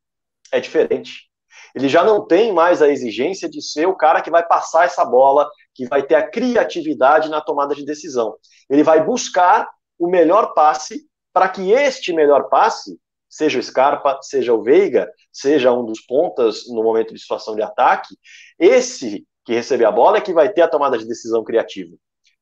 é 0.52 0.60
diferente. 0.60 1.28
Ele 1.74 1.88
já 1.88 2.02
não 2.04 2.26
tem 2.26 2.52
mais 2.52 2.80
a 2.80 2.88
exigência 2.88 3.48
de 3.48 3.60
ser 3.60 3.86
o 3.86 3.96
cara 3.96 4.22
que 4.22 4.30
vai 4.30 4.46
passar 4.46 4.84
essa 4.84 5.04
bola, 5.04 5.48
que 5.74 5.86
vai 5.86 6.02
ter 6.02 6.14
a 6.14 6.28
criatividade 6.28 7.28
na 7.28 7.40
tomada 7.40 7.74
de 7.74 7.84
decisão. 7.84 8.36
Ele 8.70 8.82
vai 8.82 9.04
buscar 9.04 9.68
o 9.98 10.08
melhor 10.08 10.54
passe 10.54 11.07
para 11.38 11.48
que 11.48 11.70
este 11.70 12.12
melhor 12.12 12.48
passe, 12.48 12.98
seja 13.28 13.60
o 13.60 13.62
Scarpa, 13.62 14.18
seja 14.22 14.52
o 14.52 14.60
Veiga, 14.60 15.08
seja 15.32 15.70
um 15.70 15.84
dos 15.84 16.00
pontas 16.00 16.66
no 16.66 16.82
momento 16.82 17.14
de 17.14 17.20
situação 17.20 17.54
de 17.54 17.62
ataque, 17.62 18.16
esse 18.58 19.24
que 19.44 19.54
receber 19.54 19.84
a 19.84 19.92
bola 19.92 20.16
é 20.16 20.20
que 20.20 20.32
vai 20.32 20.48
ter 20.48 20.62
a 20.62 20.68
tomada 20.68 20.98
de 20.98 21.06
decisão 21.06 21.44
criativa. 21.44 21.94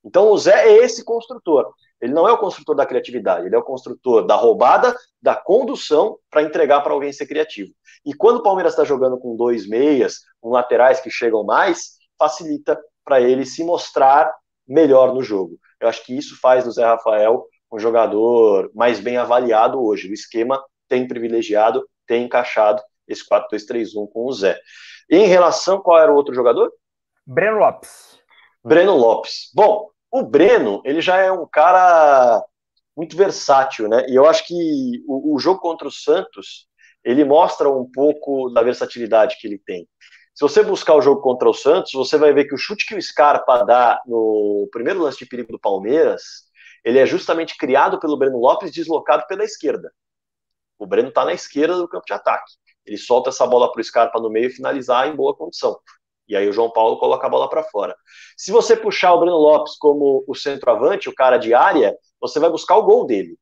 Então 0.03 0.30
o 0.30 0.38
Zé 0.38 0.66
é 0.66 0.76
esse 0.78 1.05
construtor. 1.05 1.74
Ele 2.01 2.14
não 2.14 2.26
é 2.26 2.32
o 2.32 2.38
construtor 2.38 2.74
da 2.74 2.86
criatividade, 2.86 3.44
ele 3.44 3.55
é 3.55 3.59
o 3.59 3.62
construtor 3.62 4.26
da 4.26 4.34
roubada, 4.34 4.97
da 5.20 5.36
condução 5.36 6.16
para 6.30 6.40
entregar 6.40 6.80
para 6.80 6.94
alguém 6.94 7.12
ser 7.12 7.26
criativo. 7.26 7.74
E 8.03 8.14
quando 8.14 8.38
o 8.38 8.42
Palmeiras 8.42 8.72
está 8.72 8.84
jogando 8.84 9.18
com 9.18 9.36
dois 9.36 9.68
meias, 9.68 10.20
com 10.40 10.49
laterais 10.49 11.01
que 11.03 11.11
chegam 11.11 11.44
mais, 11.44 11.99
facilita 12.18 12.80
para 13.05 13.20
ele 13.20 13.44
se 13.44 13.62
mostrar 13.62 14.34
melhor 14.66 15.12
no 15.12 15.22
jogo. 15.22 15.59
Eu 15.78 15.86
acho 15.86 16.03
que 16.03 16.16
isso 16.16 16.40
faz 16.40 16.64
do 16.64 16.70
Zé 16.70 16.86
Rafael 16.86 17.44
um 17.72 17.78
jogador 17.78 18.70
mais 18.74 19.00
bem 19.00 19.16
avaliado 19.16 19.82
hoje. 19.82 20.08
O 20.08 20.14
esquema 20.14 20.62
tem 20.88 21.06
privilegiado, 21.06 21.86
tem 22.06 22.24
encaixado 22.24 22.82
esse 23.08 23.22
4-2-3-1 23.28 24.08
com 24.12 24.26
o 24.26 24.32
Zé. 24.32 24.58
E 25.10 25.16
em 25.16 25.26
relação, 25.26 25.80
qual 25.80 26.00
era 26.00 26.12
o 26.12 26.16
outro 26.16 26.34
jogador? 26.34 26.72
Breno 27.26 27.58
Lopes. 27.58 28.18
Breno 28.64 28.96
Lopes. 28.96 29.50
Bom, 29.54 29.90
o 30.10 30.22
Breno, 30.22 30.82
ele 30.84 31.00
já 31.00 31.18
é 31.18 31.30
um 31.30 31.46
cara 31.46 32.42
muito 32.96 33.16
versátil, 33.16 33.88
né? 33.88 34.06
E 34.08 34.14
eu 34.14 34.26
acho 34.26 34.46
que 34.46 35.02
o, 35.06 35.34
o 35.34 35.38
jogo 35.38 35.60
contra 35.60 35.86
o 35.86 35.92
Santos 35.92 36.66
ele 37.04 37.24
mostra 37.24 37.70
um 37.70 37.88
pouco 37.88 38.50
da 38.50 38.62
versatilidade 38.62 39.36
que 39.38 39.46
ele 39.46 39.60
tem. 39.64 39.88
Se 40.34 40.42
você 40.42 40.62
buscar 40.62 40.94
o 40.94 41.00
jogo 41.00 41.20
contra 41.20 41.48
o 41.48 41.54
Santos, 41.54 41.92
você 41.92 42.18
vai 42.18 42.32
ver 42.32 42.46
que 42.46 42.54
o 42.54 42.58
chute 42.58 42.84
que 42.84 42.96
o 42.96 43.00
Scarpa 43.00 43.64
dá 43.64 44.02
no 44.06 44.68
primeiro 44.72 45.00
lance 45.00 45.18
de 45.18 45.26
perigo 45.26 45.52
do 45.52 45.58
Palmeiras, 45.58 46.45
ele 46.87 47.01
é 47.01 47.05
justamente 47.05 47.59
criado 47.59 47.99
pelo 47.99 48.16
Breno 48.16 48.39
Lopes, 48.39 48.70
deslocado 48.70 49.26
pela 49.26 49.43
esquerda. 49.43 49.93
O 50.78 50.87
Breno 50.87 51.09
está 51.09 51.24
na 51.24 51.32
esquerda 51.32 51.76
do 51.76 51.89
campo 51.89 52.07
de 52.07 52.12
ataque. 52.12 52.53
Ele 52.87 52.97
solta 52.97 53.30
essa 53.30 53.45
bola 53.45 53.72
para 53.72 53.80
o 53.80 53.84
Scarpa 53.84 54.20
no 54.20 54.30
meio 54.30 54.47
e 54.47 54.53
finalizar 54.53 55.09
em 55.09 55.16
boa 55.16 55.34
condição. 55.34 55.76
E 56.28 56.37
aí 56.37 56.49
o 56.49 56.53
João 56.53 56.70
Paulo 56.70 56.97
coloca 57.01 57.26
a 57.26 57.30
bola 57.30 57.51
para 57.51 57.64
fora. 57.64 57.97
Se 58.37 58.53
você 58.53 58.76
puxar 58.76 59.14
o 59.14 59.18
Breno 59.18 59.37
Lopes 59.37 59.76
como 59.76 60.22
o 60.28 60.34
centroavante, 60.37 61.09
o 61.09 61.14
cara 61.14 61.39
de 61.39 61.53
área, 61.53 61.93
você 62.20 62.39
vai 62.39 62.51
buscar 62.51 62.76
o 62.76 62.84
gol 62.84 63.05
dele. 63.05 63.37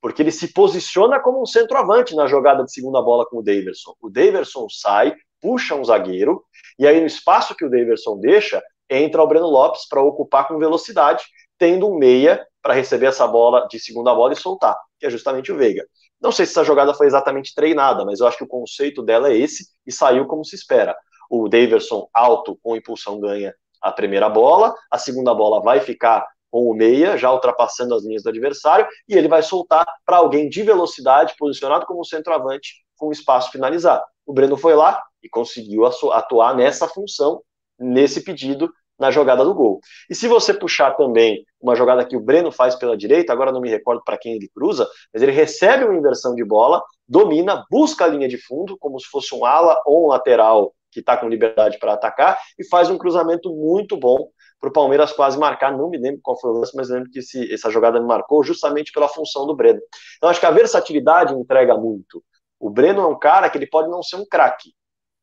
Porque 0.00 0.20
ele 0.22 0.32
se 0.32 0.52
posiciona 0.52 1.20
como 1.20 1.40
um 1.40 1.46
centroavante 1.46 2.16
na 2.16 2.26
jogada 2.26 2.64
de 2.64 2.72
segunda 2.72 3.00
bola 3.00 3.24
com 3.24 3.38
o 3.38 3.42
Daverson. 3.42 3.94
O 4.00 4.10
Daverson 4.10 4.66
sai, 4.68 5.14
puxa 5.40 5.76
um 5.76 5.84
zagueiro, 5.84 6.42
e 6.76 6.88
aí 6.88 6.98
no 6.98 7.06
espaço 7.06 7.54
que 7.54 7.64
o 7.64 7.70
Daverson 7.70 8.18
deixa, 8.18 8.60
entra 8.88 9.22
o 9.22 9.28
Breno 9.28 9.46
Lopes 9.46 9.86
para 9.88 10.02
ocupar 10.02 10.48
com 10.48 10.58
velocidade, 10.58 11.22
tendo 11.60 11.86
um 11.86 11.98
meia 11.98 12.44
para 12.62 12.72
receber 12.72 13.06
essa 13.06 13.26
bola 13.26 13.68
de 13.70 13.78
segunda 13.78 14.14
bola 14.14 14.32
e 14.32 14.36
soltar, 14.36 14.76
que 14.98 15.06
é 15.06 15.10
justamente 15.10 15.52
o 15.52 15.56
Veiga. 15.56 15.84
Não 16.18 16.32
sei 16.32 16.46
se 16.46 16.52
essa 16.52 16.64
jogada 16.64 16.94
foi 16.94 17.06
exatamente 17.06 17.54
treinada, 17.54 18.02
mas 18.04 18.20
eu 18.20 18.26
acho 18.26 18.38
que 18.38 18.44
o 18.44 18.48
conceito 18.48 19.02
dela 19.02 19.28
é 19.28 19.36
esse 19.36 19.66
e 19.86 19.92
saiu 19.92 20.26
como 20.26 20.42
se 20.42 20.56
espera. 20.56 20.96
O 21.30 21.48
Daverson 21.48 22.08
alto 22.14 22.58
com 22.62 22.74
impulsão 22.74 23.20
ganha 23.20 23.54
a 23.80 23.92
primeira 23.92 24.28
bola, 24.28 24.74
a 24.90 24.98
segunda 24.98 25.34
bola 25.34 25.62
vai 25.62 25.80
ficar 25.80 26.26
com 26.50 26.70
o 26.70 26.74
meia, 26.74 27.16
já 27.16 27.30
ultrapassando 27.32 27.94
as 27.94 28.04
linhas 28.04 28.22
do 28.22 28.30
adversário, 28.30 28.86
e 29.08 29.14
ele 29.14 29.28
vai 29.28 29.42
soltar 29.42 29.86
para 30.04 30.16
alguém 30.16 30.48
de 30.48 30.62
velocidade, 30.62 31.34
posicionado 31.38 31.86
como 31.86 32.04
centroavante, 32.04 32.84
com 32.96 33.12
espaço 33.12 33.50
finalizado. 33.52 34.02
O 34.26 34.32
Breno 34.32 34.56
foi 34.56 34.74
lá 34.74 35.02
e 35.22 35.28
conseguiu 35.28 35.84
atuar 35.86 36.56
nessa 36.56 36.88
função, 36.88 37.42
nesse 37.78 38.22
pedido, 38.22 38.70
na 39.00 39.10
jogada 39.10 39.42
do 39.42 39.54
gol. 39.54 39.80
E 40.10 40.14
se 40.14 40.28
você 40.28 40.52
puxar 40.52 40.92
também 40.92 41.44
uma 41.60 41.74
jogada 41.74 42.04
que 42.04 42.16
o 42.16 42.20
Breno 42.20 42.52
faz 42.52 42.76
pela 42.76 42.96
direita, 42.96 43.32
agora 43.32 43.50
não 43.50 43.60
me 43.60 43.70
recordo 43.70 44.02
para 44.04 44.18
quem 44.18 44.34
ele 44.34 44.50
cruza, 44.54 44.86
mas 45.12 45.22
ele 45.22 45.32
recebe 45.32 45.84
uma 45.84 45.96
inversão 45.96 46.34
de 46.34 46.44
bola, 46.44 46.82
domina, 47.08 47.64
busca 47.70 48.04
a 48.04 48.08
linha 48.08 48.28
de 48.28 48.36
fundo, 48.36 48.76
como 48.78 49.00
se 49.00 49.08
fosse 49.08 49.34
um 49.34 49.44
ala 49.44 49.80
ou 49.86 50.04
um 50.04 50.08
lateral 50.08 50.74
que 50.92 51.00
está 51.00 51.16
com 51.16 51.28
liberdade 51.28 51.78
para 51.78 51.94
atacar, 51.94 52.38
e 52.58 52.68
faz 52.68 52.90
um 52.90 52.98
cruzamento 52.98 53.48
muito 53.50 53.96
bom 53.96 54.28
para 54.60 54.68
o 54.68 54.72
Palmeiras 54.72 55.12
quase 55.12 55.38
marcar. 55.38 55.76
Não 55.76 55.88
me 55.88 55.96
lembro 55.96 56.20
qual 56.22 56.38
foi 56.38 56.50
o 56.50 56.54
lance, 56.54 56.76
mas 56.76 56.90
lembro 56.90 57.10
que 57.10 57.20
esse, 57.20 57.52
essa 57.52 57.70
jogada 57.70 57.98
me 58.00 58.06
marcou 58.06 58.42
justamente 58.44 58.92
pela 58.92 59.08
função 59.08 59.46
do 59.46 59.54
Breno. 59.54 59.80
Então 60.16 60.28
acho 60.28 60.40
que 60.40 60.46
a 60.46 60.50
versatilidade 60.50 61.32
entrega 61.32 61.76
muito. 61.76 62.22
O 62.58 62.68
Breno 62.68 63.00
é 63.00 63.06
um 63.06 63.18
cara 63.18 63.48
que 63.48 63.56
ele 63.56 63.66
pode 63.68 63.88
não 63.88 64.02
ser 64.02 64.16
um 64.16 64.26
craque, 64.26 64.74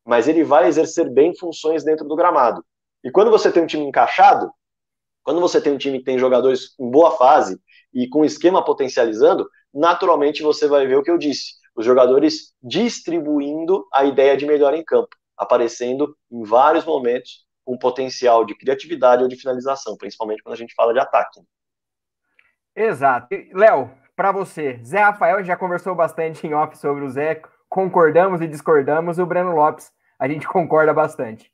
mas 0.05 0.27
ele 0.27 0.43
vai 0.43 0.67
exercer 0.67 1.09
bem 1.09 1.35
funções 1.37 1.83
dentro 1.83 2.07
do 2.07 2.15
gramado. 2.15 2.63
E 3.03 3.11
quando 3.11 3.31
você 3.31 3.51
tem 3.51 3.63
um 3.63 3.67
time 3.67 3.85
encaixado, 3.85 4.51
quando 5.23 5.41
você 5.41 5.61
tem 5.61 5.73
um 5.73 5.77
time 5.77 5.99
que 5.99 6.05
tem 6.05 6.17
jogadores 6.17 6.73
em 6.79 6.89
boa 6.89 7.11
fase 7.11 7.59
e 7.93 8.07
com 8.07 8.23
esquema 8.23 8.63
potencializando, 8.63 9.47
naturalmente 9.73 10.41
você 10.41 10.67
vai 10.67 10.87
ver 10.87 10.97
o 10.97 11.03
que 11.03 11.11
eu 11.11 11.17
disse: 11.17 11.53
os 11.75 11.85
jogadores 11.85 12.53
distribuindo 12.61 13.85
a 13.93 14.05
ideia 14.05 14.37
de 14.37 14.45
melhor 14.45 14.73
em 14.73 14.83
campo, 14.83 15.09
aparecendo 15.37 16.15
em 16.31 16.43
vários 16.43 16.85
momentos 16.85 17.45
com 17.65 17.77
potencial 17.77 18.45
de 18.45 18.55
criatividade 18.55 19.21
ou 19.21 19.27
de 19.27 19.35
finalização, 19.35 19.97
principalmente 19.97 20.41
quando 20.41 20.53
a 20.53 20.57
gente 20.57 20.73
fala 20.73 20.93
de 20.93 20.99
ataque. 20.99 21.41
Exato. 22.73 23.27
Léo, 23.53 23.91
para 24.15 24.31
você, 24.31 24.79
Zé 24.83 25.01
Rafael 25.01 25.43
já 25.43 25.57
conversou 25.57 25.93
bastante 25.93 26.47
em 26.47 26.53
off 26.53 26.77
sobre 26.77 27.03
o 27.03 27.09
Zé, 27.09 27.41
concordamos 27.67 28.39
e 28.39 28.47
discordamos, 28.47 29.19
o 29.19 29.25
Breno 29.25 29.53
Lopes 29.53 29.91
a 30.17 30.27
gente 30.27 30.47
concorda 30.49 30.93
bastante. 30.93 31.51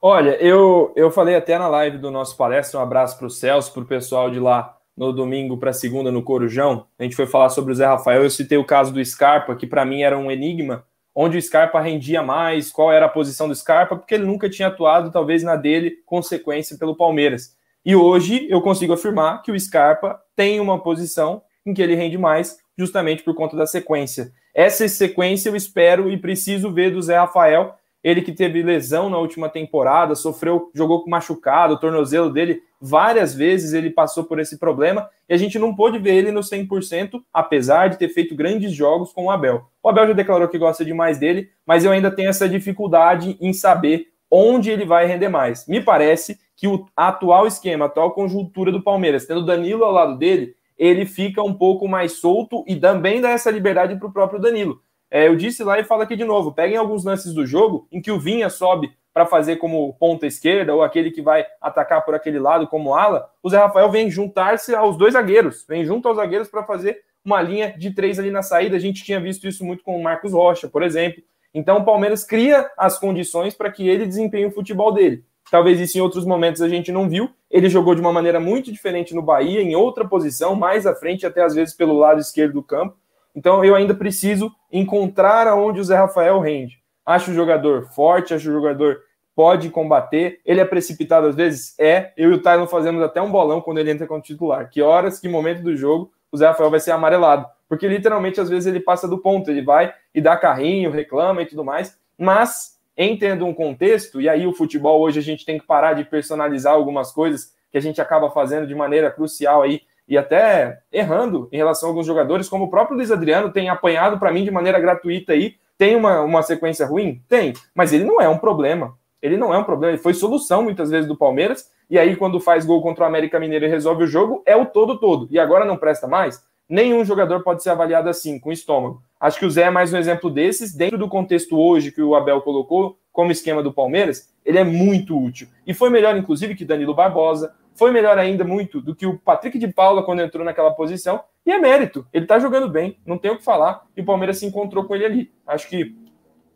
Olha, 0.00 0.36
eu, 0.36 0.92
eu 0.94 1.10
falei 1.10 1.34
até 1.34 1.58
na 1.58 1.66
live 1.66 1.98
do 1.98 2.08
nosso 2.08 2.36
palestra, 2.36 2.78
um 2.78 2.82
abraço 2.82 3.18
para 3.18 3.26
o 3.26 3.30
Celso, 3.30 3.72
para 3.72 3.82
o 3.82 3.86
pessoal 3.86 4.30
de 4.30 4.38
lá 4.38 4.78
no 4.96 5.12
domingo 5.12 5.58
para 5.58 5.72
segunda 5.72 6.12
no 6.12 6.22
Corujão. 6.22 6.86
A 6.96 7.02
gente 7.02 7.16
foi 7.16 7.26
falar 7.26 7.48
sobre 7.50 7.72
o 7.72 7.74
Zé 7.74 7.84
Rafael. 7.84 8.22
Eu 8.22 8.30
citei 8.30 8.56
o 8.56 8.64
caso 8.64 8.92
do 8.92 9.04
Scarpa, 9.04 9.56
que 9.56 9.66
para 9.66 9.84
mim 9.84 10.02
era 10.02 10.16
um 10.16 10.30
enigma, 10.30 10.84
onde 11.12 11.36
o 11.36 11.42
Scarpa 11.42 11.80
rendia 11.80 12.22
mais, 12.22 12.70
qual 12.70 12.92
era 12.92 13.06
a 13.06 13.08
posição 13.08 13.48
do 13.48 13.54
Scarpa, 13.54 13.96
porque 13.96 14.14
ele 14.14 14.24
nunca 14.24 14.48
tinha 14.48 14.68
atuado, 14.68 15.10
talvez 15.10 15.42
na 15.42 15.56
dele, 15.56 15.96
consequência 16.06 16.78
pelo 16.78 16.96
Palmeiras. 16.96 17.56
E 17.84 17.96
hoje 17.96 18.46
eu 18.48 18.62
consigo 18.62 18.92
afirmar 18.92 19.42
que 19.42 19.50
o 19.50 19.58
Scarpa 19.58 20.20
tem 20.36 20.60
uma 20.60 20.80
posição 20.80 21.42
em 21.66 21.74
que 21.74 21.82
ele 21.82 21.96
rende 21.96 22.16
mais, 22.16 22.58
justamente 22.78 23.24
por 23.24 23.34
conta 23.34 23.56
da 23.56 23.66
sequência. 23.66 24.30
Essa 24.54 24.86
sequência 24.86 25.48
eu 25.48 25.56
espero 25.56 26.08
e 26.08 26.16
preciso 26.16 26.72
ver 26.72 26.92
do 26.92 27.02
Zé 27.02 27.18
Rafael, 27.18 27.74
ele 28.08 28.22
que 28.22 28.32
teve 28.32 28.62
lesão 28.62 29.10
na 29.10 29.18
última 29.18 29.50
temporada, 29.50 30.14
sofreu, 30.14 30.70
jogou 30.74 31.04
machucado, 31.06 31.74
o 31.74 31.78
tornozelo 31.78 32.32
dele 32.32 32.62
várias 32.80 33.34
vezes 33.34 33.74
ele 33.74 33.90
passou 33.90 34.24
por 34.24 34.40
esse 34.40 34.58
problema 34.58 35.10
e 35.28 35.34
a 35.34 35.36
gente 35.36 35.58
não 35.58 35.74
pôde 35.74 35.98
ver 35.98 36.14
ele 36.14 36.32
no 36.32 36.40
100%, 36.40 37.20
apesar 37.30 37.88
de 37.88 37.98
ter 37.98 38.08
feito 38.08 38.34
grandes 38.34 38.72
jogos 38.72 39.12
com 39.12 39.26
o 39.26 39.30
Abel. 39.30 39.66
O 39.82 39.90
Abel 39.90 40.06
já 40.06 40.12
declarou 40.14 40.48
que 40.48 40.56
gosta 40.56 40.86
demais 40.86 41.18
dele, 41.18 41.50
mas 41.66 41.84
eu 41.84 41.92
ainda 41.92 42.10
tenho 42.10 42.30
essa 42.30 42.48
dificuldade 42.48 43.36
em 43.42 43.52
saber 43.52 44.06
onde 44.30 44.70
ele 44.70 44.86
vai 44.86 45.06
render 45.06 45.28
mais. 45.28 45.66
Me 45.66 45.78
parece 45.78 46.38
que 46.56 46.66
o 46.66 46.86
atual 46.96 47.46
esquema, 47.46 47.84
a 47.84 47.88
atual 47.88 48.12
conjuntura 48.12 48.72
do 48.72 48.82
Palmeiras, 48.82 49.26
tendo 49.26 49.44
Danilo 49.44 49.84
ao 49.84 49.92
lado 49.92 50.16
dele, 50.16 50.54
ele 50.78 51.04
fica 51.04 51.42
um 51.42 51.52
pouco 51.52 51.86
mais 51.86 52.12
solto 52.12 52.64
e 52.66 52.74
também 52.74 53.20
dá 53.20 53.30
essa 53.32 53.50
liberdade 53.50 53.96
para 53.96 54.08
o 54.08 54.12
próprio 54.12 54.40
Danilo. 54.40 54.80
É, 55.10 55.26
eu 55.26 55.36
disse 55.36 55.64
lá 55.64 55.78
e 55.78 55.84
falo 55.84 56.02
aqui 56.02 56.16
de 56.16 56.24
novo: 56.24 56.52
peguem 56.52 56.76
alguns 56.76 57.04
lances 57.04 57.32
do 57.32 57.46
jogo 57.46 57.86
em 57.90 58.00
que 58.00 58.10
o 58.10 58.18
Vinha 58.18 58.50
sobe 58.50 58.92
para 59.12 59.26
fazer 59.26 59.56
como 59.56 59.94
ponta 59.94 60.26
esquerda 60.26 60.74
ou 60.74 60.82
aquele 60.82 61.10
que 61.10 61.22
vai 61.22 61.44
atacar 61.60 62.04
por 62.04 62.14
aquele 62.14 62.38
lado 62.38 62.68
como 62.68 62.94
ala. 62.94 63.28
O 63.42 63.50
Zé 63.50 63.58
Rafael 63.58 63.90
vem 63.90 64.10
juntar-se 64.10 64.74
aos 64.74 64.96
dois 64.96 65.14
zagueiros, 65.14 65.64
vem 65.68 65.84
junto 65.84 66.06
aos 66.06 66.16
zagueiros 66.16 66.48
para 66.48 66.62
fazer 66.62 67.00
uma 67.24 67.42
linha 67.42 67.74
de 67.76 67.92
três 67.92 68.18
ali 68.18 68.30
na 68.30 68.42
saída. 68.42 68.76
A 68.76 68.78
gente 68.80 69.02
tinha 69.02 69.20
visto 69.20 69.48
isso 69.48 69.64
muito 69.64 69.82
com 69.82 69.98
o 69.98 70.02
Marcos 70.02 70.32
Rocha, 70.32 70.68
por 70.68 70.82
exemplo. 70.82 71.22
Então 71.52 71.78
o 71.78 71.84
Palmeiras 71.84 72.24
cria 72.24 72.70
as 72.76 72.98
condições 72.98 73.54
para 73.54 73.72
que 73.72 73.88
ele 73.88 74.06
desempenhe 74.06 74.46
o 74.46 74.52
futebol 74.52 74.92
dele. 74.92 75.24
Talvez 75.50 75.80
isso 75.80 75.96
em 75.96 76.00
outros 76.00 76.26
momentos 76.26 76.60
a 76.60 76.68
gente 76.68 76.92
não 76.92 77.08
viu. 77.08 77.30
Ele 77.50 77.68
jogou 77.68 77.94
de 77.94 78.00
uma 78.00 78.12
maneira 78.12 78.38
muito 78.38 78.70
diferente 78.70 79.14
no 79.14 79.22
Bahia, 79.22 79.62
em 79.62 79.74
outra 79.74 80.06
posição, 80.06 80.54
mais 80.54 80.86
à 80.86 80.94
frente, 80.94 81.26
até 81.26 81.42
às 81.42 81.54
vezes 81.54 81.74
pelo 81.74 81.94
lado 81.94 82.20
esquerdo 82.20 82.52
do 82.52 82.62
campo. 82.62 82.96
Então 83.34 83.64
eu 83.64 83.74
ainda 83.74 83.94
preciso 83.94 84.52
encontrar 84.72 85.46
aonde 85.46 85.80
o 85.80 85.84
Zé 85.84 85.96
Rafael 85.96 86.40
rende. 86.40 86.78
Acho 87.04 87.30
o 87.30 87.34
jogador 87.34 87.88
forte, 87.94 88.34
acho 88.34 88.48
o 88.48 88.52
jogador 88.52 89.00
pode 89.34 89.70
combater. 89.70 90.40
Ele 90.44 90.60
é 90.60 90.64
precipitado 90.64 91.26
às 91.26 91.36
vezes? 91.36 91.78
É. 91.78 92.12
Eu 92.16 92.30
e 92.30 92.34
o 92.34 92.42
Tylon 92.42 92.66
fazemos 92.66 93.02
até 93.02 93.22
um 93.22 93.30
bolão 93.30 93.60
quando 93.60 93.78
ele 93.78 93.90
entra 93.90 94.06
como 94.06 94.20
titular. 94.20 94.68
Que 94.68 94.82
horas, 94.82 95.20
que 95.20 95.28
momento 95.28 95.62
do 95.62 95.76
jogo 95.76 96.10
o 96.30 96.36
Zé 96.36 96.46
Rafael 96.46 96.70
vai 96.70 96.80
ser 96.80 96.90
amarelado. 96.90 97.46
Porque 97.68 97.86
literalmente 97.86 98.40
às 98.40 98.48
vezes 98.48 98.66
ele 98.66 98.80
passa 98.80 99.06
do 99.06 99.18
ponto, 99.18 99.50
ele 99.50 99.62
vai 99.62 99.92
e 100.14 100.20
dá 100.20 100.36
carrinho, 100.36 100.90
reclama 100.90 101.42
e 101.42 101.46
tudo 101.46 101.64
mais. 101.64 101.96
Mas 102.18 102.78
entendo 102.96 103.46
um 103.46 103.54
contexto, 103.54 104.20
e 104.20 104.28
aí 104.28 104.46
o 104.46 104.52
futebol 104.52 105.00
hoje 105.00 105.20
a 105.20 105.22
gente 105.22 105.44
tem 105.44 105.58
que 105.58 105.66
parar 105.66 105.92
de 105.92 106.04
personalizar 106.04 106.72
algumas 106.74 107.12
coisas 107.12 107.54
que 107.70 107.78
a 107.78 107.80
gente 107.80 108.00
acaba 108.00 108.30
fazendo 108.30 108.66
de 108.66 108.74
maneira 108.74 109.10
crucial 109.10 109.62
aí 109.62 109.82
e 110.08 110.16
até 110.16 110.78
errando 110.90 111.48
em 111.52 111.56
relação 111.56 111.88
a 111.88 111.92
alguns 111.92 112.06
jogadores, 112.06 112.48
como 112.48 112.64
o 112.64 112.70
próprio 112.70 112.96
Luiz 112.96 113.10
Adriano 113.10 113.52
tem 113.52 113.68
apanhado 113.68 114.18
para 114.18 114.32
mim 114.32 114.44
de 114.44 114.50
maneira 114.50 114.80
gratuita 114.80 115.32
aí. 115.32 115.56
Tem 115.76 115.94
uma, 115.94 116.22
uma 116.22 116.42
sequência 116.42 116.86
ruim? 116.86 117.22
Tem, 117.28 117.52
mas 117.74 117.92
ele 117.92 118.04
não 118.04 118.20
é 118.20 118.28
um 118.28 118.38
problema. 118.38 118.96
Ele 119.20 119.36
não 119.36 119.52
é 119.52 119.58
um 119.58 119.64
problema, 119.64 119.92
ele 119.92 120.02
foi 120.02 120.14
solução 120.14 120.62
muitas 120.62 120.90
vezes 120.90 121.08
do 121.08 121.16
Palmeiras, 121.16 121.70
e 121.90 121.98
aí 121.98 122.14
quando 122.14 122.38
faz 122.38 122.64
gol 122.64 122.80
contra 122.80 123.04
o 123.04 123.06
América 123.06 123.40
Mineiro 123.40 123.64
e 123.64 123.68
resolve 123.68 124.04
o 124.04 124.06
jogo, 124.06 124.42
é 124.46 124.56
o 124.56 124.64
todo 124.64 124.98
todo. 124.98 125.26
E 125.30 125.38
agora 125.38 125.64
não 125.64 125.76
presta 125.76 126.06
mais? 126.06 126.40
Nenhum 126.68 127.04
jogador 127.04 127.42
pode 127.42 127.62
ser 127.62 127.70
avaliado 127.70 128.08
assim, 128.08 128.38
com 128.38 128.52
estômago. 128.52 129.02
Acho 129.18 129.38
que 129.38 129.46
o 129.46 129.50
Zé 129.50 129.62
é 129.62 129.70
mais 129.70 129.92
um 129.92 129.96
exemplo 129.96 130.30
desses, 130.30 130.72
dentro 130.72 130.98
do 130.98 131.08
contexto 131.08 131.58
hoje 131.58 131.90
que 131.90 132.02
o 132.02 132.14
Abel 132.14 132.40
colocou 132.42 132.96
como 133.10 133.32
esquema 133.32 133.62
do 133.62 133.72
Palmeiras, 133.72 134.32
ele 134.44 134.58
é 134.58 134.64
muito 134.64 135.18
útil. 135.18 135.48
E 135.66 135.74
foi 135.74 135.90
melhor, 135.90 136.16
inclusive, 136.16 136.54
que 136.54 136.64
Danilo 136.64 136.94
Barbosa, 136.94 137.52
foi 137.78 137.92
melhor 137.92 138.18
ainda 138.18 138.42
muito 138.42 138.80
do 138.80 138.94
que 138.94 139.06
o 139.06 139.16
Patrick 139.18 139.56
de 139.56 139.68
Paula 139.68 140.02
quando 140.02 140.20
entrou 140.20 140.44
naquela 140.44 140.72
posição, 140.72 141.22
e 141.46 141.52
é 141.52 141.58
mérito. 141.58 142.04
Ele 142.12 142.26
tá 142.26 142.38
jogando 142.38 142.68
bem, 142.68 142.98
não 143.06 143.16
tem 143.16 143.30
o 143.30 143.36
que 143.36 143.44
falar, 143.44 143.86
e 143.96 144.00
o 144.00 144.04
Palmeiras 144.04 144.38
se 144.38 144.46
encontrou 144.46 144.84
com 144.84 144.96
ele 144.96 145.04
ali. 145.04 145.32
Acho 145.46 145.68
que 145.68 145.94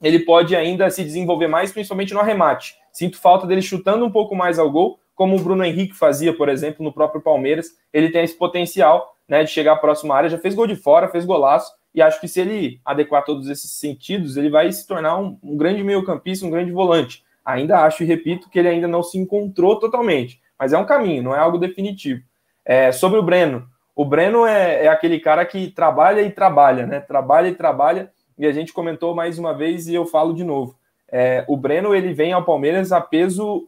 ele 0.03 0.18
pode 0.18 0.57
ainda 0.57 0.91
se 0.91 1.05
desenvolver 1.05 1.47
mais, 1.47 1.70
principalmente 1.70 2.12
no 2.12 2.18
arremate. 2.18 2.75
Sinto 2.93 3.18
falta 3.18 3.47
dele 3.47 3.62
chutando 3.62 4.05
um 4.05 4.11
pouco 4.11 4.35
mais 4.35 4.59
ao 4.59 4.68
gol, 4.68 4.99
como 5.14 5.37
o 5.37 5.41
Bruno 5.41 5.64
Henrique 5.64 5.95
fazia, 5.95 6.37
por 6.37 6.49
exemplo, 6.49 6.85
no 6.85 6.93
próprio 6.93 7.23
Palmeiras. 7.23 7.68
Ele 7.93 8.11
tem 8.11 8.25
esse 8.25 8.37
potencial 8.37 9.16
né, 9.29 9.45
de 9.45 9.51
chegar 9.51 9.75
à 9.75 9.77
próxima 9.77 10.16
área, 10.16 10.29
já 10.29 10.39
fez 10.39 10.57
gol 10.57 10.66
de 10.66 10.75
fora, 10.75 11.09
fez 11.09 11.25
golaço, 11.25 11.73
e 11.95 12.03
acho 12.03 12.20
que 12.20 12.27
se 12.27 12.41
ele 12.41 12.81
adequar 12.85 13.25
todos 13.25 13.49
esses 13.49 13.70
sentidos, 13.70 14.37
ele 14.37 14.51
vai 14.51 14.73
se 14.73 14.85
tornar 14.87 15.18
um, 15.18 15.39
um 15.41 15.57
grande 15.57 15.85
meio-campista, 15.85 16.45
um 16.45 16.51
grande 16.51 16.73
volante. 16.73 17.23
Ainda 17.45 17.81
acho 17.85 18.03
e 18.03 18.07
repito 18.07 18.51
que 18.51 18.59
ele 18.59 18.68
ainda 18.68 18.89
não 18.89 19.03
se 19.03 19.18
encontrou 19.18 19.79
totalmente, 19.79 20.41
mas 20.62 20.72
é 20.72 20.78
um 20.78 20.84
caminho, 20.84 21.24
não 21.24 21.34
é 21.34 21.40
algo 21.40 21.58
definitivo. 21.58 22.22
É, 22.64 22.92
sobre 22.92 23.18
o 23.18 23.22
Breno, 23.22 23.66
o, 23.96 24.04
Breno 24.04 24.46
é, 24.46 24.84
é 24.84 24.88
aquele 24.88 25.18
cara 25.18 25.44
que 25.44 25.66
trabalha 25.66 26.20
e 26.22 26.30
trabalha, 26.30 26.86
né? 26.86 27.00
Trabalha 27.00 27.48
e 27.48 27.54
trabalha. 27.56 28.12
E 28.38 28.46
a 28.46 28.52
gente 28.52 28.72
comentou 28.72 29.12
mais 29.12 29.40
uma 29.40 29.52
vez 29.52 29.88
e 29.88 29.94
eu 29.96 30.06
falo 30.06 30.32
de 30.32 30.44
novo. 30.44 30.78
É, 31.10 31.44
o 31.48 31.56
Breno 31.56 31.96
ele 31.96 32.14
vem 32.14 32.32
ao 32.32 32.44
Palmeiras 32.44 32.92
a 32.92 33.00
peso 33.00 33.66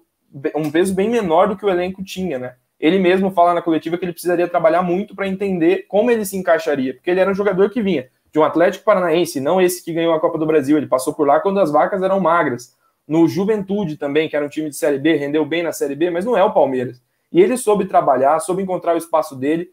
um 0.55 0.71
peso 0.71 0.95
bem 0.95 1.11
menor 1.11 1.49
do 1.49 1.57
que 1.57 1.67
o 1.67 1.69
elenco 1.69 2.01
tinha, 2.05 2.39
né? 2.39 2.55
Ele 2.79 3.01
mesmo 3.01 3.33
fala 3.33 3.55
na 3.55 3.63
coletiva 3.63 3.99
que 3.99 4.05
ele 4.05 4.13
precisaria 4.13 4.47
trabalhar 4.47 4.83
muito 4.83 5.17
para 5.17 5.27
entender 5.27 5.87
como 5.89 6.13
ele 6.13 6.25
se 6.25 6.37
encaixaria, 6.37 6.95
porque 6.95 7.11
ele 7.11 7.19
era 7.19 7.31
um 7.31 7.35
jogador 7.35 7.71
que 7.71 7.83
vinha 7.83 8.07
de 8.33 8.39
um 8.39 8.45
Atlético 8.45 8.85
Paranaense, 8.85 9.41
não 9.41 9.61
esse 9.61 9.85
que 9.85 9.93
ganhou 9.93 10.15
a 10.15 10.21
Copa 10.21 10.39
do 10.39 10.47
Brasil, 10.47 10.77
ele 10.77 10.87
passou 10.87 11.13
por 11.13 11.27
lá 11.27 11.41
quando 11.41 11.59
as 11.59 11.73
vacas 11.73 12.05
eram 12.05 12.21
magras. 12.21 12.77
No 13.07 13.29
Juventude 13.29 13.97
também, 13.97 14.29
que 14.29 14.37
era 14.37 14.45
um 14.45 14.49
time 14.49 14.71
de 14.71 14.77
Série 14.77 14.99
B, 14.99 15.15
rendeu 15.17 15.45
bem 15.45 15.63
na 15.63 15.73
Série 15.73 15.95
B, 15.95 16.11
mas 16.11 16.25
não 16.25 16.37
é 16.37 16.43
o 16.43 16.53
Palmeiras. 16.53 17.03
E 17.31 17.41
ele 17.41 17.57
soube 17.57 17.87
trabalhar, 17.87 18.39
soube 18.41 18.63
encontrar 18.63 18.95
o 18.95 18.99
espaço 18.99 19.37
dele. 19.37 19.71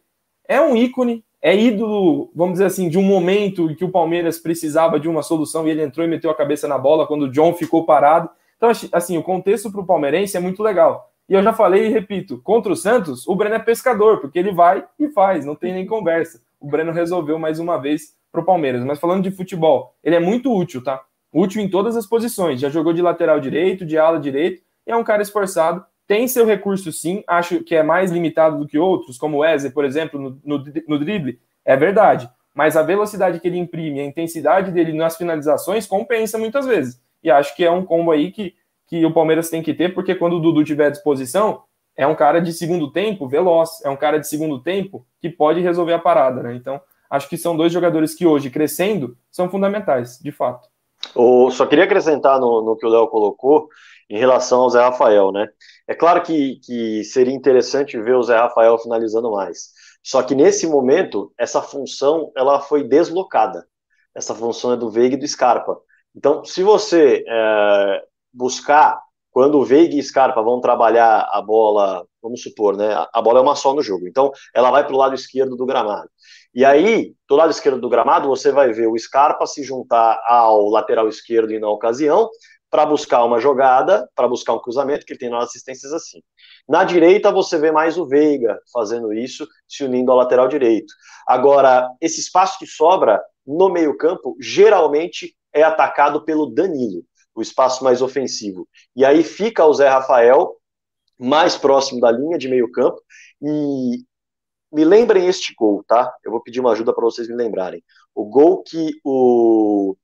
É 0.47 0.59
um 0.59 0.75
ícone, 0.75 1.23
é 1.41 1.55
ídolo, 1.55 2.29
vamos 2.35 2.53
dizer 2.53 2.65
assim, 2.65 2.89
de 2.89 2.97
um 2.97 3.03
momento 3.03 3.69
em 3.69 3.75
que 3.75 3.85
o 3.85 3.91
Palmeiras 3.91 4.37
precisava 4.37 4.99
de 4.99 5.07
uma 5.07 5.23
solução 5.23 5.67
e 5.67 5.71
ele 5.71 5.81
entrou 5.81 6.05
e 6.05 6.09
meteu 6.09 6.29
a 6.29 6.35
cabeça 6.35 6.67
na 6.67 6.77
bola 6.77 7.07
quando 7.07 7.23
o 7.23 7.31
John 7.31 7.53
ficou 7.53 7.85
parado. 7.85 8.29
Então, 8.57 8.69
assim, 8.91 9.17
o 9.17 9.23
contexto 9.23 9.71
para 9.71 9.81
o 9.81 9.85
palmeirense 9.85 10.37
é 10.37 10.39
muito 10.39 10.61
legal. 10.61 11.09
E 11.27 11.33
eu 11.33 11.41
já 11.41 11.53
falei 11.53 11.87
e 11.87 11.89
repito, 11.89 12.39
contra 12.43 12.71
o 12.71 12.75
Santos, 12.75 13.25
o 13.27 13.35
Breno 13.35 13.55
é 13.55 13.59
pescador, 13.59 14.19
porque 14.19 14.37
ele 14.37 14.51
vai 14.51 14.83
e 14.99 15.07
faz, 15.09 15.45
não 15.45 15.55
tem 15.55 15.73
nem 15.73 15.85
conversa. 15.85 16.41
O 16.59 16.67
Breno 16.67 16.91
resolveu 16.91 17.39
mais 17.39 17.57
uma 17.57 17.77
vez 17.77 18.15
para 18.31 18.41
o 18.41 18.45
Palmeiras. 18.45 18.83
Mas 18.83 18.99
falando 18.99 19.23
de 19.23 19.31
futebol, 19.31 19.95
ele 20.03 20.15
é 20.15 20.19
muito 20.19 20.53
útil, 20.53 20.83
tá? 20.83 21.01
Útil 21.31 21.61
em 21.61 21.69
todas 21.69 21.95
as 21.95 22.05
posições. 22.05 22.59
Já 22.59 22.69
jogou 22.69 22.93
de 22.93 23.01
lateral 23.01 23.39
direito, 23.39 23.85
de 23.85 23.97
ala 23.97 24.19
direito, 24.19 24.61
e 24.85 24.91
é 24.91 24.95
um 24.95 25.03
cara 25.03 25.21
esforçado. 25.21 25.85
Tem 26.07 26.27
seu 26.27 26.45
recurso, 26.45 26.91
sim. 26.91 27.23
Acho 27.27 27.63
que 27.63 27.75
é 27.75 27.83
mais 27.83 28.11
limitado 28.11 28.59
do 28.59 28.67
que 28.67 28.77
outros, 28.77 29.17
como 29.17 29.37
o 29.37 29.39
Wesley, 29.41 29.71
por 29.71 29.85
exemplo, 29.85 30.19
no, 30.19 30.41
no, 30.43 30.63
no 30.87 30.99
drible. 30.99 31.39
É 31.63 31.77
verdade. 31.77 32.29
Mas 32.53 32.75
a 32.75 32.83
velocidade 32.83 33.39
que 33.39 33.47
ele 33.47 33.57
imprime, 33.57 34.01
a 34.01 34.05
intensidade 34.05 34.71
dele 34.71 34.91
nas 34.91 35.15
finalizações 35.15 35.87
compensa 35.87 36.37
muitas 36.37 36.65
vezes. 36.65 37.01
E 37.23 37.31
acho 37.31 37.55
que 37.55 37.63
é 37.63 37.71
um 37.71 37.85
combo 37.85 38.11
aí 38.11 38.31
que, 38.31 38.53
que 38.87 39.05
o 39.05 39.13
Palmeiras 39.13 39.49
tem 39.49 39.63
que 39.63 39.73
ter, 39.73 39.93
porque 39.93 40.15
quando 40.15 40.33
o 40.33 40.39
Dudu 40.39 40.63
tiver 40.63 40.87
à 40.87 40.89
disposição, 40.89 41.63
é 41.95 42.05
um 42.05 42.15
cara 42.15 42.41
de 42.41 42.51
segundo 42.51 42.91
tempo 42.91 43.27
veloz, 43.27 43.81
é 43.83 43.89
um 43.89 43.95
cara 43.95 44.19
de 44.19 44.27
segundo 44.27 44.59
tempo 44.59 45.05
que 45.21 45.29
pode 45.29 45.61
resolver 45.61 45.93
a 45.93 45.99
parada, 45.99 46.43
né? 46.43 46.55
Então, 46.55 46.81
acho 47.09 47.29
que 47.29 47.37
são 47.37 47.55
dois 47.55 47.71
jogadores 47.71 48.13
que 48.13 48.25
hoje, 48.25 48.49
crescendo, 48.49 49.17
são 49.29 49.49
fundamentais, 49.49 50.19
de 50.19 50.31
fato. 50.31 50.70
Só 51.51 51.65
queria 51.65 51.85
acrescentar 51.85 52.39
no, 52.39 52.61
no 52.61 52.77
que 52.77 52.85
o 52.85 52.89
Léo 52.89 53.07
colocou 53.07 53.67
em 54.09 54.17
relação 54.17 54.61
ao 54.61 54.69
Zé 54.69 54.81
Rafael, 54.81 55.31
né? 55.31 55.47
É 55.87 55.95
claro 55.95 56.21
que, 56.21 56.59
que 56.63 57.03
seria 57.03 57.33
interessante 57.33 57.99
ver 57.99 58.15
o 58.15 58.23
Zé 58.23 58.37
Rafael 58.37 58.77
finalizando 58.77 59.31
mais. 59.31 59.69
Só 60.03 60.21
que 60.23 60.35
nesse 60.35 60.67
momento, 60.67 61.31
essa 61.37 61.61
função 61.61 62.31
ela 62.35 62.59
foi 62.59 62.83
deslocada. 62.83 63.65
Essa 64.15 64.35
função 64.35 64.73
é 64.73 64.77
do 64.77 64.89
Veiga 64.89 65.15
e 65.15 65.19
do 65.19 65.27
Scarpa. 65.27 65.77
Então, 66.15 66.43
se 66.43 66.63
você 66.63 67.23
é, 67.27 68.03
buscar, 68.33 69.01
quando 69.31 69.57
o 69.57 69.63
Veiga 69.63 69.95
e 69.95 70.03
Scarpa 70.03 70.41
vão 70.41 70.59
trabalhar 70.59 71.29
a 71.31 71.41
bola, 71.41 72.05
vamos 72.21 72.41
supor, 72.41 72.75
né? 72.75 72.93
A 73.13 73.21
bola 73.21 73.39
é 73.39 73.41
uma 73.41 73.55
só 73.55 73.73
no 73.73 73.81
jogo, 73.81 74.07
então 74.07 74.31
ela 74.53 74.71
vai 74.71 74.85
para 74.85 74.93
o 74.93 74.97
lado 74.97 75.15
esquerdo 75.15 75.55
do 75.55 75.65
gramado. 75.65 76.09
E 76.53 76.65
aí, 76.65 77.13
do 77.29 77.35
lado 77.35 77.51
esquerdo 77.51 77.79
do 77.79 77.89
gramado, 77.89 78.27
você 78.27 78.51
vai 78.51 78.73
ver 78.73 78.87
o 78.87 78.97
Scarpa 78.97 79.47
se 79.47 79.63
juntar 79.63 80.21
ao 80.27 80.69
lateral 80.69 81.07
esquerdo 81.07 81.53
e 81.53 81.59
na 81.59 81.69
ocasião, 81.69 82.29
para 82.69 82.85
buscar 82.85 83.23
uma 83.25 83.39
jogada, 83.39 84.09
para 84.15 84.27
buscar 84.27 84.53
um 84.53 84.61
cruzamento, 84.61 85.05
que 85.05 85.13
ele 85.13 85.19
tem 85.19 85.29
nas 85.29 85.49
assistências 85.49 85.91
assim. 85.91 86.21
Na 86.67 86.83
direita, 86.83 87.31
você 87.31 87.57
vê 87.57 87.71
mais 87.71 87.97
o 87.97 88.07
Veiga 88.07 88.57
fazendo 88.73 89.13
isso, 89.13 89.47
se 89.67 89.83
unindo 89.83 90.11
ao 90.11 90.17
lateral 90.17 90.47
direito. 90.47 90.93
Agora, 91.27 91.89
esse 91.99 92.21
espaço 92.21 92.57
que 92.57 92.65
sobra 92.65 93.21
no 93.45 93.69
meio-campo, 93.69 94.37
geralmente 94.39 95.35
é 95.53 95.63
atacado 95.63 96.23
pelo 96.23 96.45
Danilo, 96.45 97.03
o 97.35 97.41
espaço 97.41 97.83
mais 97.83 98.01
ofensivo. 98.01 98.67
E 98.95 99.03
aí 99.03 99.23
fica 99.23 99.65
o 99.65 99.73
Zé 99.73 99.89
Rafael 99.89 100.55
mais 101.19 101.57
próximo 101.57 101.99
da 101.99 102.11
linha 102.11 102.37
de 102.37 102.47
meio 102.47 102.71
campo 102.71 103.01
e 103.41 103.97
me 104.71 104.85
lembrem 104.85 105.27
este 105.27 105.53
gol, 105.53 105.83
tá? 105.87 106.13
Eu 106.23 106.31
vou 106.31 106.41
pedir 106.41 106.59
uma 106.59 106.71
ajuda 106.71 106.93
para 106.93 107.03
vocês 107.03 107.27
me 107.27 107.35
lembrarem. 107.35 107.83
O 108.15 108.25
gol 108.25 108.63
que 108.63 108.93
o, 109.03 109.95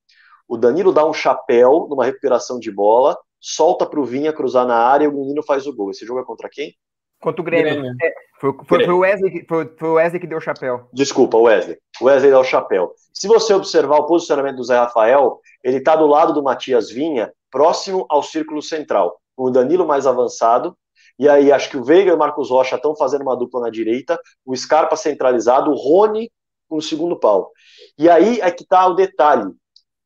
o 0.48 0.58
Danilo 0.58 0.92
dá 0.92 1.06
um 1.06 1.14
chapéu 1.14 1.88
numa 1.90 2.06
recuperação 2.06 2.60
de 2.60 2.72
bola, 2.72 3.18
solta 3.40 3.86
para 3.86 4.00
o 4.00 4.06
Vinha 4.06 4.34
cruzar 4.34 4.66
na 4.66 4.76
área 4.76 5.06
e 5.06 5.08
o 5.08 5.14
menino 5.14 5.44
faz 5.44 5.68
o 5.68 5.76
gol. 5.76 5.92
Esse 5.92 6.06
jogo 6.06 6.20
é 6.20 6.26
contra 6.26 6.50
quem? 6.50 6.76
Contra 7.20 7.42
o 7.42 7.44
Grêmio. 7.44 7.72
Grêmio. 7.72 7.96
É, 8.02 8.14
foi, 8.40 8.54
foi, 8.66 8.86
foi, 8.86 8.94
o 8.94 9.00
Wesley 9.00 9.32
que, 9.32 9.46
foi, 9.48 9.74
foi, 9.78 9.90
o 9.90 9.94
Wesley 9.94 10.22
que 10.22 10.28
deu 10.28 10.38
o 10.38 10.42
chapéu. 10.42 10.88
Desculpa, 10.94 11.38
Wesley. 11.38 11.78
O 12.00 12.06
Wesley 12.06 12.32
dá 12.32 12.40
o 12.40 12.44
chapéu. 12.44 12.94
Se 13.14 13.28
você 13.28 13.54
observar 13.54 13.98
o 13.98 14.06
posicionamento 14.06 14.58
do 14.58 14.64
Zé 14.64 14.78
Rafael, 14.78 15.40
ele 15.64 15.78
está 15.78 15.96
do 15.96 16.06
lado 16.06 16.34
do 16.34 16.44
Matias 16.44 16.92
Vinha, 16.92 17.32
próximo 17.50 18.06
ao 18.10 18.22
círculo 18.22 18.62
central. 18.62 19.20
O 19.36 19.50
Danilo 19.50 19.88
mais 19.88 20.06
avançado. 20.06 20.78
E 21.20 21.28
aí, 21.28 21.52
acho 21.52 21.70
que 21.70 21.78
o 21.78 21.84
Veiga 21.84 22.12
e 22.12 22.14
o 22.14 22.18
Marcos 22.18 22.50
Rocha 22.50 22.76
estão 22.76 22.96
fazendo 22.96 23.22
uma 23.22 23.36
dupla 23.36 23.62
na 23.62 23.70
direita. 23.70 24.20
O 24.46 24.56
Scarpa 24.56 24.96
centralizado, 24.96 25.72
o 25.72 25.76
Rony 25.76 26.32
com 26.70 26.78
o 26.78 26.82
segundo 26.82 27.18
pau. 27.18 27.52
E 27.98 28.10
aí 28.10 28.40
é 28.42 28.52
que 28.52 28.64
está 28.64 28.86
o 28.88 28.94
detalhe 28.94 29.52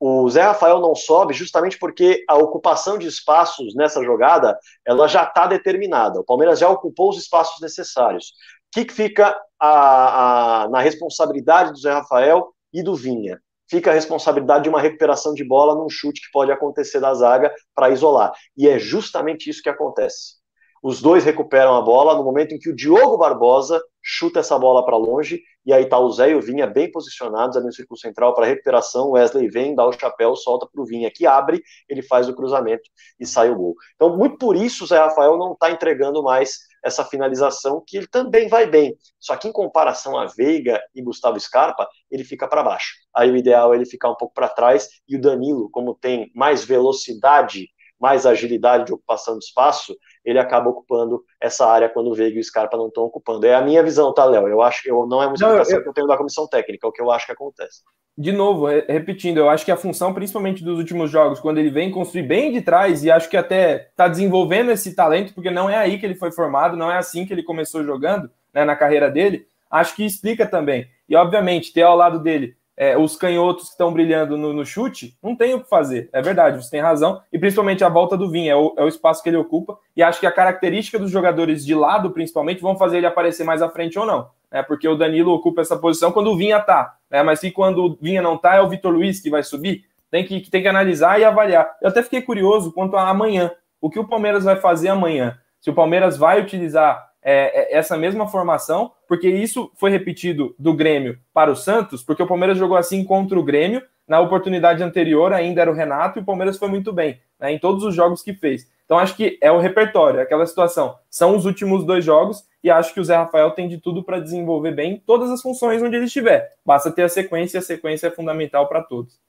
o 0.04 0.28
Zé 0.32 0.42
Rafael 0.42 0.80
não 0.80 0.96
sobe 0.96 1.32
justamente 1.32 1.78
porque 1.78 2.26
a 2.28 2.36
ocupação 2.36 2.98
de 2.98 3.06
espaços 3.06 3.76
nessa 3.76 4.04
jogada 4.04 4.58
ela 4.84 5.08
já 5.08 5.22
está 5.22 5.46
determinada. 5.46 6.20
O 6.20 6.24
Palmeiras 6.24 6.58
já 6.58 6.68
ocupou 6.68 7.12
os 7.12 7.20
espaços 7.20 7.62
necessários. 7.62 8.30
O 8.30 8.32
que, 8.72 8.86
que 8.86 8.94
fica 8.94 9.40
a, 9.60 10.64
a, 10.64 10.70
na 10.70 10.80
responsabilidade 10.80 11.72
do 11.72 11.78
Zé 11.78 11.94
Rafael 11.94 12.52
e 12.74 12.82
do 12.82 12.96
Vinha? 12.96 13.40
Fica 13.70 13.92
a 13.92 13.94
responsabilidade 13.94 14.64
de 14.64 14.70
uma 14.70 14.82
recuperação 14.82 15.36
de 15.36 15.44
bola 15.44 15.76
num 15.76 15.88
chute 15.88 16.20
que 16.20 16.32
pode 16.34 16.52
acontecer 16.52 17.00
da 17.00 17.14
zaga 17.14 17.54
para 17.76 17.92
isolar. 17.92 18.34
E 18.58 18.68
é 18.68 18.80
justamente 18.80 19.52
isso 19.52 19.62
que 19.62 19.70
acontece. 19.70 20.41
Os 20.82 21.00
dois 21.00 21.24
recuperam 21.24 21.76
a 21.76 21.82
bola 21.82 22.16
no 22.16 22.24
momento 22.24 22.56
em 22.56 22.58
que 22.58 22.70
o 22.70 22.76
Diogo 22.76 23.16
Barbosa 23.16 23.80
chuta 24.02 24.40
essa 24.40 24.58
bola 24.58 24.84
para 24.84 24.98
longe, 24.98 25.40
e 25.64 25.72
aí 25.72 25.86
tá 25.86 26.00
o 26.00 26.10
Zé 26.10 26.32
e 26.32 26.36
o 26.36 26.42
Vinha 26.42 26.66
bem 26.66 26.90
posicionados 26.92 27.56
ali 27.56 27.68
no 27.68 27.72
círculo 27.72 28.00
central 28.00 28.34
para 28.34 28.48
recuperação. 28.48 29.12
Wesley 29.12 29.48
vem, 29.48 29.76
dá 29.76 29.86
o 29.86 29.92
chapéu, 29.92 30.36
solta 30.36 30.66
para 30.66 30.82
o 30.82 30.86
Vinha, 30.86 31.12
que 31.14 31.28
abre, 31.28 31.62
ele 31.88 32.02
faz 32.02 32.28
o 32.28 32.34
cruzamento 32.34 32.90
e 33.20 33.28
sai 33.28 33.52
o 33.52 33.56
gol. 33.56 33.76
Então, 33.94 34.18
muito 34.18 34.40
por 34.40 34.56
isso 34.56 34.84
o 34.84 34.88
Zé 34.88 34.98
Rafael 34.98 35.38
não 35.38 35.54
está 35.54 35.70
entregando 35.70 36.24
mais 36.24 36.58
essa 36.84 37.06
finalização, 37.06 37.84
que 37.86 37.98
ele 37.98 38.08
também 38.08 38.48
vai 38.48 38.66
bem. 38.66 38.98
Só 39.20 39.36
que 39.36 39.48
em 39.48 39.52
comparação 39.52 40.18
a 40.18 40.26
Veiga 40.26 40.82
e 40.96 41.04
Gustavo 41.04 41.40
Scarpa, 41.40 41.88
ele 42.10 42.24
fica 42.24 42.48
para 42.48 42.64
baixo. 42.64 42.96
Aí 43.16 43.30
o 43.30 43.38
ideal 43.38 43.72
é 43.72 43.78
ele 43.78 43.86
ficar 43.86 44.10
um 44.10 44.16
pouco 44.16 44.34
para 44.34 44.50
trás, 44.50 44.90
e 45.08 45.16
o 45.16 45.22
Danilo, 45.22 45.70
como 45.70 45.94
tem 45.94 46.32
mais 46.34 46.66
velocidade 46.66 47.68
mais 48.02 48.26
agilidade 48.26 48.86
de 48.86 48.94
ocupação 48.94 49.38
de 49.38 49.46
espaço, 49.46 49.96
ele 50.24 50.40
acaba 50.40 50.70
ocupando 50.70 51.24
essa 51.40 51.66
área 51.66 51.90
quando 51.90 52.12
o 52.12 52.14
Veiga 52.14 52.38
e 52.38 52.40
o 52.40 52.44
Scarpa 52.44 52.78
não 52.78 52.88
estão 52.88 53.04
ocupando. 53.04 53.46
É 53.46 53.56
a 53.56 53.62
minha 53.62 53.84
visão, 53.84 54.14
tá, 54.14 54.26
Léo? 54.26 54.48
Eu 54.48 54.62
acho 54.62 54.84
que 54.84 54.92
eu, 54.92 55.06
não 55.08 55.22
é 55.22 55.28
uma 55.28 55.34
explicação 55.34 55.78
eu... 55.78 55.84
que 55.84 55.90
eu 55.90 55.94
tenho 55.94 56.08
da 56.08 56.18
comissão 56.18 56.48
técnica, 56.48 56.86
é 56.86 56.90
o 56.90 56.92
que 56.92 57.02
eu 57.02 57.12
acho 57.12 57.26
que 57.26 57.32
acontece. 57.32 57.82
De 58.18 58.32
novo, 58.32 58.68
repetindo, 58.68 59.38
eu 59.38 59.50
acho 59.50 59.64
que 59.64 59.72
a 59.72 59.78
função, 59.78 60.14
principalmente 60.14 60.64
dos 60.64 60.78
últimos 60.78 61.10
jogos, 61.10 61.40
quando 61.40 61.58
ele 61.58 61.70
vem 61.70 61.90
construir 61.90 62.24
bem 62.24 62.52
de 62.52 62.62
trás, 62.62 63.04
e 63.04 63.10
acho 63.10 63.30
que 63.30 63.38
até 63.38 63.88
está 63.90 64.08
desenvolvendo 64.08 64.70
esse 64.70 64.94
talento, 64.94 65.34
porque 65.34 65.50
não 65.50 65.70
é 65.70 65.78
aí 65.78 65.98
que 65.98 66.06
ele 66.06 66.16
foi 66.16 66.32
formado, 66.32 66.76
não 66.76 66.92
é 66.92 66.98
assim 66.98 67.26
que 67.26 67.34
ele 67.34 67.42
começou 67.42 67.84
jogando 67.84 68.30
né, 68.54 68.66
na 68.66 68.76
carreira 68.76 69.10
dele, 69.10 69.48
acho 69.70 69.96
que 69.96 70.06
explica 70.06 70.46
também. 70.46 70.88
E, 71.08 71.16
obviamente, 71.16 71.74
ter 71.74 71.84
ao 71.84 71.96
lado 71.96 72.20
dele 72.20 72.56
é, 72.82 72.98
os 72.98 73.16
canhotos 73.16 73.66
que 73.66 73.70
estão 73.74 73.94
brilhando 73.94 74.36
no, 74.36 74.52
no, 74.54 74.66
chute, 74.66 75.16
não 75.22 75.36
tem 75.36 75.54
o 75.54 75.62
que 75.62 75.70
fazer. 75.70 76.10
É 76.12 76.20
verdade, 76.20 76.58
você 76.58 76.72
tem 76.72 76.82
razão. 76.82 77.22
E 77.32 77.38
principalmente 77.38 77.84
a 77.84 77.90
volta 77.90 78.18
do 78.18 78.28
Vinha, 78.28 78.54
é 78.54 78.56
o, 78.56 78.74
é 78.76 78.84
o, 78.84 78.88
espaço 78.88 79.22
que 79.22 79.30
ele 79.30 79.38
ocupa. 79.38 79.78
E 79.96 80.02
acho 80.02 80.20
que 80.20 80.26
a 80.26 80.32
característica 80.32 80.98
dos 80.98 81.12
jogadores 81.12 81.64
de 81.64 81.76
lado, 81.76 82.10
principalmente, 82.10 82.60
vão 82.60 82.76
fazer 82.76 82.98
ele 82.98 83.06
aparecer 83.06 83.44
mais 83.44 83.62
à 83.62 83.70
frente 83.70 84.00
ou 84.00 84.06
não. 84.08 84.32
Né? 84.52 84.64
Porque 84.64 84.88
o 84.88 84.96
Danilo 84.96 85.32
ocupa 85.32 85.62
essa 85.62 85.78
posição 85.78 86.12
quando 86.12 86.32
o 86.32 86.36
Vinha 86.36 86.60
tá. 86.60 86.96
Né? 87.08 87.22
Mas 87.22 87.40
se 87.40 87.52
quando 87.52 87.86
o 87.86 87.96
Vinha 88.02 88.20
não 88.20 88.36
tá, 88.36 88.56
é 88.56 88.62
o 88.62 88.68
Vitor 88.68 88.92
Luiz 88.92 89.20
que 89.20 89.30
vai 89.30 89.44
subir. 89.44 89.86
Tem 90.10 90.26
que, 90.26 90.50
tem 90.50 90.64
que 90.64 90.68
analisar 90.68 91.20
e 91.20 91.24
avaliar. 91.24 91.78
Eu 91.84 91.90
até 91.90 92.02
fiquei 92.02 92.24
curioso 92.24 92.74
quanto 92.74 92.98
a 92.98 93.08
amanhã. 93.08 93.52
O 93.80 93.92
que 93.92 94.00
o 94.00 94.08
Palmeiras 94.08 94.44
vai 94.44 94.56
fazer 94.56 94.90
amanhã? 94.90 95.38
Se 95.60 95.70
o 95.70 95.76
Palmeiras 95.76 96.18
vai 96.18 96.42
utilizar 96.42 97.11
é, 97.22 97.74
é, 97.74 97.78
essa 97.78 97.98
mesma 97.98 98.28
formação, 98.28 98.92
porque 99.08 99.30
isso 99.30 99.72
foi 99.76 99.92
repetido 99.92 100.56
do 100.58 100.74
Grêmio 100.74 101.20
para 101.34 101.52
o 101.52 101.56
Santos, 101.56 102.04
porque 102.04 102.24
o 102.24 102.28
Palmeiras 102.28 102.58
jogou 102.58 102.78
assim 102.78 103.04
contra 103.04 103.40
o 103.40 103.44
Grêmio, 103.44 103.82
na 104.08 104.20
oportunidade 104.20 104.84
anterior 104.84 105.32
ainda 105.32 105.62
era 105.62 105.72
o 105.72 105.74
Renato 105.74 106.20
e 106.20 106.22
o 106.22 106.26
Palmeiras 106.26 106.58
foi 106.58 106.68
muito 106.68 106.92
bem 106.92 107.22
né, 107.40 107.52
em 107.52 107.60
todos 107.60 107.84
os 107.84 107.96
jogos 107.96 108.22
que 108.22 108.34
fez. 108.34 108.70
Então 108.86 109.00
acho 109.00 109.16
que 109.16 109.38
é 109.42 109.52
o 109.52 109.60
repertório, 109.60 110.20
é 110.20 110.24
aquela 110.24 110.46
situação. 110.46 110.98
São 111.10 111.36
os 111.36 111.46
últimos 111.46 111.86
dois 111.86 112.04
jogos 112.04 112.46
e 112.64 112.70
acho 112.70 112.94
que 112.94 113.00
o 113.00 113.04
Zé 113.06 113.16
Rafael 113.16 113.52
tem 113.52 113.70
de 113.70 113.78
tudo 113.78 114.04
para 114.04 114.20
desenvolver 114.20 114.72
bem 114.72 115.02
todas 115.06 115.32
as 115.32 115.42
funções 115.42 115.82
onde 115.82 115.96
ele 115.96 116.06
estiver. 116.06 116.56
Basta 116.66 116.92
ter 116.92 117.04
a 117.04 117.10
sequência 117.10 117.60
a 117.60 117.64
sequência 117.64 118.08
é 118.08 118.12
fundamental 118.12 118.68
para 118.68 118.82
todos. 118.82 119.20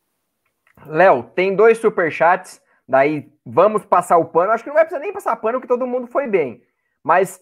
Léo, 0.87 1.23
tem 1.35 1.55
dois 1.55 1.79
superchats, 1.79 2.61
daí 2.89 3.31
vamos 3.47 3.85
passar 3.85 4.19
o 4.19 4.25
pano. 4.25 4.51
Acho 4.51 4.65
que 4.65 4.71
não 4.71 4.75
vai 4.75 4.85
precisar 4.85 5.03
nem 5.03 5.13
passar 5.13 5.37
pano, 5.37 5.61
que 5.61 5.69
todo 5.69 5.87
mundo 5.87 6.09
foi 6.09 6.27
bem. 6.27 6.61
Mas 7.05 7.41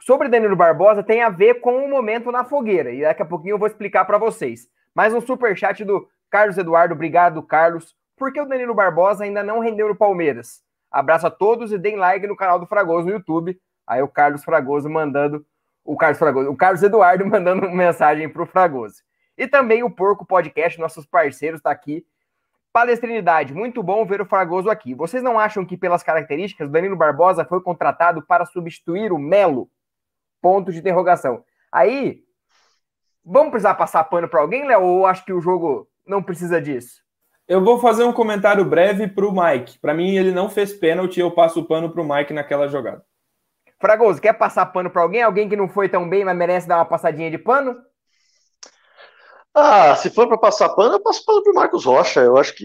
sobre 0.00 0.28
Danilo 0.28 0.56
Barbosa 0.56 1.02
tem 1.02 1.22
a 1.22 1.28
ver 1.28 1.60
com 1.60 1.84
o 1.84 1.88
momento 1.88 2.32
na 2.32 2.44
fogueira. 2.44 2.90
E 2.90 3.02
daqui 3.02 3.22
a 3.22 3.26
pouquinho 3.26 3.54
eu 3.54 3.58
vou 3.58 3.68
explicar 3.68 4.04
para 4.04 4.18
vocês. 4.18 4.66
Mais 4.94 5.14
um 5.14 5.20
super 5.20 5.56
chat 5.56 5.84
do 5.84 6.08
Carlos 6.30 6.58
Eduardo. 6.58 6.94
Obrigado, 6.94 7.42
Carlos. 7.42 7.94
Por 8.16 8.32
que 8.32 8.40
o 8.40 8.46
Danilo 8.46 8.74
Barbosa 8.74 9.24
ainda 9.24 9.42
não 9.42 9.60
rendeu 9.60 9.88
no 9.88 9.94
Palmeiras? 9.96 10.62
Abraço 10.90 11.26
a 11.26 11.30
todos 11.30 11.72
e 11.72 11.78
deem 11.78 11.96
like 11.96 12.26
no 12.26 12.36
canal 12.36 12.58
do 12.58 12.66
Fragoso 12.66 13.06
no 13.06 13.12
YouTube. 13.12 13.58
Aí 13.86 14.02
o 14.02 14.08
Carlos 14.08 14.42
Fragoso 14.42 14.88
mandando. 14.88 15.44
O 15.84 15.96
Carlos 15.96 16.18
Fragoso, 16.18 16.50
o 16.50 16.56
Carlos 16.56 16.82
Eduardo 16.82 17.24
mandando 17.26 17.70
mensagem 17.70 18.28
para 18.28 18.42
o 18.42 18.46
Fragoso. 18.46 18.96
E 19.36 19.46
também 19.48 19.82
o 19.82 19.90
Porco 19.90 20.26
Podcast, 20.26 20.78
nossos 20.78 21.06
parceiros, 21.06 21.60
está 21.60 21.70
aqui. 21.70 22.04
Palestrinidade, 22.72 23.54
muito 23.54 23.82
bom 23.82 24.04
ver 24.04 24.20
o 24.20 24.26
Fragoso 24.26 24.70
aqui. 24.70 24.94
Vocês 24.94 25.22
não 25.22 25.38
acham 25.38 25.64
que, 25.64 25.76
pelas 25.76 26.02
características, 26.02 26.68
o 26.68 26.70
Danilo 26.70 26.96
Barbosa 26.96 27.44
foi 27.44 27.60
contratado 27.60 28.22
para 28.22 28.44
substituir 28.44 29.12
o 29.12 29.18
Melo? 29.18 29.68
Ponto 30.40 30.72
de 30.72 30.78
interrogação. 30.78 31.44
Aí, 31.72 32.22
vamos 33.24 33.50
precisar 33.50 33.74
passar 33.74 34.04
pano 34.04 34.28
para 34.28 34.40
alguém, 34.40 34.66
Léo? 34.66 34.82
Ou 34.82 35.06
acho 35.06 35.24
que 35.24 35.32
o 35.32 35.40
jogo 35.40 35.88
não 36.06 36.22
precisa 36.22 36.60
disso? 36.60 37.00
Eu 37.46 37.64
vou 37.64 37.78
fazer 37.78 38.04
um 38.04 38.12
comentário 38.12 38.64
breve 38.64 39.08
para 39.08 39.26
o 39.26 39.32
Mike. 39.32 39.78
Para 39.78 39.92
mim, 39.92 40.16
ele 40.16 40.30
não 40.30 40.48
fez 40.48 40.72
pênalti, 40.72 41.18
eu 41.18 41.30
passo 41.32 41.60
o 41.60 41.64
pano 41.64 41.90
para 41.90 42.00
o 42.00 42.08
Mike 42.08 42.32
naquela 42.32 42.68
jogada. 42.68 43.04
Fragoso, 43.80 44.20
quer 44.20 44.34
passar 44.34 44.66
pano 44.66 44.90
para 44.90 45.02
alguém? 45.02 45.22
Alguém 45.22 45.48
que 45.48 45.56
não 45.56 45.68
foi 45.68 45.88
tão 45.88 46.08
bem, 46.08 46.24
mas 46.24 46.36
merece 46.36 46.68
dar 46.68 46.76
uma 46.76 46.84
passadinha 46.84 47.30
de 47.30 47.38
pano? 47.38 47.76
Ah, 49.52 49.96
se 49.96 50.08
for 50.10 50.28
para 50.28 50.38
passar 50.38 50.68
pano, 50.70 50.94
eu 50.94 51.02
passo 51.02 51.24
pano 51.24 51.42
pro 51.42 51.52
Marcos 51.54 51.84
Rocha. 51.84 52.20
Eu 52.20 52.36
acho 52.36 52.54
que 52.54 52.64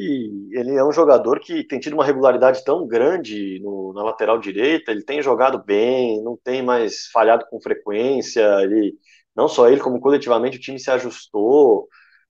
ele 0.52 0.76
é 0.76 0.84
um 0.84 0.92
jogador 0.92 1.40
que 1.40 1.64
tem 1.64 1.80
tido 1.80 1.94
uma 1.94 2.06
regularidade 2.06 2.64
tão 2.64 2.86
grande 2.88 3.60
no, 3.64 3.92
na 3.94 4.04
lateral 4.04 4.38
direita. 4.40 4.92
Ele 4.92 5.04
tem 5.04 5.22
jogado 5.22 5.64
bem, 5.64 6.24
não 6.24 6.38
tem 6.38 6.62
mais 6.62 7.08
falhado 7.08 7.46
com 7.50 7.60
frequência. 7.60 8.42
Ele, 8.62 8.94
não 9.36 9.48
só 9.48 9.68
ele, 9.68 9.82
como 9.82 10.00
coletivamente 10.00 10.58
o 10.58 10.62
time 10.62 10.80
se 10.80 10.92
ajustou. 10.92 11.88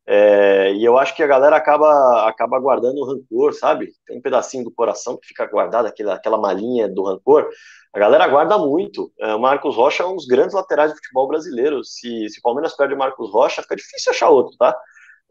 É, 0.08 0.72
e 0.74 0.86
eu 0.86 0.98
acho 0.98 1.16
que 1.16 1.24
a 1.24 1.28
galera 1.28 1.58
acaba, 1.58 2.28
acaba 2.30 2.60
guardando 2.60 3.00
o 3.00 3.06
rancor, 3.06 3.54
sabe? 3.54 3.92
Tem 4.06 4.18
um 4.18 4.22
pedacinho 4.22 4.64
do 4.64 4.72
coração 4.72 5.18
que 5.18 5.28
fica 5.28 5.46
guardado, 5.48 5.88
aquela, 5.88 6.14
aquela 6.16 6.38
malinha 6.38 6.88
do 6.88 7.04
rancor. 7.04 7.50
A 7.96 8.00
galera 8.00 8.28
guarda 8.28 8.58
muito. 8.58 9.10
É, 9.18 9.34
o 9.34 9.40
Marcos 9.40 9.74
Rocha 9.74 10.04
é 10.04 10.06
um 10.06 10.18
dos 10.18 10.26
grandes 10.26 10.54
laterais 10.54 10.92
do 10.92 10.98
futebol 10.98 11.30
brasileiro. 11.30 11.82
Se, 11.82 12.28
se 12.28 12.40
o 12.40 12.42
Palmeiras 12.42 12.76
perde 12.76 12.94
o 12.94 12.98
Marcos 12.98 13.32
Rocha, 13.32 13.62
fica 13.62 13.74
difícil 13.74 14.12
achar 14.12 14.30
outro, 14.30 14.58
tá? 14.58 14.78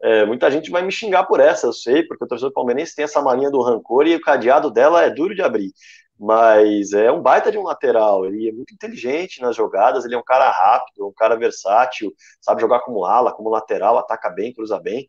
É, 0.01 0.25
muita 0.25 0.49
gente 0.49 0.71
vai 0.71 0.81
me 0.81 0.91
xingar 0.91 1.25
por 1.25 1.39
essa, 1.39 1.67
eu 1.67 1.73
sei, 1.73 2.01
porque 2.01 2.23
o 2.25 2.27
torcedor 2.27 2.51
palmeirense 2.51 2.95
tem 2.95 3.05
essa 3.05 3.21
malinha 3.21 3.51
do 3.51 3.61
rancor 3.61 4.07
e 4.07 4.15
o 4.15 4.21
cadeado 4.21 4.71
dela 4.71 5.03
é 5.03 5.11
duro 5.11 5.35
de 5.35 5.43
abrir. 5.43 5.71
Mas 6.19 6.91
é 6.91 7.11
um 7.11 7.21
baita 7.21 7.51
de 7.51 7.57
um 7.59 7.63
lateral, 7.63 8.25
ele 8.25 8.49
é 8.49 8.51
muito 8.51 8.73
inteligente 8.73 9.41
nas 9.41 9.55
jogadas, 9.55 10.03
ele 10.03 10.15
é 10.15 10.17
um 10.17 10.23
cara 10.23 10.49
rápido, 10.49 11.07
um 11.07 11.13
cara 11.13 11.35
versátil, 11.35 12.11
sabe 12.41 12.61
jogar 12.61 12.79
como 12.79 13.05
ala, 13.05 13.31
como 13.31 13.49
lateral, 13.49 13.99
ataca 13.99 14.31
bem, 14.31 14.51
cruza 14.51 14.79
bem. 14.79 15.07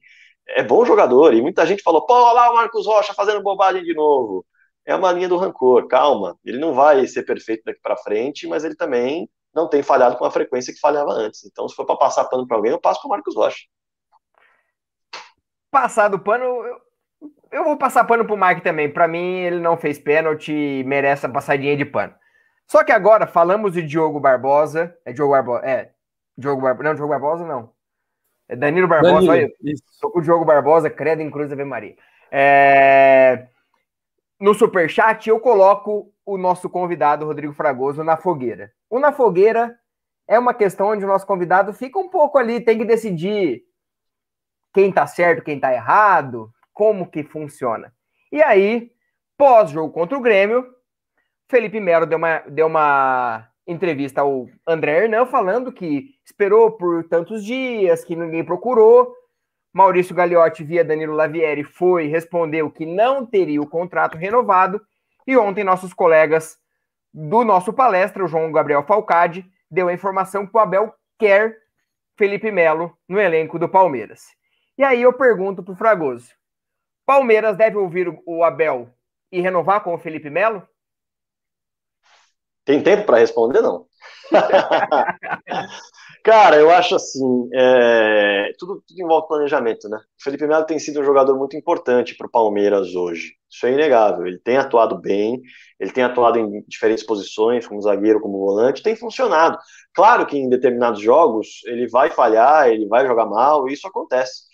É 0.48 0.62
bom 0.62 0.84
jogador, 0.84 1.32
e 1.32 1.40
muita 1.40 1.64
gente 1.64 1.82
falou, 1.82 2.04
pô, 2.04 2.14
lá 2.32 2.50
o 2.50 2.54
Marcos 2.54 2.86
Rocha 2.86 3.14
fazendo 3.14 3.42
bobagem 3.42 3.82
de 3.82 3.94
novo. 3.94 4.44
É 4.86 4.94
uma 4.94 5.12
linha 5.12 5.28
do 5.28 5.36
rancor, 5.36 5.88
calma, 5.88 6.38
ele 6.44 6.58
não 6.58 6.72
vai 6.72 7.06
ser 7.06 7.24
perfeito 7.24 7.64
daqui 7.64 7.80
para 7.82 7.96
frente, 7.96 8.46
mas 8.46 8.64
ele 8.64 8.76
também 8.76 9.28
não 9.52 9.68
tem 9.68 9.82
falhado 9.82 10.16
com 10.16 10.24
a 10.24 10.30
frequência 10.30 10.72
que 10.72 10.80
falhava 10.80 11.10
antes. 11.10 11.44
Então, 11.44 11.68
se 11.68 11.74
for 11.74 11.84
para 11.84 11.96
passar 11.96 12.24
pano 12.26 12.46
para 12.46 12.56
alguém, 12.56 12.72
eu 12.72 12.80
passo 12.80 13.00
para 13.00 13.08
o 13.08 13.10
Marcos 13.10 13.34
Rocha. 13.34 13.64
Passar 15.70 16.08
do 16.08 16.18
pano, 16.20 16.44
eu 16.44 16.86
eu 17.50 17.64
vou 17.64 17.76
passar 17.76 18.04
pano 18.04 18.24
pro 18.24 18.36
Mike 18.36 18.62
também. 18.62 18.92
Para 18.92 19.08
mim, 19.08 19.38
ele 19.38 19.60
não 19.60 19.76
fez 19.76 19.98
pênalti 19.98 20.52
e 20.52 20.84
merece 20.84 21.26
a 21.26 21.28
passadinha 21.28 21.76
de 21.76 21.84
pano. 21.84 22.14
Só 22.66 22.82
que 22.82 22.92
agora 22.92 23.26
falamos 23.26 23.72
de 23.72 23.82
Diogo 23.82 24.20
Barbosa. 24.20 24.96
É 25.04 25.12
Diogo 25.12 25.32
Barbosa. 25.32 25.64
É. 25.64 25.90
Diogo 26.36 26.60
Barbosa. 26.60 26.88
Não, 26.88 26.94
Diogo 26.94 27.10
Barbosa 27.10 27.46
não. 27.46 27.70
É 28.48 28.56
Danilo 28.56 28.88
Barbosa. 28.88 29.14
Danilo, 29.14 29.32
olha, 29.32 29.52
isso. 29.62 29.82
tô 30.00 30.10
com 30.10 30.18
o 30.18 30.22
Diogo 30.22 30.44
Barbosa, 30.44 30.90
credo 30.90 31.22
em 31.22 31.30
Cruz 31.30 31.50
Ave 31.50 31.64
Maria. 31.64 31.96
É... 32.30 33.46
No 34.38 34.52
superchat, 34.52 35.28
eu 35.28 35.40
coloco 35.40 36.12
o 36.24 36.36
nosso 36.36 36.68
convidado, 36.68 37.24
Rodrigo 37.24 37.54
Fragoso, 37.54 38.04
na 38.04 38.16
fogueira. 38.16 38.72
O 38.90 38.98
na 38.98 39.12
fogueira 39.12 39.78
é 40.28 40.38
uma 40.38 40.52
questão 40.52 40.88
onde 40.88 41.04
o 41.04 41.08
nosso 41.08 41.26
convidado 41.26 41.72
fica 41.72 41.98
um 41.98 42.08
pouco 42.08 42.36
ali, 42.36 42.60
tem 42.60 42.76
que 42.76 42.84
decidir 42.84 43.62
quem 44.74 44.92
tá 44.92 45.06
certo, 45.06 45.42
quem 45.42 45.58
tá 45.58 45.72
errado, 45.72 46.50
como 46.72 47.10
que 47.10 47.22
funciona. 47.22 47.92
E 48.30 48.42
aí, 48.42 48.90
pós-jogo 49.38 49.92
contra 49.92 50.18
o 50.18 50.20
Grêmio, 50.20 50.66
Felipe 51.48 51.80
Melo 51.80 52.04
deu 52.04 52.18
uma, 52.18 52.38
deu 52.40 52.66
uma 52.66 53.48
entrevista 53.66 54.20
ao 54.20 54.48
André 54.66 55.04
Hernan 55.04 55.26
falando 55.26 55.72
que 55.72 56.10
esperou 56.24 56.72
por 56.72 57.04
tantos 57.04 57.44
dias, 57.44 58.04
que 58.04 58.14
ninguém 58.14 58.44
procurou. 58.44 59.14
Maurício 59.76 60.14
Gagliotti, 60.14 60.64
via 60.64 60.82
Danilo 60.82 61.12
Lavieri, 61.12 61.62
foi 61.62 62.06
respondeu 62.06 62.70
que 62.70 62.86
não 62.86 63.26
teria 63.26 63.60
o 63.60 63.68
contrato 63.68 64.16
renovado. 64.16 64.80
E 65.26 65.36
ontem, 65.36 65.62
nossos 65.62 65.92
colegas 65.92 66.56
do 67.12 67.44
nosso 67.44 67.74
palestra, 67.74 68.24
o 68.24 68.26
João 68.26 68.50
Gabriel 68.50 68.82
Falcade, 68.84 69.44
deu 69.70 69.88
a 69.88 69.92
informação 69.92 70.46
que 70.46 70.56
o 70.56 70.58
Abel 70.58 70.94
quer 71.18 71.58
Felipe 72.16 72.50
Melo 72.50 72.96
no 73.06 73.20
elenco 73.20 73.58
do 73.58 73.68
Palmeiras. 73.68 74.22
E 74.78 74.82
aí 74.82 75.02
eu 75.02 75.12
pergunto 75.12 75.62
para 75.62 75.74
o 75.74 75.76
Fragoso: 75.76 76.32
Palmeiras 77.04 77.54
deve 77.54 77.76
ouvir 77.76 78.08
o 78.24 78.42
Abel 78.42 78.88
e 79.30 79.42
renovar 79.42 79.82
com 79.82 79.92
o 79.92 79.98
Felipe 79.98 80.30
Melo? 80.30 80.66
Tem 82.64 82.82
tempo 82.82 83.04
para 83.04 83.18
responder, 83.18 83.60
não? 83.60 83.86
Cara, 86.26 86.56
eu 86.56 86.68
acho 86.72 86.96
assim, 86.96 87.48
é... 87.54 88.50
tudo, 88.58 88.82
tudo 88.84 89.00
envolve 89.00 89.28
planejamento, 89.28 89.88
né? 89.88 89.96
O 89.98 90.24
Felipe 90.24 90.44
Melo 90.44 90.66
tem 90.66 90.76
sido 90.76 91.00
um 91.00 91.04
jogador 91.04 91.38
muito 91.38 91.56
importante 91.56 92.16
para 92.16 92.26
o 92.26 92.30
Palmeiras 92.30 92.96
hoje. 92.96 93.34
Isso 93.48 93.64
é 93.64 93.70
inegável. 93.70 94.26
Ele 94.26 94.40
tem 94.40 94.56
atuado 94.56 94.98
bem, 95.00 95.40
ele 95.78 95.92
tem 95.92 96.02
atuado 96.02 96.36
em 96.36 96.64
diferentes 96.66 97.06
posições, 97.06 97.64
como 97.68 97.80
zagueiro, 97.80 98.20
como 98.20 98.40
volante, 98.40 98.82
tem 98.82 98.96
funcionado. 98.96 99.56
Claro 99.94 100.26
que 100.26 100.36
em 100.36 100.48
determinados 100.48 101.00
jogos 101.00 101.60
ele 101.64 101.86
vai 101.86 102.10
falhar, 102.10 102.70
ele 102.70 102.88
vai 102.88 103.06
jogar 103.06 103.26
mal, 103.26 103.68
e 103.68 103.74
isso 103.74 103.86
acontece. 103.86 104.46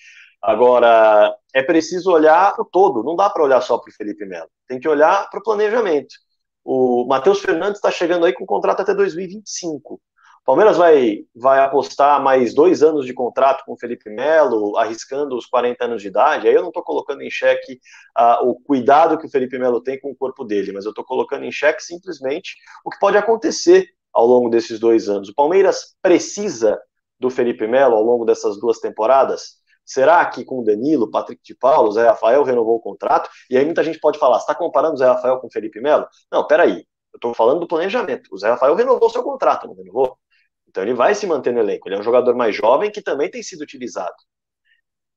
Agora, 0.43 1.35
é 1.55 1.63
preciso 1.63 2.13
olhar 2.13 2.55
o 2.59 2.67
todo, 2.67 3.03
não 3.03 3.17
dá 3.17 3.31
para 3.31 3.45
olhar 3.45 3.63
só 3.63 3.79
para 3.79 3.89
o 3.91 3.95
Felipe 3.95 4.27
Melo, 4.27 4.51
tem 4.69 4.79
que 4.79 4.89
olhar 4.89 5.31
para 5.31 5.41
o 5.41 5.43
planejamento. 5.43 6.15
O 6.63 7.07
Matheus 7.09 7.41
Fernandes 7.41 7.79
está 7.79 7.91
chegando 7.91 8.27
aí 8.27 8.35
com 8.35 8.45
contrato 8.45 8.81
até 8.81 8.95
2025. 8.95 9.99
Palmeiras 10.45 10.77
vai, 10.77 11.21
vai 11.35 11.61
apostar 11.61 12.21
mais 12.21 12.53
dois 12.53 12.83
anos 12.83 13.07
de 13.07 13.15
contrato 13.15 13.65
com 13.65 13.77
Felipe 13.77 14.11
Melo, 14.11 14.77
arriscando 14.77 15.37
os 15.37 15.47
40 15.47 15.85
anos 15.85 16.03
de 16.03 16.09
idade. 16.09 16.49
Aí 16.49 16.55
eu 16.55 16.63
não 16.63 16.69
estou 16.69 16.83
colocando 16.83 17.23
em 17.23 17.31
xeque 17.31 17.79
uh, 18.19 18.49
o 18.49 18.61
cuidado 18.61 19.17
que 19.19 19.27
o 19.27 19.31
Felipe 19.31 19.57
Melo 19.57 19.81
tem 19.81 20.01
com 20.01 20.11
o 20.11 20.17
corpo 20.17 20.45
dele, 20.45 20.73
mas 20.73 20.85
eu 20.85 20.91
estou 20.91 21.05
colocando 21.05 21.45
em 21.45 21.53
xeque 21.53 21.83
simplesmente 21.83 22.57
o 22.85 22.91
que 22.91 22.99
pode 22.99 23.17
acontecer 23.17 23.89
ao 24.13 24.27
longo 24.27 24.51
desses 24.51 24.81
dois 24.81 25.09
anos. 25.09 25.29
O 25.29 25.35
Palmeiras 25.35 25.95
precisa 26.03 26.81
do 27.21 27.31
Felipe 27.31 27.67
Melo 27.69 27.95
ao 27.95 28.03
longo 28.03 28.25
dessas 28.25 28.59
duas 28.59 28.81
temporadas? 28.81 29.63
Será 29.85 30.25
que 30.27 30.45
com 30.45 30.61
o 30.61 30.65
Danilo, 30.65 31.11
Patrick 31.11 31.41
de 31.45 31.55
Paulo, 31.55 31.93
Zé 31.93 32.07
Rafael 32.07 32.43
renovou 32.43 32.77
o 32.77 32.81
contrato? 32.81 33.31
E 33.49 33.57
aí 33.57 33.65
muita 33.65 33.83
gente 33.85 34.01
pode 34.01 34.19
falar, 34.19 34.39
está 34.39 34.55
comparando 34.55 34.95
o 34.95 34.97
Zé 34.97 35.07
Rafael 35.07 35.39
com 35.39 35.47
o 35.47 35.53
Felipe 35.53 35.81
Melo? 35.81 36.07
Não, 36.31 36.47
peraí, 36.47 36.79
eu 37.13 37.17
estou 37.17 37.35
falando 37.35 37.61
do 37.61 37.69
planejamento. 37.69 38.29
O 38.33 38.39
Zé 38.39 38.51
Rafael 38.51 38.75
renovou 38.75 39.09
seu 39.11 39.23
contrato, 39.23 39.67
não 39.67 39.75
renovou? 39.75 40.19
Então 40.73 40.83
ele 40.83 40.95
vai 40.95 41.15
se 41.15 41.27
manter 41.27 41.53
no 41.53 41.61
elenco. 41.61 41.89
Ele 41.89 41.97
é 41.97 41.99
um 42.01 42.03
jogador 42.03 42.35
mais 42.35 42.57
jovem 42.57 42.91
que 42.91 43.01
também 43.01 43.31
tem 43.31 43.43
sido 43.43 43.61
utilizado. 43.61 44.15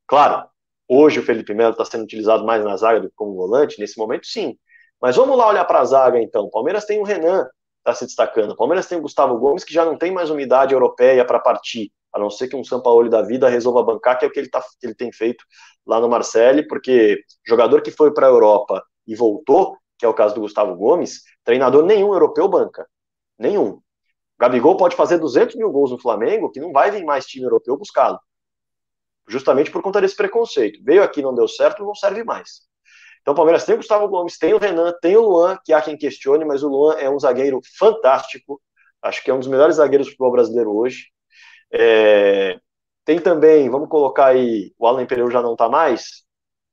Claro, 0.06 0.48
hoje 0.88 1.20
o 1.20 1.24
Felipe 1.24 1.54
Melo 1.54 1.72
está 1.72 1.86
sendo 1.86 2.04
utilizado 2.04 2.46
mais 2.46 2.64
na 2.64 2.78
zaga 2.78 3.02
do 3.02 3.10
que 3.10 3.16
como 3.16 3.34
volante, 3.34 3.80
nesse 3.80 3.98
momento 3.98 4.28
sim. 4.28 4.58
Mas 5.02 5.16
vamos 5.16 5.38
lá 5.38 5.48
olhar 5.48 5.66
para 5.66 5.80
a 5.80 5.86
zaga 5.86 6.22
então. 6.22 6.50
Palmeiras 6.50 6.86
tem 6.86 7.00
o 7.00 7.04
Renan, 7.04 7.48
está 7.80 7.94
se 7.94 8.06
destacando. 8.06 8.56
Palmeiras 8.56 8.86
tem 8.86 8.98
o 8.98 9.02
Gustavo 9.02 9.38
Gomes, 9.40 9.64
que 9.64 9.74
já 9.74 9.86
não 9.86 9.98
tem 9.98 10.12
mais 10.12 10.30
umidade 10.30 10.74
europeia 10.74 11.26
para 11.26 11.40
partir 11.40 11.92
a 12.14 12.20
não 12.20 12.30
ser 12.30 12.48
que 12.48 12.56
um 12.56 12.64
São 12.64 12.82
Paulo 12.82 13.10
da 13.10 13.22
vida 13.22 13.50
resolva 13.50 13.84
bancar, 13.84 14.18
que 14.18 14.24
é 14.24 14.28
o 14.28 14.32
que 14.32 14.40
ele, 14.40 14.50
tá, 14.50 14.62
que 14.80 14.88
ele 14.88 14.96
tem 14.96 15.12
feito 15.12 15.44
lá 15.86 16.00
no 16.00 16.08
Marseille, 16.08 16.66
porque 16.66 17.22
jogador 17.46 17.82
que 17.82 17.92
foi 17.92 18.14
para 18.14 18.26
a 18.26 18.30
Europa 18.30 18.82
e 19.06 19.14
voltou, 19.16 19.78
que 20.00 20.06
é 20.06 20.08
o 20.08 20.14
caso 20.14 20.34
do 20.34 20.42
Gustavo 20.42 20.76
Gomes, 20.78 21.24
treinador 21.44 21.84
nenhum 21.86 22.14
europeu 22.14 22.48
banca. 22.48 22.88
Nenhum. 23.38 23.82
Gabigol 24.40 24.78
pode 24.78 24.96
fazer 24.96 25.18
200 25.18 25.56
mil 25.56 25.72
gols 25.72 25.92
no 25.92 26.00
Flamengo, 26.00 26.52
que 26.52 26.60
não 26.60 26.72
vai 26.72 26.92
vir 26.92 27.04
mais 27.06 27.26
time 27.26 27.46
europeu 27.46 27.78
buscá-lo. 27.78 28.20
Justamente 29.28 29.72
por 29.72 29.82
conta 29.82 30.02
desse 30.02 30.16
preconceito. 30.16 30.84
Veio 30.84 31.02
aqui, 31.02 31.22
não 31.22 31.34
deu 31.34 31.48
certo, 31.48 31.84
não 31.84 31.96
serve 31.96 32.24
mais. 32.24 32.62
Então 33.22 33.34
o 33.34 33.36
Palmeiras 33.38 33.66
tem 33.66 33.74
o 33.74 33.78
Gustavo 33.78 34.08
Gomes, 34.08 34.38
tem 34.38 34.54
o 34.54 34.60
Renan, 34.60 34.94
tem 35.02 35.18
o 35.18 35.22
Luan, 35.22 35.58
que 35.66 35.74
há 35.74 35.82
quem 35.82 35.98
questione, 35.98 36.46
mas 36.46 36.62
o 36.62 36.68
Luan 36.68 36.96
é 37.00 37.10
um 37.10 37.20
zagueiro 37.20 37.60
fantástico. 37.78 38.62
Acho 39.02 39.24
que 39.24 39.32
é 39.32 39.34
um 39.34 39.40
dos 39.40 39.48
melhores 39.48 39.78
zagueiros 39.78 40.08
do 40.08 40.12
futebol 40.12 40.32
brasileiro 40.32 40.76
hoje. 40.76 41.08
É, 41.72 42.60
tem 43.04 43.20
também, 43.20 43.70
vamos 43.70 43.90
colocar 43.90 44.28
aí, 44.28 44.74
o 44.78 44.86
Alan 44.88 45.06
Pereira 45.06 45.32
já 45.32 45.42
não 45.42 45.54
está 45.54 45.70
mais. 45.70 46.24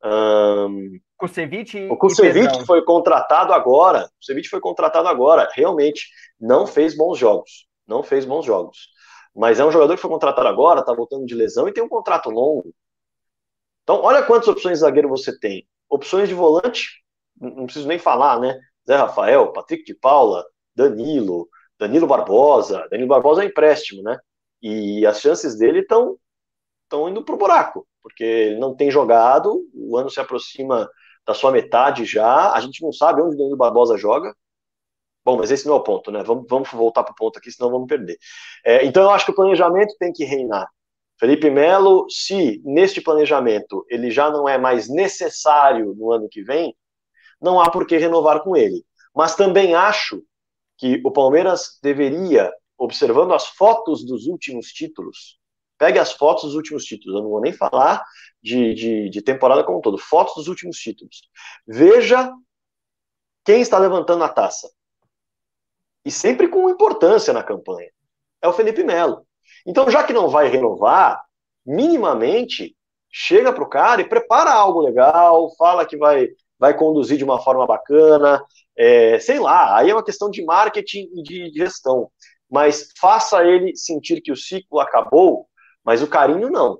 Um, 0.05 0.99
Kusevich 1.23 1.89
o 1.89 1.97
Kusevich 1.97 2.67
foi 2.67 2.85
contratado 2.85 3.53
agora. 3.53 4.07
O 4.07 4.19
Kusevich 4.19 4.49
foi 4.49 4.61
contratado 4.61 5.07
agora. 5.07 5.49
Realmente 5.55 6.09
não 6.41 6.67
fez 6.67 6.97
bons 6.97 7.17
jogos. 7.17 7.69
Não 7.87 8.03
fez 8.03 8.25
bons 8.25 8.45
jogos. 8.45 8.89
Mas 9.35 9.61
é 9.61 9.65
um 9.65 9.71
jogador 9.71 9.95
que 9.95 10.01
foi 10.01 10.11
contratado 10.11 10.49
agora, 10.49 10.81
está 10.81 10.93
voltando 10.93 11.25
de 11.25 11.35
lesão 11.35 11.69
e 11.69 11.73
tem 11.73 11.83
um 11.83 11.89
contrato 11.89 12.29
longo. 12.29 12.75
Então, 13.85 14.03
olha 14.03 14.25
quantas 14.25 14.49
opções 14.49 14.79
de 14.79 14.81
zagueiro 14.81 15.09
você 15.09 15.39
tem. 15.39 15.67
Opções 15.89 16.29
de 16.29 16.35
volante, 16.35 16.89
não 17.41 17.67
preciso 17.67 17.87
nem 17.87 17.99
falar, 17.99 18.41
né? 18.41 18.59
Zé 18.87 18.97
Rafael, 18.97 19.53
Patrick 19.53 19.85
de 19.85 19.95
Paula, 19.95 20.45
Danilo, 20.75 21.49
Danilo 21.79 22.07
Barbosa. 22.07 22.87
Danilo 22.91 23.09
Barbosa 23.09 23.45
é 23.45 23.47
empréstimo, 23.47 24.03
né? 24.03 24.19
E 24.61 25.07
as 25.07 25.21
chances 25.21 25.57
dele 25.57 25.81
estão 25.81 26.19
estão 26.85 27.09
indo 27.09 27.25
para 27.25 27.35
o 27.35 27.39
buraco, 27.39 27.87
porque 28.03 28.23
ele 28.23 28.59
não 28.59 28.77
tem 28.77 28.91
jogado, 28.91 29.67
o 29.75 29.97
ano 29.97 30.11
se 30.11 30.21
aproxima 30.21 30.91
da 31.27 31.35
sua 31.35 31.53
metade 31.53 32.05
já, 32.05 32.53
a 32.53 32.61
gente 32.61 32.83
não 32.83 32.93
sabe 32.93 33.23
onde 33.23 33.35
o 33.35 33.39
Danilo 33.39 33.57
Barbosa 33.57 33.97
joga. 33.97 34.35
Bom, 35.25 35.37
mas 35.37 35.51
esse 35.51 35.67
não 35.67 35.75
é 35.75 35.77
o 35.79 35.83
ponto, 35.83 36.11
né? 36.11 36.23
Vamos, 36.23 36.47
vamos 36.49 36.69
voltar 36.71 37.05
para 37.05 37.13
o 37.13 37.17
ponto 37.17 37.39
aqui, 37.39 37.51
senão 37.51 37.71
vamos 37.71 37.87
perder. 37.87 38.19
É, 38.65 38.85
então 38.85 39.05
eu 39.05 39.11
acho 39.11 39.25
que 39.25 39.31
o 39.31 39.35
planejamento 39.35 39.95
tem 39.99 40.13
que 40.13 40.25
reinar. 40.25 40.67
Felipe 41.19 41.49
Melo, 41.49 42.07
se 42.11 42.61
neste 42.65 43.01
planejamento 43.01 43.87
ele 43.89 44.11
já 44.11 44.31
não 44.31 44.49
é 44.49 44.59
mais 44.59 44.89
necessário 44.89 45.95
no 45.95 46.11
ano 46.11 46.29
que 46.29 46.43
vem, 46.43 46.77
não 47.41 47.61
há 47.61 47.71
por 47.71 47.87
que 47.87 47.97
renovar 47.97 48.43
com 48.43 48.57
ele. 48.57 48.85
Mas 49.15 49.37
também 49.37 49.75
acho 49.75 50.23
que 50.77 51.01
o 51.05 51.13
Palmeiras 51.13 51.79
deveria, 51.81 52.53
observando 52.77 53.35
as 53.35 53.47
fotos 53.47 54.05
dos 54.05 54.27
últimos 54.27 54.69
títulos, 54.73 55.39
pegue 55.83 55.99
as 55.99 56.13
fotos 56.13 56.45
dos 56.45 56.55
últimos 56.55 56.85
títulos, 56.85 57.17
eu 57.17 57.25
não 57.25 57.31
vou 57.31 57.41
nem 57.41 57.53
falar 57.53 58.05
de, 58.41 58.73
de, 58.73 59.11
de 59.11 59.21
temporada 59.21 59.65
como 59.65 59.79
um 59.79 59.81
todo, 59.81 59.99
fotos 59.99 60.37
dos 60.37 60.47
últimos 60.47 60.77
títulos. 60.77 61.23
Veja 61.67 62.33
quem 63.45 63.61
está 63.61 63.81
levantando 63.81 64.23
a 64.23 64.29
taça. 64.29 64.71
E 66.05 66.11
sempre 66.11 66.47
com 66.47 66.71
importância 66.71 67.33
na 67.33 67.43
campanha. 67.43 67.91
É 68.41 68.47
o 68.47 68.53
Felipe 68.53 68.85
Melo. 68.85 69.27
Então, 69.67 69.91
já 69.91 70.05
que 70.05 70.13
não 70.13 70.29
vai 70.29 70.47
renovar, 70.47 71.21
minimamente 71.67 72.77
chega 73.11 73.53
para 73.53 73.65
o 73.65 73.69
cara 73.69 74.03
e 74.03 74.09
prepara 74.09 74.53
algo 74.53 74.83
legal, 74.83 75.53
fala 75.57 75.85
que 75.85 75.97
vai 75.97 76.29
vai 76.61 76.77
conduzir 76.77 77.19
de 77.19 77.25
uma 77.25 77.43
forma 77.43 77.67
bacana, 77.67 78.41
é, 78.79 79.19
sei 79.19 79.41
lá, 79.41 79.77
aí 79.77 79.91
é 79.91 79.95
uma 79.95 80.05
questão 80.05 80.31
de 80.31 80.45
marketing 80.45 81.11
e 81.13 81.23
de 81.25 81.51
gestão, 81.51 82.09
mas 82.49 82.91
faça 83.01 83.45
ele 83.45 83.75
sentir 83.75 84.21
que 84.21 84.31
o 84.31 84.37
ciclo 84.37 84.79
acabou, 84.79 85.49
mas 85.85 86.03
o 86.03 86.09
carinho 86.09 86.51
não, 86.51 86.79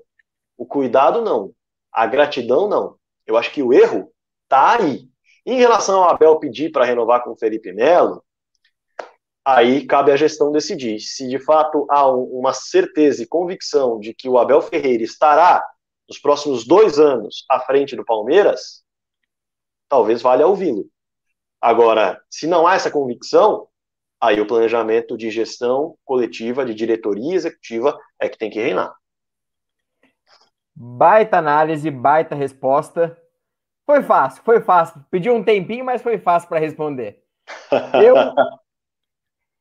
o 0.57 0.65
cuidado 0.65 1.21
não, 1.21 1.53
a 1.91 2.05
gratidão 2.05 2.67
não. 2.67 2.97
Eu 3.25 3.37
acho 3.37 3.51
que 3.51 3.63
o 3.63 3.73
erro 3.73 4.11
tá 4.47 4.77
aí. 4.79 5.07
Em 5.45 5.57
relação 5.57 6.03
ao 6.03 6.09
Abel 6.09 6.39
pedir 6.39 6.71
para 6.71 6.85
renovar 6.85 7.23
com 7.23 7.31
o 7.31 7.37
Felipe 7.37 7.71
Melo, 7.73 8.23
aí 9.45 9.85
cabe 9.85 10.11
à 10.11 10.15
gestão 10.15 10.51
decidir. 10.51 10.99
Se 10.99 11.27
de 11.27 11.39
fato 11.39 11.85
há 11.89 12.09
uma 12.09 12.53
certeza 12.53 13.23
e 13.23 13.27
convicção 13.27 13.99
de 13.99 14.13
que 14.13 14.29
o 14.29 14.37
Abel 14.37 14.61
Ferreira 14.61 15.03
estará 15.03 15.65
nos 16.07 16.17
próximos 16.17 16.65
dois 16.65 16.99
anos 16.99 17.45
à 17.49 17.59
frente 17.59 17.95
do 17.95 18.05
Palmeiras, 18.05 18.83
talvez 19.89 20.21
valha 20.21 20.47
ouvi-lo. 20.47 20.85
Agora, 21.61 22.21
se 22.29 22.47
não 22.47 22.67
há 22.67 22.75
essa 22.75 22.91
convicção, 22.91 23.67
aí 24.23 24.39
o 24.39 24.47
planejamento 24.47 25.17
de 25.17 25.29
gestão 25.29 25.97
coletiva, 26.05 26.65
de 26.65 26.73
diretoria 26.73 27.35
executiva 27.35 27.99
é 28.17 28.29
que 28.29 28.37
tem 28.37 28.49
que 28.49 28.57
reinar. 28.59 28.95
Baita 30.73 31.37
análise, 31.37 31.91
baita 31.91 32.33
resposta. 32.33 33.17
Foi 33.85 34.01
fácil, 34.01 34.41
foi 34.45 34.61
fácil. 34.61 35.03
Pediu 35.11 35.35
um 35.35 35.43
tempinho, 35.43 35.83
mas 35.83 36.01
foi 36.01 36.17
fácil 36.17 36.47
para 36.47 36.59
responder. 36.59 37.21
Eu, 38.01 38.15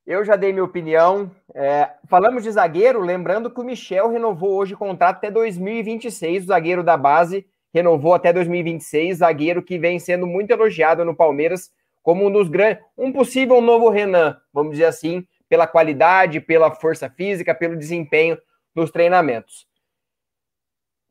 eu 0.07 0.25
já 0.25 0.37
dei 0.37 0.53
minha 0.53 0.65
opinião. 0.65 1.29
É, 1.53 1.91
falamos 2.09 2.45
de 2.45 2.51
zagueiro, 2.53 3.01
lembrando 3.01 3.51
que 3.51 3.61
o 3.61 3.65
Michel 3.65 4.11
renovou 4.11 4.55
hoje 4.55 4.75
o 4.75 4.79
contrato 4.79 5.17
até 5.17 5.31
2026, 5.31 6.45
o 6.45 6.47
zagueiro 6.47 6.85
da 6.85 6.97
base 6.97 7.45
renovou 7.75 8.15
até 8.15 8.33
2026, 8.33 9.19
zagueiro 9.19 9.63
que 9.63 9.79
vem 9.79 9.99
sendo 9.99 10.27
muito 10.27 10.51
elogiado 10.51 11.05
no 11.05 11.17
Palmeiras 11.17 11.71
como 12.03 12.27
um 12.27 12.33
dos 12.33 12.49
grandes, 12.49 12.83
um 12.97 13.13
possível 13.13 13.61
novo 13.61 13.89
Renan, 13.89 14.37
vamos 14.53 14.73
dizer 14.73 14.87
assim, 14.87 15.27
pela 15.49 15.67
qualidade, 15.67 16.41
pela 16.41 16.75
força 16.75 17.09
física, 17.09 17.55
pelo 17.55 17.77
desempenho 17.77 18.39
nos 18.75 18.91
treinamentos. 18.91 19.67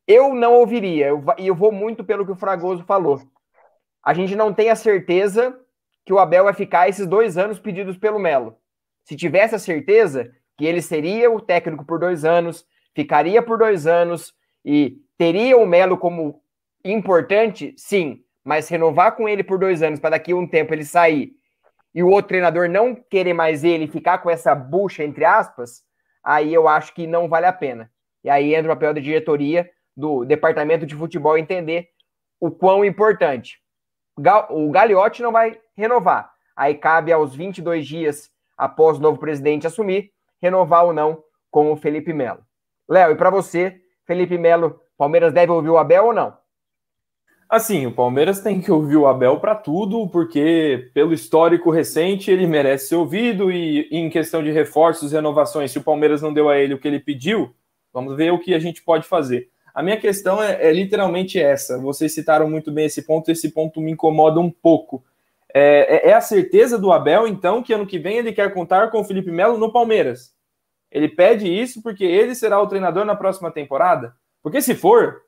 Eu 0.07 0.33
não 0.33 0.53
ouviria, 0.55 1.05
e 1.05 1.09
eu, 1.09 1.23
eu 1.37 1.55
vou 1.55 1.71
muito 1.71 2.03
pelo 2.03 2.25
que 2.25 2.31
o 2.31 2.35
Fragoso 2.35 2.83
falou. 2.83 3.21
A 4.03 4.13
gente 4.13 4.35
não 4.35 4.53
tem 4.53 4.69
a 4.69 4.75
certeza 4.75 5.57
que 6.03 6.11
o 6.11 6.19
Abel 6.19 6.45
vai 6.45 6.53
ficar 6.53 6.89
esses 6.89 7.05
dois 7.05 7.37
anos 7.37 7.59
pedidos 7.59 7.97
pelo 7.97 8.19
Melo. 8.19 8.57
Se 9.03 9.15
tivesse 9.15 9.55
a 9.55 9.59
certeza 9.59 10.31
que 10.57 10.65
ele 10.65 10.81
seria 10.81 11.31
o 11.31 11.39
técnico 11.39 11.85
por 11.85 11.99
dois 11.99 12.25
anos, 12.25 12.65
ficaria 12.93 13.41
por 13.41 13.57
dois 13.57 13.87
anos 13.87 14.33
e 14.65 14.97
teria 15.17 15.57
o 15.57 15.65
Melo 15.65 15.97
como 15.97 16.41
importante, 16.83 17.73
sim, 17.77 18.23
mas 18.43 18.67
renovar 18.69 19.15
com 19.15 19.27
ele 19.27 19.43
por 19.43 19.59
dois 19.59 19.81
anos 19.81 19.99
para 19.99 20.11
daqui 20.11 20.31
a 20.31 20.35
um 20.35 20.47
tempo 20.47 20.73
ele 20.73 20.85
sair 20.85 21.33
e 21.93 22.01
o 22.01 22.09
outro 22.09 22.29
treinador 22.29 22.69
não 22.69 22.95
querer 22.95 23.33
mais 23.33 23.63
ele 23.63 23.87
ficar 23.87 24.19
com 24.19 24.29
essa 24.29 24.55
bucha, 24.55 25.03
entre 25.03 25.25
aspas, 25.25 25.83
aí 26.23 26.53
eu 26.53 26.67
acho 26.67 26.93
que 26.93 27.05
não 27.05 27.27
vale 27.27 27.45
a 27.45 27.53
pena. 27.53 27.91
E 28.23 28.29
aí 28.29 28.55
entra 28.55 28.71
o 28.71 28.75
papel 28.75 28.93
da 28.93 29.01
diretoria, 29.01 29.69
do 29.95 30.23
departamento 30.23 30.85
de 30.85 30.95
futebol 30.95 31.37
entender 31.37 31.89
o 32.39 32.49
quão 32.49 32.85
importante. 32.85 33.59
O 34.49 34.71
Gagliotti 34.71 35.21
não 35.21 35.31
vai 35.31 35.59
renovar. 35.75 36.31
Aí 36.55 36.75
cabe 36.75 37.11
aos 37.11 37.35
22 37.35 37.85
dias 37.85 38.29
após 38.57 38.97
o 38.97 39.01
novo 39.01 39.19
presidente 39.19 39.67
assumir, 39.67 40.11
renovar 40.41 40.85
ou 40.85 40.93
não 40.93 41.23
com 41.49 41.71
o 41.71 41.75
Felipe 41.75 42.13
Melo. 42.13 42.45
Léo, 42.87 43.11
e 43.11 43.15
para 43.15 43.29
você, 43.29 43.81
Felipe 44.05 44.37
Melo, 44.37 44.79
Palmeiras 44.97 45.33
deve 45.33 45.51
ouvir 45.51 45.69
o 45.69 45.77
Abel 45.77 46.05
ou 46.05 46.13
não? 46.13 46.37
Assim, 47.51 47.85
o 47.85 47.91
Palmeiras 47.91 48.39
tem 48.39 48.61
que 48.61 48.71
ouvir 48.71 48.95
o 48.95 49.05
Abel 49.05 49.37
para 49.37 49.53
tudo, 49.53 50.07
porque 50.07 50.89
pelo 50.93 51.13
histórico 51.13 51.69
recente 51.69 52.31
ele 52.31 52.47
merece 52.47 52.87
ser 52.87 52.95
ouvido 52.95 53.51
e 53.51 53.89
em 53.91 54.09
questão 54.09 54.41
de 54.41 54.49
reforços, 54.51 55.11
renovações, 55.11 55.69
se 55.69 55.77
o 55.77 55.83
Palmeiras 55.83 56.21
não 56.21 56.33
deu 56.33 56.47
a 56.47 56.57
ele 56.57 56.75
o 56.75 56.79
que 56.79 56.87
ele 56.87 57.01
pediu, 57.01 57.53
vamos 57.91 58.15
ver 58.15 58.31
o 58.31 58.39
que 58.39 58.53
a 58.53 58.59
gente 58.59 58.81
pode 58.81 59.05
fazer. 59.05 59.49
A 59.75 59.83
minha 59.83 59.97
questão 59.97 60.41
é, 60.41 60.65
é 60.65 60.71
literalmente 60.71 61.41
essa. 61.41 61.77
Vocês 61.77 62.13
citaram 62.13 62.49
muito 62.49 62.71
bem 62.71 62.85
esse 62.85 63.01
ponto, 63.01 63.29
esse 63.29 63.49
ponto 63.49 63.81
me 63.81 63.91
incomoda 63.91 64.39
um 64.39 64.49
pouco. 64.49 65.03
É, 65.53 66.07
é, 66.07 66.11
é 66.11 66.13
a 66.13 66.21
certeza 66.21 66.79
do 66.79 66.89
Abel, 66.93 67.27
então, 67.27 67.61
que 67.61 67.73
ano 67.73 67.85
que 67.85 67.99
vem 67.99 68.15
ele 68.15 68.31
quer 68.31 68.53
contar 68.53 68.89
com 68.91 69.01
o 69.01 69.03
Felipe 69.03 69.29
Melo 69.29 69.57
no 69.57 69.73
Palmeiras. 69.73 70.33
Ele 70.89 71.09
pede 71.09 71.49
isso 71.49 71.81
porque 71.83 72.05
ele 72.05 72.33
será 72.33 72.61
o 72.61 72.67
treinador 72.67 73.03
na 73.03 73.13
próxima 73.13 73.51
temporada? 73.51 74.15
Porque 74.41 74.61
se 74.61 74.73
for, 74.73 75.21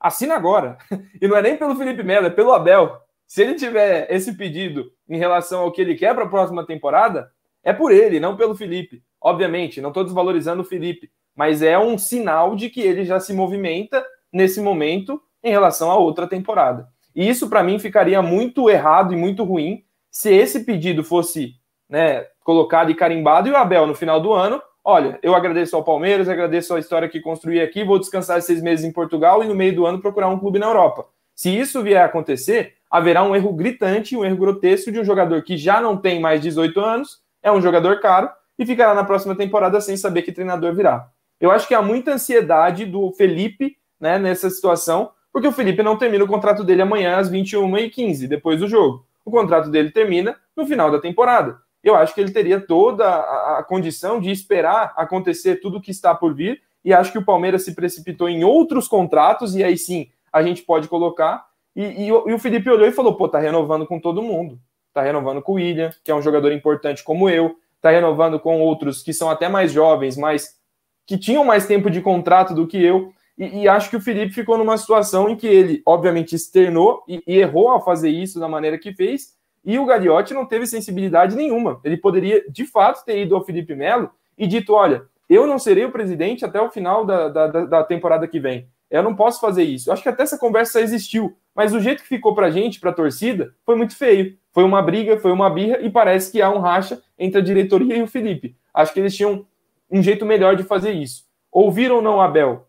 assina 0.00 0.34
agora. 0.34 0.78
E 1.20 1.28
não 1.28 1.36
é 1.36 1.42
nem 1.42 1.56
pelo 1.56 1.76
Felipe 1.76 2.02
Melo, 2.02 2.26
é 2.26 2.30
pelo 2.30 2.52
Abel. 2.52 2.98
Se 3.26 3.42
ele 3.42 3.54
tiver 3.54 4.06
esse 4.10 4.34
pedido 4.36 4.90
em 5.08 5.18
relação 5.18 5.60
ao 5.60 5.70
que 5.70 5.80
ele 5.80 5.94
quer 5.94 6.14
para 6.14 6.24
a 6.24 6.28
próxima 6.28 6.64
temporada, 6.66 7.30
é 7.62 7.72
por 7.72 7.92
ele, 7.92 8.18
não 8.18 8.36
pelo 8.36 8.56
Felipe. 8.56 9.02
Obviamente, 9.20 9.80
não 9.80 9.90
estou 9.90 10.02
desvalorizando 10.02 10.62
o 10.62 10.64
Felipe, 10.64 11.10
mas 11.36 11.62
é 11.62 11.78
um 11.78 11.98
sinal 11.98 12.56
de 12.56 12.70
que 12.70 12.80
ele 12.80 13.04
já 13.04 13.20
se 13.20 13.34
movimenta 13.34 14.04
nesse 14.32 14.60
momento 14.60 15.20
em 15.44 15.50
relação 15.50 15.90
a 15.90 15.96
outra 15.96 16.26
temporada. 16.26 16.88
E 17.14 17.28
isso, 17.28 17.48
para 17.48 17.62
mim, 17.62 17.78
ficaria 17.78 18.22
muito 18.22 18.70
errado 18.70 19.12
e 19.12 19.16
muito 19.16 19.44
ruim 19.44 19.84
se 20.10 20.32
esse 20.32 20.64
pedido 20.64 21.04
fosse 21.04 21.54
né, 21.88 22.26
colocado 22.42 22.90
e 22.90 22.94
carimbado 22.94 23.48
e 23.48 23.52
o 23.52 23.56
Abel, 23.56 23.86
no 23.86 23.94
final 23.94 24.20
do 24.20 24.32
ano, 24.32 24.60
olha, 24.84 25.18
eu 25.22 25.34
agradeço 25.34 25.76
ao 25.76 25.84
Palmeiras, 25.84 26.28
agradeço 26.28 26.74
a 26.74 26.78
história 26.78 27.08
que 27.08 27.20
construí 27.20 27.60
aqui, 27.60 27.84
vou 27.84 27.98
descansar 27.98 28.40
seis 28.42 28.62
meses 28.62 28.84
em 28.84 28.92
Portugal 28.92 29.42
e 29.42 29.46
no 29.46 29.54
meio 29.54 29.74
do 29.74 29.86
ano 29.86 30.00
procurar 30.00 30.28
um 30.28 30.38
clube 30.38 30.58
na 30.58 30.66
Europa. 30.66 31.06
Se 31.34 31.56
isso 31.56 31.82
vier 31.82 32.02
a 32.02 32.06
acontecer, 32.06 32.74
haverá 32.90 33.22
um 33.22 33.34
erro 33.34 33.52
gritante, 33.52 34.16
um 34.16 34.24
erro 34.24 34.36
grotesco 34.36 34.90
de 34.90 34.98
um 34.98 35.04
jogador 35.04 35.42
que 35.42 35.56
já 35.56 35.80
não 35.80 35.96
tem 35.96 36.20
mais 36.20 36.40
18 36.42 36.80
anos, 36.80 37.20
é 37.42 37.50
um 37.50 37.62
jogador 37.62 38.00
caro 38.00 38.28
e 38.58 38.66
ficará 38.66 38.94
na 38.94 39.04
próxima 39.04 39.34
temporada 39.34 39.80
sem 39.80 39.96
saber 39.96 40.22
que 40.22 40.32
treinador 40.32 40.74
virá. 40.74 41.08
Eu 41.40 41.50
acho 41.50 41.66
que 41.66 41.74
há 41.74 41.80
muita 41.80 42.12
ansiedade 42.12 42.84
do 42.84 43.10
Felipe 43.12 43.78
né, 43.98 44.18
nessa 44.18 44.50
situação, 44.50 45.12
porque 45.32 45.48
o 45.48 45.52
Felipe 45.52 45.82
não 45.82 45.96
termina 45.96 46.24
o 46.24 46.28
contrato 46.28 46.62
dele 46.62 46.82
amanhã 46.82 47.16
às 47.16 47.30
21h15, 47.30 48.26
depois 48.26 48.60
do 48.60 48.68
jogo. 48.68 49.06
O 49.24 49.30
contrato 49.30 49.70
dele 49.70 49.90
termina 49.90 50.36
no 50.56 50.66
final 50.66 50.90
da 50.90 51.00
temporada 51.00 51.58
eu 51.82 51.94
acho 51.94 52.14
que 52.14 52.20
ele 52.20 52.32
teria 52.32 52.60
toda 52.60 53.06
a, 53.06 53.58
a 53.58 53.62
condição 53.62 54.20
de 54.20 54.30
esperar 54.30 54.92
acontecer 54.96 55.56
tudo 55.56 55.78
o 55.78 55.80
que 55.80 55.90
está 55.90 56.14
por 56.14 56.34
vir, 56.34 56.60
e 56.84 56.92
acho 56.92 57.12
que 57.12 57.18
o 57.18 57.24
Palmeiras 57.24 57.64
se 57.64 57.74
precipitou 57.74 58.28
em 58.28 58.44
outros 58.44 58.88
contratos, 58.88 59.54
e 59.54 59.62
aí 59.62 59.76
sim 59.76 60.08
a 60.32 60.42
gente 60.42 60.62
pode 60.62 60.88
colocar. 60.88 61.46
E, 61.74 61.82
e, 61.82 62.06
e, 62.06 62.12
o 62.12 62.38
Felipe 62.38 62.70
olhou 62.70 62.86
e 62.86 62.92
falou: 62.92 63.14
pô, 63.14 63.28
tá 63.28 63.38
renovando 63.38 63.86
com 63.86 64.00
todo 64.00 64.22
mundo. 64.22 64.58
Tá 64.92 65.02
renovando 65.02 65.40
com 65.40 65.52
o 65.52 65.54
William, 65.56 65.90
que 66.02 66.10
é 66.10 66.14
um 66.14 66.22
jogador 66.22 66.52
importante 66.52 67.04
como 67.04 67.28
eu, 67.28 67.56
tá 67.80 67.90
renovando 67.90 68.40
com 68.40 68.60
outros 68.60 69.02
que 69.02 69.12
são 69.12 69.30
até 69.30 69.48
mais 69.48 69.72
jovens, 69.72 70.16
mas 70.16 70.58
que 71.06 71.16
tinham 71.16 71.44
mais 71.44 71.66
tempo 71.66 71.90
de 71.90 72.00
contrato 72.00 72.54
do 72.54 72.66
que 72.66 72.82
eu. 72.82 73.12
E, 73.38 73.62
e 73.62 73.68
acho 73.68 73.88
que 73.88 73.96
o 73.96 74.00
Felipe 74.00 74.32
ficou 74.32 74.58
numa 74.58 74.76
situação 74.76 75.28
em 75.28 75.36
que 75.36 75.46
ele, 75.46 75.82
obviamente, 75.86 76.34
externou 76.34 77.04
e, 77.06 77.22
e 77.26 77.38
errou 77.38 77.68
ao 77.68 77.84
fazer 77.84 78.10
isso 78.10 78.40
da 78.40 78.48
maneira 78.48 78.78
que 78.78 78.92
fez, 78.92 79.34
e 79.64 79.78
o 79.78 79.84
Gagliotti 79.84 80.34
não 80.34 80.46
teve 80.46 80.66
sensibilidade 80.66 81.36
nenhuma. 81.36 81.80
Ele 81.84 81.96
poderia, 81.96 82.44
de 82.48 82.64
fato, 82.64 83.04
ter 83.04 83.22
ido 83.22 83.36
ao 83.36 83.44
Felipe 83.44 83.74
Melo 83.74 84.10
e 84.36 84.46
dito: 84.46 84.72
olha, 84.72 85.04
eu 85.28 85.46
não 85.46 85.58
serei 85.58 85.84
o 85.84 85.92
presidente 85.92 86.44
até 86.44 86.60
o 86.60 86.70
final 86.70 87.04
da, 87.04 87.28
da, 87.28 87.46
da 87.46 87.84
temporada 87.84 88.26
que 88.26 88.40
vem. 88.40 88.68
Eu 88.90 89.02
não 89.02 89.14
posso 89.14 89.40
fazer 89.40 89.62
isso. 89.62 89.92
Acho 89.92 90.02
que 90.02 90.08
até 90.08 90.24
essa 90.24 90.36
conversa 90.38 90.80
existiu, 90.80 91.36
mas 91.54 91.72
o 91.72 91.78
jeito 91.78 92.02
que 92.02 92.08
ficou 92.08 92.34
para 92.34 92.48
a 92.48 92.50
gente, 92.50 92.80
para 92.80 92.90
a 92.90 92.94
torcida, 92.94 93.54
foi 93.64 93.76
muito 93.76 93.96
feio. 93.96 94.36
Foi 94.52 94.64
uma 94.64 94.82
briga, 94.82 95.18
foi 95.20 95.30
uma 95.30 95.48
birra 95.48 95.78
e 95.80 95.88
parece 95.88 96.32
que 96.32 96.42
há 96.42 96.50
um 96.50 96.58
racha 96.58 97.00
entre 97.16 97.40
a 97.40 97.44
diretoria 97.44 97.96
e 97.96 98.02
o 98.02 98.08
Felipe. 98.08 98.56
Acho 98.74 98.92
que 98.92 98.98
eles 98.98 99.14
tinham 99.14 99.46
um 99.88 100.02
jeito 100.02 100.26
melhor 100.26 100.56
de 100.56 100.64
fazer 100.64 100.90
isso. 100.90 101.24
Ouvir 101.52 101.92
ou 101.92 102.02
não 102.02 102.20
Abel 102.20 102.66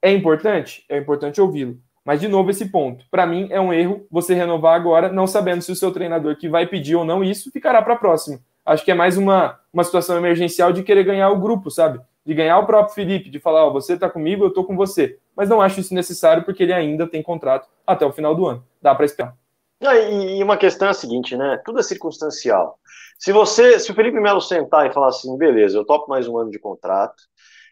é 0.00 0.12
importante? 0.12 0.84
É 0.88 0.96
importante 0.98 1.40
ouvi-lo. 1.40 1.80
Mas, 2.06 2.20
de 2.20 2.28
novo, 2.28 2.50
esse 2.50 2.70
ponto. 2.70 3.04
Para 3.10 3.26
mim, 3.26 3.48
é 3.50 3.60
um 3.60 3.72
erro 3.72 4.06
você 4.08 4.32
renovar 4.32 4.76
agora, 4.76 5.10
não 5.10 5.26
sabendo 5.26 5.60
se 5.60 5.72
o 5.72 5.76
seu 5.76 5.90
treinador 5.90 6.36
que 6.36 6.48
vai 6.48 6.64
pedir 6.64 6.94
ou 6.94 7.04
não 7.04 7.24
isso 7.24 7.50
ficará 7.50 7.82
para 7.82 7.94
a 7.94 7.98
próxima. 7.98 8.38
Acho 8.64 8.84
que 8.84 8.92
é 8.92 8.94
mais 8.94 9.16
uma, 9.16 9.58
uma 9.72 9.82
situação 9.82 10.16
emergencial 10.16 10.72
de 10.72 10.84
querer 10.84 11.02
ganhar 11.02 11.28
o 11.30 11.40
grupo, 11.40 11.68
sabe? 11.68 12.00
De 12.24 12.32
ganhar 12.32 12.60
o 12.60 12.66
próprio 12.66 12.94
Felipe, 12.94 13.28
de 13.28 13.40
falar, 13.40 13.64
ó, 13.64 13.70
oh, 13.70 13.72
você 13.72 13.94
está 13.94 14.08
comigo, 14.08 14.44
eu 14.44 14.48
estou 14.48 14.64
com 14.64 14.76
você. 14.76 15.18
Mas 15.34 15.48
não 15.48 15.60
acho 15.60 15.80
isso 15.80 15.92
necessário 15.92 16.44
porque 16.44 16.62
ele 16.62 16.72
ainda 16.72 17.08
tem 17.08 17.24
contrato 17.24 17.68
até 17.84 18.06
o 18.06 18.12
final 18.12 18.36
do 18.36 18.46
ano. 18.46 18.64
Dá 18.80 18.94
para 18.94 19.04
esperar. 19.04 19.34
E 19.80 20.42
uma 20.42 20.56
questão 20.56 20.86
é 20.86 20.92
a 20.92 20.94
seguinte, 20.94 21.36
né? 21.36 21.60
Tudo 21.64 21.80
é 21.80 21.82
circunstancial. 21.82 22.78
Se 23.18 23.32
você, 23.32 23.80
se 23.80 23.90
o 23.90 23.94
Felipe 23.94 24.20
Melo 24.20 24.40
sentar 24.40 24.86
e 24.86 24.92
falar 24.92 25.08
assim, 25.08 25.36
beleza, 25.36 25.76
eu 25.76 25.84
topo 25.84 26.08
mais 26.08 26.28
um 26.28 26.38
ano 26.38 26.50
de 26.50 26.58
contrato, 26.58 27.24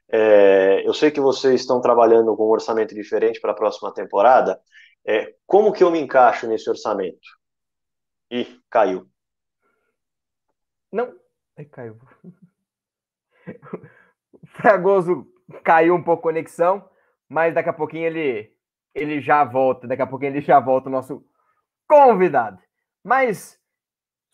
é, 0.09 0.87
eu 0.87 0.95
sei 0.95 1.11
que 1.11 1.21
vocês 1.21 1.61
estão 1.61 1.81
trabalhando 1.81 2.37
com 2.37 2.47
um 2.47 2.51
orçamento 2.51 2.95
diferente 2.95 3.41
para 3.41 3.53
a 3.53 3.57
próxima 3.57 3.93
temporada. 3.93 4.61
É, 5.07 5.35
como 5.47 5.73
que 5.73 5.83
eu 5.83 5.91
me 5.91 6.01
encaixo 6.01 6.47
nesse 6.47 6.69
orçamento? 6.69 7.29
Ih, 8.31 8.61
caiu. 8.71 9.09
Não, 10.93 11.15
é, 11.57 11.65
caiu. 11.65 11.99
O 14.33 14.47
Fragoso 14.47 15.27
caiu 15.63 15.95
um 15.95 16.03
pouco 16.03 16.29
a 16.29 16.33
conexão, 16.33 16.89
mas 17.29 17.55
daqui 17.55 17.69
a 17.69 17.73
pouquinho 17.73 18.07
ele, 18.07 18.55
ele 18.95 19.21
já 19.21 19.43
volta. 19.45 19.87
Daqui 19.87 20.03
a 20.03 20.07
pouquinho 20.07 20.33
ele 20.33 20.41
já 20.41 20.61
volta, 20.61 20.89
o 20.89 20.93
nosso 20.93 21.25
convidado. 21.89 22.59
Mas 23.03 23.59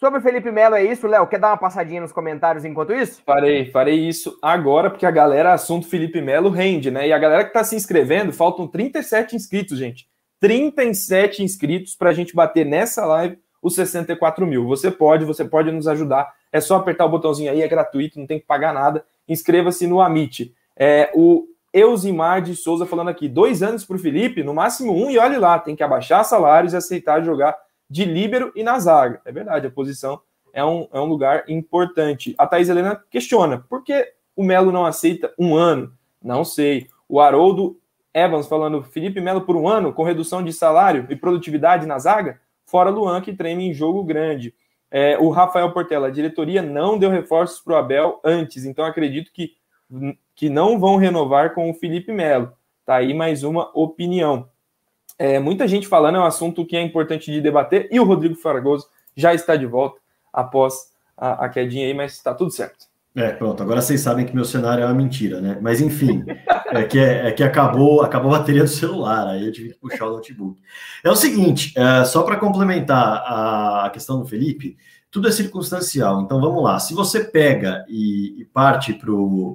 Sobre 0.00 0.18
o 0.18 0.22
Felipe 0.22 0.50
Melo 0.50 0.76
é 0.76 0.82
isso, 0.82 1.06
Léo? 1.06 1.26
Quer 1.26 1.38
dar 1.38 1.48
uma 1.48 1.58
passadinha 1.58 2.00
nos 2.00 2.10
comentários 2.10 2.64
enquanto 2.64 2.94
isso? 2.94 3.20
Farei, 3.22 3.70
farei 3.70 3.96
isso 4.08 4.38
agora, 4.40 4.88
porque 4.88 5.04
a 5.04 5.10
galera, 5.10 5.52
assunto 5.52 5.86
Felipe 5.86 6.22
Melo 6.22 6.48
rende, 6.48 6.90
né? 6.90 7.06
E 7.06 7.12
a 7.12 7.18
galera 7.18 7.42
que 7.44 7.50
está 7.50 7.62
se 7.62 7.76
inscrevendo, 7.76 8.32
faltam 8.32 8.66
37 8.66 9.36
inscritos, 9.36 9.76
gente. 9.76 10.08
37 10.40 11.42
inscritos 11.42 11.94
para 11.94 12.08
a 12.08 12.12
gente 12.14 12.34
bater 12.34 12.64
nessa 12.64 13.04
live 13.04 13.38
os 13.62 13.74
64 13.74 14.46
mil. 14.46 14.66
Você 14.68 14.90
pode, 14.90 15.26
você 15.26 15.44
pode 15.44 15.70
nos 15.70 15.86
ajudar. 15.86 16.32
É 16.50 16.62
só 16.62 16.76
apertar 16.76 17.04
o 17.04 17.10
botãozinho 17.10 17.52
aí, 17.52 17.60
é 17.60 17.68
gratuito, 17.68 18.18
não 18.18 18.26
tem 18.26 18.40
que 18.40 18.46
pagar 18.46 18.72
nada. 18.72 19.04
Inscreva-se 19.28 19.86
no 19.86 20.00
Amit. 20.00 20.54
É, 20.78 21.10
o 21.14 21.44
Eusimar 21.74 22.40
de 22.40 22.56
Souza 22.56 22.86
falando 22.86 23.10
aqui, 23.10 23.28
dois 23.28 23.62
anos 23.62 23.84
para 23.84 23.96
o 23.96 23.98
Felipe, 23.98 24.42
no 24.42 24.54
máximo 24.54 24.94
um, 24.94 25.10
e 25.10 25.18
olhe 25.18 25.36
lá, 25.36 25.58
tem 25.58 25.76
que 25.76 25.82
abaixar 25.82 26.24
salários 26.24 26.72
e 26.72 26.76
aceitar 26.78 27.22
jogar 27.22 27.54
de 27.90 28.04
líbero 28.04 28.52
e 28.54 28.62
na 28.62 28.78
zaga. 28.78 29.20
É 29.24 29.32
verdade, 29.32 29.66
a 29.66 29.70
posição 29.70 30.20
é 30.52 30.64
um, 30.64 30.86
é 30.92 31.00
um 31.00 31.06
lugar 31.06 31.44
importante. 31.48 32.34
A 32.38 32.46
Thais 32.46 32.68
Helena 32.68 33.02
questiona, 33.10 33.58
por 33.68 33.82
que 33.82 34.12
o 34.36 34.44
Melo 34.44 34.70
não 34.70 34.86
aceita 34.86 35.32
um 35.38 35.56
ano? 35.56 35.92
Não 36.22 36.44
sei. 36.44 36.86
O 37.08 37.20
Haroldo 37.20 37.78
Evans 38.14 38.46
falando, 38.46 38.82
Felipe 38.82 39.20
Melo 39.20 39.42
por 39.42 39.56
um 39.56 39.68
ano, 39.68 39.92
com 39.92 40.02
redução 40.02 40.42
de 40.42 40.52
salário 40.52 41.06
e 41.10 41.16
produtividade 41.16 41.86
na 41.86 41.98
zaga? 41.98 42.40
Fora 42.64 42.90
Luan, 42.90 43.20
que 43.20 43.32
treina 43.32 43.62
em 43.62 43.74
jogo 43.74 44.04
grande. 44.04 44.54
É, 44.90 45.16
o 45.18 45.28
Rafael 45.30 45.72
Portela, 45.72 46.08
a 46.08 46.10
diretoria 46.10 46.62
não 46.62 46.98
deu 46.98 47.10
reforços 47.10 47.60
para 47.60 47.74
o 47.74 47.76
Abel 47.76 48.20
antes, 48.24 48.64
então 48.64 48.84
acredito 48.84 49.32
que, 49.32 49.54
que 50.34 50.48
não 50.48 50.78
vão 50.78 50.96
renovar 50.96 51.54
com 51.54 51.70
o 51.70 51.74
Felipe 51.74 52.12
Melo. 52.12 52.52
Tá 52.84 52.96
aí 52.96 53.14
mais 53.14 53.44
uma 53.44 53.70
opinião. 53.72 54.48
É, 55.20 55.38
muita 55.38 55.68
gente 55.68 55.86
falando, 55.86 56.16
é 56.16 56.18
um 56.18 56.24
assunto 56.24 56.64
que 56.64 56.74
é 56.74 56.80
importante 56.80 57.30
de 57.30 57.42
debater, 57.42 57.86
e 57.92 58.00
o 58.00 58.04
Rodrigo 58.04 58.36
Fragoso 58.36 58.86
já 59.14 59.34
está 59.34 59.54
de 59.54 59.66
volta 59.66 60.00
após 60.32 60.74
a, 61.14 61.44
a 61.44 61.48
quedinha 61.50 61.86
aí, 61.86 61.92
mas 61.92 62.14
está 62.14 62.32
tudo 62.32 62.50
certo. 62.50 62.86
É, 63.14 63.30
pronto, 63.30 63.62
agora 63.62 63.82
vocês 63.82 64.00
sabem 64.00 64.24
que 64.24 64.34
meu 64.34 64.46
cenário 64.46 64.82
é 64.82 64.86
uma 64.86 64.94
mentira, 64.94 65.38
né? 65.38 65.58
Mas 65.60 65.82
enfim, 65.82 66.24
é 66.72 66.84
que, 66.84 66.98
é, 66.98 67.28
é 67.28 67.32
que 67.32 67.42
acabou, 67.42 68.00
acabou 68.00 68.34
a 68.34 68.38
bateria 68.38 68.62
do 68.62 68.68
celular, 68.70 69.28
aí 69.28 69.44
eu 69.44 69.52
tive 69.52 69.74
que 69.74 69.78
puxar 69.78 70.06
o 70.06 70.12
notebook. 70.12 70.58
É 71.04 71.10
o 71.10 71.16
seguinte, 71.16 71.74
é, 71.76 72.02
só 72.06 72.22
para 72.22 72.36
complementar 72.36 73.22
a, 73.26 73.90
questão 73.92 74.20
do 74.20 74.26
Felipe, 74.26 74.78
tudo 75.10 75.28
é 75.28 75.32
circunstancial. 75.32 76.22
Então 76.22 76.40
vamos 76.40 76.64
lá. 76.64 76.78
Se 76.80 76.94
você 76.94 77.22
pega 77.22 77.84
e, 77.90 78.40
e 78.40 78.44
parte 78.46 78.98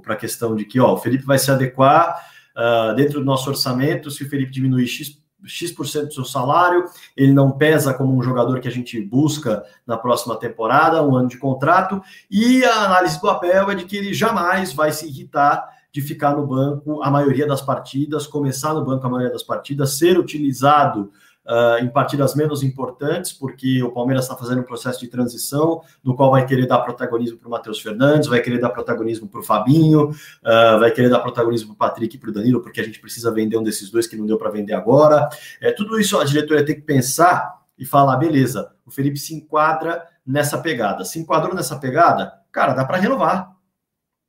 para 0.03 0.13
a 0.13 0.17
questão 0.17 0.55
de 0.55 0.63
que 0.63 0.79
ó, 0.79 0.93
o 0.93 0.97
Felipe 0.97 1.25
vai 1.25 1.39
se 1.39 1.49
adequar 1.49 2.23
uh, 2.55 2.93
dentro 2.93 3.19
do 3.19 3.25
nosso 3.25 3.49
orçamento, 3.49 4.11
se 4.11 4.23
o 4.23 4.29
Felipe 4.29 4.51
diminuir 4.51 4.85
X 4.85 5.24
X% 5.47 6.07
do 6.07 6.13
seu 6.13 6.25
salário, 6.25 6.85
ele 7.15 7.33
não 7.33 7.51
pesa 7.51 7.93
como 7.93 8.17
um 8.17 8.21
jogador 8.21 8.59
que 8.59 8.67
a 8.67 8.71
gente 8.71 8.99
busca 9.01 9.63
na 9.85 9.97
próxima 9.97 10.35
temporada, 10.37 11.03
um 11.03 11.15
ano 11.15 11.27
de 11.27 11.37
contrato, 11.37 12.01
e 12.29 12.63
a 12.63 12.85
análise 12.85 13.19
do 13.19 13.29
Abel 13.29 13.71
é 13.71 13.75
de 13.75 13.85
que 13.85 13.97
ele 13.97 14.13
jamais 14.13 14.73
vai 14.73 14.91
se 14.91 15.07
irritar 15.07 15.75
de 15.91 16.01
ficar 16.01 16.35
no 16.35 16.45
banco 16.45 17.01
a 17.01 17.09
maioria 17.09 17.47
das 17.47 17.61
partidas, 17.61 18.27
começar 18.27 18.73
no 18.73 18.83
banco 18.83 19.07
a 19.07 19.09
maioria 19.09 19.31
das 19.31 19.43
partidas, 19.43 19.97
ser 19.97 20.19
utilizado 20.19 21.09
uh, 21.45 21.83
em 21.83 21.89
partidas 21.89 22.35
menos 22.35 22.63
importantes, 22.63 23.31
porque 23.31 23.81
o 23.83 23.91
Palmeiras 23.91 24.25
está 24.25 24.35
fazendo 24.35 24.61
um 24.61 24.63
processo 24.63 24.99
de 24.99 25.07
transição, 25.07 25.81
no 26.03 26.15
qual 26.15 26.31
vai 26.31 26.45
querer 26.45 26.67
dar 26.67 26.79
protagonismo 26.79 27.37
para 27.37 27.47
o 27.47 27.51
Matheus 27.51 27.79
Fernandes, 27.79 28.27
vai 28.27 28.41
querer 28.41 28.59
dar 28.59 28.69
protagonismo 28.69 29.27
para 29.27 29.39
o 29.39 29.43
Fabinho, 29.43 30.09
uh, 30.09 30.79
vai 30.79 30.91
querer 30.91 31.09
dar 31.09 31.19
protagonismo 31.19 31.75
para 31.75 31.87
o 31.87 31.89
Patrick 31.89 32.15
e 32.15 32.19
para 32.19 32.29
o 32.29 32.33
Danilo, 32.33 32.61
porque 32.61 32.81
a 32.81 32.83
gente 32.83 32.99
precisa 32.99 33.31
vender 33.31 33.57
um 33.57 33.63
desses 33.63 33.89
dois 33.89 34.07
que 34.07 34.15
não 34.15 34.25
deu 34.25 34.37
para 34.37 34.49
vender 34.49 34.73
agora. 34.73 35.29
É, 35.61 35.71
tudo 35.71 35.99
isso 35.99 36.19
a 36.19 36.23
diretoria 36.23 36.65
tem 36.65 36.75
que 36.75 36.81
pensar 36.81 37.61
e 37.77 37.85
falar, 37.85 38.17
beleza, 38.17 38.71
o 38.85 38.91
Felipe 38.91 39.17
se 39.17 39.33
enquadra 39.35 40.05
nessa 40.25 40.57
pegada. 40.57 41.03
Se 41.03 41.19
enquadrou 41.19 41.53
nessa 41.53 41.77
pegada, 41.77 42.33
cara, 42.51 42.73
dá 42.73 42.85
para 42.85 42.97
renovar. 42.97 43.53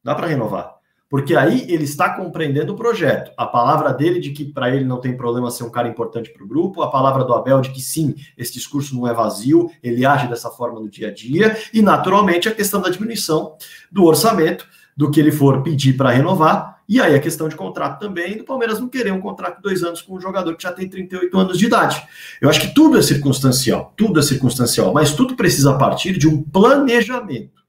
Dá 0.03 0.15
para 0.15 0.27
renovar. 0.27 0.76
Porque 1.17 1.35
aí 1.35 1.65
ele 1.73 1.85
está 1.85 2.11
compreendendo 2.11 2.75
o 2.75 2.77
projeto. 2.77 3.33
A 3.39 3.47
palavra 3.47 3.91
dele 3.91 4.21
de 4.21 4.33
que 4.33 4.45
para 4.45 4.69
ele 4.69 4.85
não 4.85 5.01
tem 5.01 5.17
problema 5.17 5.51
ser 5.51 5.65
um 5.65 5.71
cara 5.71 5.89
importante 5.89 6.29
para 6.31 6.45
o 6.45 6.47
grupo, 6.47 6.83
a 6.83 6.91
palavra 6.91 7.25
do 7.25 7.33
Abel 7.33 7.63
de 7.63 7.71
que 7.71 7.81
sim, 7.81 8.15
esse 8.37 8.53
discurso 8.53 8.95
não 8.95 9.09
é 9.09 9.15
vazio, 9.15 9.71
ele 9.83 10.05
age 10.05 10.29
dessa 10.29 10.51
forma 10.51 10.79
no 10.79 10.91
dia 10.91 11.09
a 11.09 11.11
dia, 11.11 11.57
e 11.73 11.81
naturalmente 11.81 12.51
a 12.51 12.55
questão 12.55 12.83
da 12.83 12.91
diminuição 12.91 13.57
do 13.91 14.05
orçamento, 14.05 14.69
do 14.95 15.11
que 15.11 15.19
ele 15.19 15.33
for 15.33 15.63
pedir 15.63 15.97
para 15.97 16.11
renovar, 16.11 16.83
e 16.87 17.01
aí 17.01 17.15
a 17.15 17.19
questão 17.19 17.49
de 17.49 17.57
contrato 17.57 17.99
também, 17.99 18.37
do 18.37 18.45
Palmeiras 18.45 18.79
não 18.79 18.87
querer 18.87 19.15
um 19.15 19.21
contrato 19.23 19.57
de 19.57 19.63
dois 19.63 19.83
anos 19.83 20.03
com 20.03 20.17
um 20.17 20.21
jogador 20.21 20.55
que 20.55 20.65
já 20.65 20.73
tem 20.73 20.87
38 20.87 21.39
anos 21.39 21.59
de 21.59 21.65
idade. 21.65 22.07
Eu 22.43 22.51
acho 22.51 22.61
que 22.61 22.75
tudo 22.75 22.99
é 22.99 23.01
circunstancial, 23.01 23.95
tudo 23.97 24.21
é 24.21 24.23
circunstancial, 24.23 24.93
mas 24.93 25.15
tudo 25.15 25.35
precisa 25.35 25.79
partir 25.79 26.19
de 26.19 26.29
um 26.29 26.43
planejamento. 26.43 27.65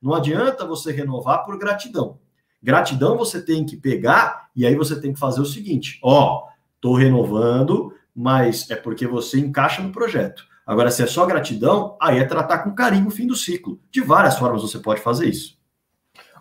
Não 0.00 0.14
adianta 0.14 0.64
você 0.64 0.92
renovar 0.92 1.44
por 1.44 1.58
gratidão. 1.58 2.22
Gratidão 2.64 3.14
você 3.14 3.44
tem 3.44 3.62
que 3.66 3.76
pegar 3.76 4.48
e 4.56 4.64
aí 4.64 4.74
você 4.74 4.98
tem 4.98 5.12
que 5.12 5.20
fazer 5.20 5.38
o 5.38 5.44
seguinte: 5.44 5.98
ó, 6.02 6.44
tô 6.80 6.94
renovando, 6.94 7.92
mas 8.16 8.70
é 8.70 8.74
porque 8.74 9.06
você 9.06 9.38
encaixa 9.38 9.82
no 9.82 9.92
projeto. 9.92 10.46
Agora, 10.66 10.90
se 10.90 11.02
é 11.02 11.06
só 11.06 11.26
gratidão, 11.26 11.94
aí 12.00 12.18
é 12.18 12.24
tratar 12.24 12.60
com 12.60 12.74
carinho 12.74 13.08
o 13.08 13.10
fim 13.10 13.26
do 13.26 13.36
ciclo. 13.36 13.78
De 13.90 14.00
várias 14.00 14.38
formas 14.38 14.62
você 14.62 14.78
pode 14.78 15.02
fazer 15.02 15.26
isso. 15.26 15.58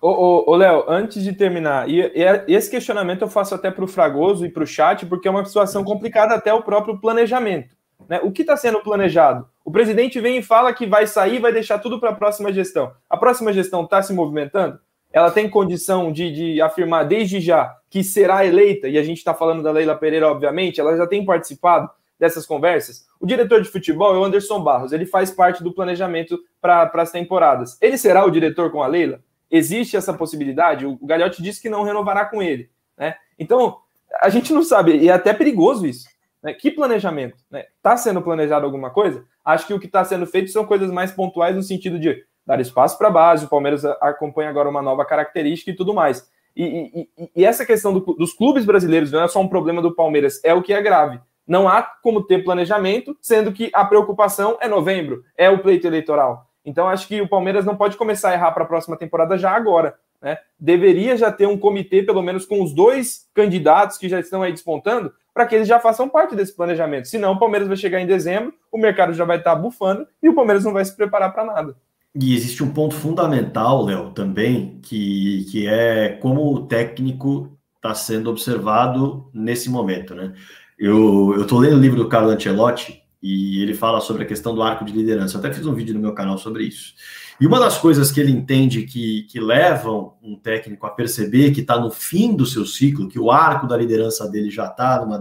Ô, 0.02 0.56
Léo, 0.56 0.86
antes 0.88 1.22
de 1.22 1.34
terminar, 1.34 1.90
e, 1.90 2.00
e, 2.00 2.56
esse 2.56 2.72
questionamento 2.72 3.24
eu 3.24 3.30
faço 3.30 3.54
até 3.54 3.70
para 3.70 3.84
o 3.84 3.88
Fragoso 3.88 4.46
e 4.46 4.50
para 4.50 4.64
o 4.64 4.68
chat, 4.68 5.06
porque 5.06 5.28
é 5.28 5.32
uma 5.32 5.44
situação 5.44 5.84
complicada 5.84 6.36
até 6.36 6.54
o 6.54 6.62
próprio 6.62 7.00
planejamento. 7.02 7.76
Né? 8.08 8.22
O 8.24 8.32
que 8.32 8.44
está 8.44 8.56
sendo 8.56 8.82
planejado? 8.82 9.46
O 9.64 9.72
presidente 9.72 10.22
vem 10.22 10.38
e 10.38 10.44
fala 10.44 10.74
que 10.74 10.86
vai 10.86 11.06
sair, 11.06 11.40
vai 11.40 11.52
deixar 11.52 11.80
tudo 11.80 12.00
para 12.00 12.12
a 12.12 12.16
próxima 12.16 12.52
gestão. 12.54 12.94
A 13.10 13.18
próxima 13.18 13.52
gestão 13.52 13.84
está 13.84 14.02
se 14.02 14.14
movimentando? 14.14 14.80
Ela 15.14 15.30
tem 15.30 15.48
condição 15.48 16.12
de, 16.12 16.32
de 16.32 16.62
afirmar 16.62 17.06
desde 17.06 17.40
já 17.40 17.78
que 17.88 18.04
será 18.04 18.44
eleita, 18.44 18.88
e 18.88 18.98
a 18.98 19.04
gente 19.04 19.20
está 19.20 19.36
falando 19.36 19.62
da 19.62 19.72
Leila 19.72 19.96
Pereira, 19.96 20.28
obviamente, 20.28 20.82
ela 20.82 20.98
já 20.98 21.06
tem 21.06 21.24
participado 21.24 21.88
dessas 22.20 22.48
conversas. 22.48 23.06
O 23.20 23.28
diretor 23.28 23.62
de 23.62 23.70
futebol 23.70 24.16
é 24.16 24.18
o 24.18 24.24
Anderson 24.24 24.64
Barros, 24.64 24.92
ele 24.92 25.06
faz 25.06 25.30
parte 25.30 25.64
do 25.64 25.72
planejamento 25.72 26.40
para 26.60 26.90
as 26.96 27.12
temporadas. 27.12 27.78
Ele 27.80 27.98
será 27.98 28.26
o 28.26 28.32
diretor 28.32 28.72
com 28.72 28.82
a 28.82 28.88
Leila? 28.88 29.20
Existe 29.52 29.96
essa 29.96 30.12
possibilidade? 30.12 30.88
O 30.88 30.98
Galhote 31.06 31.44
disse 31.44 31.62
que 31.62 31.70
não 31.70 31.84
renovará 31.84 32.26
com 32.26 32.42
ele. 32.42 32.72
Né? 32.98 33.16
Então, 33.38 33.78
a 34.20 34.30
gente 34.30 34.52
não 34.52 34.64
sabe, 34.64 34.98
e 34.98 35.10
é 35.10 35.12
até 35.12 35.32
perigoso 35.32 35.86
isso. 35.86 36.08
Né? 36.42 36.54
Que 36.54 36.72
planejamento? 36.72 37.36
Está 37.36 37.58
né? 37.58 37.66
Tá 37.84 37.96
sendo 37.96 38.22
planejado 38.22 38.66
alguma 38.66 38.90
coisa? 38.90 39.24
Acho 39.46 39.68
que 39.68 39.74
o 39.76 39.80
que 39.80 39.86
está 39.86 40.04
sendo 40.04 40.26
feito 40.26 40.50
são 40.50 40.66
coisas 40.66 40.90
mais 40.90 41.12
pontuais 41.12 41.56
no 41.56 41.62
sentido 41.62 42.00
de 42.00 42.24
dar 42.46 42.60
espaço 42.60 42.98
para 42.98 43.08
a 43.08 43.12
base. 43.12 43.46
O 43.46 43.50
Palmeiras 43.50 43.84
acompanha 43.86 44.50
agora 44.50 44.70
uma 44.70 44.82
nova 44.82 45.06
característica 45.06 45.72
e 45.72 45.76
tudo 45.76 45.94
mais. 45.94 46.30
E, 46.56 47.08
e, 47.18 47.30
e 47.36 47.46
essa 47.46 47.66
questão 47.66 47.94
do, 47.94 48.00
dos 48.00 48.34
clubes 48.34 48.66
brasileiros 48.66 49.12
não 49.12 49.22
é 49.22 49.28
só 49.28 49.40
um 49.40 49.48
problema 49.48 49.82
do 49.82 49.96
Palmeiras, 49.96 50.40
é 50.44 50.54
o 50.54 50.62
que 50.62 50.74
é 50.74 50.82
grave. 50.82 51.20
Não 51.48 51.68
há 51.68 51.82
como 51.82 52.24
ter 52.24 52.44
planejamento, 52.44 53.18
sendo 53.22 53.52
que 53.52 53.70
a 53.74 53.84
preocupação 53.84 54.58
é 54.62 54.68
novembro, 54.68 55.24
é 55.38 55.50
o 55.50 55.60
pleito 55.60 55.88
eleitoral. 55.88 56.48
Então 56.64 56.88
acho 56.88 57.08
que 57.08 57.20
o 57.20 57.28
Palmeiras 57.28 57.66
não 57.66 57.76
pode 57.76 57.98
começar 57.98 58.30
a 58.30 58.34
errar 58.34 58.52
para 58.52 58.64
a 58.64 58.68
próxima 58.68 58.96
temporada 58.96 59.38
já 59.38 59.52
agora, 59.52 59.96
né, 60.22 60.38
deveria 60.58 61.18
já 61.18 61.30
ter 61.30 61.46
um 61.46 61.58
comitê, 61.58 62.02
pelo 62.02 62.22
menos 62.22 62.46
com 62.46 62.64
os 62.64 62.74
dois 62.74 63.28
candidatos 63.34 63.98
que 63.98 64.08
já 64.08 64.22
estão 64.22 64.42
aí 64.42 64.54
despontando, 64.54 65.14
para 65.34 65.46
que 65.46 65.56
eles 65.56 65.68
já 65.68 65.80
façam 65.80 66.08
parte 66.08 66.36
desse 66.36 66.56
planejamento. 66.56 67.08
Senão, 67.08 67.34
o 67.34 67.40
Palmeiras 67.40 67.68
vai 67.68 67.76
chegar 67.76 68.00
em 68.00 68.08
dezembro, 68.08 68.54
o 68.72 68.78
mercado 68.78 69.14
já 69.14 69.26
vai 69.26 69.38
estar 69.38 69.56
bufando 69.56 70.08
e 70.22 70.30
o 70.30 70.36
Palmeiras 70.36 70.64
não 70.64 70.72
vai 70.72 70.86
se 70.86 70.96
preparar 70.96 71.34
para 71.34 71.44
nada. 71.44 71.76
E 72.16 72.36
existe 72.36 72.64
um 72.64 72.72
ponto 72.72 72.94
fundamental, 72.94 73.84
Léo, 73.86 74.12
também, 74.12 74.80
que, 74.84 75.46
que 75.50 75.68
é 75.68 76.10
como 76.10 76.54
o 76.54 76.68
técnico 76.68 77.58
está 77.76 77.96
sendo 77.96 78.30
observado 78.30 79.30
nesse 79.34 79.70
momento, 79.70 80.14
né? 80.14 80.34
Eu 80.78 81.42
estou 81.42 81.60
lendo 81.60 81.78
o 81.78 81.80
livro 81.80 81.98
do 81.98 82.10
Carlo 82.10 82.30
Ancelotti 82.30 83.02
e 83.22 83.62
ele 83.62 83.74
fala 83.74 84.00
sobre 84.00 84.24
a 84.24 84.26
questão 84.26 84.54
do 84.54 84.62
arco 84.62 84.86
de 84.86 84.94
liderança. 84.94 85.36
Eu 85.36 85.40
até 85.40 85.54
fiz 85.54 85.66
um 85.66 85.74
vídeo 85.74 85.94
no 85.94 86.00
meu 86.00 86.14
canal 86.14 86.38
sobre 86.38 86.66
isso. 86.66 86.94
E 87.40 87.48
uma 87.48 87.60
das 87.60 87.78
coisas 87.78 88.12
que 88.12 88.20
ele 88.20 88.32
entende 88.32 88.84
que, 88.84 89.24
que 89.24 89.40
levam 89.40 90.14
um 90.22 90.36
técnico 90.36 90.86
a 90.86 90.92
perceber 90.92 91.52
que 91.52 91.62
está 91.62 91.80
no 91.80 91.90
fim 91.90 92.36
do 92.36 92.46
seu 92.46 92.66
ciclo, 92.66 93.08
que 93.08 93.20
o 93.20 93.32
arco 93.32 93.68
da 93.68 93.78
liderança 93.78 94.30
dele 94.30 94.52
já 94.52 94.66
está 94.66 95.00
numa, 95.00 95.20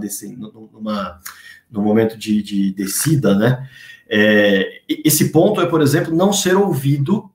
numa, 0.73 1.21
num 1.71 1.83
momento 1.83 2.19
de, 2.19 2.43
de 2.43 2.73
descida, 2.73 3.35
né? 3.35 3.69
É, 4.15 4.83
esse 4.87 5.33
ponto 5.33 5.59
é, 5.59 5.65
por 5.65 5.81
exemplo, 5.81 6.15
não 6.15 6.35
ser 6.35 6.55
ouvido 6.55 7.33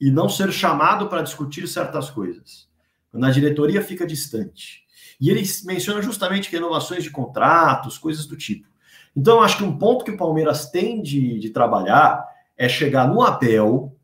e 0.00 0.10
não 0.10 0.28
ser 0.28 0.50
chamado 0.50 1.08
para 1.08 1.22
discutir 1.22 1.68
certas 1.68 2.10
coisas. 2.10 2.68
Quando 3.08 3.24
a 3.24 3.30
diretoria 3.30 3.80
fica 3.80 4.04
distante. 4.04 4.82
E 5.20 5.30
ele 5.30 5.42
menciona 5.64 6.02
justamente 6.02 6.50
renovações 6.50 7.04
de 7.04 7.10
contratos, 7.10 7.98
coisas 7.98 8.26
do 8.26 8.36
tipo. 8.36 8.66
Então, 9.16 9.40
acho 9.40 9.58
que 9.58 9.64
um 9.64 9.78
ponto 9.78 10.04
que 10.04 10.10
o 10.10 10.16
Palmeiras 10.16 10.70
tem 10.70 11.00
de, 11.00 11.38
de 11.38 11.50
trabalhar 11.50 12.24
é 12.56 12.68
chegar 12.68 13.06
no 13.06 13.22
Abel 13.22 13.96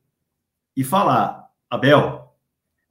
e 0.77 0.85
falar: 0.85 1.49
Abel, 1.69 2.33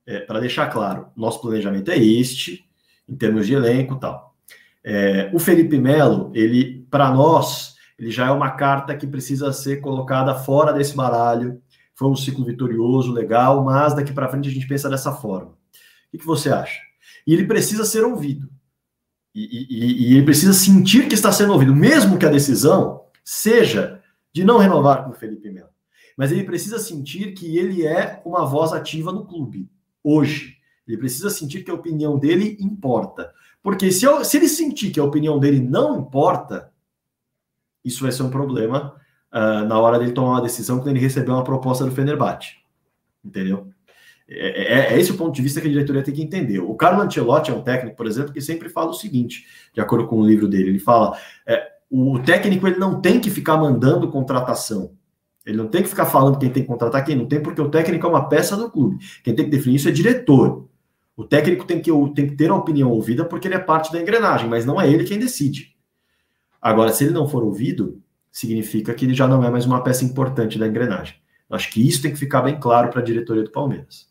é, 0.06 0.20
para 0.20 0.42
deixar 0.42 0.68
claro, 0.68 1.08
nosso 1.16 1.40
planejamento 1.40 1.90
é 1.92 1.98
este, 1.98 2.70
em 3.08 3.16
termos 3.16 3.48
de 3.48 3.54
elenco 3.54 3.96
e 3.96 4.00
tal. 4.02 4.36
É, 4.84 5.32
o 5.34 5.40
Felipe 5.40 5.78
Melo, 5.78 6.30
ele, 6.34 6.86
para 6.92 7.10
nós, 7.10 7.73
ele 7.98 8.12
já 8.12 8.28
é 8.28 8.32
uma 8.32 8.52
carta 8.52 8.96
que 8.96 9.08
precisa 9.08 9.52
ser 9.54 9.82
colocada 9.82 10.36
fora 10.36 10.74
desse 10.74 10.96
baralho. 10.96 11.62
Foi 11.96 12.08
um 12.08 12.16
ciclo 12.16 12.44
vitorioso, 12.44 13.12
legal, 13.12 13.64
mas 13.64 13.94
daqui 13.94 14.12
para 14.12 14.30
frente 14.30 14.50
a 14.50 14.52
gente 14.52 14.68
pensa 14.68 14.90
dessa 14.90 15.12
forma. 15.12 15.52
O 16.14 16.18
que, 16.18 16.26
você 16.26 16.50
acha? 16.50 16.80
E 17.26 17.34
ele 17.34 17.46
precisa 17.46 17.86
ser 17.86 18.04
ouvido. 18.04 18.50
E, 19.34 19.42
e, 19.44 20.12
e, 20.12 20.16
ele 20.16 20.26
precisa 20.26 20.54
sentir 20.54 21.08
que 21.08 21.16
está 21.16 21.32
sendo 21.32 21.54
ouvido, 21.54 21.76
mesmo 21.76 22.20
que 22.20 22.26
a 22.26 22.30
decisão 22.30 23.06
seja 23.24 24.02
de 24.32 24.44
não 24.44 24.58
renovar 24.58 25.04
com 25.04 25.12
o 25.12 25.14
Felipe 25.14 25.50
Melo 25.50 25.74
mas 26.18 26.32
ele 26.32 26.44
precisa 26.44 26.80
sentir 26.80 27.34
que 27.34 27.58
ele 27.58 27.86
é 27.86 28.22
uma 28.26 28.46
voz 28.46 28.72
ativa 28.72 29.12
no 29.12 29.26
clube, 29.26 29.70
hoje. 30.04 30.58
Ele 30.88 30.98
precisa 30.98 31.30
sentir 31.30 31.64
que 31.64 31.72
a 31.72 31.74
opinião 31.74 32.20
dele 32.20 32.58
importa. 32.60 33.32
Porque 33.62 33.92
se, 33.92 34.06
eu, 34.06 34.24
se 34.26 34.38
ele 34.38 34.50
sentir 34.50 34.92
que 34.92 35.00
a 35.00 35.04
opinião 35.04 35.40
dele 35.40 35.60
não 35.60 36.00
importa, 36.00 36.72
isso 37.84 38.04
vai 38.04 38.12
ser 38.12 38.24
um 38.24 38.30
problema 38.30 38.96
uh, 39.34 39.66
na 39.68 39.80
hora 39.80 40.00
dele 40.00 40.12
tomar 40.12 40.32
uma 40.32 40.42
decisão 40.42 40.78
quando 40.78 40.90
ele 40.90 41.00
receber 41.00 41.32
uma 41.32 41.44
proposta 41.44 41.86
do 41.86 41.92
Fenerbahçe. 41.92 42.56
Entendeu? 43.24 43.68
É, 44.28 44.94
é, 44.94 44.94
é, 44.94 45.00
esse 45.00 45.12
o 45.12 45.18
ponto 45.18 45.36
de 45.36 45.42
vista 45.42 45.60
que 45.60 45.68
a 45.68 45.72
diretoria 45.72 46.04
tem 46.04 46.14
que 46.14 46.22
entender. 46.22 46.60
O 46.60 46.76
Carlo 46.76 47.02
Ancelotti 47.02 47.52
é 47.52 47.54
um 47.54 47.62
técnico, 47.62 47.96
por 47.96 48.08
exemplo, 48.08 48.34
que 48.34 48.42
sempre 48.42 48.70
fala 48.70 48.90
o 48.90 48.94
seguinte, 48.94 49.46
de 49.74 49.82
acordo 49.82 50.08
com 50.08 50.18
o 50.18 50.28
livro 50.28 50.48
dele, 50.48 50.70
ele 50.70 50.80
fala, 50.80 51.18
é, 51.46 51.74
o 51.90 52.20
técnico 52.20 52.68
ele 52.68 52.78
não 52.78 53.02
tem 53.02 53.20
que 53.20 53.30
ficar 53.30 53.58
mandando 53.58 54.10
contratação. 54.10 54.92
Ele 55.46 55.58
não 55.58 55.68
tem 55.68 55.84
que 55.84 55.90
ficar 55.90 56.06
falando 56.06 56.40
quem 56.40 56.50
tem 56.50 56.64
que 56.64 56.70
contratar, 56.70 57.04
quem 57.04 57.16
não 57.16 57.26
tem, 57.26 57.42
porque 57.42 57.62
o 57.62 57.70
técnico 57.70 58.08
é 58.08 58.10
uma 58.10 58.30
peça 58.30 58.56
do 58.56 58.72
clube. 58.72 58.98
Quem 59.24 59.36
tem 59.36 59.46
que 59.46 59.52
definir 59.52 59.76
isso 59.76 59.90
é 59.90 59.92
diretor. 59.92 60.68
O 61.16 61.26
técnico 61.26 61.66
tem 61.66 61.82
que, 61.82 61.92
tem 62.16 62.28
que 62.28 62.36
ter 62.36 62.50
a 62.50 62.56
opinião 62.56 62.90
ouvida 62.90 63.26
porque 63.26 63.48
ele 63.48 63.56
é 63.56 63.60
parte 63.60 63.92
da 63.92 64.02
engrenagem, 64.02 64.50
mas 64.50 64.66
não 64.66 64.82
é 64.82 64.90
ele 64.90 65.04
quem 65.04 65.20
decide. 65.20 65.73
Agora, 66.64 66.94
se 66.94 67.04
ele 67.04 67.14
não 67.14 67.28
for 67.28 67.44
ouvido, 67.44 68.02
significa 68.32 68.94
que 68.94 69.04
ele 69.04 69.14
já 69.14 69.28
não 69.28 69.44
é 69.44 69.50
mais 69.52 69.66
uma 69.66 69.84
peça 69.84 70.06
importante 70.06 70.58
da 70.58 70.66
engrenagem. 70.66 71.22
Acho 71.50 71.70
que 71.70 71.86
isso 71.86 72.02
tem 72.02 72.14
que 72.14 72.18
ficar 72.18 72.42
bem 72.42 72.58
claro 72.58 72.90
para 72.90 73.02
a 73.02 73.04
diretoria 73.04 73.44
do 73.44 73.52
Palmeiras. 73.52 74.10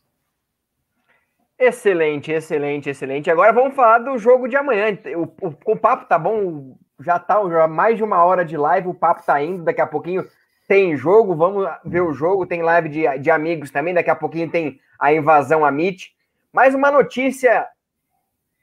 Excelente, 1.59 2.31
excelente, 2.31 2.91
excelente. 2.91 3.31
Agora 3.31 3.55
vamos 3.55 3.75
falar 3.75 4.01
do 4.01 4.19
jogo 4.19 4.49
de 4.49 4.57
amanhã. 4.57 4.99
O, 5.17 5.49
o, 5.49 5.55
o 5.73 5.77
papo 5.77 6.05
tá 6.07 6.19
bom, 6.19 6.77
já 7.01 7.19
tá 7.19 7.43
já 7.49 7.67
mais 7.67 7.97
de 7.97 8.05
uma 8.05 8.23
hora 8.23 8.45
de 8.45 8.57
live, 8.59 8.89
o 8.89 8.95
papo 8.95 9.25
tá 9.25 9.43
indo, 9.43 9.65
daqui 9.65 9.81
a 9.81 9.87
pouquinho 9.87 10.29
tem 10.69 10.95
jogo, 10.95 11.35
vamos 11.35 11.67
ver 11.87 12.03
o 12.03 12.13
jogo, 12.13 12.47
tem 12.47 12.61
live 12.61 12.91
de, 12.91 13.19
de 13.19 13.31
amigos 13.31 13.71
também, 13.71 13.95
daqui 13.95 14.11
a 14.11 14.17
pouquinho 14.17 14.51
tem 14.51 14.79
a 14.99 15.11
invasão 15.11 15.65
Amit. 15.65 16.15
Mais 16.53 16.75
uma 16.75 16.91
notícia 16.91 17.67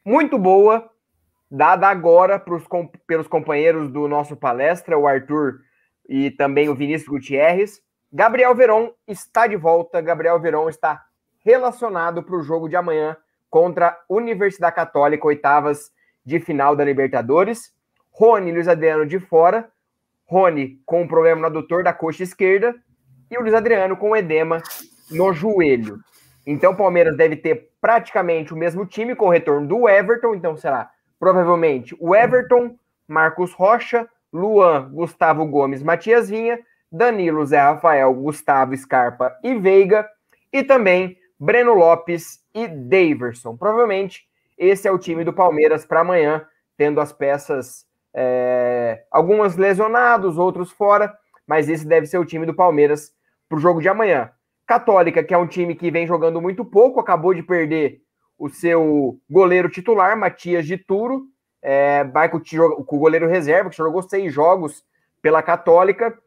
muito 0.05 0.37
boa, 0.37 0.89
dada 1.49 1.87
agora 1.87 2.37
pros, 2.37 2.63
pelos 3.07 3.27
companheiros 3.27 3.89
do 3.89 4.07
nosso 4.07 4.35
palestra, 4.35 4.97
o 4.97 5.07
Arthur 5.07 5.59
e 6.07 6.31
também 6.31 6.69
o 6.69 6.75
Vinícius 6.75 7.09
Gutierrez. 7.09 7.81
Gabriel 8.11 8.55
Veron 8.55 8.91
está 9.07 9.47
de 9.47 9.55
volta, 9.55 10.01
Gabriel 10.01 10.39
Veron 10.39 10.69
está 10.69 11.03
relacionado 11.45 12.23
para 12.23 12.35
o 12.35 12.43
jogo 12.43 12.67
de 12.67 12.75
amanhã 12.75 13.15
contra 13.49 13.87
a 13.87 13.97
Universidade 14.09 14.75
Católica, 14.75 15.25
oitavas 15.25 15.91
de 16.25 16.39
final 16.39 16.75
da 16.75 16.83
Libertadores. 16.83 17.73
Rony 18.11 18.49
e 18.49 18.53
Luiz 18.53 18.67
Adriano 18.67 19.05
de 19.05 19.19
fora, 19.19 19.69
Rony 20.25 20.81
com 20.85 21.03
um 21.03 21.07
problema 21.07 21.41
no 21.41 21.47
adutor 21.47 21.83
da 21.83 21.93
coxa 21.93 22.23
esquerda 22.23 22.75
e 23.31 23.37
o 23.37 23.41
Luiz 23.41 23.53
Adriano 23.53 23.95
com 23.95 24.15
edema 24.15 24.61
no 25.09 25.31
joelho. 25.31 25.99
Então 26.45 26.73
o 26.73 26.75
Palmeiras 26.75 27.15
deve 27.15 27.35
ter 27.35 27.69
praticamente 27.79 28.53
o 28.53 28.57
mesmo 28.57 28.85
time 28.85 29.15
com 29.15 29.27
o 29.27 29.29
retorno 29.29 29.67
do 29.67 29.87
Everton, 29.87 30.35
então 30.35 30.57
será 30.57 30.91
provavelmente 31.19 31.95
o 31.99 32.15
Everton, 32.15 32.75
Marcos 33.07 33.53
Rocha, 33.53 34.07
Luan, 34.31 34.89
Gustavo 34.91 35.45
Gomes, 35.45 35.83
Matias 35.83 36.29
Vinha, 36.29 36.59
Danilo, 36.91 37.45
Zé 37.45 37.59
Rafael, 37.59 38.13
Gustavo 38.13 38.75
Scarpa 38.75 39.35
e 39.43 39.55
Veiga, 39.55 40.07
e 40.51 40.63
também 40.63 41.17
Breno 41.39 41.73
Lopes 41.73 42.39
e 42.53 42.67
Daverson. 42.67 43.55
Provavelmente 43.55 44.27
esse 44.57 44.87
é 44.87 44.91
o 44.91 44.99
time 44.99 45.23
do 45.23 45.31
Palmeiras 45.31 45.85
para 45.85 46.01
amanhã, 46.01 46.45
tendo 46.77 46.99
as 46.99 47.13
peças 47.13 47.85
é, 48.13 49.03
algumas 49.11 49.55
lesionados, 49.55 50.37
outros 50.37 50.71
fora, 50.71 51.13
mas 51.47 51.69
esse 51.69 51.87
deve 51.87 52.07
ser 52.07 52.17
o 52.17 52.25
time 52.25 52.45
do 52.45 52.53
Palmeiras 52.53 53.11
para 53.47 53.57
o 53.57 53.61
jogo 53.61 53.81
de 53.81 53.87
amanhã. 53.87 54.31
Católica, 54.67 55.23
que 55.23 55.33
é 55.33 55.37
um 55.37 55.47
time 55.47 55.73
que 55.75 55.89
vem 55.89 56.05
jogando 56.05 56.41
muito 56.41 56.63
pouco, 56.63 56.99
acabou 56.99 57.33
de 57.33 57.41
perder 57.41 58.01
o 58.39 58.49
seu 58.49 59.19
goleiro 59.29 59.69
titular, 59.69 60.17
Matias 60.17 60.65
de 60.65 60.77
Turo, 60.77 61.27
é, 61.61 62.03
vai 62.05 62.29
com 62.29 62.37
o, 62.37 62.83
com 62.83 62.95
o 62.95 62.99
goleiro 62.99 63.27
reserva, 63.27 63.69
que 63.69 63.77
jogou 63.77 64.01
seis 64.01 64.33
jogos 64.33 64.83
pela 65.21 65.43
Católica, 65.43 66.17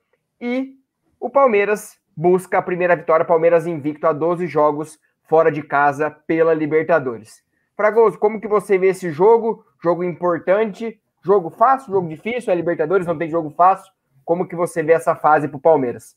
e 0.41 0.77
o 1.19 1.31
Palmeiras 1.31 1.99
busca 2.17 2.59
a 2.59 2.63
primeira 2.63 2.95
vitória, 2.95 3.25
Palmeiras 3.25 3.67
invicto 3.67 4.07
a 4.07 4.13
12 4.13 4.47
jogos 4.47 5.01
fora 5.25 5.51
de 5.51 5.63
casa 5.63 6.11
pela 6.11 6.53
Libertadores. 6.53 7.43
Fragoso, 7.75 8.19
como 8.19 8.41
que 8.41 8.47
você 8.47 8.77
vê 8.77 8.89
esse 8.89 9.11
jogo? 9.11 9.65
Jogo 9.83 10.05
importante, 10.05 11.01
Jogo 11.25 11.51
fácil, 11.51 11.93
jogo 11.93 12.09
difícil, 12.09 12.53
é 12.53 12.57
Libertadores, 12.57 13.07
não 13.07 13.17
tem 13.17 13.31
jogo 13.31 13.51
fácil. 13.51 13.93
Como 14.25 14.47
que 14.47 14.57
você 14.57 14.83
vê 14.83 14.93
essa 14.93 15.15
fase 15.15 15.47
para 15.47 15.57
o 15.57 15.61
Palmeiras? 15.61 16.17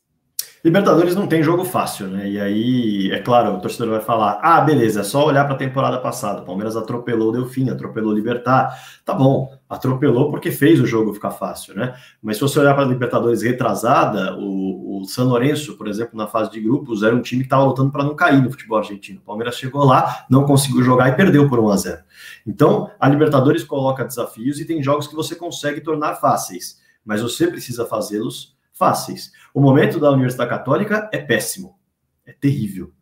Libertadores 0.66 1.14
não 1.14 1.28
tem 1.28 1.44
jogo 1.44 1.64
fácil, 1.64 2.08
né? 2.08 2.28
E 2.28 2.40
aí, 2.40 3.12
é 3.12 3.20
claro, 3.20 3.54
o 3.54 3.60
torcedor 3.60 3.88
vai 3.90 4.00
falar: 4.00 4.40
ah, 4.42 4.60
beleza, 4.60 4.98
é 4.98 5.04
só 5.04 5.24
olhar 5.24 5.44
para 5.44 5.54
a 5.54 5.56
temporada 5.56 5.96
passada. 5.98 6.42
O 6.42 6.44
Palmeiras 6.44 6.76
atropelou 6.76 7.28
o 7.28 7.32
Delfim, 7.32 7.70
atropelou 7.70 8.10
o 8.10 8.14
Libertar. 8.16 8.76
Tá 9.04 9.14
bom, 9.14 9.56
atropelou 9.70 10.28
porque 10.28 10.50
fez 10.50 10.80
o 10.80 10.84
jogo 10.86 11.14
ficar 11.14 11.30
fácil, 11.30 11.76
né? 11.76 11.94
Mas 12.20 12.38
se 12.38 12.42
você 12.42 12.58
olhar 12.58 12.74
para 12.74 12.82
a 12.82 12.88
Libertadores 12.88 13.42
retrasada, 13.42 14.36
o, 14.36 15.02
o 15.02 15.04
San 15.04 15.26
Lourenço, 15.26 15.76
por 15.78 15.86
exemplo, 15.86 16.18
na 16.18 16.26
fase 16.26 16.50
de 16.50 16.60
grupos, 16.60 17.04
era 17.04 17.14
um 17.14 17.22
time 17.22 17.42
que 17.42 17.46
estava 17.46 17.62
lutando 17.62 17.92
para 17.92 18.02
não 18.02 18.16
cair 18.16 18.42
no 18.42 18.50
futebol 18.50 18.78
argentino. 18.78 19.20
O 19.20 19.24
Palmeiras 19.24 19.56
chegou 19.56 19.84
lá, 19.84 20.26
não 20.28 20.42
conseguiu 20.42 20.82
jogar 20.82 21.10
e 21.10 21.12
perdeu 21.12 21.48
por 21.48 21.60
1 21.60 21.70
a 21.70 21.76
0 21.76 22.02
Então, 22.44 22.90
a 22.98 23.08
Libertadores 23.08 23.62
coloca 23.62 24.04
desafios 24.04 24.58
e 24.58 24.64
tem 24.64 24.82
jogos 24.82 25.06
que 25.06 25.14
você 25.14 25.36
consegue 25.36 25.80
tornar 25.80 26.16
fáceis, 26.16 26.80
mas 27.04 27.22
você 27.22 27.46
precisa 27.46 27.86
fazê-los 27.86 28.55
fáceis. 28.76 29.32
O 29.52 29.60
momento 29.60 29.98
da 29.98 30.10
Universidade 30.10 30.50
Católica 30.50 31.08
é 31.12 31.18
péssimo, 31.18 31.78
é 32.24 32.32
terrível. 32.32 32.92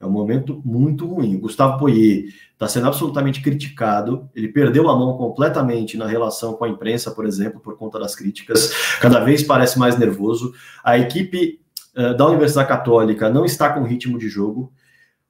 É 0.00 0.06
um 0.06 0.10
momento 0.10 0.60
muito 0.64 1.06
ruim. 1.06 1.36
O 1.36 1.40
Gustavo 1.40 1.78
Poirier 1.78 2.26
está 2.52 2.68
sendo 2.68 2.86
absolutamente 2.88 3.40
criticado. 3.40 4.28
Ele 4.34 4.48
perdeu 4.48 4.88
a 4.90 4.98
mão 4.98 5.16
completamente 5.16 5.96
na 5.96 6.06
relação 6.06 6.54
com 6.54 6.64
a 6.64 6.68
imprensa, 6.68 7.10
por 7.10 7.24
exemplo, 7.24 7.58
por 7.60 7.76
conta 7.76 7.98
das 7.98 8.14
críticas. 8.14 8.70
Cada 9.00 9.20
vez 9.20 9.42
parece 9.42 9.78
mais 9.78 9.98
nervoso. 9.98 10.52
A 10.84 10.98
equipe 10.98 11.58
uh, 11.96 12.14
da 12.14 12.26
Universidade 12.26 12.68
Católica 12.68 13.30
não 13.30 13.46
está 13.46 13.72
com 13.72 13.82
ritmo 13.82 14.18
de 14.18 14.28
jogo. 14.28 14.72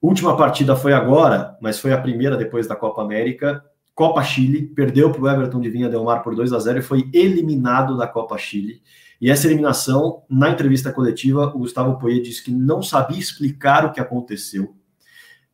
Última 0.03 0.37
partida 0.37 0.75
foi 0.75 0.93
agora, 0.93 1.57
mas 1.61 1.79
foi 1.79 1.93
a 1.93 2.01
primeira 2.01 2.37
depois 2.37 2.67
da 2.67 2.75
Copa 2.75 3.01
América. 3.01 3.65
Copa 3.95 4.25
Chile, 4.25 4.67
perdeu 4.75 5.11
para 5.13 5.23
o 5.23 5.29
Everton 5.29 5.61
de 5.61 5.71
Vinha 5.71 5.89
Del 5.89 6.03
Mar 6.03 6.23
por 6.23 6.35
2 6.35 6.53
a 6.53 6.59
0 6.59 6.81
e 6.81 6.83
foi 6.83 7.09
eliminado 7.15 7.97
da 7.97 8.09
Copa 8.09 8.37
Chile. 8.37 8.83
E 9.25 9.31
essa 9.31 9.47
eliminação, 9.47 10.23
na 10.29 10.51
entrevista 10.51 10.93
coletiva, 10.93 11.47
o 11.47 11.61
Gustavo 11.61 11.99
Poirier 11.99 12.23
disse 12.23 12.45
que 12.45 12.51
não 12.51 12.83
sabia 12.83 13.19
explicar 13.19 13.87
o 13.87 13.91
que 13.91 13.99
aconteceu. 13.99 14.77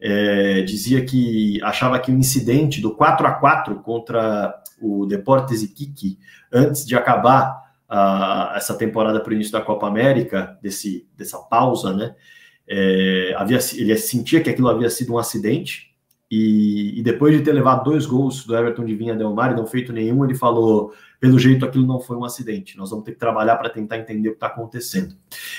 é, 0.01 0.63
dizia 0.63 1.05
que 1.05 1.63
achava 1.63 2.01
que 2.01 2.11
o 2.11 2.19
incidente 2.19 2.81
do 2.81 2.97
4 2.97 3.25
a 3.29 3.33
4 3.35 3.77
contra 3.77 4.61
o 4.83 5.07
Deportes 5.07 5.63
Iquique, 5.63 6.19
antes 6.53 6.85
de 6.85 6.97
acabar 6.97 7.63
essa 8.57 8.75
temporada 8.77 9.21
para 9.21 9.31
o 9.31 9.35
início 9.35 9.53
da 9.53 9.61
Copa 9.61 9.87
América, 9.87 10.59
desse, 10.61 11.09
dessa 11.17 11.39
pausa, 11.39 11.95
né? 11.95 12.17
É, 12.69 13.35
havia, 13.37 13.61
ele 13.75 13.97
sentia 13.97 14.43
que 14.43 14.51
aquilo 14.51 14.69
havia 14.69 14.91
sido 14.91 15.13
um 15.13 15.19
acidente, 15.19 15.95
e, 16.29 16.99
e, 16.99 17.03
depois 17.05 17.37
de 17.37 17.45
ter 17.45 17.53
levado 17.53 17.85
dois 17.85 18.05
gols 18.05 18.45
do 18.45 18.57
Everton 18.57 18.85
de 18.85 18.97
Vinha 18.97 19.17
Del 19.17 19.35
Mar 19.35 19.53
e 19.53 19.57
não 19.57 19.67
feito 19.67 19.93
nenhum, 19.93 20.25
ele 20.25 20.35
falou: 20.35 20.93
pelo 21.21 21.39
jeito 21.39 21.67
aquilo 21.67 21.87
não 21.87 22.01
foi 22.01 22.17
um 22.17 22.25
acidente, 22.25 22.79
nós 22.79 22.91
vamos 22.91 23.05
ter 23.05 23.13
que 23.13 23.19
trabalhar 23.19 23.57
para 23.57 23.69
tentar 23.69 23.99
entender 23.99 24.31
o 24.31 24.33
que 24.33 24.37
está 24.39 24.47
acontecendo. 24.47 25.15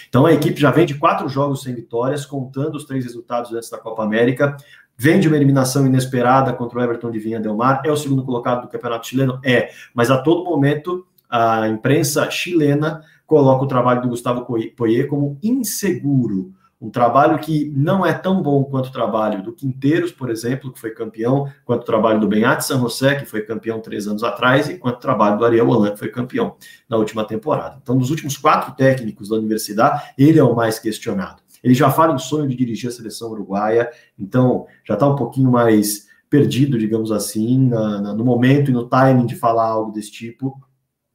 Então 0.10 0.26
a 0.26 0.34
equipe 0.34 0.60
já 0.60 0.72
vem 0.72 0.88
de 0.88 0.96
quatro 0.96 1.30
jogos 1.30 1.62
sem 1.62 1.76
vitórias, 1.76 2.26
contando 2.26 2.76
os 2.76 2.86
três 2.86 3.06
resultados 3.06 3.54
antes 3.54 3.70
da 3.70 3.78
Copa 3.78 4.04
América. 4.04 4.58
Vem 4.98 5.20
de 5.20 5.28
uma 5.28 5.38
eliminação 5.38 5.86
inesperada 5.86 6.52
contra 6.52 6.80
o 6.80 6.82
Everton 6.82 7.12
de 7.12 7.20
Vinha 7.20 7.40
Del 7.40 7.56
Mar, 7.56 7.82
é 7.86 7.92
o 7.92 7.96
segundo 7.96 8.24
colocado 8.24 8.64
do 8.64 8.68
Campeonato 8.68 9.08
Chileno? 9.08 9.40
É, 9.46 9.70
mas 9.94 10.10
a 10.10 10.18
todo 10.18 10.44
momento 10.44 11.06
a 11.30 11.68
imprensa 11.70 12.30
chilena 12.30 13.02
coloca 13.26 13.64
o 13.64 13.68
trabalho 13.68 14.02
do 14.02 14.10
Gustavo 14.10 14.46
Poirier 14.76 15.08
como 15.08 15.38
inseguro. 15.42 16.54
Um 16.82 16.90
trabalho 16.90 17.38
que 17.38 17.72
não 17.76 18.04
é 18.04 18.12
tão 18.12 18.42
bom 18.42 18.64
quanto 18.64 18.88
o 18.88 18.92
trabalho 18.92 19.44
do 19.44 19.54
Quinteiros, 19.54 20.12
por 20.12 20.32
exemplo, 20.32 20.74
que 20.74 20.80
foi 20.80 20.90
campeão, 20.90 21.48
quanto 21.64 21.84
o 21.84 21.86
trabalho 21.86 22.20
do 22.20 22.28
Benhati 22.28 22.66
San 22.66 22.80
José, 22.80 23.16
que 23.16 23.26
foi 23.26 23.42
campeão 23.42 23.80
três 23.80 24.08
anos 24.08 24.24
atrás, 24.24 24.68
e 24.68 24.78
quanto 24.80 24.96
o 24.96 25.00
trabalho 25.00 25.38
do 25.38 25.46
Ariel 25.46 25.70
Holan, 25.70 25.92
que 25.92 26.00
foi 26.00 26.10
campeão 26.10 26.56
na 26.90 26.98
última 26.98 27.24
temporada. 27.24 27.78
Então, 27.82 27.96
dos 27.96 28.10
últimos 28.10 28.36
quatro 28.36 28.74
técnicos 28.74 29.30
da 29.30 29.36
universidade, 29.36 30.02
ele 30.18 30.40
é 30.40 30.44
o 30.44 30.56
mais 30.56 30.80
questionado. 30.80 31.44
Ele 31.64 31.76
já 31.76 31.92
fala 31.92 32.16
em 32.16 32.18
sonho 32.18 32.50
de 32.50 32.56
dirigir 32.56 32.90
a 32.90 32.92
seleção 32.92 33.30
uruguaia, 33.30 33.92
então 34.18 34.66
já 34.84 34.96
está 34.96 35.08
um 35.08 35.16
pouquinho 35.16 35.52
mais 35.52 36.08
perdido, 36.28 36.80
digamos 36.80 37.12
assim, 37.12 37.68
na, 37.68 38.02
na, 38.02 38.14
no 38.16 38.26
momento 38.26 38.72
e 38.72 38.74
no 38.74 38.88
timing 38.88 39.28
de 39.28 39.36
falar 39.36 39.68
algo 39.68 39.92
desse 39.92 40.12
tipo 40.12 40.60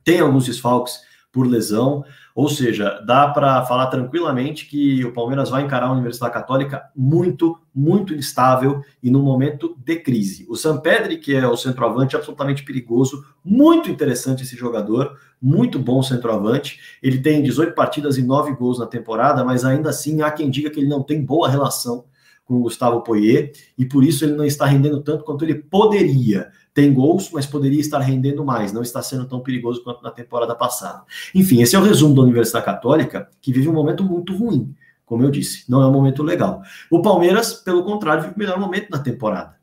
tem 0.06 0.20
alguns 0.20 0.46
desfalques 0.46 1.00
por 1.36 1.46
lesão, 1.46 2.02
ou 2.34 2.48
seja, 2.48 2.98
dá 3.04 3.28
para 3.28 3.62
falar 3.66 3.88
tranquilamente 3.88 4.64
que 4.64 5.04
o 5.04 5.12
Palmeiras 5.12 5.50
vai 5.50 5.62
encarar 5.62 5.88
a 5.88 5.92
Universidade 5.92 6.32
Católica 6.32 6.84
muito, 6.96 7.58
muito 7.74 8.14
instável 8.14 8.80
e 9.02 9.10
num 9.10 9.22
momento 9.22 9.76
de 9.84 9.96
crise. 9.96 10.46
O 10.48 10.56
Sampedri, 10.56 11.18
que 11.18 11.36
é 11.36 11.46
o 11.46 11.54
centroavante 11.54 12.16
absolutamente 12.16 12.64
perigoso, 12.64 13.22
muito 13.44 13.90
interessante 13.90 14.44
esse 14.44 14.56
jogador, 14.56 15.14
muito 15.40 15.78
bom 15.78 16.02
centroavante. 16.02 16.80
Ele 17.02 17.18
tem 17.18 17.42
18 17.42 17.74
partidas 17.74 18.16
e 18.16 18.22
9 18.22 18.54
gols 18.54 18.78
na 18.78 18.86
temporada, 18.86 19.44
mas 19.44 19.62
ainda 19.62 19.90
assim 19.90 20.22
há 20.22 20.30
quem 20.30 20.48
diga 20.48 20.70
que 20.70 20.80
ele 20.80 20.88
não 20.88 21.02
tem 21.02 21.22
boa 21.22 21.50
relação 21.50 22.06
com 22.46 22.54
o 22.54 22.60
Gustavo 22.60 23.02
Poirier 23.02 23.52
e 23.76 23.84
por 23.84 24.02
isso 24.02 24.24
ele 24.24 24.36
não 24.36 24.44
está 24.44 24.64
rendendo 24.64 25.02
tanto 25.02 25.22
quanto 25.22 25.44
ele 25.44 25.56
poderia 25.56 26.50
tem 26.76 26.92
gols, 26.92 27.30
mas 27.32 27.46
poderia 27.46 27.80
estar 27.80 28.00
rendendo 28.00 28.44
mais, 28.44 28.70
não 28.70 28.82
está 28.82 29.00
sendo 29.00 29.24
tão 29.24 29.40
perigoso 29.40 29.82
quanto 29.82 30.02
na 30.02 30.10
temporada 30.10 30.54
passada. 30.54 31.04
Enfim, 31.34 31.62
esse 31.62 31.74
é 31.74 31.78
o 31.78 31.82
resumo 31.82 32.14
da 32.14 32.20
Universidade 32.20 32.66
Católica, 32.66 33.30
que 33.40 33.50
vive 33.50 33.66
um 33.66 33.72
momento 33.72 34.04
muito 34.04 34.36
ruim, 34.36 34.74
como 35.06 35.22
eu 35.22 35.30
disse, 35.30 35.64
não 35.70 35.80
é 35.80 35.86
um 35.86 35.90
momento 35.90 36.22
legal. 36.22 36.60
O 36.90 37.00
Palmeiras, 37.00 37.54
pelo 37.54 37.82
contrário, 37.82 38.24
vive 38.24 38.34
o 38.34 38.38
melhor 38.38 38.60
momento 38.60 38.90
na 38.90 38.98
temporada. 38.98 39.56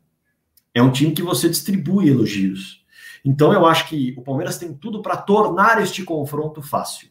É 0.73 0.81
um 0.81 0.89
time 0.89 1.11
que 1.11 1.21
você 1.21 1.47
distribui 1.47 2.09
elogios. 2.09 2.83
Então 3.23 3.53
eu 3.53 3.63
acho 3.67 3.87
que 3.87 4.15
o 4.17 4.23
Palmeiras 4.23 4.57
tem 4.57 4.73
tudo 4.73 4.99
para 5.03 5.15
tornar 5.15 5.83
este 5.83 6.01
confronto 6.03 6.63
fácil. 6.63 7.09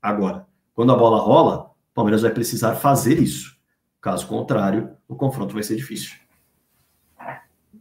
Agora, 0.00 0.46
quando 0.72 0.92
a 0.92 0.96
bola 0.96 1.20
rola, 1.20 1.72
o 1.90 1.94
Palmeiras 1.94 2.22
vai 2.22 2.30
precisar 2.30 2.76
fazer 2.76 3.20
isso. 3.20 3.54
Caso 4.00 4.26
contrário, 4.26 4.92
o 5.06 5.14
confronto 5.14 5.52
vai 5.52 5.62
ser 5.62 5.76
difícil. 5.76 6.16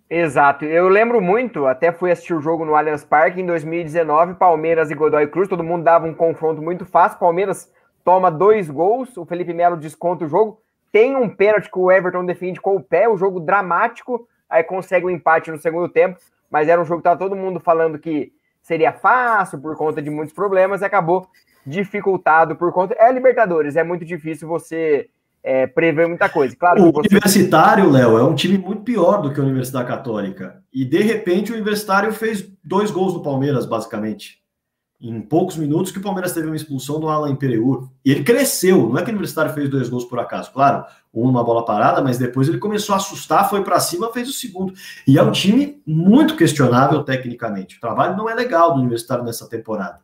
Exato. 0.10 0.66
Eu 0.66 0.88
lembro 0.88 1.20
muito, 1.20 1.66
até 1.66 1.92
fui 1.92 2.12
assistir 2.12 2.36
o 2.36 2.42
jogo 2.42 2.64
no 2.64 2.76
Allianz 2.76 3.04
Parque 3.04 3.42
em 3.42 3.46
2019, 3.46 4.36
Palmeiras 4.36 4.92
e 4.92 4.96
Godoy 4.96 5.28
Cruz, 5.28 5.50
todo 5.50 5.64
mundo 5.64 5.84
dava 5.84 6.06
um 6.06 6.14
confronto 6.14 6.62
muito 6.62 6.86
fácil. 6.86 7.18
Palmeiras 7.18 7.72
toma 8.04 8.30
dois 8.30 8.70
gols, 8.70 9.18
o 9.18 9.26
Felipe 9.26 9.52
Melo 9.52 9.76
desconta 9.76 10.26
o 10.26 10.28
jogo. 10.28 10.62
Tem 10.92 11.16
um 11.16 11.28
pênalti 11.28 11.72
que 11.72 11.80
o 11.80 11.92
Everton 11.92 12.24
defende 12.24 12.62
com 12.62 12.76
o 12.76 12.84
pé, 12.84 13.10
o 13.10 13.18
jogo 13.18 13.40
dramático, 13.40 14.28
aí 14.48 14.64
consegue 14.64 15.06
o 15.06 15.10
um 15.10 15.12
empate 15.12 15.50
no 15.50 15.58
segundo 15.58 15.90
tempo, 15.90 16.20
mas 16.52 16.70
era 16.70 16.80
um 16.80 16.86
jogo 16.86 17.02
que 17.02 17.08
estava 17.08 17.20
todo 17.20 17.36
mundo 17.36 17.60
falando 17.60 17.98
que 17.98 18.32
seria 18.62 18.94
fácil 18.94 19.60
por 19.60 19.76
conta 19.76 20.02
de 20.04 20.12
muitos 20.12 20.36
problemas 20.36 20.82
e 20.82 20.86
acabou 20.86 21.28
dificultado 21.66 22.56
por 22.56 22.72
conta. 22.72 22.96
É 23.00 23.12
Libertadores, 23.12 23.76
é 23.76 23.84
muito 23.84 24.06
difícil 24.06 24.48
você 24.48 25.10
é, 25.46 25.68
prever 25.68 26.08
muita 26.08 26.28
coisa. 26.28 26.56
Claro, 26.56 26.82
o 26.82 26.92
você... 26.92 27.08
Universitário, 27.08 27.92
Léo, 27.92 28.18
é 28.18 28.24
um 28.24 28.34
time 28.34 28.58
muito 28.58 28.82
pior 28.82 29.22
do 29.22 29.32
que 29.32 29.40
a 29.40 29.44
Universidade 29.44 29.88
Católica. 29.88 30.64
E 30.74 30.84
de 30.84 31.04
repente 31.04 31.52
o 31.52 31.56
Universitário 31.56 32.12
fez 32.12 32.52
dois 32.64 32.90
gols 32.90 33.14
no 33.14 33.22
Palmeiras, 33.22 33.68
basicamente. 33.68 34.44
Em 35.00 35.22
poucos 35.22 35.56
minutos 35.56 35.92
que 35.92 36.00
o 36.00 36.02
Palmeiras 36.02 36.34
teve 36.34 36.48
uma 36.48 36.56
expulsão 36.56 37.00
do 37.00 37.08
Alan 37.08 37.36
Pereur. 37.36 37.90
E 38.04 38.12
ele 38.12 38.24
cresceu, 38.24 38.90
não 38.90 38.98
é 38.98 39.04
que 39.04 39.10
o 39.10 39.12
Universitário 39.12 39.54
fez 39.54 39.70
dois 39.70 39.88
gols 39.88 40.06
por 40.06 40.18
acaso, 40.18 40.52
claro, 40.52 40.84
um 41.14 41.28
numa 41.28 41.44
bola 41.44 41.64
parada, 41.64 42.02
mas 42.02 42.18
depois 42.18 42.48
ele 42.48 42.58
começou 42.58 42.94
a 42.94 42.98
assustar, 42.98 43.48
foi 43.48 43.64
para 43.64 43.80
cima, 43.80 44.12
fez 44.12 44.28
o 44.28 44.34
segundo. 44.34 44.74
E 45.08 45.20
é 45.20 45.22
um 45.22 45.32
time 45.32 45.80
muito 45.86 46.36
questionável 46.36 47.04
tecnicamente. 47.04 47.78
O 47.78 47.80
trabalho 47.80 48.18
não 48.18 48.28
é 48.28 48.34
legal 48.34 48.74
do 48.74 48.80
Universitário 48.80 49.24
nessa 49.24 49.48
temporada. 49.48 50.00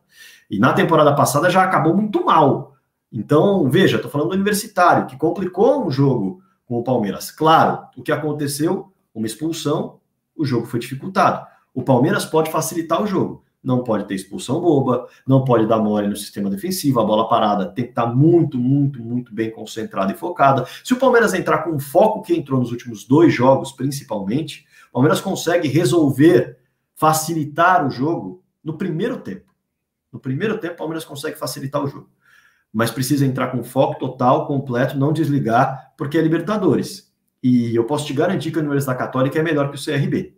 E 0.48 0.60
na 0.60 0.72
temporada 0.72 1.12
passada 1.16 1.50
já 1.50 1.64
acabou 1.64 1.96
muito 1.96 2.24
mal. 2.24 2.71
Então, 3.12 3.68
veja, 3.68 3.96
estou 3.96 4.10
falando 4.10 4.30
do 4.30 4.34
universitário, 4.34 5.06
que 5.06 5.18
complicou 5.18 5.86
um 5.86 5.90
jogo 5.90 6.42
com 6.64 6.78
o 6.78 6.82
Palmeiras. 6.82 7.30
Claro, 7.30 7.86
o 7.94 8.02
que 8.02 8.10
aconteceu, 8.10 8.90
uma 9.14 9.26
expulsão, 9.26 10.00
o 10.34 10.46
jogo 10.46 10.64
foi 10.64 10.80
dificultado. 10.80 11.46
O 11.74 11.82
Palmeiras 11.82 12.24
pode 12.24 12.50
facilitar 12.50 13.02
o 13.02 13.06
jogo. 13.06 13.44
Não 13.62 13.84
pode 13.84 14.08
ter 14.08 14.14
expulsão 14.14 14.60
boba, 14.60 15.06
não 15.26 15.44
pode 15.44 15.66
dar 15.66 15.78
mole 15.78 16.08
no 16.08 16.16
sistema 16.16 16.50
defensivo, 16.50 16.98
a 16.98 17.04
bola 17.04 17.28
parada 17.28 17.66
tem 17.66 17.84
que 17.84 17.90
estar 17.90 18.06
tá 18.06 18.12
muito, 18.12 18.58
muito, 18.58 19.00
muito 19.00 19.32
bem 19.32 19.52
concentrada 19.52 20.10
e 20.10 20.16
focada. 20.16 20.66
Se 20.82 20.94
o 20.94 20.98
Palmeiras 20.98 21.32
entrar 21.32 21.58
com 21.58 21.76
o 21.76 21.78
foco 21.78 22.22
que 22.22 22.34
entrou 22.34 22.58
nos 22.58 22.72
últimos 22.72 23.04
dois 23.04 23.32
jogos, 23.32 23.70
principalmente, 23.70 24.66
o 24.88 24.94
Palmeiras 24.94 25.20
consegue 25.20 25.68
resolver, 25.68 26.58
facilitar 26.96 27.86
o 27.86 27.90
jogo 27.90 28.42
no 28.64 28.76
primeiro 28.76 29.18
tempo. 29.18 29.52
No 30.10 30.18
primeiro 30.18 30.58
tempo, 30.58 30.74
o 30.74 30.78
Palmeiras 30.78 31.04
consegue 31.04 31.38
facilitar 31.38 31.84
o 31.84 31.86
jogo 31.86 32.08
mas 32.72 32.90
precisa 32.90 33.26
entrar 33.26 33.48
com 33.48 33.62
foco 33.62 33.98
total, 33.98 34.46
completo, 34.46 34.98
não 34.98 35.12
desligar, 35.12 35.92
porque 35.96 36.16
é 36.16 36.22
Libertadores. 36.22 37.12
E 37.42 37.74
eu 37.76 37.84
posso 37.84 38.06
te 38.06 38.14
garantir 38.14 38.50
que 38.50 38.58
a 38.58 38.62
Universidade 38.62 38.98
Católica 38.98 39.38
é 39.38 39.42
melhor 39.42 39.70
que 39.70 39.76
o 39.76 39.84
CRB. 39.84 40.34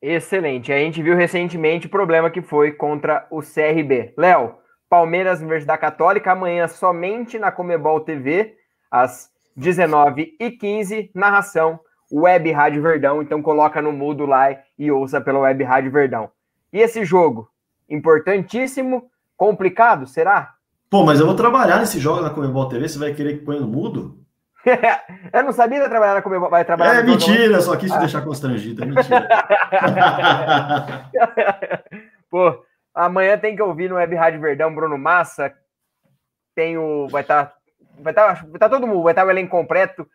Excelente. 0.00 0.72
A 0.72 0.78
gente 0.78 1.00
viu 1.00 1.14
recentemente 1.14 1.86
o 1.86 1.90
problema 1.90 2.30
que 2.30 2.42
foi 2.42 2.72
contra 2.72 3.26
o 3.30 3.40
CRB. 3.40 4.14
Léo, 4.18 4.56
Palmeiras 4.88 5.40
Universidade 5.40 5.80
Católica, 5.80 6.32
amanhã 6.32 6.66
somente 6.66 7.38
na 7.38 7.52
Comebol 7.52 8.00
TV, 8.00 8.56
às 8.90 9.30
19h15, 9.56 11.10
narração 11.14 11.78
Web 12.12 12.50
Rádio 12.50 12.82
Verdão. 12.82 13.22
Então 13.22 13.40
coloca 13.40 13.80
no 13.80 13.92
mudo 13.92 14.26
lá 14.26 14.58
e 14.76 14.90
ouça 14.90 15.20
pela 15.20 15.38
Web 15.38 15.62
Rádio 15.62 15.92
Verdão. 15.92 16.30
E 16.72 16.78
esse 16.78 17.04
jogo, 17.04 17.48
importantíssimo, 17.88 19.08
Complicado, 19.42 20.06
será? 20.06 20.54
Pô, 20.88 21.04
mas 21.04 21.18
eu 21.18 21.26
vou 21.26 21.34
trabalhar 21.34 21.80
nesse 21.80 21.98
jogo 21.98 22.20
na 22.20 22.30
Comebol 22.30 22.68
TV, 22.68 22.88
você 22.88 22.96
vai 22.96 23.12
querer 23.12 23.38
que 23.38 23.44
ponha 23.44 23.58
no 23.58 23.66
mudo? 23.66 24.24
eu 25.34 25.42
não 25.42 25.50
sabia 25.50 25.88
trabalhar 25.88 26.14
na 26.14 26.22
Comebol, 26.22 26.48
vai 26.48 26.64
trabalhar 26.64 27.00
É 27.00 27.02
mentira, 27.02 27.60
só 27.60 27.76
quis 27.76 27.90
te 27.90 27.98
deixar 27.98 28.22
constrangido, 28.22 28.84
é 28.84 28.86
mentira. 28.86 29.28
Pô, 32.30 32.64
amanhã 32.94 33.36
tem 33.36 33.56
que 33.56 33.62
ouvir 33.62 33.90
no 33.90 33.96
Web 33.96 34.14
Rádio 34.14 34.40
Verdão, 34.40 34.72
Bruno 34.72 34.96
Massa, 34.96 35.52
tem 36.54 36.78
o, 36.78 37.08
vai 37.08 37.22
estar, 37.22 37.46
tá, 37.46 37.54
vai 37.98 38.12
estar, 38.12 38.36
tá, 38.36 38.46
vai 38.48 38.58
tá 38.60 38.68
todo 38.68 38.86
mundo, 38.86 39.02
vai 39.02 39.12
estar 39.12 39.26
o 39.26 39.30
elenco 39.30 39.50
completo, 39.50 40.06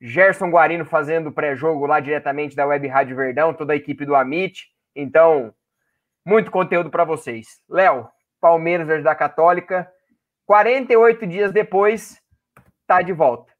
Gerson 0.00 0.50
Guarino 0.50 0.84
fazendo 0.84 1.30
pré-jogo 1.30 1.86
lá 1.86 2.00
diretamente 2.00 2.56
da 2.56 2.66
Web 2.66 2.88
Rádio 2.88 3.14
Verdão, 3.14 3.54
toda 3.54 3.74
a 3.74 3.76
equipe 3.76 4.04
do 4.04 4.16
Amit, 4.16 4.64
então, 4.92 5.54
muito 6.26 6.50
conteúdo 6.50 6.90
para 6.90 7.04
vocês. 7.04 7.46
Léo, 7.70 8.10
Palmeiras 8.42 8.88
versus 8.88 9.04
da 9.04 9.14
Católica. 9.14 9.88
48 10.44 11.26
dias 11.28 11.52
depois, 11.52 12.20
tá 12.86 13.00
de 13.00 13.12
volta. 13.12 13.52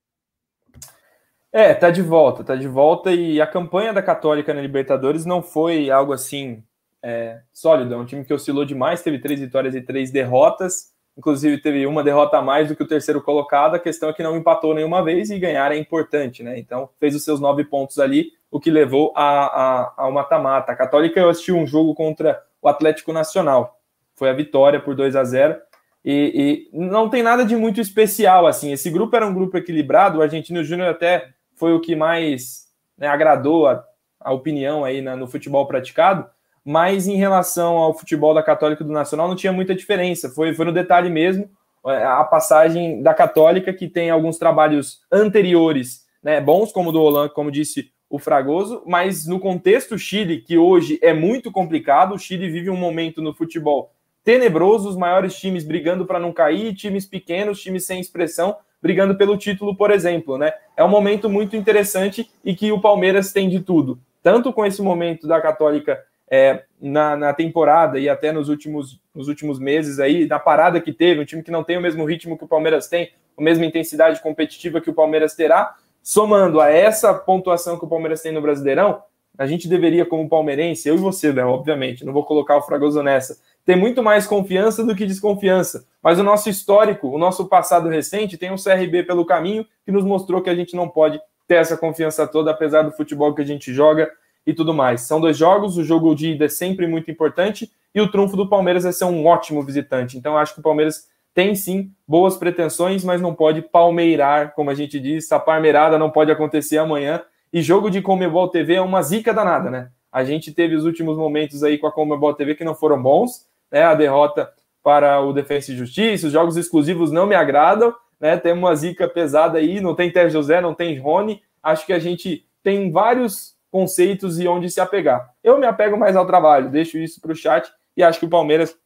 É, 1.53 1.73
tá 1.73 1.91
de 1.91 2.03
volta, 2.03 2.43
tá 2.43 2.57
de 2.57 2.67
volta 2.67 3.13
e 3.13 3.41
a 3.41 3.47
campanha 3.47 3.93
da 3.93 4.03
Católica 4.03 4.53
na 4.53 4.61
Libertadores 4.61 5.25
não 5.25 5.41
foi 5.41 5.91
algo 5.91 6.13
assim 6.13 6.65
é, 7.01 7.41
sólido. 7.53 7.95
É 7.95 7.97
um 7.97 8.05
time 8.05 8.25
que 8.25 8.35
oscilou 8.35 8.65
demais, 8.65 9.03
teve 9.03 9.21
três 9.21 9.39
vitórias 9.39 9.75
e 9.75 9.81
três 9.81 10.11
derrotas. 10.11 10.93
Inclusive 11.17 11.59
teve 11.59 11.87
uma 11.87 12.03
derrota 12.03 12.39
a 12.39 12.43
mais 12.43 12.69
do 12.69 12.75
que 12.75 12.83
o 12.83 12.89
terceiro 12.89 13.23
colocado. 13.23 13.75
A 13.75 13.79
questão 13.79 14.09
é 14.09 14.13
que 14.13 14.23
não 14.23 14.37
empatou 14.37 14.75
nenhuma 14.75 15.05
vez 15.05 15.31
e 15.31 15.39
ganhar 15.39 15.71
é 15.71 15.77
importante, 15.77 16.43
né? 16.43 16.59
Então 16.59 16.89
fez 16.99 17.15
os 17.15 17.23
seus 17.23 17.39
nove 17.39 17.65
pontos 17.65 17.99
ali, 17.99 18.33
o 18.51 18.59
que 18.59 18.71
levou 18.71 19.13
a, 19.15 19.45
a, 19.45 19.95
ao 19.99 20.11
mata-mata. 20.11 20.73
A 20.73 20.77
Católica 20.77 21.21
eu 21.21 21.29
assisti 21.29 21.53
um 21.53 21.67
jogo 21.67 21.95
contra 21.95 22.43
o 22.63 22.69
Atlético 22.69 23.13
Nacional 23.13 23.79
foi 24.17 24.31
a 24.31 24.35
vitória 24.35 24.81
por 24.81 24.95
2 24.95 25.17
a 25.17 25.25
0 25.25 25.57
E, 26.05 26.69
e, 26.73 26.77
não 26.77 27.09
tem 27.09 27.23
nada 27.23 27.45
de 27.45 27.57
muito 27.57 27.81
especial 27.81 28.47
assim. 28.47 28.73
Esse 28.73 28.91
grupo 28.91 29.15
era 29.17 29.27
um 29.27 29.35
grupo 29.35 29.57
equilibrado. 29.57 30.19
O 30.19 30.23
Argentino 30.23 30.65
Júnior 30.65 30.89
até 30.89 31.29
foi 31.57 31.73
o 31.73 31.81
que 31.81 31.95
mais 31.95 32.67
né, 32.99 33.07
agradou 33.07 33.69
a, 33.69 33.85
a, 34.21 34.33
opinião 34.33 34.85
aí 34.85 35.01
na, 35.01 35.17
no 35.17 35.27
futebol 35.27 35.67
praticado. 35.67 36.27
Mas 36.65 37.09
em 37.09 37.17
relação 37.17 37.77
ao 37.77 37.97
futebol 37.97 38.35
da 38.35 38.43
Católica 38.43 38.83
e 38.83 38.87
do 38.87 38.93
Nacional, 38.93 39.29
não 39.29 39.37
tinha 39.37 39.53
muita 39.53 39.75
diferença. 39.75 40.29
Foi, 40.29 40.55
foi 40.55 40.65
no 40.65 40.73
detalhe 40.73 41.11
mesmo 41.11 41.51
é, 41.87 42.05
a 42.05 42.23
passagem 42.23 43.03
da 43.03 43.13
Católica, 43.13 43.73
que 43.73 43.89
tem 43.89 44.11
alguns 44.11 44.39
trabalhos 44.39 45.01
anteriores, 45.11 46.03
né, 46.23 46.41
bons, 46.41 46.71
como 46.71 46.93
do 46.93 47.03
Holan, 47.03 47.29
como 47.29 47.51
disse 47.51 47.91
o 48.09 48.19
Fragoso, 48.19 48.83
mas 48.87 49.27
no 49.27 49.41
contexto 49.41 49.99
Chile, 49.99 50.43
que 50.43 50.59
hoje 50.59 50.99
é 51.03 51.15
muito 51.15 51.51
complicado, 51.51 52.15
o 52.15 52.19
Chile 52.19 52.51
vive 52.51 52.69
um 52.69 52.77
momento 52.77 53.23
no 53.23 53.35
futebol 53.35 53.91
tenebroso, 54.25 54.89
os 54.89 54.97
maiores 54.97 55.35
times 55.35 55.65
brigando 55.65 56.07
para 56.07 56.19
não 56.19 56.33
cair, 56.33 56.75
times 56.75 57.07
pequenos, 57.07 57.61
times 57.61 57.85
sem 57.85 58.01
expressão, 58.01 58.57
brigando 58.81 59.17
pelo 59.17 59.37
título, 59.37 59.77
por 59.77 59.91
exemplo, 59.91 60.37
né? 60.37 60.53
É 60.77 60.83
um 60.83 60.89
momento 60.89 61.31
muito 61.31 61.57
interessante 61.57 62.31
e 62.45 62.55
que 62.55 62.73
o 62.73 62.81
Palmeiras 62.81 63.33
tem 63.33 63.49
de 63.49 63.61
tudo. 63.61 63.99
Tanto 64.23 64.53
com 64.53 64.65
esse 64.65 64.83
momento 64.83 65.27
da 65.27 65.41
Católica 65.41 66.03
é, 66.31 66.65
na, 66.81 67.17
na, 67.17 67.33
temporada 67.33 67.99
e 67.99 68.09
até 68.09 68.33
nos 68.33 68.49
últimos, 68.49 69.01
nos 69.15 69.29
últimos 69.29 69.59
meses 69.59 69.99
aí, 69.99 70.27
na 70.27 70.39
parada 70.39 70.81
que 70.81 70.93
teve, 70.93 71.21
um 71.21 71.25
time 71.25 71.43
que 71.43 71.51
não 71.51 71.63
tem 71.63 71.77
o 71.77 71.81
mesmo 71.81 72.05
ritmo 72.05 72.39
que 72.39 72.45
o 72.45 72.49
Palmeiras 72.49 72.89
tem, 72.89 73.11
a 73.37 73.43
mesma 73.43 73.67
intensidade 73.67 74.21
competitiva 74.23 74.81
que 74.81 74.91
o 74.91 74.95
Palmeiras 74.95 75.35
terá, 75.35 75.77
somando 76.03 76.61
a 76.61 76.71
essa 76.71 77.13
pontuação 77.15 77.79
que 77.79 77.85
o 77.85 77.89
Palmeiras 77.89 78.23
tem 78.23 78.33
no 78.33 78.41
Brasileirão, 78.41 79.03
a 79.39 79.47
gente 79.47 79.69
deveria, 79.69 80.05
como 80.05 80.29
palmeirense, 80.29 80.89
eu 80.89 80.95
e 80.95 80.99
você, 80.99 81.33
né, 81.33 81.45
obviamente, 81.45 82.05
não 82.05 82.13
vou 82.13 82.25
colocar 82.25 82.57
o 82.57 82.63
Fragoso 82.63 83.03
nessa, 83.03 83.39
ter 83.65 83.77
muito 83.77 84.03
mais 84.03 84.27
confiança 84.27 84.85
do 84.85 84.95
que 84.95 85.07
desconfiança. 85.07 85.87
Mas 86.03 86.19
o 86.19 86.23
nosso 86.23 86.49
histórico, 86.49 87.09
o 87.09 87.19
nosso 87.19 87.47
passado 87.47 87.89
recente, 87.89 88.37
tem 88.37 88.51
um 88.51 88.57
CRB 88.57 89.05
pelo 89.05 89.25
caminho 89.25 89.67
que 89.85 89.93
nos 89.93 90.05
mostrou 90.05 90.43
que 90.43 90.51
a 90.51 90.55
gente 90.55 90.75
não 90.75 90.89
pode 90.89 91.21
ter 91.47 91.57
essa 91.57 91.77
confiança 91.77 92.27
toda, 92.27 92.51
apesar 92.51 92.83
do 92.83 92.93
futebol 92.93 93.35
que 93.35 93.43
a 93.43 93.47
gente 93.47 93.73
joga 93.73 94.11
e 94.47 94.53
tudo 94.53 94.75
mais. 94.75 95.03
São 95.03 95.21
dois 95.21 95.37
jogos, 95.37 95.77
o 95.77 95.85
jogo 95.85 96.15
de 96.15 96.33
ida 96.33 96.47
é 96.47 96.49
sempre 96.49 96.87
muito 96.87 97.11
importante 97.11 97.71
e 97.95 98.01
o 98.01 98.11
trunfo 98.11 98.37
do 98.37 98.49
Palmeiras 98.49 98.85
é 98.85 98.93
ser 98.93 99.05
um 99.05 99.27
ótimo 99.27 99.63
visitante. 99.63 100.17
Então, 100.17 100.37
acho 100.37 100.55
que 100.55 100.61
o 100.61 100.63
Palmeiras 100.63 101.09
tem 101.35 101.55
sim 101.55 101.91
boas 102.07 102.37
pretensões, 102.37 103.05
mas 103.05 103.21
não 103.21 103.35
pode 103.35 103.63
palmeirar, 103.63 104.55
como 104.55 104.71
a 104.71 104.75
gente 104.75 104.99
diz, 105.01 105.25
essa 105.25 105.39
parmeirada 105.39 105.99
não 105.99 106.11
pode 106.11 106.31
acontecer 106.31 106.79
amanhã. 106.79 107.23
E 107.53 107.63
jogo 107.63 107.91
de 107.91 108.03
Comebol 108.03 108.49
TV 108.49 108.75
é 108.75 108.81
uma 108.81 109.03
zica 109.03 109.33
danada, 109.33 109.71
né? 109.71 109.91
A 110.11 110.25
gente 110.25 110.53
teve 110.53 110.75
os 110.75 110.85
últimos 110.85 111.17
momentos 111.17 111.63
aí 111.63 111.79
com 111.79 111.87
a 111.87 111.93
Comebol 111.93 112.35
TV 112.35 112.55
que 112.55 112.65
não 112.65 112.75
foram 112.75 113.03
bons, 113.03 113.47
né? 113.73 113.83
A 113.83 113.95
derrota 113.95 114.53
para 114.83 115.21
o 115.21 115.33
Defensa 115.33 115.73
e 115.73 115.77
Justiça, 115.77 116.27
os 116.27 116.33
jogos 116.33 116.57
exclusivos 116.57 117.11
não 117.11 117.27
me 117.27 117.35
agradam, 117.35 117.95
né? 118.21 118.41
Uma 118.53 118.75
zica 118.77 119.09
pesada 119.09 119.59
aí, 119.59 119.81
não 119.81 119.95
tem 119.95 120.11
Té 120.11 120.29
José, 120.29 120.61
não 120.61 120.75
tem 120.75 120.99
Rony. 120.99 121.43
Acho 121.63 121.87
que 121.87 121.93
a 121.93 121.99
gente 121.99 122.47
tem 122.63 122.91
vários 122.91 123.57
conceitos 123.71 124.39
e 124.39 124.47
onde 124.47 124.69
se 124.69 124.81
apegar. 124.81 125.31
Eu 125.43 125.59
me 125.59 125.67
apego 125.67 125.97
mais 125.97 126.15
ao 126.15 126.27
trabalho, 126.27 126.71
deixo 126.71 126.99
isso 126.99 127.21
para 127.21 127.33
o 127.33 127.37
chat 127.37 127.73
e 127.97 128.03
acho 128.03 128.21
que 128.21 128.27
o 128.27 128.31
Palmeiras, 128.31 128.77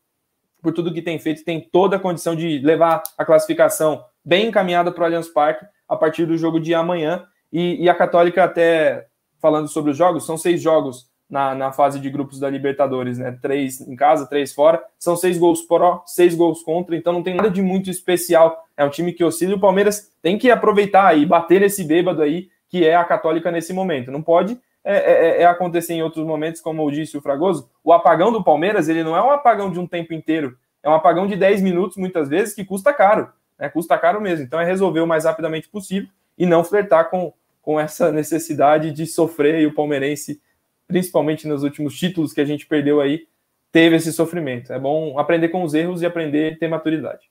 por 0.62 0.72
tudo 0.72 0.94
que 0.94 1.02
tem 1.02 1.18
feito, 1.18 1.44
tem 1.44 1.60
toda 1.60 1.96
a 1.96 2.00
condição 2.00 2.36
de 2.36 2.60
levar 2.60 3.02
a 3.18 3.24
classificação 3.24 4.04
bem 4.24 4.48
encaminhada 4.48 4.92
para 4.92 5.02
o 5.02 5.04
Allianz 5.04 5.28
Parque 5.28 5.66
a 5.88 5.96
partir 5.96 6.24
do 6.24 6.36
jogo 6.36 6.60
de 6.60 6.74
amanhã. 6.74 7.26
E, 7.52 7.84
e, 7.84 7.88
a 7.88 7.94
Católica, 7.94 8.44
até 8.44 9.06
falando 9.40 9.68
sobre 9.68 9.90
os 9.90 9.96
jogos, 9.96 10.26
são 10.26 10.36
seis 10.36 10.60
jogos 10.60 11.08
na, 11.28 11.54
na 11.54 11.72
fase 11.72 11.98
de 11.98 12.08
grupos 12.08 12.38
da 12.38 12.48
Libertadores, 12.48 13.18
né? 13.18 13.36
Três 13.42 13.80
em 13.80 13.96
casa, 13.96 14.26
três 14.26 14.52
fora. 14.52 14.82
São 14.98 15.16
seis 15.16 15.38
gols 15.38 15.62
pró, 15.62 16.02
seis 16.06 16.34
gols 16.34 16.62
contra, 16.62 16.96
então 16.96 17.12
não 17.12 17.22
tem 17.22 17.34
nada 17.34 17.50
de 17.50 17.62
muito 17.62 17.90
especial. 17.90 18.64
É 18.76 18.84
um 18.84 18.90
time 18.90 19.12
que 19.12 19.24
oscila 19.24 19.52
e 19.52 19.56
o 19.56 19.60
Palmeiras 19.60 20.10
tem 20.22 20.38
que 20.38 20.50
aproveitar 20.50 21.16
e 21.16 21.26
bater 21.26 21.60
nesse 21.60 21.84
bêbado 21.84 22.22
aí 22.22 22.48
que 22.68 22.84
é 22.84 22.94
a 22.94 23.04
Católica 23.04 23.50
nesse 23.50 23.72
momento. 23.72 24.10
Não 24.10 24.22
pode 24.22 24.58
é, 24.84 24.94
é, 24.94 25.12
é, 25.38 25.42
é, 25.42 25.46
acontecer 25.46 25.94
em 25.94 26.02
outros 26.02 26.24
momentos, 26.24 26.60
como 26.60 26.88
disse 26.90 27.16
o 27.16 27.20
Fragoso, 27.20 27.68
o 27.82 27.92
apagão 27.92 28.30
do 28.30 28.44
Palmeiras, 28.44 28.88
ele 28.88 29.02
não 29.02 29.16
é 29.16 29.22
um 29.22 29.30
apagão 29.30 29.70
de 29.70 29.80
um 29.80 29.86
tempo 29.86 30.14
inteiro, 30.14 30.56
é 30.82 30.88
um 30.88 30.94
apagão 30.94 31.26
de 31.26 31.34
10 31.34 31.60
minutos, 31.62 31.96
muitas 31.96 32.28
vezes, 32.28 32.54
que 32.54 32.64
custa 32.64 32.92
caro, 32.92 33.28
né? 33.58 33.68
Custa 33.68 33.98
caro 33.98 34.20
mesmo. 34.20 34.44
Então 34.44 34.60
é 34.60 34.64
resolver 34.64 35.00
o 35.00 35.06
mais 35.06 35.24
rapidamente 35.24 35.68
possível 35.68 36.08
e 36.38 36.46
não 36.46 36.62
flertar 36.62 37.10
com, 37.10 37.32
com 37.60 37.80
essa 37.80 38.12
necessidade 38.12 38.92
de 38.92 39.06
sofrer, 39.06 39.60
e 39.60 39.66
o 39.66 39.74
palmeirense, 39.74 40.40
principalmente 40.86 41.48
nos 41.48 41.62
últimos 41.62 41.98
títulos 41.98 42.32
que 42.32 42.40
a 42.40 42.44
gente 42.44 42.66
perdeu 42.66 43.00
aí, 43.00 43.26
teve 43.72 43.96
esse 43.96 44.12
sofrimento. 44.12 44.72
É 44.72 44.78
bom 44.78 45.18
aprender 45.18 45.48
com 45.48 45.62
os 45.62 45.74
erros 45.74 46.02
e 46.02 46.06
aprender 46.06 46.54
a 46.54 46.58
ter 46.58 46.68
maturidade. 46.68 47.30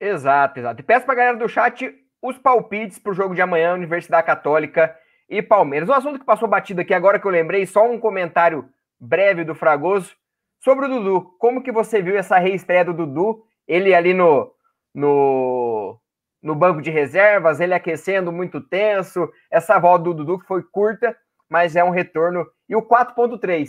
Exato, 0.00 0.58
exato. 0.58 0.80
E 0.80 0.84
peço 0.84 1.04
para 1.04 1.14
a 1.14 1.16
galera 1.16 1.36
do 1.36 1.48
chat 1.48 1.94
os 2.20 2.38
palpites 2.38 2.98
para 2.98 3.12
o 3.12 3.14
jogo 3.14 3.34
de 3.34 3.42
amanhã, 3.42 3.74
Universidade 3.74 4.26
Católica 4.26 4.96
e 5.28 5.42
Palmeiras. 5.42 5.88
Um 5.88 5.92
assunto 5.92 6.18
que 6.18 6.24
passou 6.24 6.48
batido 6.48 6.80
aqui 6.80 6.94
agora 6.94 7.18
que 7.18 7.26
eu 7.26 7.30
lembrei, 7.30 7.66
só 7.66 7.88
um 7.88 7.98
comentário 7.98 8.68
breve 8.98 9.44
do 9.44 9.54
Fragoso 9.54 10.14
sobre 10.58 10.86
o 10.86 10.88
Dudu. 10.88 11.36
Como 11.38 11.62
que 11.62 11.70
você 11.70 12.00
viu 12.00 12.16
essa 12.16 12.38
reestreia 12.38 12.84
do 12.84 12.94
Dudu? 12.94 13.44
Ele 13.68 13.94
ali 13.94 14.14
no, 14.14 14.50
no, 14.94 15.98
no 16.42 16.54
banco 16.54 16.80
de 16.80 16.90
reservas, 16.90 17.60
ele 17.60 17.74
aquecendo 17.74 18.32
muito 18.32 18.60
tenso, 18.60 19.30
essa 19.50 19.78
volta 19.78 20.04
do 20.04 20.14
Dudu 20.14 20.38
que 20.38 20.46
foi 20.46 20.62
curta, 20.62 21.16
mas 21.54 21.76
é 21.76 21.84
um 21.84 21.90
retorno. 21.90 22.44
E 22.68 22.74
o 22.74 22.82
4.3, 22.82 23.68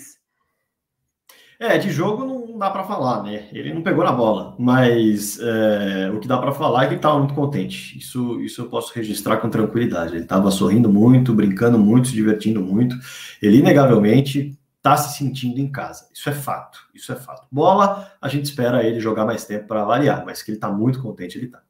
é, 1.59 1.77
de 1.77 1.91
jogo 1.91 2.25
não 2.25 2.57
dá 2.57 2.69
para 2.71 2.83
falar, 2.83 3.21
né? 3.21 3.47
Ele 3.53 3.73
não 3.73 3.83
pegou 3.83 4.03
na 4.03 4.11
bola, 4.11 4.55
mas 4.57 5.39
é, 5.39 6.09
o 6.11 6.19
que 6.19 6.27
dá 6.27 6.37
para 6.39 6.51
falar 6.51 6.83
é 6.83 6.87
que 6.87 6.93
ele 6.93 6.95
estava 6.97 7.19
muito 7.19 7.35
contente. 7.35 7.97
Isso, 7.97 8.41
isso 8.41 8.63
eu 8.63 8.69
posso 8.69 8.91
registrar 8.93 9.37
com 9.37 9.49
tranquilidade. 9.49 10.15
Ele 10.15 10.23
estava 10.23 10.49
sorrindo 10.49 10.91
muito, 10.91 11.31
brincando 11.31 11.77
muito, 11.77 12.07
se 12.07 12.13
divertindo 12.13 12.59
muito. 12.59 12.97
Ele, 13.39 13.59
inegavelmente, 13.59 14.57
está 14.77 14.97
se 14.97 15.17
sentindo 15.17 15.59
em 15.59 15.71
casa. 15.71 16.09
Isso 16.11 16.27
é 16.27 16.33
fato. 16.33 16.79
Isso 16.93 17.13
é 17.13 17.15
fato. 17.15 17.47
Bola, 17.51 18.11
a 18.19 18.27
gente 18.27 18.45
espera 18.45 18.83
ele 18.83 18.99
jogar 18.99 19.25
mais 19.25 19.45
tempo 19.45 19.67
para 19.67 19.85
variar, 19.85 20.25
mas 20.25 20.41
que 20.41 20.49
ele 20.49 20.57
está 20.57 20.69
muito 20.69 21.01
contente, 21.01 21.37
ele 21.37 21.45
está. 21.45 21.61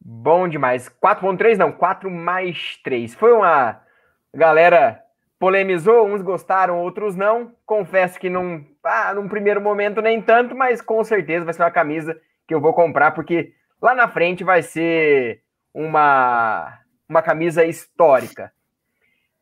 Bom 0.00 0.48
demais. 0.48 0.90
4.3 1.02 1.56
não, 1.56 1.70
4 1.70 2.10
mais 2.10 2.78
3. 2.82 3.14
Foi 3.14 3.32
uma 3.32 3.87
galera 4.38 5.02
polemizou, 5.38 6.06
uns 6.06 6.22
gostaram, 6.22 6.80
outros 6.80 7.14
não. 7.14 7.52
Confesso 7.66 8.18
que 8.18 8.30
num, 8.30 8.64
ah, 8.82 9.12
num 9.12 9.28
primeiro 9.28 9.60
momento 9.60 10.00
nem 10.00 10.22
tanto, 10.22 10.56
mas 10.56 10.80
com 10.80 11.02
certeza 11.04 11.44
vai 11.44 11.52
ser 11.52 11.62
uma 11.62 11.70
camisa 11.70 12.18
que 12.46 12.54
eu 12.54 12.60
vou 12.60 12.72
comprar, 12.72 13.10
porque 13.10 13.52
lá 13.82 13.94
na 13.94 14.08
frente 14.08 14.42
vai 14.42 14.62
ser 14.62 15.42
uma, 15.74 16.78
uma 17.08 17.20
camisa 17.20 17.64
histórica. 17.64 18.50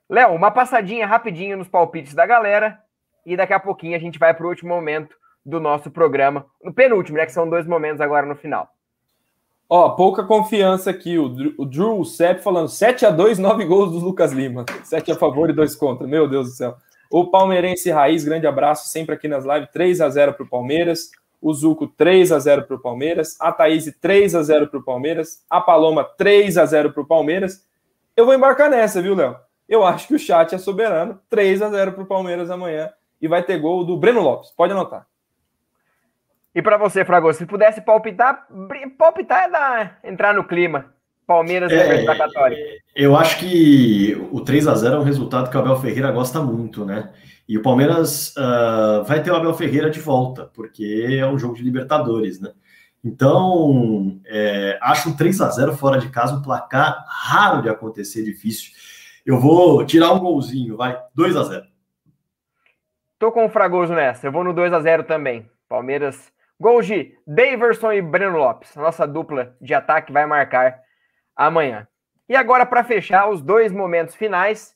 Léo, 0.09 0.35
uma 0.35 0.51
passadinha 0.51 1.07
rapidinho 1.07 1.57
nos 1.57 1.69
palpites 1.69 2.15
da 2.15 2.27
galera 2.27 2.79
e 3.25 3.37
daqui 3.37 3.53
a 3.53 3.61
pouquinho 3.61 3.97
a 3.97 4.01
gente 4.01 4.19
vai 4.19 4.33
para 4.35 4.47
o 4.47 4.49
último 4.49 4.75
momento 4.75 5.17
do 5.45 5.61
nosso 5.61 5.91
programa, 5.91 6.47
no 6.63 6.73
penúltimo, 6.73 7.19
né, 7.19 7.27
que 7.27 7.33
são 7.33 7.49
dois 7.49 7.67
momentos 7.67 8.01
agora 8.01 8.27
no 8.27 8.35
final. 8.35 8.69
Ó, 9.69 9.91
pouca 9.91 10.23
confiança 10.23 10.91
aqui. 10.91 11.19
O, 11.19 11.29
Drew, 11.29 11.55
o 11.59 11.65
Drew 11.65 12.05
Sepp 12.05 12.41
falando 12.43 12.69
7 12.69 13.05
a 13.05 13.11
2 13.11 13.39
9 13.39 13.65
gols 13.65 13.91
do 13.91 13.99
Lucas 13.99 14.33
Lima. 14.33 14.65
7 14.85 15.13
a 15.13 15.17
favor 15.17 15.51
e 15.51 15.53
2 15.53 15.75
contra. 15.75 16.07
Meu 16.07 16.29
Deus 16.29 16.49
do 16.49 16.53
céu. 16.53 16.77
O 17.11 17.27
Palmeirense 17.31 17.91
Raiz, 17.91 18.25
grande 18.25 18.47
abraço, 18.47 18.89
sempre 18.89 19.15
aqui 19.15 19.27
nas 19.27 19.45
lives. 19.45 19.69
3 19.73 20.01
a 20.01 20.09
0 20.09 20.35
para 20.35 20.45
o 20.45 20.49
Palmeiras. 20.49 21.11
O 21.41 21.53
Zuco 21.53 21.87
3 21.89 22.33
a 22.33 22.39
0 22.39 22.63
para 22.63 22.77
o 22.77 22.81
Palmeiras. 22.81 23.37
A 23.41 23.53
Thaís 23.53 23.93
3 24.01 24.35
a 24.35 24.43
0 24.43 24.69
para 24.69 24.79
o 24.79 24.83
Palmeiras. 24.83 25.45
A 25.51 25.61
Paloma 25.61 26.05
3 26.05 26.59
a 26.59 26.65
0 26.65 26.93
para 26.93 27.03
o 27.03 27.07
Palmeiras. 27.07 27.65
Eu 28.17 28.25
vou 28.25 28.35
embarcar 28.35 28.71
nessa, 28.71 29.03
viu, 29.03 29.15
Léo? 29.15 29.37
Eu 29.69 29.85
acho 29.85 30.07
que 30.07 30.15
o 30.15 30.19
chat 30.19 30.55
é 30.55 30.59
soberano. 30.59 31.21
3 31.29 31.61
a 31.63 31.71
0 31.71 31.93
para 31.93 32.03
o 32.05 32.07
Palmeiras 32.07 32.51
amanhã. 32.51 32.91
E 33.21 33.27
vai 33.27 33.43
ter 33.43 33.59
gol 33.59 33.85
do 33.85 33.97
Breno 33.97 34.23
Lopes. 34.23 34.51
Pode 34.51 34.73
anotar. 34.73 35.07
E 36.57 36.63
para 36.63 36.79
você, 36.79 37.05
Fragoso, 37.05 37.37
se 37.37 37.45
pudesse 37.45 37.83
palpitar, 37.83 38.49
palpitar 38.97 39.45
é 39.45 39.51
dar, 39.51 39.99
entrar 40.03 40.33
no 40.33 40.43
clima. 40.43 40.87
Palmeiras 41.27 41.71
é, 41.71 42.03
da 42.03 42.17
Católica. 42.17 42.63
Eu 42.95 43.15
acho 43.15 43.41
que 43.41 44.17
o 44.33 44.41
3 44.41 44.67
a 44.67 44.75
0 44.75 44.95
é 44.95 44.99
um 45.01 45.03
resultado 45.03 45.51
que 45.51 45.57
o 45.57 45.61
Abel 45.61 45.77
Ferreira 45.77 46.11
gosta 46.11 46.41
muito, 46.41 46.83
né? 46.87 47.13
E 47.47 47.59
o 47.59 47.63
Palmeiras 47.63 48.35
uh, 48.37 49.05
vai 49.05 49.23
ter 49.23 49.31
o 49.31 49.37
Abel 49.37 49.53
Ferreira 49.53 49.91
de 49.91 50.01
volta, 50.01 50.51
porque 50.55 51.19
é 51.21 51.27
um 51.27 51.39
jogo 51.39 51.55
de 51.55 51.63
Libertadores, 51.63 52.41
né? 52.41 52.53
Então, 53.05 54.19
é, 54.25 54.79
acho 54.81 55.11
um 55.11 55.17
3 55.17 55.41
a 55.43 55.51
0 55.51 55.77
fora 55.77 55.99
de 55.99 56.09
casa 56.09 56.37
um 56.37 56.43
placar 56.43 57.05
raro 57.07 57.61
de 57.61 57.69
acontecer, 57.69 58.25
difícil. 58.25 58.71
Eu 59.27 59.39
vou 59.39 59.85
tirar 59.85 60.11
um 60.13 60.21
golzinho, 60.21 60.75
vai, 60.75 60.99
2 61.15 61.37
a 61.37 61.43
0 61.43 61.67
Tô 63.19 63.31
com 63.31 63.45
o 63.45 63.51
Fragoso 63.51 63.93
nessa, 63.93 64.27
eu 64.27 64.33
vou 64.33 64.43
no 64.43 64.55
2 64.55 64.73
a 64.73 64.81
0 64.81 65.05
também. 65.05 65.51
Palmeiras 65.69 66.35
Gols 66.59 66.87
de 66.87 67.15
Daverson 67.27 67.93
e 67.93 68.03
Breno 68.03 68.39
Lopes. 68.39 68.75
Nossa 68.77 69.07
dupla 69.07 69.55
de 69.61 69.75
ataque 69.75 70.13
vai 70.13 70.25
marcar 70.27 70.81
amanhã. 71.35 71.87
E 72.29 72.35
agora, 72.35 72.65
para 72.65 72.83
fechar, 72.83 73.29
os 73.29 73.43
dois 73.43 73.71
momentos 73.71 74.15
finais. 74.15 74.75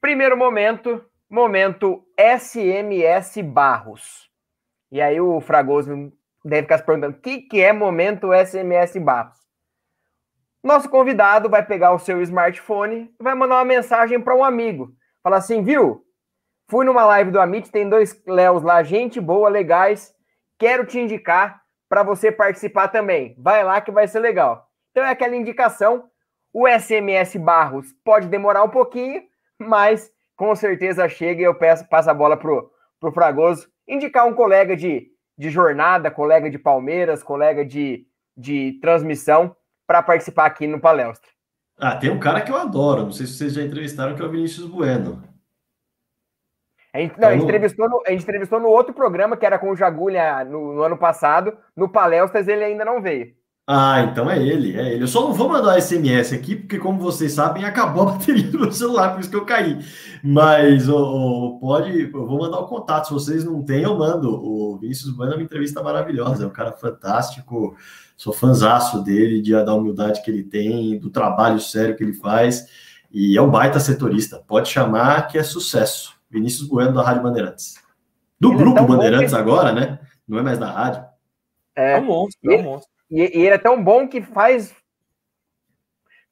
Primeiro 0.00 0.36
momento, 0.36 1.04
momento 1.30 2.04
SMS 2.18 3.40
Barros. 3.42 4.28
E 4.90 5.00
aí 5.00 5.20
o 5.20 5.40
Fragoso 5.40 6.12
deve 6.44 6.62
ficar 6.62 6.78
se 6.78 6.84
perguntando: 6.84 7.16
o 7.16 7.20
que, 7.20 7.42
que 7.42 7.62
é 7.62 7.72
momento 7.72 8.32
SMS 8.34 8.96
Barros? 8.96 9.38
Nosso 10.62 10.88
convidado 10.88 11.48
vai 11.48 11.64
pegar 11.64 11.92
o 11.92 11.98
seu 11.98 12.22
smartphone 12.22 13.14
vai 13.20 13.34
mandar 13.34 13.56
uma 13.56 13.64
mensagem 13.64 14.20
para 14.20 14.34
um 14.34 14.42
amigo. 14.42 14.94
Falar 15.22 15.36
assim, 15.36 15.62
viu? 15.62 16.02
Fui 16.68 16.84
numa 16.86 17.04
live 17.04 17.30
do 17.30 17.40
Amit, 17.40 17.70
tem 17.70 17.88
dois 17.88 18.18
Léos 18.26 18.62
lá, 18.62 18.82
gente 18.82 19.20
boa, 19.20 19.48
legais. 19.48 20.14
Quero 20.58 20.86
te 20.86 20.98
indicar 20.98 21.62
para 21.88 22.02
você 22.02 22.30
participar 22.32 22.88
também. 22.88 23.34
Vai 23.38 23.62
lá 23.64 23.80
que 23.80 23.90
vai 23.90 24.08
ser 24.08 24.20
legal. 24.20 24.68
Então 24.90 25.04
é 25.04 25.10
aquela 25.10 25.36
indicação. 25.36 26.04
O 26.52 26.68
SMS 26.68 27.36
Barros 27.36 27.92
pode 28.04 28.28
demorar 28.28 28.62
um 28.62 28.68
pouquinho, 28.68 29.22
mas 29.58 30.10
com 30.36 30.54
certeza 30.54 31.08
chega 31.08 31.40
e 31.40 31.44
eu 31.44 31.54
peço, 31.54 31.88
passo 31.88 32.10
a 32.10 32.14
bola 32.14 32.36
pro, 32.36 32.70
pro 33.00 33.12
Fragoso. 33.12 33.68
Indicar 33.88 34.26
um 34.26 34.34
colega 34.34 34.76
de, 34.76 35.08
de 35.36 35.50
jornada, 35.50 36.10
colega 36.10 36.48
de 36.48 36.58
Palmeiras, 36.58 37.22
colega 37.22 37.64
de, 37.64 38.06
de 38.36 38.78
transmissão, 38.80 39.54
para 39.86 40.02
participar 40.02 40.46
aqui 40.46 40.66
no 40.66 40.80
Palestra. 40.80 41.28
Ah, 41.76 41.96
tem 41.96 42.10
um 42.10 42.20
cara 42.20 42.40
que 42.40 42.52
eu 42.52 42.56
adoro, 42.56 43.02
não 43.02 43.12
sei 43.12 43.26
se 43.26 43.34
vocês 43.34 43.54
já 43.54 43.62
entrevistaram, 43.62 44.14
que 44.14 44.22
é 44.22 44.24
o 44.24 44.30
Vinícius 44.30 44.66
Bueno. 44.66 45.22
A 46.94 46.98
gente, 47.00 47.18
não, 47.18 47.26
a, 47.26 47.32
gente 47.32 47.42
então, 47.42 47.48
entrevistou 47.48 47.90
no, 47.90 48.02
a 48.06 48.10
gente 48.12 48.22
entrevistou 48.22 48.60
no 48.60 48.68
outro 48.68 48.94
programa, 48.94 49.36
que 49.36 49.44
era 49.44 49.58
com 49.58 49.72
o 49.72 49.76
Jagulha 49.76 50.44
no, 50.44 50.74
no, 50.74 50.82
ano 50.82 50.96
passado. 50.96 51.52
No 51.76 51.88
Palestras 51.88 52.46
ele 52.46 52.62
ainda 52.62 52.84
não 52.84 53.02
veio. 53.02 53.34
Ah, 53.66 54.02
então 54.02 54.30
é 54.30 54.38
ele, 54.38 54.78
é 54.78 54.92
ele. 54.92 55.02
Eu 55.02 55.08
só 55.08 55.22
não 55.22 55.32
vou 55.32 55.48
mandar 55.48 55.80
SMS 55.80 56.32
aqui, 56.32 56.54
porque, 56.54 56.78
como 56.78 57.00
vocês 57.00 57.32
sabem, 57.32 57.64
acabou 57.66 58.04
a 58.04 58.12
bateria 58.12 58.48
do 58.48 58.60
meu 58.60 58.70
celular, 58.70 59.12
por 59.12 59.20
isso 59.20 59.30
que 59.30 59.36
eu 59.36 59.44
caí. 59.44 59.78
Mas 60.22 60.88
oh, 60.88 61.58
pode, 61.60 62.12
eu 62.12 62.26
vou 62.26 62.38
mandar 62.38 62.60
o 62.60 62.68
contato. 62.68 63.08
Se 63.08 63.12
vocês 63.12 63.44
não 63.44 63.60
têm, 63.64 63.82
eu 63.82 63.98
mando. 63.98 64.30
O 64.30 64.78
Vinícius 64.78 65.10
Bueno 65.10 65.32
é 65.32 65.36
uma 65.36 65.42
entrevista 65.42 65.82
maravilhosa, 65.82 66.44
é 66.44 66.46
um 66.46 66.50
cara 66.50 66.70
fantástico. 66.72 67.74
Sou 68.16 68.32
fanzaço 68.32 69.02
dele, 69.02 69.42
de, 69.42 69.50
da 69.50 69.74
humildade 69.74 70.22
que 70.22 70.30
ele 70.30 70.44
tem, 70.44 70.96
do 70.96 71.10
trabalho 71.10 71.58
sério 71.58 71.96
que 71.96 72.04
ele 72.04 72.14
faz. 72.14 72.68
E 73.10 73.36
é 73.36 73.42
um 73.42 73.50
baita 73.50 73.80
setorista. 73.80 74.40
Pode 74.46 74.68
chamar 74.68 75.26
que 75.26 75.36
é 75.36 75.42
sucesso. 75.42 76.13
Vinícius 76.34 76.68
Bueno, 76.68 76.92
da 76.92 77.02
Rádio 77.02 77.22
Bandeirantes. 77.22 77.76
Do 78.40 78.48
ele 78.48 78.56
é 78.56 78.58
grupo 78.58 78.80
é 78.80 78.86
Bandeirantes 78.86 79.32
que... 79.32 79.38
agora, 79.38 79.72
né? 79.72 80.00
Não 80.26 80.38
é 80.38 80.42
mais 80.42 80.58
da 80.58 80.68
rádio. 80.70 81.04
É, 81.76 81.92
é 81.92 81.98
um 81.98 82.04
monstro, 82.04 82.52
é 82.52 82.56
um 82.56 82.62
monstro. 82.62 82.90
E, 83.08 83.20
e, 83.20 83.42
ele 83.42 83.54
é 83.54 83.58
tão 83.58 83.82
bom 83.82 84.08
que 84.08 84.20
faz 84.20 84.74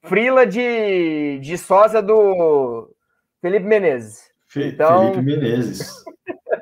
frila 0.03 0.45
de, 0.45 1.39
de 1.39 1.57
sósia 1.57 2.01
do 2.01 2.93
Felipe 3.41 3.65
Menezes. 3.65 4.29
Fe, 4.45 4.67
então... 4.67 5.13
Felipe 5.13 5.21
Menezes. 5.21 6.03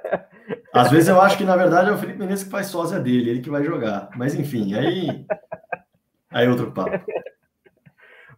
Às 0.72 0.90
vezes 0.90 1.10
eu 1.10 1.20
acho 1.20 1.38
que, 1.38 1.44
na 1.44 1.58
verdade, 1.58 1.90
é 1.90 1.94
o 1.94 1.98
Felipe 1.98 2.20
Menezes 2.20 2.44
que 2.46 2.52
faz 2.52 2.68
sósia 2.68 3.00
dele, 3.00 3.32
ele 3.32 3.42
que 3.42 3.50
vai 3.50 3.64
jogar. 3.64 4.10
Mas, 4.16 4.36
enfim, 4.36 4.76
aí... 4.76 5.26
Aí 6.30 6.48
outro 6.48 6.72
papo. 6.72 7.04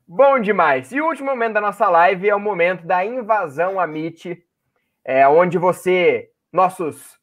Bom 0.08 0.40
demais. 0.40 0.92
E 0.92 1.02
o 1.02 1.06
último 1.06 1.30
momento 1.30 1.54
da 1.54 1.62
nossa 1.62 1.90
live 1.90 2.30
é 2.30 2.36
o 2.36 2.40
momento 2.40 2.88
da 2.88 3.06
invasão 3.06 3.80
a 3.80 3.84
MIT 3.84 4.44
é, 5.04 5.28
onde 5.28 5.58
você, 5.58 6.30
nossos, 6.52 7.20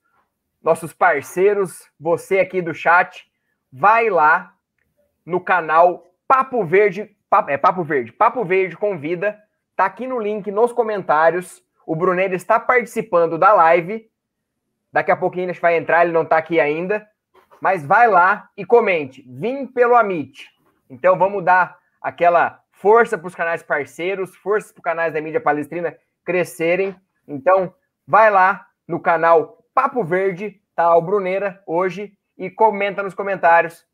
nossos 0.62 0.93
parceiros, 0.93 1.89
você 1.98 2.40
aqui 2.40 2.61
do 2.61 2.74
chat, 2.74 3.24
vai 3.73 4.11
lá 4.11 4.55
no 5.24 5.40
canal 5.40 6.07
Papo 6.27 6.65
Verde, 6.65 7.16
Papo, 7.28 7.51
é 7.51 7.57
Papo 7.57 7.82
Verde, 7.82 8.12
Papo 8.12 8.44
Verde 8.44 8.77
Convida, 8.77 9.39
tá 9.77 9.85
aqui 9.85 10.07
no 10.07 10.19
link 10.19 10.51
nos 10.51 10.73
comentários. 10.73 11.62
O 11.86 11.97
Brunelli 11.97 12.36
está 12.36 12.61
participando 12.61 13.39
da 13.39 13.52
live. 13.52 14.09
Daqui 14.93 15.11
a 15.11 15.16
pouquinho 15.16 15.48
gente 15.48 15.61
vai 15.61 15.77
entrar, 15.77 16.05
ele 16.05 16.12
não 16.12 16.23
está 16.23 16.36
aqui 16.36 16.61
ainda. 16.61 17.07
Mas 17.61 17.85
vai 17.85 18.09
lá 18.09 18.48
e 18.57 18.65
comente. 18.65 19.24
Vim 19.27 19.66
pelo 19.66 19.94
Amit. 19.94 20.48
Então 20.89 21.19
vamos 21.19 21.44
dar 21.44 21.78
aquela 22.01 22.61
força 22.73 23.16
para 23.19 23.27
os 23.27 23.35
canais 23.35 23.62
parceiros, 23.62 24.35
força 24.36 24.73
para 24.73 24.81
os 24.81 24.85
canais 24.85 25.12
da 25.12 25.20
mídia 25.20 25.40
palestrina 25.40 25.97
crescerem. 26.24 26.94
Então, 27.31 27.73
vai 28.07 28.28
lá 28.28 28.66
no 28.89 28.98
canal 28.98 29.65
Papo 29.73 30.02
Verde, 30.02 30.61
tá 30.74 30.97
o 30.97 31.01
Bruneira 31.01 31.62
hoje, 31.65 32.12
e 32.36 32.51
comenta 32.51 33.02
nos 33.02 33.15
comentários. 33.15 33.86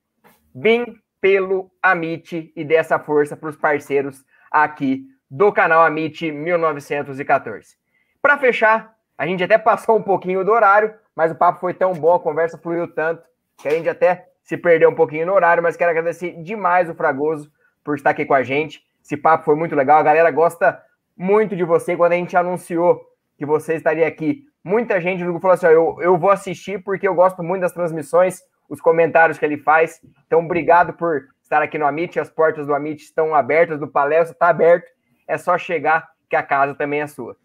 Vim 0.54 0.98
pelo 1.20 1.70
Amit 1.82 2.52
e 2.56 2.64
dê 2.64 2.76
essa 2.76 2.98
força 2.98 3.36
para 3.36 3.50
os 3.50 3.56
parceiros 3.56 4.24
aqui 4.50 5.04
do 5.30 5.52
canal 5.52 5.82
Amit 5.82 6.32
1914. 6.32 7.76
Para 8.22 8.38
fechar, 8.38 8.94
a 9.18 9.26
gente 9.26 9.44
até 9.44 9.58
passou 9.58 9.98
um 9.98 10.02
pouquinho 10.02 10.44
do 10.44 10.52
horário, 10.52 10.94
mas 11.14 11.30
o 11.30 11.34
papo 11.34 11.60
foi 11.60 11.74
tão 11.74 11.92
bom, 11.92 12.14
a 12.14 12.20
conversa 12.20 12.56
fluiu 12.56 12.88
tanto, 12.88 13.22
que 13.58 13.68
a 13.68 13.72
gente 13.72 13.88
até 13.88 14.28
se 14.42 14.56
perdeu 14.56 14.88
um 14.88 14.94
pouquinho 14.94 15.26
no 15.26 15.34
horário, 15.34 15.62
mas 15.62 15.76
quero 15.76 15.90
agradecer 15.90 16.40
demais 16.42 16.88
o 16.88 16.94
Fragoso 16.94 17.50
por 17.84 17.96
estar 17.96 18.10
aqui 18.10 18.24
com 18.24 18.34
a 18.34 18.42
gente. 18.42 18.82
Esse 19.04 19.16
papo 19.16 19.44
foi 19.44 19.56
muito 19.56 19.74
legal, 19.74 19.98
a 19.98 20.02
galera 20.02 20.30
gosta 20.30 20.80
muito 21.16 21.56
de 21.56 21.64
você. 21.64 21.96
Quando 21.96 22.12
a 22.12 22.16
gente 22.16 22.36
anunciou 22.36 23.15
que 23.36 23.46
você 23.46 23.74
estaria 23.74 24.06
aqui. 24.06 24.44
Muita 24.64 25.00
gente 25.00 25.22
no 25.22 25.40
falou 25.40 25.54
assim: 25.54 25.66
ó, 25.66 25.70
eu, 25.70 25.96
eu 26.00 26.18
vou 26.18 26.30
assistir 26.30 26.82
porque 26.82 27.06
eu 27.06 27.14
gosto 27.14 27.42
muito 27.42 27.62
das 27.62 27.72
transmissões, 27.72 28.40
os 28.68 28.80
comentários 28.80 29.38
que 29.38 29.44
ele 29.44 29.58
faz. 29.58 30.00
Então, 30.26 30.44
obrigado 30.44 30.92
por 30.92 31.28
estar 31.42 31.62
aqui 31.62 31.78
no 31.78 31.86
Amit. 31.86 32.18
As 32.18 32.28
portas 32.30 32.66
do 32.66 32.74
Amit 32.74 33.02
estão 33.02 33.34
abertas, 33.34 33.78
do 33.78 33.88
palestra 33.88 34.32
está 34.32 34.48
aberto. 34.48 34.86
É 35.28 35.38
só 35.38 35.56
chegar 35.56 36.08
que 36.28 36.36
a 36.36 36.42
casa 36.42 36.74
também 36.74 37.00
é 37.00 37.06
sua. 37.06 37.36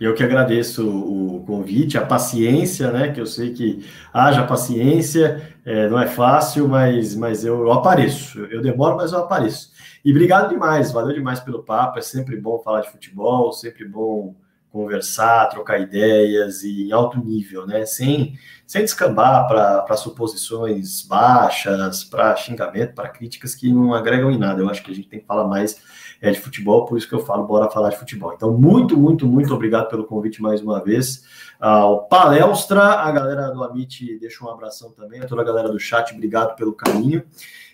Eu 0.00 0.14
que 0.14 0.22
agradeço 0.22 0.88
o 0.88 1.44
convite, 1.44 1.98
a 1.98 2.06
paciência, 2.06 2.92
né? 2.92 3.10
Que 3.10 3.20
eu 3.20 3.26
sei 3.26 3.52
que 3.52 3.84
haja 4.12 4.46
paciência, 4.46 5.42
é, 5.64 5.88
não 5.88 5.98
é 5.98 6.06
fácil, 6.06 6.68
mas, 6.68 7.16
mas 7.16 7.44
eu, 7.44 7.62
eu 7.62 7.72
apareço. 7.72 8.38
Eu 8.44 8.62
demoro, 8.62 8.96
mas 8.96 9.12
eu 9.12 9.18
apareço. 9.18 9.72
E 10.04 10.12
obrigado 10.12 10.50
demais, 10.50 10.92
valeu 10.92 11.12
demais 11.12 11.40
pelo 11.40 11.64
papo. 11.64 11.98
É 11.98 12.02
sempre 12.02 12.36
bom 12.36 12.60
falar 12.60 12.82
de 12.82 12.90
futebol, 12.90 13.52
sempre 13.52 13.84
bom 13.84 14.36
conversar, 14.70 15.46
trocar 15.46 15.80
ideias 15.80 16.62
e 16.62 16.88
em 16.88 16.92
alto 16.92 17.18
nível, 17.18 17.66
né? 17.66 17.86
Sem, 17.86 18.38
sem 18.66 18.82
descambar 18.82 19.46
para 19.48 19.96
suposições 19.96 21.02
baixas, 21.02 22.04
para 22.04 22.36
xingamento, 22.36 22.94
para 22.94 23.08
críticas 23.08 23.54
que 23.54 23.72
não 23.72 23.94
agregam 23.94 24.30
em 24.30 24.38
nada. 24.38 24.60
Eu 24.60 24.68
acho 24.68 24.82
que 24.82 24.90
a 24.90 24.94
gente 24.94 25.08
tem 25.08 25.20
que 25.20 25.26
falar 25.26 25.46
mais 25.46 25.80
é, 26.20 26.30
de 26.30 26.40
futebol, 26.40 26.84
por 26.84 26.98
isso 26.98 27.08
que 27.08 27.14
eu 27.14 27.24
falo, 27.24 27.46
bora 27.46 27.70
falar 27.70 27.90
de 27.90 27.98
futebol. 27.98 28.32
Então, 28.34 28.52
muito, 28.52 28.96
muito, 28.96 29.26
muito 29.26 29.54
obrigado 29.54 29.88
pelo 29.88 30.04
convite 30.04 30.42
mais 30.42 30.60
uma 30.60 30.82
vez. 30.82 31.24
Ao 31.58 32.06
Palestra, 32.06 32.82
a 32.82 33.10
galera 33.10 33.50
do 33.50 33.62
Amit 33.62 34.18
deixa 34.18 34.44
um 34.44 34.48
abração 34.48 34.92
também, 34.92 35.20
a 35.20 35.26
toda 35.26 35.42
a 35.42 35.44
galera 35.44 35.68
do 35.68 35.78
chat, 35.78 36.12
obrigado 36.12 36.56
pelo 36.56 36.72
carinho. 36.72 37.24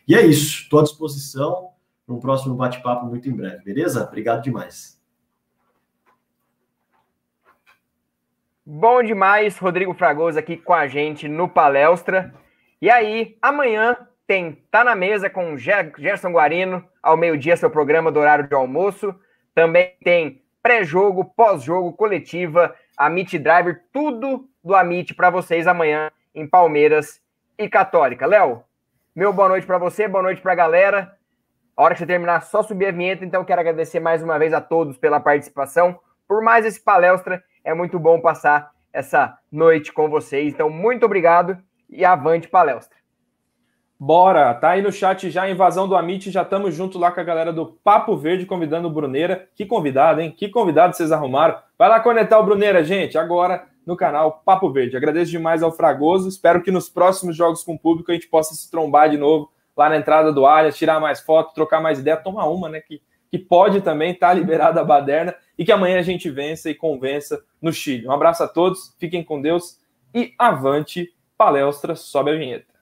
E 0.06 0.14
é 0.14 0.24
isso, 0.24 0.62
estou 0.62 0.80
à 0.80 0.82
disposição 0.82 1.70
para 2.06 2.14
um 2.14 2.20
próximo 2.20 2.54
bate-papo 2.54 3.06
muito 3.06 3.28
em 3.28 3.32
breve, 3.32 3.64
beleza? 3.64 4.04
Obrigado 4.04 4.42
demais. 4.42 4.93
Bom 8.66 9.02
demais, 9.02 9.58
Rodrigo 9.58 9.92
Fragoso 9.92 10.38
aqui 10.38 10.56
com 10.56 10.72
a 10.72 10.86
gente 10.86 11.28
no 11.28 11.46
Palestra. 11.46 12.32
E 12.80 12.88
aí, 12.88 13.36
amanhã 13.42 13.94
tem 14.26 14.64
Tá 14.70 14.82
na 14.82 14.94
Mesa 14.94 15.28
com 15.28 15.54
Gerson 15.54 16.32
Guarino, 16.32 16.82
ao 17.02 17.14
meio-dia, 17.14 17.58
seu 17.58 17.68
programa 17.68 18.10
do 18.10 18.18
horário 18.18 18.48
de 18.48 18.54
almoço. 18.54 19.14
Também 19.54 19.92
tem 20.02 20.42
pré-jogo, 20.62 21.26
pós-jogo, 21.36 21.92
coletiva, 21.92 22.74
Amit 22.96 23.38
Driver, 23.38 23.82
tudo 23.92 24.48
do 24.64 24.74
Amit 24.74 25.12
para 25.12 25.28
vocês 25.28 25.66
amanhã 25.66 26.10
em 26.34 26.46
Palmeiras 26.46 27.20
e 27.58 27.68
Católica. 27.68 28.24
Léo, 28.24 28.64
meu 29.14 29.30
boa 29.30 29.50
noite 29.50 29.66
para 29.66 29.76
você, 29.76 30.08
boa 30.08 30.22
noite 30.22 30.40
para 30.40 30.52
a 30.52 30.56
galera. 30.56 31.14
A 31.76 31.82
hora 31.82 31.92
que 31.92 32.00
você 32.00 32.06
terminar, 32.06 32.40
só 32.40 32.62
subir 32.62 32.86
a 32.86 32.92
vinheta, 32.92 33.26
então 33.26 33.44
quero 33.44 33.60
agradecer 33.60 34.00
mais 34.00 34.22
uma 34.22 34.38
vez 34.38 34.54
a 34.54 34.60
todos 34.62 34.96
pela 34.96 35.20
participação, 35.20 36.00
por 36.26 36.42
mais 36.42 36.64
esse 36.64 36.82
palestra 36.82 37.44
é 37.64 37.74
muito 37.74 37.98
bom 37.98 38.20
passar 38.20 38.70
essa 38.92 39.36
noite 39.50 39.92
com 39.92 40.08
vocês. 40.08 40.52
Então, 40.52 40.70
muito 40.70 41.04
obrigado 41.04 41.58
e 41.88 42.04
avante 42.04 42.46
palestra. 42.46 42.96
Bora, 43.98 44.52
tá 44.54 44.70
aí 44.70 44.82
no 44.82 44.92
chat 44.92 45.30
já, 45.30 45.48
invasão 45.48 45.88
do 45.88 45.96
Amit, 45.96 46.30
já 46.30 46.42
estamos 46.42 46.74
junto 46.74 46.98
lá 46.98 47.10
com 47.10 47.20
a 47.20 47.24
galera 47.24 47.52
do 47.52 47.66
Papo 47.82 48.16
Verde, 48.16 48.44
convidando 48.44 48.88
o 48.88 48.90
Bruneira. 48.90 49.48
Que 49.54 49.64
convidado, 49.64 50.20
hein? 50.20 50.30
Que 50.36 50.48
convidado 50.48 50.94
vocês 50.94 51.10
arrumaram. 51.10 51.58
Vai 51.78 51.88
lá 51.88 52.00
conectar 52.00 52.38
o 52.38 52.44
Bruneira, 52.44 52.84
gente, 52.84 53.16
agora 53.16 53.66
no 53.86 53.96
canal 53.96 54.42
Papo 54.44 54.70
Verde. 54.70 54.96
Agradeço 54.96 55.30
demais 55.30 55.62
ao 55.62 55.72
Fragoso, 55.72 56.28
espero 56.28 56.62
que 56.62 56.70
nos 56.70 56.88
próximos 56.88 57.36
jogos 57.36 57.62
com 57.62 57.74
o 57.74 57.78
público 57.78 58.10
a 58.10 58.14
gente 58.14 58.28
possa 58.28 58.54
se 58.54 58.70
trombar 58.70 59.10
de 59.10 59.16
novo 59.16 59.50
lá 59.76 59.88
na 59.88 59.96
entrada 59.96 60.32
do 60.32 60.46
Allianz, 60.46 60.76
tirar 60.76 61.00
mais 61.00 61.20
foto, 61.20 61.54
trocar 61.54 61.80
mais 61.80 61.98
ideia, 61.98 62.16
tomar 62.16 62.46
uma, 62.46 62.68
né, 62.68 62.80
que 62.80 63.00
que 63.34 63.38
pode 63.40 63.80
também 63.80 64.12
estar 64.12 64.28
tá 64.28 64.32
liberada 64.32 64.80
a 64.80 64.84
baderna 64.84 65.34
e 65.58 65.64
que 65.64 65.72
amanhã 65.72 65.98
a 65.98 66.02
gente 66.02 66.30
vença 66.30 66.70
e 66.70 66.74
convença 66.74 67.42
no 67.60 67.72
Chile. 67.72 68.06
Um 68.06 68.12
abraço 68.12 68.44
a 68.44 68.46
todos, 68.46 68.94
fiquem 68.96 69.24
com 69.24 69.42
Deus 69.42 69.80
e 70.14 70.32
avante 70.38 71.12
palestra, 71.36 71.96
sobe 71.96 72.30
a 72.30 72.36
vinheta. 72.36 72.72